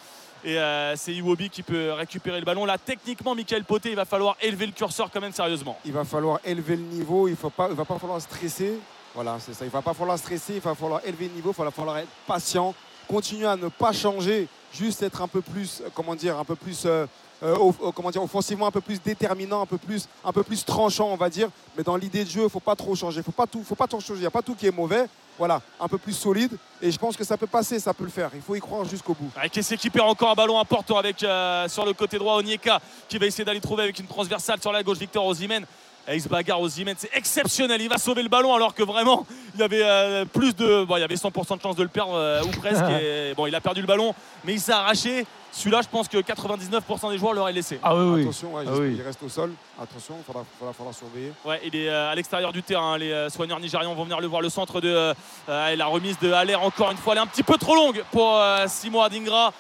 Et 0.43 0.59
euh, 0.59 0.95
c'est 0.95 1.11
Iwobi 1.11 1.49
qui 1.49 1.63
peut 1.63 1.91
récupérer 1.93 2.39
le 2.39 2.45
ballon. 2.45 2.65
Là, 2.65 2.77
techniquement, 2.77 3.33
Michael 3.33 3.63
Poté, 3.63 3.89
il 3.89 3.95
va 3.95 4.05
falloir 4.05 4.37
élever 4.39 4.67
le 4.67 4.73
curseur 4.73 5.09
quand 5.11 5.19
même 5.19 5.31
sérieusement. 5.31 5.79
Il 5.85 5.91
va 5.91 6.03
falloir 6.03 6.39
élever 6.45 6.75
le 6.75 6.83
niveau, 6.83 7.27
il 7.27 7.31
ne 7.31 7.73
va 7.73 7.85
pas 7.85 7.97
falloir 7.97 8.21
stresser. 8.21 8.79
Voilà, 9.15 9.37
c'est 9.39 9.53
ça. 9.53 9.65
Il 9.65 9.69
ne 9.69 9.73
va 9.73 9.81
pas 9.81 9.95
falloir 9.95 10.19
stresser, 10.19 10.55
il 10.55 10.59
va 10.59 10.75
falloir 10.75 11.01
élever 11.03 11.29
le 11.29 11.33
niveau, 11.33 11.51
il 11.57 11.63
va 11.63 11.71
falloir 11.71 11.97
être 11.97 12.09
patient, 12.27 12.75
continuer 13.05 13.47
à 13.47 13.55
ne 13.55 13.69
pas 13.69 13.91
changer, 13.91 14.47
juste 14.73 15.03
être 15.03 15.21
un 15.21 15.27
peu 15.27 15.41
plus, 15.41 15.81
euh, 15.81 15.89
comment 15.93 16.15
dire, 16.15 16.37
un 16.37 16.43
peu 16.43 16.55
plus, 16.55 16.83
euh, 16.85 17.05
euh, 17.43 17.71
comment 17.93 18.11
dire, 18.11 18.23
offensivement 18.23 18.67
un 18.67 18.71
peu 18.71 18.81
plus 18.81 19.01
déterminant, 19.01 19.61
un 19.61 19.65
peu 19.65 20.43
plus, 20.43 20.65
tranchant, 20.65 21.09
on 21.11 21.15
va 21.15 21.29
dire. 21.29 21.49
Mais 21.77 21.83
dans 21.83 21.95
l'idée 21.95 22.23
de 22.23 22.29
jeu, 22.29 22.41
il 22.41 22.45
ne 22.45 22.49
faut 22.49 22.59
pas 22.59 22.75
trop 22.75 22.95
changer, 22.95 23.19
il 23.19 23.23
faut 23.23 23.31
pas 23.31 23.47
tout, 23.47 23.63
faut 23.63 23.75
pas 23.75 23.87
trop 23.87 23.99
changer. 23.99 24.19
Il 24.19 24.21
n'y 24.21 24.27
a 24.27 24.31
pas 24.31 24.41
tout 24.41 24.55
qui 24.55 24.67
est 24.67 24.75
mauvais. 24.75 25.05
Voilà, 25.37 25.61
un 25.81 25.89
peu 25.89 25.97
plus 25.97 26.13
solide. 26.13 26.57
Et 26.81 26.89
je 26.91 26.97
pense 26.97 27.17
que 27.17 27.25
ça 27.25 27.35
peut 27.35 27.47
passer, 27.47 27.77
ça 27.77 27.93
peut 27.93 28.05
le 28.05 28.09
faire. 28.09 28.31
Il 28.33 28.41
faut 28.41 28.55
y 28.55 28.61
croire 28.61 28.85
jusqu'au 28.85 29.13
bout. 29.13 29.29
Avec 29.35 29.51
qui 29.51 29.89
perd 29.89 30.07
encore 30.07 30.31
un 30.31 30.33
ballon 30.33 30.57
important 30.57 30.97
avec 30.97 31.17
sur 31.19 31.85
le 31.85 31.91
côté 31.91 32.17
droit 32.17 32.37
Onyeka 32.37 32.79
qui 33.09 33.17
va 33.17 33.25
essayer 33.25 33.43
d'aller 33.43 33.59
trouver 33.59 33.83
avec 33.83 33.99
une 33.99 34.07
transversale 34.07 34.61
sur 34.61 34.71
la 34.71 34.81
gauche 34.81 34.97
Victor 34.97 35.25
Osimhen. 35.25 35.65
Et 36.07 36.15
il 36.15 36.21
se 36.21 36.29
bagarre 36.29 36.61
Osimhen, 36.61 36.95
c'est 36.97 37.09
exceptionnel. 37.15 37.81
Il 37.81 37.89
va 37.89 37.97
sauver 37.97 38.21
le 38.23 38.29
ballon 38.29 38.53
alors 38.53 38.73
que 38.75 38.83
vraiment 38.83 39.25
il 39.55 39.59
y 39.59 39.63
avait 39.63 39.83
euh, 39.83 40.25
plus 40.25 40.55
de, 40.55 40.83
bon, 40.83 40.97
il 40.97 41.01
y 41.01 41.03
avait 41.03 41.15
100% 41.15 41.57
de 41.57 41.61
chance 41.61 41.75
de 41.75 41.83
le 41.83 41.89
perdre 41.89 42.13
euh, 42.15 42.43
ou 42.43 42.49
presque. 42.51 42.83
Et, 43.01 43.33
bon, 43.35 43.47
il 43.47 43.55
a 43.55 43.61
perdu 43.61 43.81
le 43.81 43.87
ballon, 43.87 44.13
mais 44.43 44.53
il 44.53 44.59
s'est 44.59 44.71
arraché. 44.71 45.25
Celui-là, 45.51 45.81
je 45.81 45.87
pense 45.87 46.09
que 46.09 46.17
99% 46.17 47.11
des 47.11 47.17
joueurs 47.17 47.33
l'auraient 47.33 47.53
laissé. 47.53 47.79
Ah 47.81 47.95
oui, 47.95 48.03
oui. 48.03 48.21
Attention, 48.23 48.53
ouais, 48.53 48.65
Ah 48.67 48.71
oui. 48.77 48.95
qu'il 48.95 49.01
reste 49.05 49.23
au 49.23 49.29
sol. 49.29 49.53
Attention, 49.81 50.15
il 50.19 50.23
faudra, 50.25 50.43
faudra, 50.59 50.73
faudra 50.73 50.91
surveiller. 50.91 51.31
Ouais, 51.45 51.61
il 51.63 51.73
est 51.77 51.87
euh, 51.87 52.11
à 52.11 52.15
l'extérieur 52.15 52.51
du 52.51 52.61
terrain. 52.61 52.97
Les 52.97 53.11
euh, 53.11 53.29
soigneurs 53.29 53.61
nigérians 53.61 53.95
vont 53.95 54.03
venir 54.03 54.19
le 54.19 54.27
voir. 54.27 54.41
Le 54.41 54.49
centre 54.49 54.81
de 54.81 54.89
euh, 54.89 55.13
euh, 55.47 55.69
et 55.69 55.77
la 55.77 55.85
remise 55.85 56.19
de 56.19 56.29
Haller 56.33 56.55
encore 56.55 56.91
une 56.91 56.97
fois, 56.97 57.13
elle 57.13 57.19
est 57.19 57.21
un 57.23 57.27
petit 57.27 57.41
peu 57.41 57.57
trop 57.57 57.73
longue 57.73 58.03
pour 58.11 58.35
euh, 58.35 58.65
Simon 58.67 59.01
Adingra. 59.01 59.53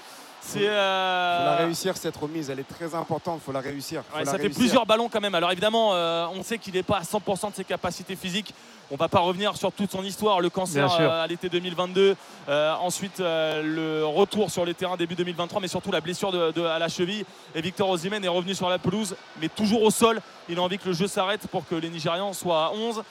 C'est 0.47 0.59
Il 0.59 0.65
faut 0.65 0.69
euh, 0.71 1.45
la 1.45 1.55
réussir 1.65 1.97
cette 1.97 2.15
remise, 2.17 2.49
elle 2.51 2.59
est 2.59 2.67
très 2.67 2.93
importante, 2.93 3.39
il 3.41 3.45
faut 3.45 3.51
la 3.51 3.61
réussir. 3.61 4.03
Faut 4.09 4.17
Ouais, 4.17 4.23
la 4.23 4.31
ça 4.31 4.37
fait 4.37 4.49
plusieurs 4.49 4.85
ballons 4.85 5.09
quand 5.09 5.19
même. 5.21 5.33
Alors 5.35 5.51
évidemment, 5.51 5.93
euh, 5.93 6.27
on 6.35 6.43
sait 6.43 6.59
qu'il 6.59 6.75
n'est 6.75 6.83
pas 6.83 6.97
à 6.97 7.01
100% 7.01 7.49
de 7.51 7.55
ses 7.55 7.63
capacités 7.63 8.15
physiques. 8.15 8.53
On 8.91 8.95
va 8.95 9.07
pas 9.07 9.19
revenir 9.19 9.57
sur 9.57 9.71
toute 9.71 9.91
son 9.91 10.03
histoire, 10.03 10.39
le 10.41 10.51
cancer 10.51 10.87
euh, 11.01 11.23
à 11.23 11.25
l'été 11.25 11.49
2022, 11.49 12.15
euh, 12.49 12.73
ensuite 12.75 13.19
euh, 13.19 13.63
le 13.63 14.05
retour 14.05 14.51
sur 14.51 14.63
les 14.63 14.75
terrains 14.75 14.95
début 14.95 15.15
2023, 15.15 15.59
mais 15.59 15.67
surtout 15.67 15.91
la 15.91 16.01
blessure 16.01 16.31
de, 16.31 16.51
de- 16.51 16.63
à 16.63 16.77
la 16.77 16.87
cheville. 16.87 17.25
Et 17.55 17.61
Victor 17.61 17.89
Osimhen 17.89 18.23
est 18.23 18.27
revenu 18.27 18.53
sur 18.53 18.69
la 18.69 18.77
pelouse, 18.77 19.15
mais 19.41 19.49
toujours 19.49 19.81
au 19.81 19.89
sol. 19.89 20.21
Il 20.49 20.59
a 20.59 20.61
envie 20.61 20.77
que 20.77 20.85
le 20.87 20.93
jeu 20.93 21.07
s'arrête 21.07 21.47
pour 21.47 21.67
que 21.67 21.73
les 21.73 21.89
Nigérians 21.89 22.33
soient 22.33 22.65
à 22.67 22.71
11. 22.75 23.01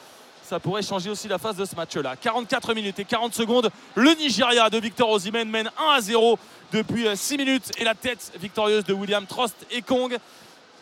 Ça 0.49 0.61
pourrait 0.61 0.83
changer 0.83 1.09
aussi 1.11 1.27
la 1.27 1.39
phase 1.39 1.57
de 1.57 1.65
ce 1.65 1.75
match-là. 1.75 2.17
44 2.21 2.75
minutes 2.75 2.99
et 2.99 3.05
40 3.05 3.35
secondes. 3.35 3.71
Le 3.95 4.11
Nigeria 4.15 4.69
de 4.69 4.79
Victor 4.79 5.11
Osimhen 5.11 5.49
mène 5.49 5.71
1 5.79 5.97
à 5.97 6.01
0 6.01 6.39
depuis 6.73 7.07
6 7.15 7.37
minutes. 7.39 7.71
Et 7.79 7.85
la 7.85 7.95
tête 7.95 8.31
victorieuse 8.41 8.85
de 8.85 8.93
William 8.93 9.25
Trost 9.27 9.55
et 9.71 9.81
Kong. 9.81 10.17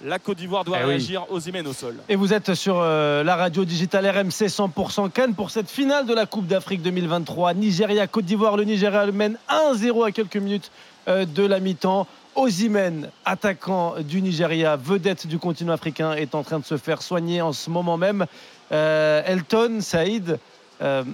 La 0.04 0.18
Côte 0.18 0.38
d'Ivoire 0.38 0.64
doit 0.64 0.78
Eh 0.80 0.84
oui. 0.84 0.88
réagir. 0.90 1.26
Osimhen 1.30 1.64
au 1.68 1.72
sol. 1.72 1.96
Et 2.08 2.16
vous 2.16 2.32
êtes 2.34 2.54
sur 2.54 2.80
euh, 2.80 3.22
la 3.22 3.36
radio 3.36 3.64
digitale 3.64 4.04
RMC 4.08 4.48
100% 4.48 5.10
Cannes 5.12 5.34
pour 5.34 5.50
cette 5.52 5.70
finale 5.70 6.06
de 6.06 6.14
la 6.14 6.26
Coupe 6.26 6.48
d'Afrique 6.48 6.82
2023. 6.82 7.54
Nigeria, 7.54 8.08
Côte 8.08 8.24
d'Ivoire, 8.24 8.56
le 8.56 8.64
Nigeria 8.64 9.06
mène 9.06 9.38
1-0 9.48 10.04
à 10.04 10.10
quelques 10.10 10.36
minutes 10.38 10.72
euh, 11.06 11.24
de 11.24 11.44
la 11.46 11.60
mi-temps. 11.60 12.08
Osimhen, 12.34 13.10
attaquant 13.26 13.94
du 14.00 14.22
Nigeria, 14.22 14.74
vedette 14.74 15.26
du 15.28 15.38
continent 15.38 15.74
africain, 15.74 16.14
est 16.14 16.34
en 16.34 16.42
train 16.42 16.58
de 16.58 16.64
se 16.64 16.78
faire 16.78 17.02
soigner 17.02 17.42
en 17.42 17.52
ce 17.52 17.68
moment 17.70 17.96
même. 17.98 18.26
Euh, 18.72 19.22
Elton, 19.26 19.80
Saïd, 19.80 20.38
euh, 20.80 21.04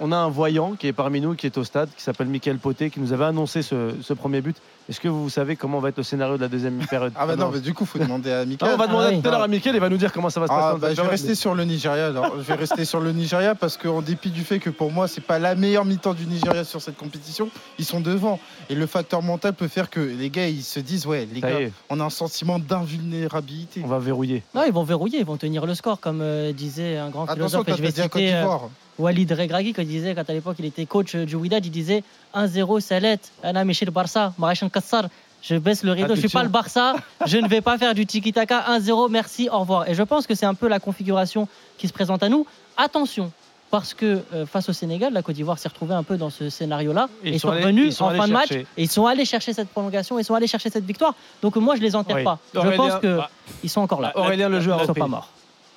on 0.00 0.12
a 0.12 0.16
un 0.16 0.28
voyant 0.28 0.72
qui 0.78 0.86
est 0.88 0.92
parmi 0.92 1.20
nous, 1.20 1.34
qui 1.34 1.46
est 1.46 1.56
au 1.58 1.64
stade, 1.64 1.88
qui 1.96 2.02
s'appelle 2.02 2.26
Michael 2.28 2.58
Poté, 2.58 2.90
qui 2.90 3.00
nous 3.00 3.12
avait 3.12 3.24
annoncé 3.26 3.62
ce, 3.62 3.90
ce 4.02 4.12
premier 4.12 4.40
but. 4.40 4.56
Est-ce 4.90 5.00
que 5.00 5.08
vous 5.08 5.30
savez 5.30 5.56
comment 5.56 5.78
va 5.78 5.88
être 5.88 5.96
le 5.96 6.02
scénario 6.02 6.36
de 6.36 6.42
la 6.42 6.48
deuxième 6.48 6.78
période 6.90 7.12
Ah 7.16 7.26
bah 7.26 7.36
non, 7.36 7.50
mais 7.52 7.60
du 7.60 7.72
coup, 7.72 7.86
faut 7.86 7.98
demander 7.98 8.30
à 8.32 8.40
Ah, 8.42 8.44
Mika. 8.44 8.66
on 8.66 8.76
va 8.76 8.86
demander 8.86 9.06
Ah 9.08 9.14
oui. 9.14 9.22
tout 9.22 9.28
à 9.28 9.30
l'heure 9.30 9.42
à 9.42 9.48
Michael, 9.48 9.74
il 9.76 9.80
va 9.80 9.88
nous 9.88 9.96
dire 9.96 10.12
comment 10.12 10.28
ça 10.30 10.40
va 10.40 10.46
se 10.46 10.52
passer. 10.52 10.72
Ah, 10.74 10.78
bah, 10.78 10.94
je 10.94 11.00
vais 11.00 11.08
rester 11.08 11.34
sur 11.34 11.54
le 11.54 11.64
Nigeria. 11.64 12.06
Alors. 12.08 12.32
Je 12.36 12.42
vais 12.42 12.54
rester 12.54 12.84
sur 12.84 13.00
le 13.00 13.12
Nigeria 13.12 13.54
parce 13.54 13.76
qu'en 13.78 14.02
dépit 14.02 14.30
du 14.30 14.42
fait 14.42 14.58
que 14.58 14.68
pour 14.70 14.92
moi, 14.92 15.08
c'est 15.08 15.22
pas 15.22 15.38
la 15.38 15.54
meilleure 15.54 15.84
mi-temps 15.86 16.12
du 16.14 16.26
Nigeria 16.26 16.64
sur 16.64 16.82
cette 16.82 16.96
compétition, 16.98 17.48
ils 17.78 17.84
sont 17.86 18.00
devant. 18.00 18.38
Et 18.68 18.74
le 18.74 18.86
facteur 18.86 19.22
mental 19.22 19.54
peut 19.54 19.68
faire 19.68 19.88
que 19.88 20.00
les 20.00 20.28
gars, 20.28 20.48
ils 20.48 20.62
se 20.62 20.80
disent 20.80 21.06
Ouais, 21.06 21.26
les 21.32 21.40
Ça 21.40 21.50
gars, 21.50 21.68
on 21.88 21.98
a 22.00 22.04
un 22.04 22.10
sentiment 22.10 22.58
d'invulnérabilité. 22.58 23.80
on 23.84 23.88
va 23.88 23.98
verrouiller. 23.98 24.42
Non, 24.54 24.64
ils 24.66 24.72
vont 24.72 24.84
verrouiller, 24.84 25.20
ils 25.20 25.24
vont 25.26 25.36
tenir 25.36 25.64
le 25.66 25.74
score, 25.74 26.00
comme 26.00 26.20
euh, 26.20 26.52
disait 26.52 26.98
un 26.98 27.10
grand 27.10 27.24
Attention, 27.24 27.64
philosophe. 27.64 27.76
Je 27.78 27.82
vais 27.82 28.00
à 28.02 28.08
Côte 28.08 28.22
euh, 28.22 28.40
d'Ivoire. 28.40 28.68
Walid 28.98 29.32
Regragui, 29.32 29.72
quand 29.72 29.82
il 29.82 29.88
disait, 29.88 30.14
quand 30.14 30.28
à 30.28 30.32
l'époque 30.32 30.56
il 30.58 30.64
était 30.66 30.86
coach 30.86 31.16
du 31.16 31.36
Wydad, 31.36 31.64
il 31.64 31.70
disait 31.70 32.04
1-0, 32.34 32.80
Salet, 32.80 33.18
Ana 33.42 33.64
Michel 33.64 33.90
Barça, 33.90 34.32
Marachan 34.38 34.68
Kassar. 34.68 35.08
Je 35.42 35.56
baisse 35.56 35.82
le 35.82 35.92
rideau, 35.92 36.14
je 36.14 36.22
ne 36.22 36.26
suis 36.26 36.28
pas 36.28 36.42
le 36.42 36.48
Barça, 36.48 36.94
je 37.26 37.36
ne 37.36 37.48
vais 37.48 37.60
pas 37.60 37.76
faire 37.76 37.94
du 37.94 38.06
tiki-taka 38.06 38.64
1-0, 38.78 39.10
merci, 39.10 39.48
au 39.50 39.58
revoir. 39.60 39.88
Et 39.88 39.94
je 39.94 40.02
pense 40.02 40.26
que 40.26 40.34
c'est 40.34 40.46
un 40.46 40.54
peu 40.54 40.68
la 40.68 40.80
configuration 40.80 41.48
qui 41.76 41.86
se 41.86 41.92
présente 41.92 42.22
à 42.22 42.28
nous. 42.30 42.46
Attention, 42.78 43.30
parce 43.70 43.92
que 43.92 44.22
euh, 44.32 44.46
face 44.46 44.68
au 44.68 44.72
Sénégal, 44.72 45.12
la 45.12 45.22
Côte 45.22 45.34
d'Ivoire 45.34 45.58
s'est 45.58 45.68
retrouvée 45.68 45.94
un 45.94 46.04
peu 46.04 46.16
dans 46.16 46.30
ce 46.30 46.48
scénario-là. 46.48 47.08
Ils, 47.24 47.34
ils 47.34 47.40
sont 47.40 47.48
revenus 47.50 47.86
ils 47.88 47.92
sont 47.92 48.04
en 48.04 48.14
fin 48.14 48.28
de 48.28 48.32
match 48.32 48.52
et 48.52 48.66
ils 48.76 48.88
sont 48.88 49.06
allés 49.06 49.24
chercher 49.24 49.52
cette 49.52 49.68
prolongation, 49.68 50.16
ils 50.18 50.24
sont 50.24 50.34
allés 50.34 50.46
chercher 50.46 50.70
cette 50.70 50.84
victoire. 50.84 51.14
Donc 51.42 51.56
moi, 51.56 51.74
je 51.74 51.80
les 51.80 51.96
enterre 51.96 52.18
Oui. 52.18 52.24
pas. 52.24 52.38
Je 52.54 52.76
pense 52.76 53.00
qu'ils 53.00 53.10
bah, 53.10 53.28
sont 53.66 53.80
encore 53.80 54.00
là. 54.00 54.12
Aurélien, 54.14 54.48
le 54.48 54.60
jeu 54.60 54.72
a 54.72 54.78
Ils 54.80 54.86
sont 54.86 54.94
pas 54.94 55.08
morts. 55.08 55.28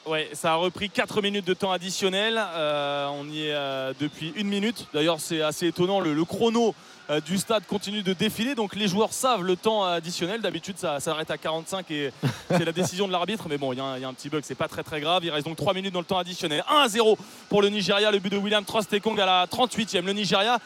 Ouais, 0.07 0.29
ça 0.33 0.53
a 0.53 0.55
repris 0.55 0.89
4 0.89 1.21
minutes 1.21 1.45
de 1.45 1.53
temps 1.53 1.71
additionnel. 1.71 2.39
Euh, 2.39 3.07
on 3.11 3.25
y 3.29 3.47
est 3.47 3.53
euh, 3.53 3.93
depuis 3.99 4.31
une 4.37 4.47
minute. 4.47 4.87
D'ailleurs, 4.93 5.19
c'est 5.19 5.41
assez 5.41 5.67
étonnant. 5.67 5.99
Le, 5.99 6.13
le 6.13 6.23
chrono 6.23 6.73
euh, 7.09 7.19
du 7.19 7.37
stade 7.37 7.65
continue 7.67 8.03
de 8.03 8.13
défiler. 8.13 8.55
Donc 8.55 8.75
les 8.75 8.87
joueurs 8.87 9.11
savent 9.11 9.43
le 9.43 9.57
temps 9.57 9.83
additionnel. 9.83 10.39
D'habitude, 10.41 10.77
ça 10.77 11.01
s'arrête 11.01 11.29
à 11.29 11.37
45 11.37 11.91
et 11.91 12.11
c'est 12.49 12.63
la 12.63 12.71
décision 12.71 13.05
de 13.07 13.11
l'arbitre. 13.11 13.47
Mais 13.49 13.57
bon, 13.57 13.73
il 13.73 13.77
y, 13.77 13.81
a 13.81 13.83
un- 13.83 13.95
il 13.97 14.01
y 14.01 14.05
a 14.05 14.07
un 14.07 14.13
petit 14.13 14.29
bug. 14.29 14.43
C'est 14.45 14.55
pas 14.55 14.69
très 14.69 14.83
très 14.83 15.01
grave. 15.01 15.25
Il 15.25 15.29
reste 15.31 15.45
donc 15.45 15.57
3 15.57 15.73
minutes 15.73 15.93
dans 15.93 15.99
le 15.99 16.05
temps 16.05 16.19
additionnel. 16.19 16.63
1-0 16.69 17.17
pour 17.49 17.61
le 17.61 17.67
Nigeria. 17.67 18.09
Le 18.09 18.19
but 18.19 18.31
de 18.31 18.37
William 18.37 18.63
Trostekong 18.63 19.19
à 19.19 19.25
la 19.25 19.45
38e. 19.47 20.05
Le 20.05 20.13
Nigeria. 20.13 20.59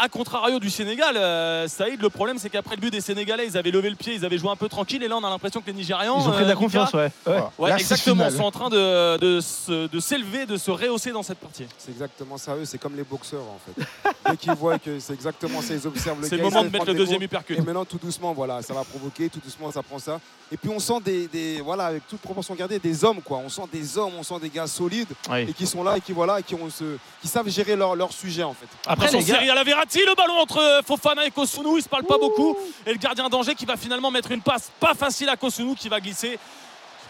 A 0.00 0.08
contrario 0.08 0.60
du 0.60 0.70
Sénégal, 0.70 1.16
euh, 1.16 1.66
Saïd, 1.66 2.00
le 2.00 2.08
problème 2.08 2.38
c'est 2.38 2.50
qu'après 2.50 2.76
le 2.76 2.80
but 2.80 2.90
des 2.90 3.00
Sénégalais, 3.00 3.46
ils 3.48 3.56
avaient 3.58 3.72
levé 3.72 3.90
le 3.90 3.96
pied, 3.96 4.14
ils 4.14 4.24
avaient 4.24 4.38
joué 4.38 4.48
un 4.48 4.54
peu 4.54 4.68
tranquille 4.68 5.02
et 5.02 5.08
là 5.08 5.16
on 5.16 5.24
a 5.24 5.28
l'impression 5.28 5.60
que 5.60 5.66
les 5.66 5.72
Nigérians. 5.72 6.20
Ils 6.20 6.28
ont 6.28 6.30
pris 6.30 6.44
de 6.44 6.44
euh, 6.44 6.48
la 6.48 6.54
Lucas, 6.54 6.54
confiance, 6.60 6.92
ouais. 6.92 7.10
ouais. 7.26 7.42
Ouais, 7.58 7.72
exactement. 7.72 8.30
sont 8.30 8.44
en 8.44 8.50
train 8.52 8.68
de, 8.68 9.16
de 9.18 9.40
se- 9.40 9.88
de 9.88 9.98
s'élever, 10.00 10.46
de 10.46 10.56
se 10.56 10.70
rehausser 10.70 11.10
dans 11.10 11.24
cette 11.24 11.38
partie. 11.38 11.66
C'est 11.78 11.90
exactement 11.90 12.38
ça, 12.38 12.54
eux, 12.54 12.64
c'est 12.64 12.78
comme 12.78 12.94
les 12.94 13.02
boxeurs 13.02 13.42
en 13.42 13.58
fait. 13.66 13.84
Dès 14.30 14.36
qu'ils 14.36 14.52
voient 14.52 14.78
que 14.78 15.00
c'est 15.00 15.14
exactement 15.14 15.60
ça, 15.62 15.74
ils 15.74 15.84
observent 15.84 16.20
le 16.20 16.28
C'est 16.28 16.36
gars, 16.36 16.44
le 16.44 16.48
moment 16.48 16.62
de 16.62 16.68
mettre 16.68 16.86
le 16.86 16.94
deuxième 16.94 17.22
uppercut. 17.22 17.54
Et 17.58 17.60
maintenant, 17.60 17.84
tout 17.84 17.98
doucement, 18.00 18.32
voilà, 18.32 18.62
ça 18.62 18.74
va 18.74 18.84
provoquer, 18.84 19.28
tout 19.28 19.40
doucement, 19.44 19.72
ça 19.72 19.82
prend 19.82 19.98
ça. 19.98 20.20
Et 20.52 20.56
puis 20.56 20.70
on 20.70 20.78
sent 20.78 21.00
des, 21.04 21.26
des- 21.26 21.60
voilà, 21.60 21.86
avec 21.86 22.06
toute 22.06 22.20
proportion 22.20 22.54
gardée, 22.54 22.78
des 22.78 23.04
hommes, 23.04 23.20
quoi. 23.20 23.38
On 23.38 23.48
sent 23.48 23.62
des 23.72 23.98
hommes, 23.98 24.12
on 24.18 24.22
sent 24.22 24.38
des 24.40 24.48
gars 24.48 24.66
solides 24.68 25.08
Oui. 25.28 25.40
et 25.42 25.52
qui 25.52 25.66
sont 25.66 25.82
là 25.82 25.96
et 25.96 26.00
qui, 26.00 26.12
voilà, 26.12 26.38
et 26.38 26.42
qui, 26.44 26.54
ont 26.54 26.70
ce, 26.70 26.96
qui 27.20 27.26
savent 27.28 27.48
gérer 27.48 27.74
leur, 27.74 27.96
leur 27.96 28.12
sujet, 28.12 28.44
en 28.44 28.54
fait. 28.54 28.66
Après, 28.86 29.06
Attention, 29.08 29.18
les 29.18 29.24
gars, 29.24 29.34
Cyril 29.40 29.50
Alaverratti, 29.88 30.00
le 30.06 30.14
ballon 30.14 30.38
entre 30.40 30.80
Fofana 30.86 31.24
et 31.26 31.30
Kosunu, 31.30 31.78
ils 31.78 31.82
se 31.82 31.88
parlent 31.88 32.04
pas 32.04 32.18
beaucoup. 32.18 32.56
Et 32.86 32.92
le 32.92 32.98
gardien 32.98 33.28
d'Angers 33.28 33.54
qui 33.54 33.64
va 33.64 33.76
finalement 33.76 34.10
mettre 34.10 34.30
une 34.30 34.40
passe 34.42 34.70
pas 34.78 34.94
facile 34.94 35.28
à 35.28 35.36
Kosunu 35.36 35.74
qui 35.74 35.88
va 35.88 36.00
glisser. 36.00 36.38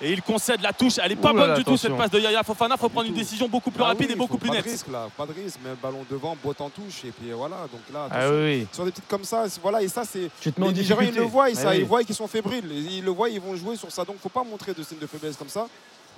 Et 0.00 0.12
il 0.12 0.22
concède 0.22 0.60
la 0.62 0.72
touche. 0.72 0.94
Elle 1.02 1.10
est 1.12 1.16
pas 1.16 1.32
Ouh 1.32 1.36
bonne 1.36 1.48
là, 1.50 1.56
du 1.56 1.64
tout 1.64 1.76
cette 1.76 1.96
passe 1.96 2.10
de 2.10 2.20
Yaya 2.20 2.44
Fofana. 2.44 2.76
Faut 2.76 2.88
prendre 2.88 3.08
une 3.08 3.14
décision 3.14 3.48
beaucoup 3.48 3.72
plus 3.72 3.82
Ah 3.82 3.88
rapide 3.88 4.06
oui, 4.06 4.12
et 4.12 4.16
beaucoup 4.16 4.38
plus 4.38 4.48
pas 4.48 4.54
nette. 4.54 4.64
de 4.64 4.70
risque, 4.70 4.86
là, 4.92 5.08
pas 5.16 5.26
de 5.26 5.32
risque, 5.32 5.58
mais 5.64 5.70
ballon 5.82 6.06
devant, 6.08 6.36
botte 6.42 6.60
en 6.60 6.70
touche, 6.70 7.04
et 7.04 7.10
puis 7.10 7.32
voilà. 7.32 7.56
Donc 7.72 7.80
là, 7.92 8.06
Ah 8.12 8.30
oui, 8.30 8.68
sur 8.72 8.84
des 8.84 8.92
petites 8.92 9.08
comme 9.08 9.24
ça, 9.24 9.46
voilà, 9.60 9.82
et 9.82 9.88
ça, 9.88 10.04
c'est. 10.04 10.30
Tu 10.40 10.52
te 10.52 10.60
mets 10.60 10.66
en 10.66 10.70
Les 10.70 10.76
Nigériens, 10.76 11.08
ils 11.10 11.16
le 11.16 11.22
voient, 11.24 11.50
ils, 11.50 11.58
Ah 11.58 11.62
ça, 11.62 11.70
oui. 11.70 11.78
ils 11.78 11.84
voient 11.84 12.04
qu'ils 12.04 12.14
sont 12.14 12.28
fébriles. 12.28 12.70
Ils 12.70 13.04
le 13.04 13.10
voient, 13.10 13.28
ils 13.28 13.40
vont 13.40 13.56
jouer 13.56 13.74
sur 13.74 13.90
ça. 13.90 14.04
Donc, 14.04 14.18
faut 14.22 14.28
pas 14.28 14.44
montrer 14.44 14.72
de 14.72 14.84
signes 14.84 14.98
de 15.00 15.06
faiblesse 15.08 15.36
comme 15.36 15.48
ça. 15.48 15.66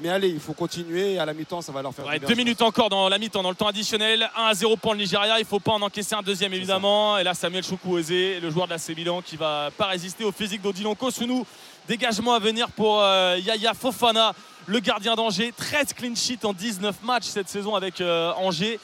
Mais 0.03 0.09
allez, 0.09 0.29
il 0.29 0.41
faut 0.41 0.55
continuer. 0.55 1.15
Et 1.15 1.19
à 1.19 1.27
la 1.27 1.35
mi-temps, 1.35 1.61
ça 1.61 1.73
va 1.73 1.83
leur 1.83 1.95
faire 1.95 2.07
Ouais, 2.07 2.15
du 2.15 2.21
bien, 2.21 2.29
deux 2.29 2.35
minutes 2.35 2.63
encore 2.63 2.89
dans 2.89 3.09
la 3.09 3.19
mi-temps, 3.19 3.43
dans 3.43 3.51
le 3.51 3.55
temps 3.57 3.67
additionnel. 3.67 4.29
1 4.37 4.45
à 4.47 4.55
0 4.55 4.77
pour 4.77 4.95
le 4.95 5.01
Nigeria. 5.01 5.37
Il 5.39 5.43
ne 5.43 5.47
faut 5.47 5.61
pas 5.61 5.73
en 5.73 5.83
encaisser 5.83 6.15
un 6.15 6.23
deuxième, 6.23 6.55
évidemment. 6.55 7.19
Et 7.19 7.25
là, 7.25 7.35
Samuel 7.35 7.63
Chukwueze, 7.63 8.41
le 8.41 8.51
joueur 8.51 8.67
de 8.67 8.73
la 8.73 8.95
Milan, 8.97 9.21
qui 9.21 9.37
va 9.37 9.71
pas 9.77 9.87
résister 9.87 10.25
au 10.25 10.33
physique 10.33 10.63
d'Odilon 10.63 10.95
Kosunu. 10.95 11.45
Dégagement 11.87 12.33
à 12.35 12.39
venir 12.39 12.71
pour 12.71 13.01
euh, 13.03 13.37
Yaya 13.45 13.75
Fofana, 13.75 14.33
le 14.67 14.81
gardien 14.81 15.17
d'Angers. 15.17 15.53
13 15.57 15.93
clean 15.93 16.15
sheets 16.15 16.45
en 16.45 16.53
19 16.53 17.03
matchs 17.03 17.25
cette 17.27 17.49
saison 17.49 17.75
avec 17.75 18.01
euh, 18.01 18.33
Angers. 18.37 18.79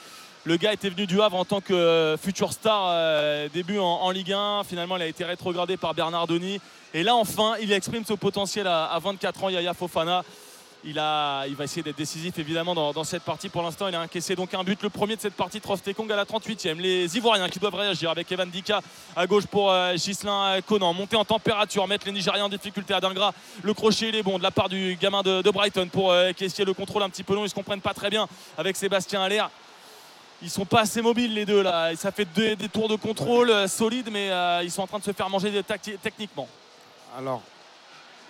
Le 0.45 0.57
gars 0.57 0.73
était 0.73 0.91
venu 0.91 1.07
du 1.07 1.21
Havre 1.21 1.37
en 1.37 1.45
tant 1.45 1.61
que 1.61 1.73
euh, 1.73 2.17
futur 2.17 2.53
star 2.53 3.49
début 3.51 3.79
en, 3.79 3.85
en 3.85 4.11
Ligue 4.11 4.33
1. 4.33 4.65
Finalement, 4.65 4.97
il 4.97 5.03
a 5.03 5.07
été 5.07 5.25
rétrogradé 5.25 5.77
par 5.77 5.95
Bernard 5.95 6.27
Denis. 6.27 6.61
Et 6.95 7.03
là, 7.03 7.15
enfin, 7.15 7.55
il 7.61 7.73
exprime 7.73 8.05
ce 8.05 8.15
potentiel 8.15 8.67
à, 8.67 8.85
à 8.87 8.99
24 8.99 9.45
ans, 9.45 9.49
Yaya 9.49 9.75
Fofana. 9.75 10.23
Il, 10.87 10.95
va 10.95 11.45
essayer 11.65 11.83
d'être 11.83 11.97
décisif 11.97 12.39
évidemment 12.39 12.75
dans, 12.75 13.05
cette 13.05 13.25
partie. 13.25 13.49
Pour 13.49 13.63
l'instant, 13.63 13.89
il 13.89 13.95
a 13.95 14.01
encaissé 14.01 14.37
donc 14.37 14.55
un 14.55 14.63
but, 14.63 14.81
le 14.83 14.89
premier 14.89 15.17
de 15.17 15.21
cette 15.21 15.35
partie, 15.35 15.61
Trostekong 15.61 16.11
à 16.13 16.17
la 16.17 16.25
38e. 16.25 16.81
Les 16.81 17.17
Ivoiriens 17.17 17.49
qui 17.49 17.59
doivent 17.59 17.75
réagir 17.75 18.11
avec 18.11 18.31
Evan 18.31 18.49
Dika 18.49 18.81
à 19.17 19.27
gauche 19.27 19.47
pour 19.47 19.71
euh, 19.71 19.97
Conan. 20.65 20.95
Monter 20.95 21.17
en 21.17 21.25
température, 21.25 21.87
mettre 21.89 22.07
les 22.07 22.13
Nigériens 22.13 22.45
en 22.45 22.49
difficulté 22.49 22.95
à 22.95 23.01
Dingra. 23.01 23.35
Le 23.63 23.75
crochet, 23.75 24.11
il 24.11 24.15
est 24.15 24.23
bon 24.23 24.39
de 24.39 24.43
la 24.43 24.51
part 24.53 24.69
du 24.69 24.97
gamin 25.01 25.23
de, 25.23 25.51
Brighton 25.51 25.89
pour 25.93 26.13
euh, 26.13 26.33
caissier 26.33 26.65
le 26.65 26.73
contrôle 26.73 27.03
un 27.03 27.11
petit 27.11 27.25
peu 27.25 27.35
long. 27.35 27.45
Ils 27.45 27.51
se 27.51 27.55
comprennent 27.55 27.81
pas 27.81 27.95
très 27.95 28.09
bien 28.09 28.29
avec 28.57 28.77
Sébastien 28.77 29.23
Allaire. 29.23 29.51
Ils 30.43 30.51
sont 30.51 30.67
pas 30.67 30.83
assez 30.83 31.01
mobiles 31.01 31.33
les 31.33 31.47
deux 31.47 31.63
là. 31.63 31.97
Ça 31.97 32.13
fait 32.13 32.29
des 32.35 32.69
tours 32.69 32.89
de 32.89 32.97
contrôle 32.97 33.51
euh, 33.51 33.67
solides, 33.67 34.11
mais 34.13 34.31
euh, 34.31 34.63
ils 34.63 34.71
sont 34.71 34.83
en 34.83 34.87
train 34.87 34.99
de 34.99 35.05
se 35.05 35.13
faire 35.13 35.31
manger 35.31 35.51
techniquement. 36.03 36.49
Alors, 37.17 37.43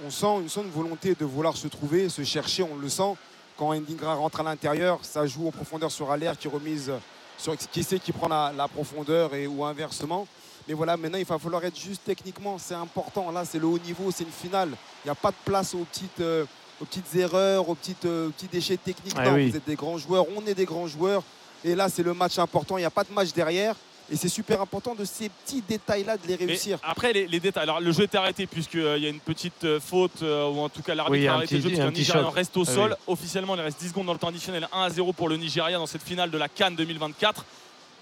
on 0.05 0.11
sent, 0.11 0.27
une, 0.43 0.49
sent 0.49 0.61
une 0.63 0.71
volonté 0.71 1.15
de 1.15 1.25
vouloir 1.25 1.57
se 1.57 1.69
trouver, 1.69 2.09
se 2.09 2.23
chercher, 2.25 2.63
on 2.63 2.77
le 2.77 2.89
sent. 2.89 3.15
Quand 3.57 3.75
Ndingra 3.75 4.15
rentre 4.15 4.41
à 4.41 4.43
l'intérieur, 4.43 4.99
ça 5.03 5.27
joue 5.27 5.49
en 5.49 5.51
profondeur 5.51 5.91
sur 5.91 6.11
Allaire 6.11 6.37
qui 6.37 6.49
remise 6.49 6.93
sur 7.39 7.57
qui 7.57 7.83
sait 7.83 7.99
qui 7.99 8.13
prend 8.13 8.29
la, 8.29 8.53
la 8.57 8.69
profondeur 8.69 9.35
et, 9.35 9.47
ou 9.47 9.65
inversement. 9.65 10.27
Mais 10.69 10.75
voilà, 10.75 10.97
maintenant 10.97 11.19
il 11.19 11.25
va 11.25 11.39
falloir 11.39 11.65
être 11.65 11.79
juste 11.79 12.03
techniquement, 12.05 12.59
c'est 12.59 12.75
important. 12.75 13.31
Là, 13.31 13.45
c'est 13.45 13.59
le 13.59 13.67
haut 13.67 13.79
niveau, 13.79 14.11
c'est 14.11 14.25
une 14.25 14.31
finale. 14.31 14.71
Il 15.05 15.09
n'y 15.09 15.11
a 15.11 15.15
pas 15.15 15.31
de 15.31 15.37
place 15.45 15.75
aux 15.75 15.85
petites, 15.85 16.21
euh, 16.21 16.45
aux 16.81 16.85
petites 16.85 17.15
erreurs, 17.15 17.69
aux, 17.69 17.75
petites, 17.75 18.05
euh, 18.05 18.29
aux 18.29 18.31
petits 18.31 18.49
déchets 18.49 18.77
techniques. 18.77 19.15
Ah 19.17 19.27
Non, 19.31 19.35
oui. 19.35 19.51
Vous 19.51 19.57
êtes 19.57 19.67
des 19.67 19.77
grands 19.77 19.99
joueurs, 19.99 20.27
on 20.37 20.45
est 20.47 20.55
des 20.55 20.65
grands 20.65 20.89
joueurs. 20.89 21.23
Et 21.65 21.75
là, 21.75 21.89
c'est 21.89 22.03
le 22.03 22.15
match 22.15 22.39
important. 22.39 22.77
Il 22.77 22.81
n'y 22.81 22.87
a 22.87 22.91
pas 22.91 23.05
de 23.05 23.13
match 23.13 23.33
derrière. 23.33 23.77
Et 24.11 24.17
c'est 24.17 24.29
super 24.29 24.61
important 24.61 24.95
de 24.95 25.05
ces 25.05 25.29
petits 25.29 25.63
détails-là 25.69 26.17
de 26.17 26.27
les 26.29 26.37
Mais 26.39 26.47
réussir. 26.47 26.79
après, 26.85 27.13
les, 27.13 27.27
les 27.27 27.41
détails. 27.41 27.65
Alors, 27.65 27.81
le 27.81 27.91
jeu 27.91 28.05
est 28.05 28.15
arrêté 28.15 28.47
puisqu'il 28.47 28.81
y 28.99 29.07
a 29.07 29.09
une 29.09 29.19
petite 29.19 29.65
euh, 29.65 29.81
faute, 29.81 30.23
euh, 30.23 30.49
ou 30.49 30.59
en 30.61 30.69
tout 30.69 30.81
cas 30.83 30.95
l'arbitre 30.95 31.19
Oui, 31.19 31.27
a 31.27 31.35
arrêté 31.35 31.57
petit- 31.57 31.63
le 31.63 31.63
jeu 31.63 31.67
un 31.69 31.71
parce 31.71 31.87
qu'un 31.87 31.91
petit 31.93 32.01
Nigérian 32.03 32.31
reste 32.31 32.57
au 32.57 32.63
Ah 32.63 32.73
sol. 32.73 32.91
oui. 32.99 33.13
Officiellement, 33.13 33.57
il 33.57 33.61
reste 33.63 33.81
10 33.81 33.89
secondes 33.89 34.07
dans 34.07 34.13
le 34.13 34.19
temps 34.21 34.29
additionnel. 34.29 34.69
1 34.73 34.83
à 34.83 34.91
0 34.91 35.13
pour 35.13 35.29
le 35.29 35.37
Nigeria 35.37 35.77
dans 35.79 35.87
cette 35.87 36.03
finale 36.05 36.31
de 36.31 36.39
la 36.39 36.49
Cannes 36.49 36.77
2024. 36.77 37.45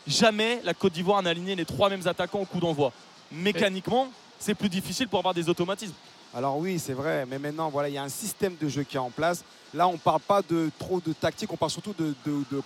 Jamais 0.07 0.61
la 0.65 0.75
Côte 0.75 0.93
d'Ivoire 0.93 1.23
n'a 1.23 1.31
aligné 1.31 1.57
les 1.57 1.65
trois 1.65 1.89
mêmes 1.89 2.07
attaquants 2.07 2.41
au 2.41 2.45
coup 2.45 2.61
d'envoi. 2.61 2.93
Mécaniquement, 3.33 4.09
c'est 4.39 4.55
plus 4.55 4.69
difficile 4.69 5.09
pour 5.09 5.19
avoir 5.21 5.33
des 5.33 5.49
automatismes. 5.49 5.95
Alors 6.37 6.59
oui, 6.59 6.81
c'est 6.81 6.95
vrai, 6.95 7.25
mais 7.31 7.39
maintenant, 7.39 7.71
voilà, 7.71 7.89
il 7.89 7.95
y 7.95 7.99
a 7.99 8.03
un 8.03 8.09
système 8.09 8.57
de 8.61 8.69
jeu 8.69 8.83
qui 8.83 8.97
est 8.97 9.01
en 9.01 9.11
place. 9.11 9.45
Là, 9.73 9.87
on 9.87 9.93
ne 9.93 9.99
parle 9.99 10.21
pas 10.21 10.43
de 10.43 10.69
trop 10.81 11.01
de 11.01 11.13
tactique, 11.13 11.53
on 11.53 11.57
parle 11.57 11.71
surtout 11.71 11.95
de, 11.97 12.13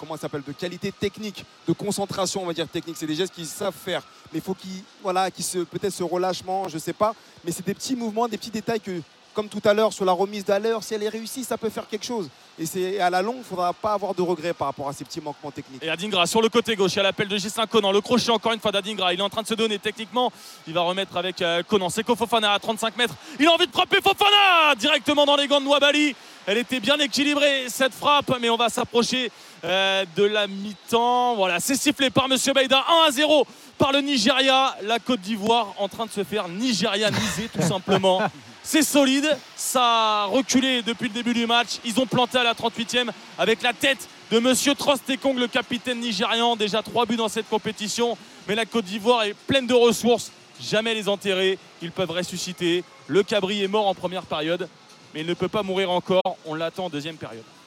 comment 0.01 0.16
s'appelle, 0.16 0.43
de 0.47 0.53
qualité 0.53 0.91
technique, 0.91 1.45
de 1.66 1.75
concentration, 1.75 2.43
on 2.43 2.47
va 2.47 2.55
dire 2.55 2.66
technique. 2.66 2.97
C'est 2.97 3.07
des 3.07 3.14
gestes 3.14 3.35
qu'ils 3.35 3.47
savent 3.47 3.75
faire, 3.75 4.03
mais 4.33 4.39
il 4.39 4.43
faut 4.43 4.55
qu'ils, 4.55 4.83
voilà, 5.03 5.31
qu'ils 5.31 5.45
se, 5.45 5.59
peut-être 5.59 5.93
ce 5.93 6.03
relâchement, 6.03 6.66
je 6.69 6.79
sais 6.79 6.95
pas, 6.95 7.14
mais 7.45 7.53
c'est 7.53 7.64
des 7.64 7.75
petits 7.75 7.95
mouvements, 7.95 8.27
des 8.27 8.39
petits 8.39 8.51
détails 8.51 8.81
que, 8.81 9.03
comme 9.39 9.49
tout 9.49 9.62
à 9.66 9.72
l'heure 9.72 9.93
sur 9.93 10.05
la 10.05 10.11
remise 10.11 10.45
d'allure, 10.45 10.82
si 10.82 10.95
elle 10.95 11.05
est 11.05 11.09
réussie, 11.09 11.45
ça 11.45 11.57
peut 11.57 11.70
faire 11.70 11.86
quelque 11.86 12.05
chose. 12.05 12.28
Et 12.59 12.66
c'est 12.66 12.99
à 12.99 13.09
la 13.09 13.22
longue, 13.22 13.36
il 13.36 13.39
ne 13.39 13.45
faudra 13.45 13.72
pas 13.72 13.93
avoir 13.93 14.12
de 14.12 14.20
regrets 14.20 14.53
par 14.53 14.66
rapport 14.66 14.89
à 14.89 14.93
ces 14.93 15.05
petits 15.05 15.20
manquements 15.20 15.53
techniques. 15.53 15.80
Et 15.80 15.89
Adingra 15.89 16.26
sur 16.26 16.43
le 16.43 16.49
côté 16.49 16.74
gauche, 16.74 16.95
il 16.95 16.97
y 16.97 16.99
a 16.99 17.05
l'appel 17.05 17.28
de 17.28 17.36
Gislain 17.36 17.66
Conan. 17.68 17.93
Le 17.93 18.01
crochet 18.01 18.32
encore 18.32 18.53
une 18.53 18.59
fois 18.59 18.72
d'Adingra. 18.72 19.14
Il 19.14 19.20
est 19.20 19.22
en 19.22 19.28
train 19.28 19.43
de 19.43 19.47
se 19.47 19.55
donner 19.55 19.78
techniquement. 19.78 20.32
Il 20.66 20.74
va 20.74 20.80
remettre 20.80 21.16
avec 21.16 21.41
euh, 21.41 21.62
Conan. 21.62 21.89
Seko 21.89 22.16
Fofana 22.16 22.53
à 22.53 22.59
35 22.59 22.97
mètres. 22.97 23.14
Il 23.39 23.47
a 23.47 23.53
envie 23.53 23.68
de 23.68 23.70
frapper 23.70 23.99
Fofana 24.03 24.74
directement 24.76 25.24
dans 25.24 25.36
les 25.36 25.47
gants 25.47 25.61
de 25.61 25.66
Nouabali. 25.66 26.16
Elle 26.45 26.59
était 26.59 26.80
bien 26.80 26.99
équilibrée 26.99 27.66
cette 27.68 27.95
frappe, 27.95 28.36
mais 28.41 28.51
on 28.51 28.57
va 28.57 28.68
s'approcher 28.70 29.30
euh, 29.62 30.05
de 30.16 30.24
la 30.24 30.49
mi-temps. 30.49 31.36
Voilà, 31.36 31.61
c'est 31.61 31.76
sifflé 31.76 32.11
par 32.11 32.26
Monsieur 32.26 32.55
Beida. 32.55 32.84
1 33.05 33.09
à 33.09 33.11
0 33.12 33.47
par 33.78 33.93
le 33.93 34.01
Nigeria. 34.01 34.74
La 34.82 34.99
Côte 34.99 35.20
d'Ivoire 35.20 35.74
en 35.78 35.86
train 35.86 36.07
de 36.07 36.11
se 36.11 36.24
faire 36.24 36.49
nigérianiser 36.49 37.49
tout 37.55 37.62
simplement. 37.62 38.20
C'est 38.71 38.83
solide, 38.83 39.35
ça 39.57 39.83
a 39.83 40.25
reculé 40.27 40.83
depuis 40.83 41.09
le 41.09 41.14
début 41.14 41.33
du 41.33 41.47
match. 41.47 41.79
Ils 41.87 41.99
ont 41.99 42.05
planté 42.05 42.37
à 42.37 42.43
la 42.43 42.53
38e 42.53 43.09
avec 43.39 43.62
la 43.62 43.73
tête 43.73 44.07
de 44.31 44.41
Monsieur 44.41 44.75
Trostekong, 44.75 45.39
le 45.39 45.47
capitaine 45.49 46.01
nigérian. 46.01 46.55
Déjà 46.55 46.83
trois 46.83 47.07
buts 47.07 47.16
dans 47.16 47.31
cette 47.31 47.49
compétition. 47.49 48.19
Mais 48.47 48.55
la 48.55 48.66
Côte 48.66 48.85
d'Ivoire 48.85 49.23
est 49.23 49.33
pleine 49.33 49.66
de 49.66 49.73
ressources. 49.73 50.31
Jamais 50.61 50.93
les 50.93 51.09
enterrer. 51.09 51.59
Ils 51.81 51.93
peuvent 51.93 52.11
ressusciter. 52.11 52.85
Le 53.07 53.23
Cabri 53.23 53.64
est 53.64 53.69
mort 53.69 53.89
en 53.89 53.95
première 53.95 54.27
période, 54.27 54.69
mais 55.14 55.23
il 55.23 55.27
ne 55.27 55.33
peut 55.33 55.49
pas 55.49 55.62
mourir 55.62 55.91
encore. 55.91 56.37
On 56.45 56.53
l'attend 56.53 56.85
en 56.85 56.91
deuxième 56.91 57.16
période. 57.16 57.45